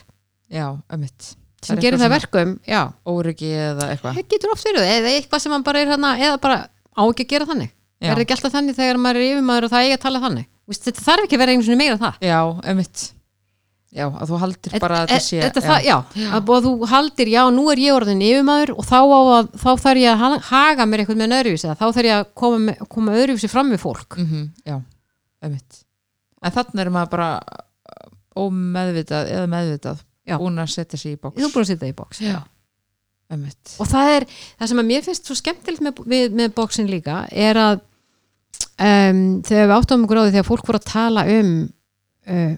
já, 0.52 0.78
ömmitt 0.92 1.36
sem 1.64 1.78
er 1.78 1.82
gerir 1.82 2.00
það 2.00 2.10
verkum, 2.10 2.60
Óryggi 3.06 3.52
eða 3.54 3.92
eitthvað 3.96 4.16
það 4.16 4.28
getur 4.30 4.52
oft 4.52 4.64
verið, 4.66 4.84
eða 4.98 5.12
eitthvað 5.22 5.40
sem 5.42 5.64
bara 5.64 5.80
er 5.80 5.88
hana, 5.88 6.18
eða 6.18 6.42
bara 6.42 6.70
á 6.98 7.02
ekki 7.08 7.24
að 7.26 7.30
gera 7.30 7.46
þannig 7.46 7.72
er 8.02 8.16
það 8.18 8.24
ekki 8.26 8.36
alltaf 8.38 8.54
þannig 8.58 8.78
þegar 8.82 9.00
maður 9.06 9.22
er 9.22 9.28
yfirmaður 9.32 9.68
og 9.68 9.72
það 9.74 9.86
eigi 9.88 9.96
að 9.98 10.04
tala 10.06 10.22
þannig? 10.26 10.46
Vist, 10.72 10.86
þetta 10.88 11.04
þarf 11.08 11.26
ekki 11.28 11.36
að 11.38 11.42
vera 11.44 11.52
einu 11.56 11.66
svona 11.68 11.82
meira 11.82 11.98
það. 12.02 12.22
Já 12.26 12.40
ömmitt 12.72 13.02
Já, 13.92 14.06
að 14.08 14.30
þú 14.32 14.38
haldir 14.40 14.76
bara 14.80 15.00
að 15.02 15.10
E- 15.10 15.12
þetta 15.12 15.26
sé 15.26 15.40
þetta 15.44 15.62
það, 15.66 15.82
já, 15.84 15.96
að 16.32 16.52
að 16.56 16.64
þú 16.64 16.88
haldir 16.88 17.28
já, 17.28 17.42
nú 17.52 17.64
er 17.74 17.80
ég 17.84 17.92
orðin 17.98 18.22
yfirmaður 18.24 18.70
og 18.80 18.86
þá, 18.88 19.00
á 19.04 19.20
að, 19.36 19.50
þá 19.60 19.70
þarf 19.84 20.00
ég 20.00 20.12
að 20.14 20.22
ha- 20.22 20.40
haga 20.48 20.86
mér 20.88 21.02
eitthvað 21.04 21.20
með 21.20 21.34
öðruvísi 21.42 21.68
þá 21.76 21.84
þarf 21.92 22.08
ég 22.08 22.16
að 22.16 22.30
koma, 22.40 22.62
með, 22.70 22.86
koma 22.88 23.18
öðruvísi 23.20 23.50
fram 23.52 23.74
við 23.76 23.82
fólk. 23.84 24.16
Mm 24.16 24.46
Já, 24.64 24.78
ömmitt 25.44 25.82
En 26.42 26.56
þannig 26.56 26.80
er 26.86 26.90
maður 26.96 27.12
bara 27.12 27.28
ómeðvitað 28.40 29.30
eða 29.36 29.50
meðvitað 29.52 30.02
Já. 30.30 30.38
búin 30.40 30.62
að 30.62 30.72
setja 30.72 31.00
sig 31.02 31.16
í 31.18 31.20
bóks 31.20 31.42
þú 31.42 31.52
búin 31.52 31.66
að 31.66 31.72
setja 31.74 31.90
í 31.92 31.96
bóks 31.98 32.22
Já, 32.24 32.40
ömmitt 33.34 33.76
og 33.82 33.90
það 33.92 34.12
er, 34.16 34.26
það 34.62 34.72
sem 34.72 34.82
að 34.84 34.90
mér 34.92 35.06
finnst 35.08 35.28
svo 35.28 35.36
skemmtilegt 35.40 35.84
með, 35.84 36.02
við, 36.08 36.36
með 36.40 36.54
bóksin 36.56 36.88
líka 36.92 37.26
er 37.32 37.60
að 37.60 37.82
um, 38.82 39.42
þegar 39.48 39.70
við 39.70 39.76
áttum 39.78 40.06
okkur 40.06 40.22
á 40.22 40.24
því 40.26 40.36
þegar 40.36 40.50
fólk 40.50 40.68
voru 40.68 40.82
að 40.82 40.92
tala 40.92 41.26
um 41.38 41.52
uh, 42.28 42.54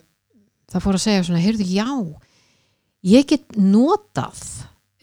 það 0.72 0.86
fór 0.86 1.00
að 1.00 1.06
segja 1.06 1.24
svona, 1.28 1.44
heyrðu, 1.44 1.70
já 1.70 1.90
ég 3.14 3.28
get 3.30 3.58
notað 3.60 4.44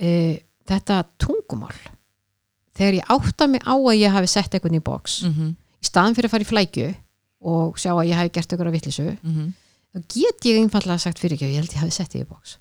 uh, 0.01 0.36
þetta 0.70 1.03
tungumál. 1.20 1.76
Þegar 2.78 3.01
ég 3.01 3.12
átta 3.12 3.49
mig 3.51 3.64
á 3.66 3.74
að 3.74 3.99
ég 4.01 4.14
hafi 4.14 4.30
sett 4.30 4.55
eitthvað 4.55 4.78
í 4.78 4.84
bóks 4.84 5.22
mm 5.26 5.32
-hmm. 5.34 5.55
í 5.82 5.88
staðan 5.88 6.14
fyrir 6.16 6.30
að 6.30 6.34
fara 6.36 6.47
í 6.47 6.51
flækju 6.51 6.91
og 7.41 7.78
sjá 7.80 7.93
að 7.95 8.09
ég 8.11 8.20
hafi 8.20 8.32
gert 8.36 8.53
eitthvað 8.53 8.74
vittlisu 8.76 9.07
þá 9.91 9.99
get 10.14 10.47
ég 10.47 10.61
einfallega 10.61 10.99
sagt 10.99 11.18
fyrir 11.18 11.36
ekki 11.36 11.49
og 11.49 11.53
ég 11.53 11.61
held 11.61 11.74
ég 11.74 11.82
hafi 11.82 11.95
sett 11.97 12.12
þig 12.12 12.24
í 12.24 12.28
bóks 12.28 12.59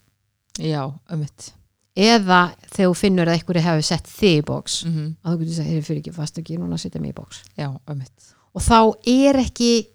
Já, 0.59 0.91
ömmitt 1.11 1.53
eða 1.95 2.53
þegar 2.71 2.89
þú 2.91 2.95
finnur 2.95 3.27
að 3.27 3.33
einhverju 3.39 3.61
hafi 3.65 3.81
sett 3.83 4.07
þig 4.07 4.37
í 4.39 4.45
bóks 4.45 4.85
mm 4.85 4.91
-hmm. 4.93 5.15
að 5.23 5.33
þú 5.33 5.39
getur 5.39 5.53
sagt, 5.55 5.67
heyrðu 5.69 5.85
fyrir 5.85 5.99
ekki, 5.99 6.11
fast 6.13 6.37
ekki 6.37 6.57
núna 6.57 6.77
setja 6.77 7.01
mig 7.01 7.11
í 7.11 7.15
bóks 7.21 7.43
Já, 7.57 7.69
ömmitt 7.87 8.33
og 8.53 8.61
þá 8.61 8.79
er 9.07 9.35
ekki 9.45 9.87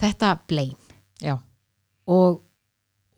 þetta 0.00 0.38
blein 0.48 0.74
og, 2.06 2.40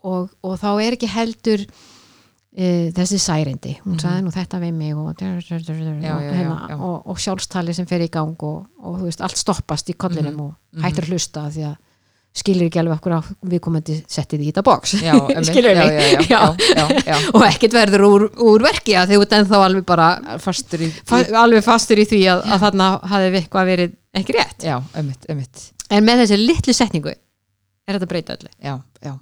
og, 0.04 0.30
og 0.42 0.58
þá 0.60 0.68
er 0.82 0.92
ekki 0.94 1.06
heldur 1.10 1.60
uh, 1.60 2.90
þessi 2.94 3.18
særendi 3.18 3.78
hún 3.84 3.96
Mhm. 3.96 3.98
sagði 4.00 4.22
nú 4.22 4.30
þetta 4.30 4.60
við 4.60 4.72
mig 4.74 4.94
og, 4.96 5.14
hérna, 5.20 6.78
og, 6.80 7.06
og 7.06 7.18
sjálfstali 7.18 7.74
sem 7.74 7.86
fer 7.86 8.00
í 8.00 8.08
gang 8.10 8.36
og, 8.42 8.66
og 8.78 8.98
þú 9.00 9.04
veist, 9.04 9.20
allt 9.20 9.36
stoppast 9.36 9.88
í 9.90 9.94
kollinum 9.96 10.34
Mhm. 10.34 10.40
og 10.40 10.54
Mhm. 10.72 10.82
hættur 10.84 11.04
hlusta 11.10 11.48
því 11.50 11.64
að 11.72 11.76
skilur 12.36 12.68
ekki 12.68 12.80
alveg 12.82 12.98
okkur 12.98 13.14
á 13.16 13.20
við 13.52 13.62
komandi 13.64 13.96
settið 14.10 14.44
í 14.44 14.50
þetta 14.50 14.64
já, 16.34 16.40
já, 16.60 16.84
já. 17.06 17.16
og 17.32 17.46
ekkert 17.46 17.76
verður 17.76 18.06
úr, 18.08 18.26
úr 18.46 18.66
verki 18.66 18.96
að 18.98 19.14
þau 19.14 19.22
ert 19.24 19.38
ennþá 19.38 19.62
alveg 19.68 19.86
bara 19.88 20.10
Fastur 20.42 20.84
í 20.84 20.90
fa 21.08 21.22
alveg 21.42 21.64
fastur 21.64 22.02
í 22.02 22.08
því 22.08 22.20
að, 22.34 22.44
að 22.44 22.66
þarna 22.66 22.90
hafi 23.12 23.30
við 23.30 23.40
eitthvað 23.40 23.72
verið 23.72 23.96
ekki 24.16 24.36
rétt. 24.36 24.64
Já, 24.64 24.76
ömmitt, 24.96 25.28
ömmitt 25.32 25.70
en 25.92 26.06
með 26.06 26.24
þessi 26.24 26.40
litlu 26.40 26.74
setningu 26.76 27.12
er 27.12 27.96
þetta 27.96 28.06
að 28.06 28.12
breyta 28.12 28.36
öllu. 28.36 28.50
Já, 28.58 28.74
já. 29.04 29.14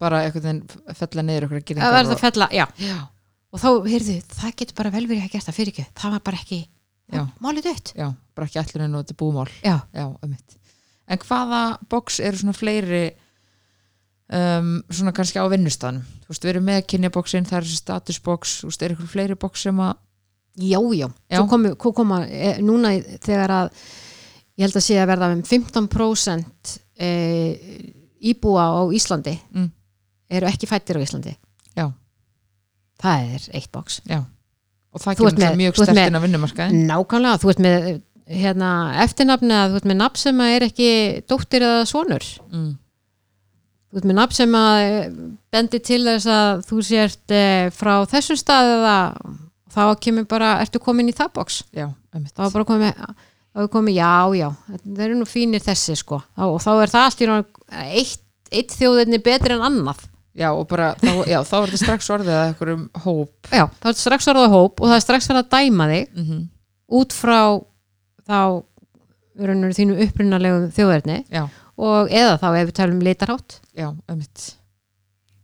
Bara 0.00 0.22
einhvern 0.26 0.46
veginn 0.46 0.96
fella 0.98 1.24
niður 1.24 1.48
okkur 1.48 1.60
að 1.60 1.68
gera 1.70 1.90
að 2.00 2.16
fella, 2.20 2.48
já, 2.52 2.64
Já, 2.80 2.96
og 3.52 3.62
þá, 3.62 3.68
heyrðu, 3.88 4.16
það 4.36 4.56
getur 4.60 4.78
bara 4.80 4.92
vel 4.92 5.04
verið 5.06 5.24
að 5.24 5.34
gert 5.36 5.48
það 5.48 5.58
fyrir 5.60 5.72
ekki, 5.74 5.86
það 5.96 6.16
var 6.16 6.24
bara 6.28 6.42
ekki 6.42 6.60
málið 7.40 7.68
dött. 7.70 7.92
Bara 8.36 8.48
ekki 8.48 8.60
allir 8.60 8.86
en 8.86 9.00
er 9.00 9.18
búmál. 9.20 9.48
Já, 9.62 9.76
já, 9.94 10.06
einmitt 10.24 10.55
en 11.08 11.18
hvaða 11.22 11.60
box 11.92 12.20
eru 12.20 12.40
svona 12.40 12.54
fleiri 12.56 13.04
um, 14.32 14.72
svona 14.90 15.12
kannski 15.16 15.38
á 15.38 15.46
vinnustanum 15.50 16.02
þú 16.24 16.32
veist, 16.32 16.42
við 16.46 16.52
erum 16.54 16.66
með 16.70 16.82
kynjaboxin, 16.90 17.46
það 17.46 17.60
er 17.60 17.68
þessi 17.68 17.80
statusbox 17.82 18.56
þú 18.62 18.70
veist, 18.72 18.82
er 18.86 18.94
ykkur 18.96 19.12
fleiri 19.12 19.38
box 19.38 19.66
sem 19.68 19.78
að 19.84 19.94
já, 20.56 20.80
já, 20.96 21.08
svo 21.36 21.46
komu, 21.52 21.74
kom, 21.76 21.92
koma 22.00 22.22
e, 22.26 22.56
núna 22.64 22.94
þegar 23.22 23.52
að 23.60 23.70
ég 24.56 24.64
held 24.66 24.78
að 24.80 24.86
sé 24.86 24.96
að 25.02 25.10
verða 25.12 25.30
um 25.36 25.42
15% 25.44 26.76
e, 26.96 27.10
íbúa 28.32 28.64
á 28.72 28.82
Íslandi 28.96 29.36
Mm. 29.52 29.70
eru 30.32 30.48
ekki 30.48 30.66
fættir 30.66 30.96
á 30.98 31.04
Íslandi. 31.04 31.36
Já, 31.76 31.90
það 32.98 33.34
er 33.36 33.44
eitt 33.54 33.76
já. 34.08 34.24
Og 34.96 35.02
það 35.04 35.18
kemur 35.20 35.58
mjög 35.60 35.74
þú 35.76 35.82
ert 35.84 35.90
sterkt 35.90 35.98
með- 35.98 36.08
inn 36.08 36.16
á 36.16 36.24
vinnumarkaðin 36.24 36.86
nákvæmlega, 36.88 37.40
þú 37.42 37.50
ert 37.52 37.60
með 37.62 38.02
hérna, 38.26 38.70
eftirnafni 39.04 39.54
að 39.54 39.70
þú 39.70 39.80
ert 39.80 39.88
með 39.90 40.00
nafn 40.00 40.20
sem 40.20 40.42
að 40.42 40.56
er 40.56 40.66
ekki 40.66 40.90
dóttir 41.30 41.66
eða 41.66 41.86
sonur. 41.88 42.26
Mm. 42.50 42.72
þú 43.86 44.00
ert 44.00 44.08
með 44.10 44.18
nafn 44.18 44.38
sem 44.40 44.56
að 44.58 44.78
eh, 44.82 45.06
bendir 45.54 45.82
til 45.86 46.02
þess 46.04 46.30
að 46.32 46.64
þú 46.66 46.82
sért 46.88 47.32
e, 47.34 47.44
frá 47.74 47.94
þessum 48.10 48.40
stað 48.40 48.72
eða 48.74 48.96
þá 49.76 49.82
kemur 50.02 50.26
bara, 50.28 50.56
ertu 50.64 50.82
komin 50.82 51.12
í 51.12 51.14
það 51.16 51.32
box 51.38 51.62
já, 51.70 51.86
einmitt. 52.14 52.34
Þá 52.34 52.48
er 52.48 52.54
bara 52.56 52.68
komið 52.68 53.00
þá 53.56 53.62
er 53.62 53.70
komið, 53.72 53.96
já, 53.96 54.16
já, 54.36 54.48
þeir 54.84 55.06
eru 55.06 55.20
nú 55.20 55.28
fínir 55.28 55.64
þessi 55.64 55.96
sko, 55.96 56.20
og 56.44 56.58
þá 56.64 56.70
er 56.74 56.92
það 56.92 57.06
allt 57.06 57.22
í 57.22 57.30
náttúrulega 57.30 57.86
eitt, 58.02 58.26
eitt 58.52 58.76
þjóðinni 58.76 59.22
betri 59.24 59.56
en 59.56 59.64
annað. 59.64 60.04
Já, 60.36 60.50
og 60.52 60.66
bara, 60.68 60.90
þá, 61.00 61.12
já, 61.24 61.38
þá 61.48 61.54
er 61.56 61.70
þetta 61.70 61.80
strax 61.80 62.10
orðið 62.12 62.34
að 62.34 62.42
einhverjum 62.50 62.82
hóp. 63.06 63.48
Já, 63.48 63.64
þá 63.80 63.86
er 63.88 63.96
strax 64.02 64.28
orðað 64.28 64.52
hóp 64.52 64.82
og 64.82 64.90
það 64.90 64.98
er 64.98 65.04
strax 65.06 65.30
verið 65.30 65.40
að 65.40 65.54
dæma 65.54 65.86
þig 65.92 66.02
mm 66.10 66.26
-hmm. 66.26 66.42
út 66.98 67.16
frá 67.16 67.38
þá 68.26 68.40
raunur 69.46 69.74
þínu 69.76 69.98
upprunalegu 70.06 70.68
þjóðverðni 70.76 71.18
og 71.76 72.12
eða 72.12 72.38
þá 72.40 72.46
ef 72.52 72.62
við 72.68 72.76
talum 72.78 73.02
litarhátt. 73.04 73.58
Já, 73.76 73.90
einmitt. 74.08 74.52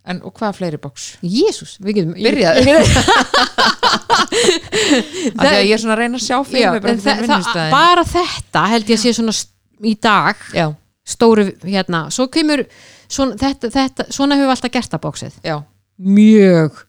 En 0.09 0.19
og 0.27 0.33
hvað 0.35 0.57
fleiri 0.59 0.79
box? 0.83 1.13
Jésús, 1.23 1.77
við 1.79 2.01
getum 2.01 2.17
Byrjaðu. 2.17 2.79
af 4.13 5.43
því 5.43 5.51
að 5.51 5.67
ég 5.67 5.75
er 5.75 5.83
svona 5.83 5.97
að 5.97 6.01
reyna 6.03 6.19
að 6.19 6.25
sjá 6.25 6.37
fyrir 6.47 6.75
mig 6.75 6.85
bara 6.85 7.65
bara 7.73 8.05
þetta 8.09 8.65
held 8.73 8.91
ég 8.91 8.99
að 8.99 9.03
sé 9.05 9.15
svona 9.17 9.35
í 9.83 9.95
dag 10.03 10.47
já, 10.55 10.67
stóru 11.15 11.49
hérna, 11.65 12.05
svo 12.15 12.29
kemur 12.33 12.65
svona, 13.11 13.37
þetta, 13.41 13.71
þetta, 13.73 14.09
svona 14.15 14.39
hefur 14.39 14.49
við 14.49 14.55
alltaf 14.57 14.75
gert 14.77 14.97
að 14.97 15.05
bóksið 15.07 15.39
já, 15.47 15.57
mjög 15.99 16.83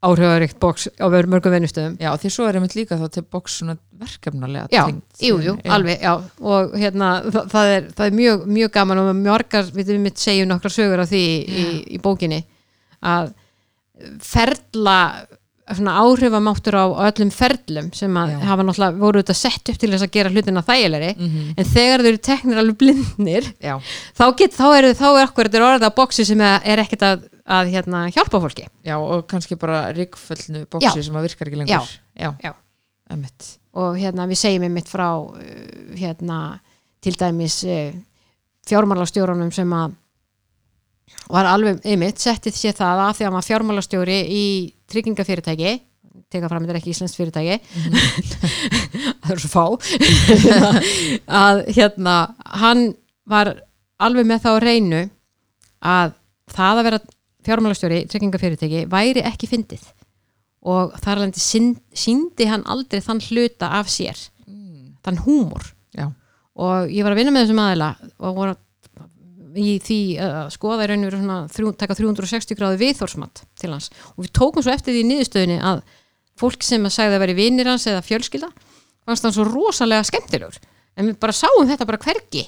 áhrifaríkt 0.00 0.56
bóks 0.60 0.86
á 0.96 1.06
mörgum 1.08 1.52
vinnustöðum. 1.52 1.96
Já, 2.00 2.08
því 2.16 2.30
svo 2.32 2.46
er 2.48 2.56
einmitt 2.56 2.76
líka 2.78 2.96
þá 2.96 3.06
til 3.12 3.22
box 3.28 3.58
svona 3.60 3.74
verkefnalega 4.00 4.70
Já, 4.72 4.86
tengt. 4.88 5.20
jú, 5.20 5.56
alveg, 5.68 6.00
já. 6.00 6.14
Og 6.40 6.72
hérna, 6.80 7.10
það, 7.26 7.50
það, 7.52 7.72
er, 7.74 7.90
það 7.98 8.06
er 8.06 8.16
mjög, 8.16 8.46
mjög 8.56 8.72
gaman 8.78 9.02
og 9.02 9.10
mjörgar, 9.18 9.68
við 9.76 9.92
mitt 10.00 10.22
segjum 10.22 10.48
nokkra 10.48 10.72
sögur 10.72 11.04
af 11.04 11.10
því 11.12 11.20
í, 11.20 11.66
í 11.96 12.00
bókinni. 12.00 12.40
Að 13.04 13.34
ferla 14.24 14.96
áhrifamáttur 16.02 16.74
á, 16.74 16.84
á 16.90 17.02
öllum 17.10 17.30
ferlum 17.30 17.90
sem 17.94 18.16
að 18.18 18.32
Já. 18.32 18.38
hafa 18.48 18.64
náttúrulega 18.66 18.98
voru 18.98 19.20
þetta 19.22 19.36
sett 19.38 19.68
upp 19.70 19.78
til 19.78 19.90
þess 19.92 20.06
að 20.06 20.10
gera 20.16 20.30
hlutina 20.34 20.62
þægilegri 20.66 21.10
Mhm. 21.16 21.54
en 21.56 21.64
þegar 21.64 22.00
þau 22.02 22.08
eru 22.10 22.18
teknir 22.18 22.58
alveg 22.62 22.78
blindnir 22.80 23.44
já, 23.62 23.74
þá, 24.18 24.24
þá 24.56 24.64
eru 24.78 24.90
þá 24.98 25.06
er 25.20 25.28
okkur 25.28 25.50
þetta 25.78 25.90
að 25.90 25.94
boxi 26.00 26.24
sem 26.26 26.40
er 26.40 26.60
er 26.64 26.78
ekkert 26.84 27.02
að, 27.06 27.28
að 27.46 27.70
hérna, 27.74 28.02
hjálpa 28.10 28.40
fólki 28.42 28.66
já, 28.84 28.96
og 28.98 29.26
kannski 29.30 29.56
bara 29.56 29.92
ríkföllnu 29.92 30.66
Já. 30.98 31.02
sem 31.06 31.14
að 31.14 31.22
virkar 31.28 31.46
ekki 31.48 31.60
lengur 31.62 31.70
Já. 32.16 32.34
já, 32.42 32.54
og 33.74 33.96
hérna 33.98 34.26
við 34.26 34.38
segjum 34.42 34.62
einmitt 34.66 34.88
frá 34.90 35.08
uh, 35.22 35.38
hérna 35.94 36.60
til 37.00 37.14
dæmis 37.14 37.62
uh, 37.64 37.92
fjármálastjórunum 38.66 39.52
sem 39.54 39.70
að 39.72 39.94
var 41.30 41.46
alveg 41.50 41.80
einmitt 41.86 42.18
settið 42.22 42.54
sér 42.58 42.76
það 42.78 43.00
að 43.04 43.16
því 43.18 43.26
að 43.26 43.32
maður 43.34 43.48
fjármálastjóri 43.48 44.18
í 44.30 44.44
tryggingafyrirtæki 44.90 45.78
teka 46.30 46.50
fram 46.50 46.64
þetta 46.64 46.74
er 46.74 46.80
ekki 46.80 46.92
íslenskt 46.94 47.18
fyrirtæki 47.18 47.56
það 49.24 49.32
er 49.34 49.42
svo 49.42 49.50
fá. 49.52 49.64
Að 51.44 51.62
hérna 51.76 52.16
hann 52.60 52.90
var 53.30 53.54
alveg 54.00 54.28
með 54.28 54.44
þá 54.44 54.50
að 54.52 54.62
reynu 54.66 55.02
að 55.80 56.14
það 56.50 56.80
að 56.80 56.86
vera 56.88 57.00
fjármálastjóri 57.46 58.02
í 58.02 58.08
tryggingafyrirtæki 58.10 58.84
væri 58.90 59.24
ekki 59.24 59.48
fyndið. 59.50 59.84
Og 60.68 60.96
þar 61.00 61.22
alveg 61.22 61.38
síndi 61.40 62.48
hann 62.50 62.66
aldrei 62.68 63.00
þann 63.04 63.22
hluta 63.30 63.70
af 63.78 63.88
sér 63.92 64.18
þann 65.04 65.22
húmor. 65.24 65.70
Já, 65.96 66.10
og 66.60 66.90
ég 66.92 67.06
var 67.06 67.14
að 67.14 67.22
vinna 67.22 67.32
með 67.34 67.46
þessum 67.46 67.62
aðila 67.64 67.94
og 68.20 68.36
voru 68.36 68.58
í 69.58 69.78
því 69.82 69.98
að 70.22 70.50
skoða 70.54 70.84
í 70.86 70.90
raun 70.90 71.06
og 71.08 71.12
veru 71.50 71.72
taka 71.80 71.96
360 71.98 72.58
gráði 72.58 72.80
viðþórsmatt 72.84 73.42
til 73.60 73.70
hans. 73.72 73.90
Og 74.16 74.24
við 74.26 74.32
tókum 74.38 74.62
svo 74.64 74.72
eftir 74.74 74.94
því 74.94 75.02
í 75.04 75.08
niðurstöðunni 75.10 75.58
að 75.72 75.82
fólk 76.40 76.62
sem 76.64 76.84
að 76.88 76.94
sagði 76.96 77.18
að 77.18 77.24
veri 77.26 77.36
vinir 77.38 77.68
hans 77.70 77.86
eða 77.90 78.04
fjölskylda 78.06 78.48
fannst 79.06 79.26
hann 79.26 79.34
svo 79.34 79.44
rosalega 79.48 80.06
skemmtilegur. 80.06 80.58
En 80.96 81.08
við 81.10 81.18
bara 81.22 81.34
sáum 81.36 81.66
þetta 81.68 81.86
bara 81.88 82.00
hvergi 82.04 82.46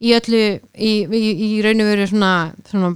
í 0.00 0.12
öllu 0.16 0.42
í, 0.74 0.92
í, 1.04 1.22
í 1.46 1.48
raun 1.64 1.82
og 1.84 1.90
veru 1.92 2.06
svona, 2.10 2.32
svona 2.70 2.92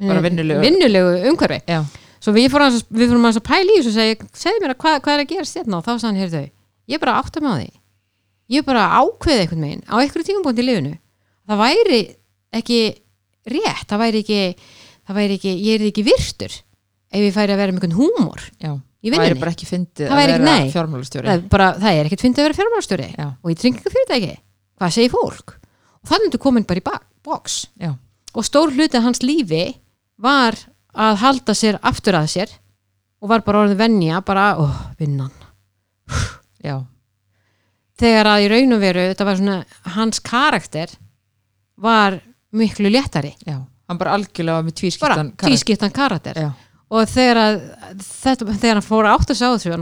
Bara 0.00 0.22
vinnulegu- 0.24 0.62
vinnulegu 0.64 1.10
umhverfi. 1.28 1.58
Já, 1.68 1.82
svo 2.24 2.32
við 2.32 2.46
fórum 2.50 2.70
aðeins, 2.70 2.86
við 2.88 3.10
fórum 3.12 3.26
aðeins 3.28 3.40
að 3.42 3.48
pæla 3.50 3.74
í 3.74 3.76
þessu 3.82 3.90
og 3.90 3.96
segja, 3.98 4.28
segðu 4.42 4.62
mér 4.64 4.72
að 4.72 4.78
hvað, 4.80 4.96
hvað 5.04 5.14
er 5.14 5.22
að 5.24 5.28
gerast 5.34 5.58
hérna? 5.60 5.76
Og 5.76 5.84
þá 5.84 5.90
sagði 5.92 6.06
hann, 6.08 6.20
heyrðu, 6.22 6.40
ég 6.88 7.02
bara 7.02 7.16
átt 7.20 7.36
að 7.36 7.44
með 7.44 7.58
því. 7.60 7.68
Ég 8.50 8.64
bara 8.66 8.86
ákveðið 8.96 9.42
einhvern 9.44 9.66
veginn 9.66 9.84
á 9.86 9.94
einhverju 10.00 10.26
tímabúndi 10.30 10.64
í 10.64 10.66
lifinu 10.66 10.94
það 11.50 11.60
væri 11.60 12.00
ekki 12.52 12.80
rétt 13.50 13.86
það 13.90 14.02
væri 14.04 14.22
ekki, 14.24 14.40
það 15.08 15.18
væri 15.20 15.38
ekki 15.38 15.52
ég 15.64 15.80
er 15.80 15.86
ekki 15.90 16.04
virtur 16.06 16.52
ef 17.10 17.18
ég 17.24 17.34
færi 17.34 17.54
að 17.54 17.60
vera 17.62 17.72
með 17.74 17.80
einhvern 17.84 17.98
húmor. 17.98 18.44
Já 18.62 18.72
það 19.00 19.24
er 19.30 19.38
bara 19.40 19.50
ekki 19.54 19.66
fyndið 19.66 20.04
Það 20.06 20.12
að 20.12 20.18
væri 20.20 20.32
ekki- 20.34 20.44
vera 20.44 20.58
nei. 20.60 20.70
fjármálastjóri. 20.74 21.26
Það 21.26 21.36
er, 21.40 21.78
það 21.80 21.94
er 22.00 22.04
ekkert 22.10 22.20
fyndið 22.24 22.40
að 22.42 22.46
vera 22.46 22.58
fjármálastjóri. 22.58 23.06
Já, 23.16 23.26
og 23.42 23.50
í 23.50 23.54
tryggingafyrirtæki, 23.60 24.34
hvað 24.80 24.92
segir 24.96 25.12
fólk? 25.14 25.54
Og 26.00 26.10
þannig 26.10 26.34
er 26.36 26.42
komin 26.44 26.66
bara 26.68 26.80
í 26.80 26.84
já, 27.80 27.90
og 28.34 28.44
stór 28.44 28.70
hluti 28.76 28.96
af 28.98 29.02
hans 29.02 29.22
lífi 29.24 29.62
var 30.18 30.54
að 30.94 31.16
halda 31.22 31.52
sér 31.56 31.78
aftur 31.82 32.14
að 32.18 32.28
sér 32.28 32.52
og 33.22 33.28
var 33.32 33.40
bara 33.40 33.64
orðið 33.64 33.76
venja 33.80 34.20
bara, 34.24 34.56
ó, 34.60 34.68
vinnan. 34.98 35.32
Já, 36.62 36.84
þegar 38.00 38.26
að 38.34 38.44
í 38.44 38.48
raun 38.52 38.72
og 38.76 38.80
veru 38.84 39.06
þetta 39.10 39.24
var 39.28 39.36
svona, 39.40 39.58
hans 39.96 40.20
karakter 40.20 40.92
var 41.80 42.20
miklu 42.52 42.90
léttari. 42.90 43.34
Já. 43.46 43.60
Hann 43.90 43.98
bara 43.98 44.14
algjörlega 44.14 44.64
með 44.66 44.76
tvískiptan 44.80 45.32
karakter. 45.34 45.48
tvískiptan 45.50 45.94
karakter. 45.94 46.42
Og 46.90 47.06
þegar 47.10 47.40
að 47.42 47.56
þetta, 48.02 48.46
þegar 48.52 48.78
hann 48.78 48.86
fór 48.86 49.08
átt 49.10 49.32
að 49.32 49.40
sjá 49.40 49.48
þessu 49.54 49.72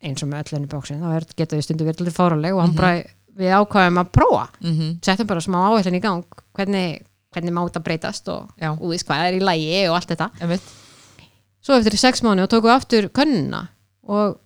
eins 0.00 0.24
og 0.24 0.30
með 0.30 0.42
öll 0.42 0.56
enni 0.56 0.68
bóksin 0.70 1.02
þá 1.04 1.32
geta 1.36 1.56
við 1.58 1.66
stundu 1.66 1.84
verið 1.84 2.02
allir 2.04 2.16
fáraleg 2.16 2.56
og 2.56 2.62
hann 2.64 2.76
bara 2.76 2.92
við 3.40 3.54
ákvæðum 3.56 4.00
að 4.00 4.12
prófa. 4.16 4.46
Mm 4.60 4.72
settum 5.04 5.28
bara 5.28 5.44
smá 5.44 5.58
áhællin 5.68 5.98
í 5.98 6.00
gang 6.00 6.24
hvernig, 6.56 7.02
hvernig 7.32 7.52
má 7.52 7.60
þetta 7.66 7.84
breytast 7.84 8.28
og, 8.28 8.48
veist 8.80 9.06
hvað 9.08 9.26
er 9.26 9.36
í 9.36 9.44
lægi 9.44 9.88
og 9.88 9.96
allt 9.98 10.08
þetta. 10.14 10.30
Einmitt. 10.40 10.72
Svo 11.60 11.76
eftir 11.76 11.96
sex 12.00 12.22
mánu 12.22 12.44
og 12.44 12.50
tóku 12.52 12.72
aftur 12.72 13.08
könnuna 13.08 13.68
og 14.08 14.40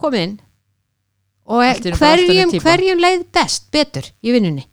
komið 0.00 0.24
inn. 0.24 0.40
Og 1.48 1.64
hverjum, 1.96 2.52
hverjum 2.60 3.00
leið 3.00 3.24
best 3.32 3.70
betur 3.72 4.04
í 4.20 4.32
vinnunni 4.32 4.64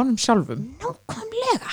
honum 0.00 0.18
sjálfum. 0.20 0.62
Nákvæmlega. 0.82 1.72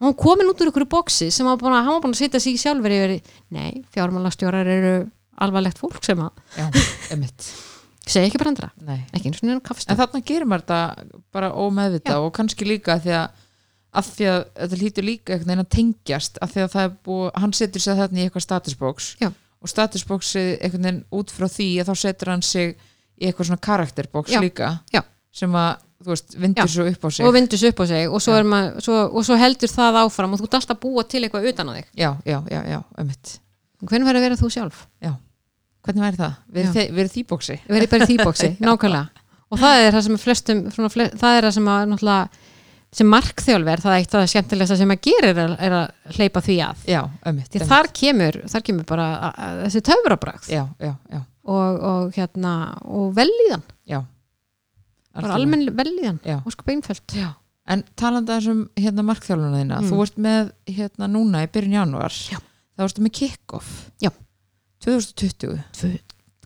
Og 0.00 0.08
hann 0.08 0.18
komin 0.20 0.50
út 0.50 0.62
úr 0.62 0.70
ykkur 0.72 0.86
boksi 0.90 1.30
sem 1.34 1.48
að, 1.50 1.64
hann 1.66 1.90
var 1.90 2.02
búin 2.04 2.14
að 2.16 2.22
setja 2.22 2.42
sig 2.42 2.58
sjálfur 2.60 2.94
yfir 2.94 3.16
nei, 3.54 3.82
fjármálastjórar 3.94 4.70
eru 4.70 4.96
alvarlegt 5.42 5.80
fólk 5.80 6.00
sem 6.04 6.20
að 6.22 6.30
segja 8.06 8.28
ekki 8.28 8.40
brandra, 8.40 8.70
ekki 9.12 9.30
eins 9.30 9.42
og 9.42 9.50
En 9.50 9.62
kaffstöð 9.64 9.98
þarna 9.98 10.22
gerir 10.26 10.48
maður 10.48 10.64
þetta 10.66 11.18
bara 11.34 11.50
ómeðvita 11.58 12.14
Já. 12.14 12.20
og 12.22 12.30
kannski 12.36 12.68
líka 12.68 12.98
því 13.02 13.14
að, 13.18 13.40
að 13.98 14.10
því 14.12 14.28
að 14.32 14.44
þetta 14.60 14.78
hlýtur 14.82 15.06
líka 15.06 15.34
einhvern 15.34 15.50
veginn 15.50 15.64
að 15.64 15.72
tengjast 15.74 16.38
að 16.44 16.54
því 16.54 16.62
að 16.64 16.70
það 16.76 16.86
er 16.86 16.94
búið, 17.08 17.26
hann 17.42 17.56
setur 17.58 17.84
sig 17.84 17.98
þarna 18.00 18.20
í 18.22 18.26
eitthvað 18.26 18.46
statusbox 18.46 19.08
Já. 19.22 19.30
og 19.32 19.72
statusboxið 19.72 20.52
einhvern 20.54 20.88
veginn 20.88 21.02
út 21.18 21.34
frá 21.34 21.48
því 21.50 21.68
að 21.82 21.90
þá 21.90 22.02
setur 22.04 22.32
hann 22.32 22.46
sig 22.46 22.76
í 23.16 23.26
eitthvað 23.26 23.50
svona 23.50 23.64
karakterbox 23.66 24.36
Já. 24.36 24.40
líka 24.44 24.70
sem 25.36 25.58
að, 25.58 25.82
veist, 26.14 26.36
vindur 26.38 26.66
Já. 26.66 26.72
svo 26.76 26.86
upp 26.90 27.04
á 27.04 27.08
sig. 27.10 27.26
Og 27.26 27.34
vindur 27.36 27.58
svo 27.60 27.70
upp 27.72 27.80
á 27.82 27.84
sig 27.90 28.08
og 28.08 28.22
svo, 28.22 28.36
Já. 28.38 28.46
maður, 28.52 28.80
svo, 28.86 28.96
og 29.10 29.26
svo 29.26 29.36
heldur 29.40 29.72
það 29.72 29.98
áfram 30.04 30.32
og 30.36 30.40
þú 30.40 30.48
ert 30.48 30.58
alltaf 30.60 30.80
búa 30.82 31.04
til 31.08 31.22
eitthvað 31.26 31.48
utan 31.52 31.70
á 31.70 31.72
þig. 31.76 31.86
Já, 31.96 32.10
já, 32.24 32.38
já, 32.50 32.60
já, 32.74 32.80
ömmit 33.02 33.36
hvernig 33.86 34.08
verður 34.08 34.20
að 34.22 34.26
vera 34.26 34.40
þú 34.40 34.50
sjálf? 34.54 34.82
Hvernig 35.86 36.02
væri 36.02 36.18
það? 36.18 36.34
Já. 36.34 36.58
erum 36.62 36.74
þe- 36.74 37.12
því 37.14 37.22
bóksi 37.30 37.56
verður 37.68 37.90
bara 37.92 38.06
því 38.10 38.16
bóksi, 38.24 38.48
nákvæmlega. 38.66 39.24
Og 39.46 39.60
það 39.62 39.84
er 39.84 39.94
það 39.94 40.04
sem 40.08 40.18
flestum 40.18 40.62
svona, 40.74 40.90
fle, 40.90 41.06
það 41.14 41.36
er 41.38 41.46
það 41.46 41.56
sem 41.58 41.68
að 41.70 41.84
náttúrulega 41.92 42.44
sem 42.96 43.08
markþjálfer 43.12 43.82
það 43.82 43.92
er 43.92 44.00
eitt 44.00 44.14
af 44.14 44.22
það 44.22 44.30
skemmtilegsta 44.32 44.76
sem 44.80 44.92
að 44.94 45.00
gera 45.04 45.30
er 45.30 45.38
að, 45.42 45.54
er 45.66 45.74
að 45.76 46.16
hleypa 46.16 46.42
því 46.46 46.56
að. 46.64 46.84
Já, 46.88 47.00
ömmit 47.28 47.48
því 47.52 47.68
þar 47.68 47.88
kemur, 48.00 48.38
þar 48.50 48.64
kemur 48.66 48.86
bara 48.88 49.06
að, 49.12 49.40
að, 49.46 49.62
þessi 49.66 49.82
töfrabragð. 49.90 50.48
Já, 50.54 50.62
já, 50.80 50.92
já, 51.12 51.20
og, 51.44 51.80
og 51.90 52.16
hérna 52.16 52.52
og 52.86 53.10
velíðan, 53.18 53.66
já 53.90 54.00
bara 55.22 55.34
almenn 55.38 56.50
sko 56.52 56.66
beinföld 56.66 57.14
Já, 57.16 57.30
en 57.68 57.84
talandi 57.96 58.32
að 58.32 58.40
þessum 58.40 58.60
hérna 58.76 59.04
markþjálfuna 59.10 59.60
þína, 59.62 59.80
Mm. 59.80 59.88
þú 59.90 60.02
ert 60.06 60.16
með 60.18 60.52
hérna 60.78 61.08
núna 61.10 61.44
í 61.44 61.50
byrjun 61.50 61.78
janúar, 61.78 62.12
Já. 62.32 62.38
þá 62.76 62.84
varstu 62.84 63.02
með 63.02 63.12
kick-off. 63.20 63.90
Já. 64.00 64.10
2020, 64.84 65.58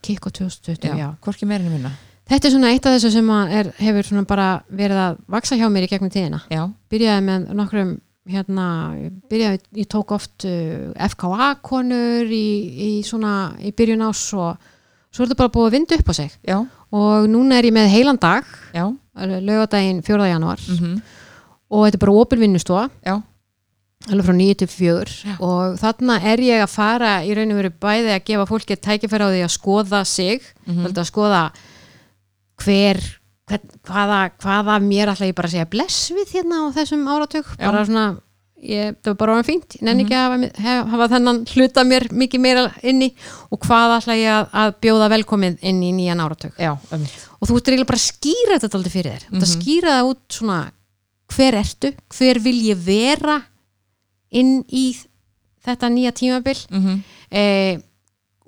kikk 0.03 0.27
og 0.27 0.33
2020, 0.33 0.97
já. 0.97 1.11
hvorki 1.21 1.47
meirinni 1.47 1.75
minna? 1.77 1.91
Þetta 2.31 2.47
er 2.47 2.53
svona 2.55 2.69
eitt 2.71 2.87
af 2.87 2.95
þessu 2.95 3.11
sem 3.11 3.27
að 3.35 3.53
er, 3.59 3.69
hefur 3.83 4.07
svona 4.07 4.27
bara 4.31 4.63
verið 4.71 5.01
að 5.03 5.17
vaksa 5.35 5.57
hjá 5.59 5.67
mér 5.69 5.89
í 5.89 5.91
gegnum 5.91 6.13
tíðina. 6.15 6.39
Já, 6.49 6.63
byrjaði 6.93 7.25
með 7.27 7.49
nokkrum 7.59 7.91
hérna, 8.31 8.67
byrjaði, 9.29 9.59
ég 9.81 9.89
tók 9.91 10.13
oft 10.15 10.45
uh, 10.47 10.93
FKA-konur 11.11 12.31
í, 12.31 12.47
í 12.87 12.91
svona, 13.03 13.57
í 13.59 13.73
byrjun 13.75 14.07
ás 14.07 14.23
og 14.39 14.61
svo 15.11 15.25
er 15.25 15.33
þetta 15.33 15.41
bara 15.43 15.53
búið 15.57 15.67
að 15.67 15.75
vinda 15.75 15.99
upp 15.99 16.13
á 16.13 16.15
sig. 16.21 16.37
Já, 16.47 16.59
og 16.91 17.31
núna 17.31 17.59
er 17.59 17.71
ég 17.71 17.75
með 17.77 17.91
heilan 17.93 18.21
dag 18.21 18.47
lögadaginn 19.15 20.03
4. 20.07 20.31
janúar 20.33 20.63
mm 20.69 21.01
og 21.71 21.85
þetta 21.87 21.99
er 22.01 22.03
bara 22.03 22.19
opin 22.19 22.41
vinnustofa 22.43 22.89
Já, 23.07 23.21
alveg 24.11 24.27
frá 24.27 24.35
9 24.35 24.55
til 24.59 24.69
4 24.73 25.13
Já. 25.23 25.35
og 25.39 25.77
þarna 25.79 26.17
er 26.33 26.43
ég 26.43 26.63
að 26.65 26.73
fara 26.73 27.13
í 27.23 27.35
raun 27.37 27.53
og 27.55 27.61
veru 27.61 27.71
bæði 27.85 28.15
að 28.15 28.25
gefa 28.27 28.47
fólki 28.49 28.77
tækifæri 28.77 29.29
á 29.29 29.31
því 29.31 29.43
að 29.45 29.55
skoða 29.55 30.01
sig 30.05 30.43
mm 30.67 30.75
mm. 30.75 30.89
að 30.97 31.07
skoða 31.07 31.43
hver, 32.65 33.01
hvaða, 33.87 34.19
hvaða 34.43 34.81
mér 34.83 35.13
ætla 35.13 35.31
ég 35.31 35.39
bara 35.39 35.49
segja 35.53 35.69
bless 35.71 36.11
við 36.11 36.35
hérna 36.35 36.67
á 36.67 36.75
þessum 36.75 37.07
áratug 37.07 37.47
Já. 37.55 37.67
bara 37.71 37.85
svona, 37.87 38.07
ég, 38.63 38.97
það 39.03 39.11
var 39.13 39.17
bara 39.23 39.33
orðin 39.35 39.49
fínt. 39.49 39.77
Ég 39.79 39.83
nenni 39.83 40.05
Mhm. 40.05 40.11
ekki 40.11 40.17
að 40.17 40.63
hafa, 40.65 40.91
hafa 40.91 41.09
þennan 41.15 41.39
hluta 41.55 41.85
mér 41.85 42.09
mikið 42.13 42.41
meira 42.41 42.65
inni. 42.83 43.15
Og 43.51 43.59
hvað 43.61 43.97
ætla 44.01 44.17
ég 44.17 44.31
að, 44.35 44.49
að 44.53 44.75
bjóða 44.81 45.09
velkomið 45.15 45.59
inn 45.63 45.83
í 45.83 45.93
nýjan 45.93 46.21
áratug? 46.21 46.53
Já, 46.59 46.77
ömmit 46.93 47.11
og 47.41 47.49
þú 47.49 47.57
ert 47.57 47.69
eiginlega 47.71 47.87
bara 47.87 48.01
að 48.01 48.11
skýra 48.13 48.59
þetta 48.61 48.77
aldrei 48.77 48.93
fyrir 48.93 49.13
þér. 49.13 49.25
Mm 49.31 49.37
Mhm. 49.37 49.43
að 49.43 49.55
skýra 49.57 49.91
það 49.97 50.09
út 50.11 50.25
svona 50.29 50.73
hver 51.31 51.55
ertu, 51.55 51.93
hver 52.19 52.39
vil 52.43 52.61
ég 52.69 52.77
vera 52.77 53.43
inn 54.33 54.65
í 54.71 54.97
þetta 55.65 55.89
nýja 55.91 56.13
tímabil? 56.13 56.67
Mm 56.71 57.03
eh, 57.33 57.79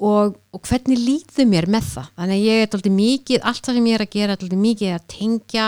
og, 0.03 0.37
og 0.53 0.61
hvernig 0.67 0.99
líður 0.99 1.47
mér 1.47 1.67
með 1.71 1.85
það? 1.95 2.07
Þannig 2.19 2.37
að 2.37 2.45
ég 2.45 2.63
er 2.63 2.67
alltaf 2.67 2.93
mikið 2.93 3.41
allt 3.45 3.63
það 3.63 3.75
sem 3.75 3.85
ég 3.87 3.95
er 3.95 4.03
að 4.07 4.11
gera, 4.11 4.33
alltaf 4.37 4.59
mikið 4.59 4.95
að 4.97 5.05
tengja 5.07 5.67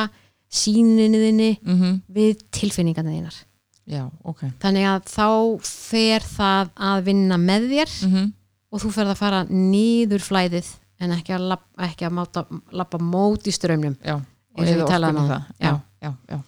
síninni 0.51 1.19
þinni 1.23 1.59
-hmm. 1.65 2.01
við 2.13 2.41
tilfinningarna 2.51 3.11
þínar 3.15 3.37
Já, 3.91 4.07
ok. 4.25 4.47
Þannig 4.63 4.87
að 4.89 5.11
þá 5.13 5.27
fer 5.69 6.25
það 6.25 6.71
að 6.89 7.03
vinna 7.11 7.37
með 7.41 7.69
þér 7.75 7.99
mm 8.09 8.33
og 8.75 8.81
þú 8.83 8.89
ferð 8.91 9.11
að 9.13 9.19
fara 9.21 9.41
niður 9.55 10.23
flæðið 10.25 10.69
en 11.05 11.13
ekki 11.15 11.31
að 11.37 11.45
lappa, 11.53 11.85
ekki 11.87 12.07
að 12.09 12.15
máta, 12.17 12.43
lappa 12.75 12.99
mót 12.99 13.47
í 13.47 13.53
strömmnum 13.55 13.93
Já, 14.03 14.17
Eins 14.59 14.73
og 14.73 14.81
við 14.81 14.89
talaðum 14.91 15.21
áðan. 15.21 15.29
það. 15.31 15.45
Já, 15.63 15.71
já, 16.03 16.11
já, 16.33 16.39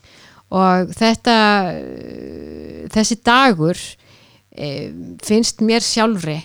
og 0.58 0.90
þetta 0.98 1.36
þessi 2.96 3.18
dagur 3.26 3.78
eh, 4.58 4.90
finnst 5.22 5.62
mér 5.62 5.86
sjálfri 5.86 6.36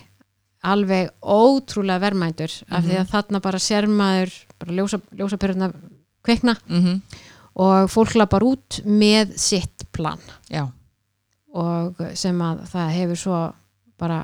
alveg 0.62 1.10
ótrúlega 1.26 2.04
verðmændur 2.06 2.54
af 2.70 2.86
því 2.86 3.00
að 3.02 3.12
þarna 3.16 3.42
bara 3.42 3.62
sér 3.66 3.90
maður 3.90 4.36
bara 4.62 4.78
ljósa, 4.78 5.02
ljósapyrruna 5.18 5.72
kveikna 6.22 6.58
mm 6.70 7.02
og 7.62 7.90
fólk 7.92 8.14
lapar 8.16 8.46
út 8.48 8.78
með 8.88 9.34
sitt 9.36 9.84
plan. 9.92 10.22
Já, 10.48 10.70
og 11.57 11.99
sem 12.18 12.38
að 12.45 12.64
það 12.72 12.94
hefur 12.98 13.19
svo 13.19 13.40
bara 13.99 14.22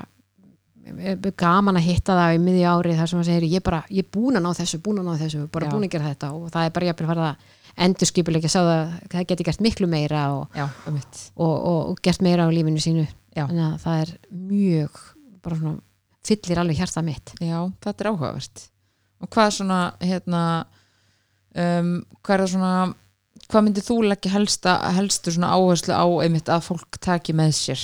er 0.88 1.18
gaman 1.36 1.76
að 1.78 1.86
hitta 1.88 2.16
það 2.16 2.34
í 2.36 2.40
miðju 2.42 2.68
ári 2.70 2.96
þar 2.96 3.10
sem 3.10 3.20
að 3.20 3.28
segja, 3.28 3.50
ég 3.52 3.60
er 3.60 3.64
bara, 3.66 3.80
ég 3.92 4.06
er 4.06 4.10
búin 4.14 4.38
að 4.38 4.44
ná 4.46 4.50
þessu 4.56 4.80
búin 4.84 5.00
að 5.02 5.08
ná 5.08 5.22
þessu, 5.22 5.42
bara 5.52 5.68
Já. 5.68 5.72
búin 5.74 5.86
að 5.86 5.92
gera 5.94 6.12
þetta. 6.12 6.30
Og 6.36 6.52
það 6.54 6.68
er 6.68 6.74
bara 6.76 6.88
jafnvel 6.88 7.08
farið 7.10 7.26
að 7.26 7.56
endurskipuleika 7.86 8.50
sá 8.50 8.58
það, 8.58 8.94
það 9.12 9.26
geti 9.32 9.46
gert 9.46 9.62
miklu 9.62 9.88
meira 9.90 10.22
og, 10.34 10.56
já, 10.56 10.64
ömmit 10.90 11.20
og, 11.36 11.52
og, 11.52 11.80
og 11.92 12.00
gert 12.02 12.24
meira 12.24 12.48
á 12.48 12.50
lífinu 12.50 12.82
sínu. 12.82 13.04
Já. 13.36 13.44
að 13.46 13.76
það 13.84 14.00
er 14.02 14.14
mjög 14.34 14.96
bara 15.44 15.58
svona, 15.60 15.76
fyllir 16.26 16.62
alveg 16.62 16.80
hjarta 16.80 17.04
mitt. 17.06 17.34
Já, 17.38 17.58
þetta 17.84 18.04
er 18.04 18.10
áhugavert. 18.10 18.64
Og 19.22 19.30
hvað 19.34 19.52
svona, 19.58 19.78
hérna 20.02 20.42
um, 21.54 21.92
hvað 22.22 22.34
er 22.34 22.42
það 22.44 22.52
svona 22.56 22.72
hvað 23.48 23.64
myndir 23.64 23.84
þú 23.86 23.96
leggja 24.10 24.30
helsta 24.34 24.76
helstu 24.96 25.32
svona 25.32 25.52
áherslu 25.56 25.94
á 25.96 26.04
einmitt 26.24 26.48
að 26.52 26.66
fólk 26.68 26.98
taki 27.00 27.32
með 27.32 27.54
sér 27.56 27.80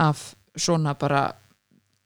af 0.00 0.34
svona 0.56 0.94
bara 0.98 1.32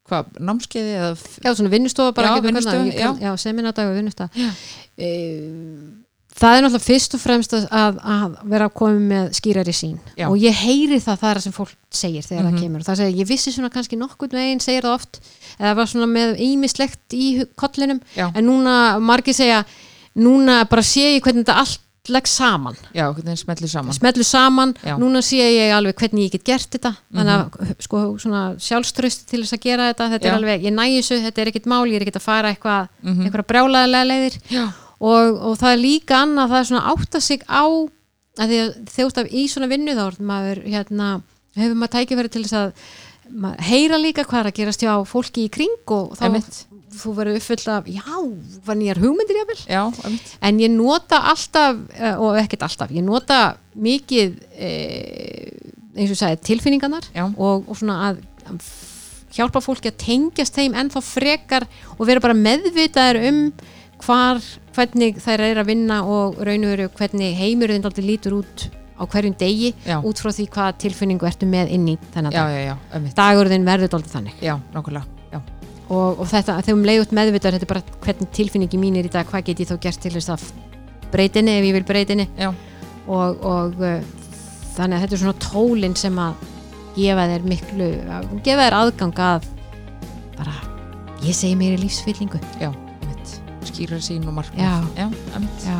hvað, 0.09 0.35
námskeiði 0.41 0.93
eða 0.97 1.15
Já, 1.45 1.53
svona 1.55 1.69
vinnustofa 1.71 2.13
bara 2.17 2.35
Já, 2.35 2.41
vinnustofa, 2.43 2.91
kann- 2.97 3.19
Já, 3.23 3.31
seminadag 3.37 3.89
og 3.91 3.95
vinnustofa 3.99 4.29
Já. 4.35 4.51
e, 4.97 5.09
Það 6.39 6.55
er 6.55 6.61
náttúrulega 6.63 6.85
fyrst 6.85 7.15
og 7.17 7.19
fremst 7.19 7.53
að, 7.57 7.65
að, 7.99 8.35
vera 8.47 8.67
að 8.69 8.73
koma 8.79 8.99
með 9.09 9.31
skýrari 9.35 9.73
sín 9.75 9.95
Já. 10.15 10.27
og 10.29 10.37
ég 10.39 10.53
heyri 10.55 10.99
það, 11.01 11.17
það 11.19 11.29
er 11.31 11.39
það 11.39 11.43
sem 11.43 11.55
fólk 11.55 11.73
segir 11.91 12.23
þegar 12.23 12.43
Mhm. 12.45 12.53
það 12.53 12.61
kemur 12.63 12.79
og 12.79 12.85
það 12.87 12.99
segir, 13.01 13.17
ég 13.19 13.27
vissi 13.27 13.51
svona 13.51 13.69
kannski 13.73 13.97
nokkurn 13.99 14.31
veginn, 14.37 14.61
segir 14.63 14.83
það 14.87 14.93
oft 14.95 15.19
eða 15.59 15.75
var 15.75 15.85
svona 15.91 16.07
með 16.07 16.37
ímislegt 16.39 17.15
í 17.17 17.45
kollinum 17.59 17.99
Já. 18.15 18.31
en 18.35 18.45
núna, 18.45 18.99
margir 19.01 19.33
segja 19.35 19.65
núna 20.15 20.63
bara 20.69 20.81
sé 20.85 21.17
ég 21.17 21.21
hvernig 21.21 21.43
þetta 21.45 21.57
allt 21.59 21.79
legg 22.07 22.25
saman. 22.27 22.75
Já, 22.95 23.13
smellir 23.35 23.67
saman. 23.69 23.93
Smellu 23.93 24.23
saman, 24.23 24.73
núna 24.97 25.21
sé 25.21 25.37
ég 25.37 25.73
alveg 25.75 25.95
hvernig 25.99 26.23
ég 26.29 26.31
get 26.31 26.43
gert 26.45 26.69
þetta. 26.71 26.95
Þannig 27.13 27.33
að 27.35 27.73
sko 27.85 28.17
svona 28.17 28.55
sjálfströst 28.57 29.27
til 29.29 29.41
þess 29.43 29.53
að 29.53 29.61
gera 29.67 29.89
þetta, 29.93 30.09
þetta 30.15 30.27
alveg, 30.39 30.63
ég 30.63 30.73
næ 30.73 30.85
þessu 31.01 31.19
þetta 31.25 31.41
er 31.41 31.51
ekkit 31.51 31.65
mál, 31.67 31.85
ég 31.91 31.95
er 31.99 32.05
ekkit 32.07 32.15
að 32.21 32.25
fara 32.25 32.53
eitthvað 32.53 32.87
Mhm. 33.03 33.21
einhverja 33.25 33.49
brjálæðilega 33.51 34.07
leiðir. 34.09 34.39
Og, 35.01 35.41
og 35.41 35.57
það 35.57 35.71
er 35.73 35.77
líka 35.83 36.15
annað, 36.23 36.49
það 36.49 36.59
er 36.59 36.69
svona 36.71 36.87
átta 36.95 37.21
sig 37.21 37.43
á 37.47 37.63
þjótt 38.39 39.17
af 39.19 39.27
í 39.31 39.45
svona 39.51 39.67
vinnu 39.69 39.93
þá 39.95 40.19
maður 40.23 40.63
hérna, 40.65 41.21
hefur 41.55 41.75
maður 41.75 41.93
tækifæri 41.97 42.29
til 42.31 42.43
þess 42.43 42.53
að 42.53 42.73
heyra 43.61 43.97
líka 44.01 44.23
hvað 44.25 44.39
er 44.39 44.49
að 44.49 44.57
gerast 44.57 44.81
hjá 44.81 44.93
fólki 45.05 45.45
í 45.45 45.51
kring 45.51 45.75
og 45.87 46.15
þá. 46.17 46.23
Þú 46.99 47.13
verður 47.17 47.39
uppfyllt 47.39 47.67
af, 47.71 47.87
já, 47.89 48.05
var 48.65 48.77
nýjar 48.79 49.01
hugmyndir 49.03 49.39
jáfnvel 49.39 49.59
já, 49.69 49.81
ömmit 50.07 50.35
en 50.41 50.61
ég 50.63 50.71
nota 50.73 51.21
alltaf 51.31 51.81
eh, 51.95 52.15
og 52.17 52.39
ekkert 52.41 52.65
alltaf, 52.65 52.93
ég 52.95 53.05
nota 53.05 53.39
mikið 53.79 54.37
e, 54.57 54.69
eins 55.95 56.09
og 56.09 56.15
ég 56.15 56.21
sagði 56.21 56.39
tilfinningarnar 56.49 57.09
Já. 57.13 57.25
og, 57.29 57.67
og 57.69 57.77
svona 57.77 57.99
að 58.09 58.23
hjálpa 59.35 59.61
fólki 59.61 59.91
að 59.91 59.99
tengjast 60.01 60.57
þeim 60.57 60.77
ennþá 60.77 61.03
frekar 61.05 61.67
og 61.97 62.07
vera 62.09 62.23
bara 62.23 62.37
meðvitaðir 62.37 63.21
um 63.29 63.43
hvar, 64.03 64.41
hvernig 64.75 65.19
þær 65.21 65.43
er 65.49 65.61
að 65.61 65.69
vinna 65.73 66.01
og 66.07 66.39
raun 66.39 66.65
og 66.65 66.73
veru 66.73 66.89
hvernig 66.97 67.37
heimurinn 67.37 67.85
aldrei 67.85 68.07
lítur 68.07 68.39
út 68.39 68.69
á 68.99 69.03
hverjum 69.07 69.35
degi 69.39 69.73
Já. 69.85 69.99
út 70.01 70.19
frá 70.19 70.31
því 70.35 70.49
hvaða 70.49 70.75
tilfinningu 70.83 71.27
ertu 71.29 71.47
með 71.49 71.71
inn 71.75 71.87
í 71.93 71.95
þennan 72.13 72.35
Já, 72.35 72.41
dag. 72.41 72.57
já, 72.57 72.73
já, 72.73 73.13
Dagurðin 73.21 73.67
verður 73.67 73.99
aldrei 73.99 74.13
þannig 74.17 74.43
Já, 74.43 74.55
nákvæmlega, 74.73 75.05
já, 75.05 75.18
og, 75.89 76.21
og 76.21 76.25
þetta, 76.29 76.59
þegar 76.61 76.77
um 76.77 76.87
leiðut 76.87 77.13
meðvitaðir 77.17 77.59
þetta 77.59 77.67
er 77.67 77.73
bara 77.73 77.99
hvernig 78.05 78.31
tilfinningi 78.37 78.81
mín 78.81 78.99
er 78.99 79.09
í 79.09 79.13
dag 79.13 79.27
hvað 79.29 79.47
get 79.49 79.63
ég 79.63 79.69
þá 79.71 79.77
gert 79.83 80.01
til 80.03 80.13
þess 80.15 80.33
að 80.35 80.47
breytinni 81.09 81.57
ef 81.57 81.67
ég 81.69 81.77
vil 81.79 81.87
breytinni 81.87 82.29
já, 82.37 82.51
og, 83.09 83.41
og 83.41 83.81
uh, 83.81 83.99
þannig 84.77 84.97
að 84.97 85.05
þetta 85.05 85.17
er 85.17 85.23
svona 85.23 85.41
tólinn 85.43 85.97
sem 85.99 86.21
að 86.21 86.45
gefa 86.97 87.25
þér 87.31 87.47
miklu 87.47 87.89
að 88.17 88.29
gefa 88.45 88.67
þér 88.67 88.77
aðgang 88.79 89.23
að 89.25 89.49
bara, 90.39 90.55
ég 91.25 91.35
segi 91.35 91.57
mér 91.59 91.77
í 91.77 91.81
lífsfyllingu. 91.83 92.39
Já, 92.61 92.71
skýrar 93.67 94.03
sín 94.03 94.25
og 94.29 94.37
markmið. 94.39 94.63
Já. 94.63 94.73
já 94.97 95.07
já, 95.65 95.77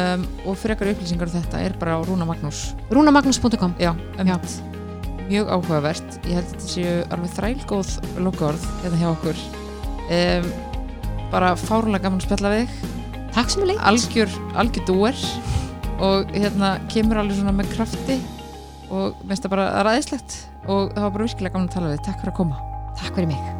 um, 0.00 0.26
og 0.46 0.58
frekar 0.60 0.92
upplýsingar 0.94 1.30
um 1.30 1.38
þetta 1.38 1.62
er 1.66 1.78
bara 1.80 2.00
á 2.00 2.00
Rúna 2.04 2.28
Magnús. 2.28 2.70
Rúnamagnus.com 2.90 3.78
Já, 3.80 3.94
ömmit 4.18 4.69
mjög 5.30 5.52
áhugavert, 5.54 6.16
ég 6.26 6.38
held 6.38 6.48
að 6.48 6.54
þetta 6.54 6.70
séu 6.72 6.94
alveg 7.14 7.34
þrælgóð 7.36 7.92
lokaorð 8.26 8.66
hérna 8.82 9.00
hjá 9.00 9.10
okkur. 9.12 9.44
Um, 10.10 10.50
bara 11.30 11.52
fárlega 11.58 12.08
gaman 12.08 12.18
að 12.18 12.26
spjalla 12.26 12.52
við 12.56 12.74
takk 13.34 13.52
sem 13.52 13.62
er 13.62 13.72
leik 13.72 13.84
algjör, 13.86 14.36
algjör 14.58 14.86
dúer. 14.90 15.24
Og 16.00 16.30
hérna 16.32 16.78
kemur 16.90 17.20
alveg 17.20 17.38
svona 17.38 17.54
með 17.54 17.74
krafti 17.74 18.18
og 18.90 19.20
minnst 19.22 19.44
það 19.44 19.56
bara 19.56 19.86
ræðislegt. 19.86 20.38
Og 20.66 20.92
það 20.96 21.06
var 21.06 21.16
bara 21.16 21.30
virkilega 21.30 21.56
gaman 21.56 21.70
að 21.70 21.78
tala 21.78 21.94
við 21.94 22.04
takk 22.08 22.22
fyrir 22.22 22.34
að 22.34 22.38
koma. 22.42 22.62
Takk 22.98 23.18
fyrir 23.18 23.34
mig 23.34 23.59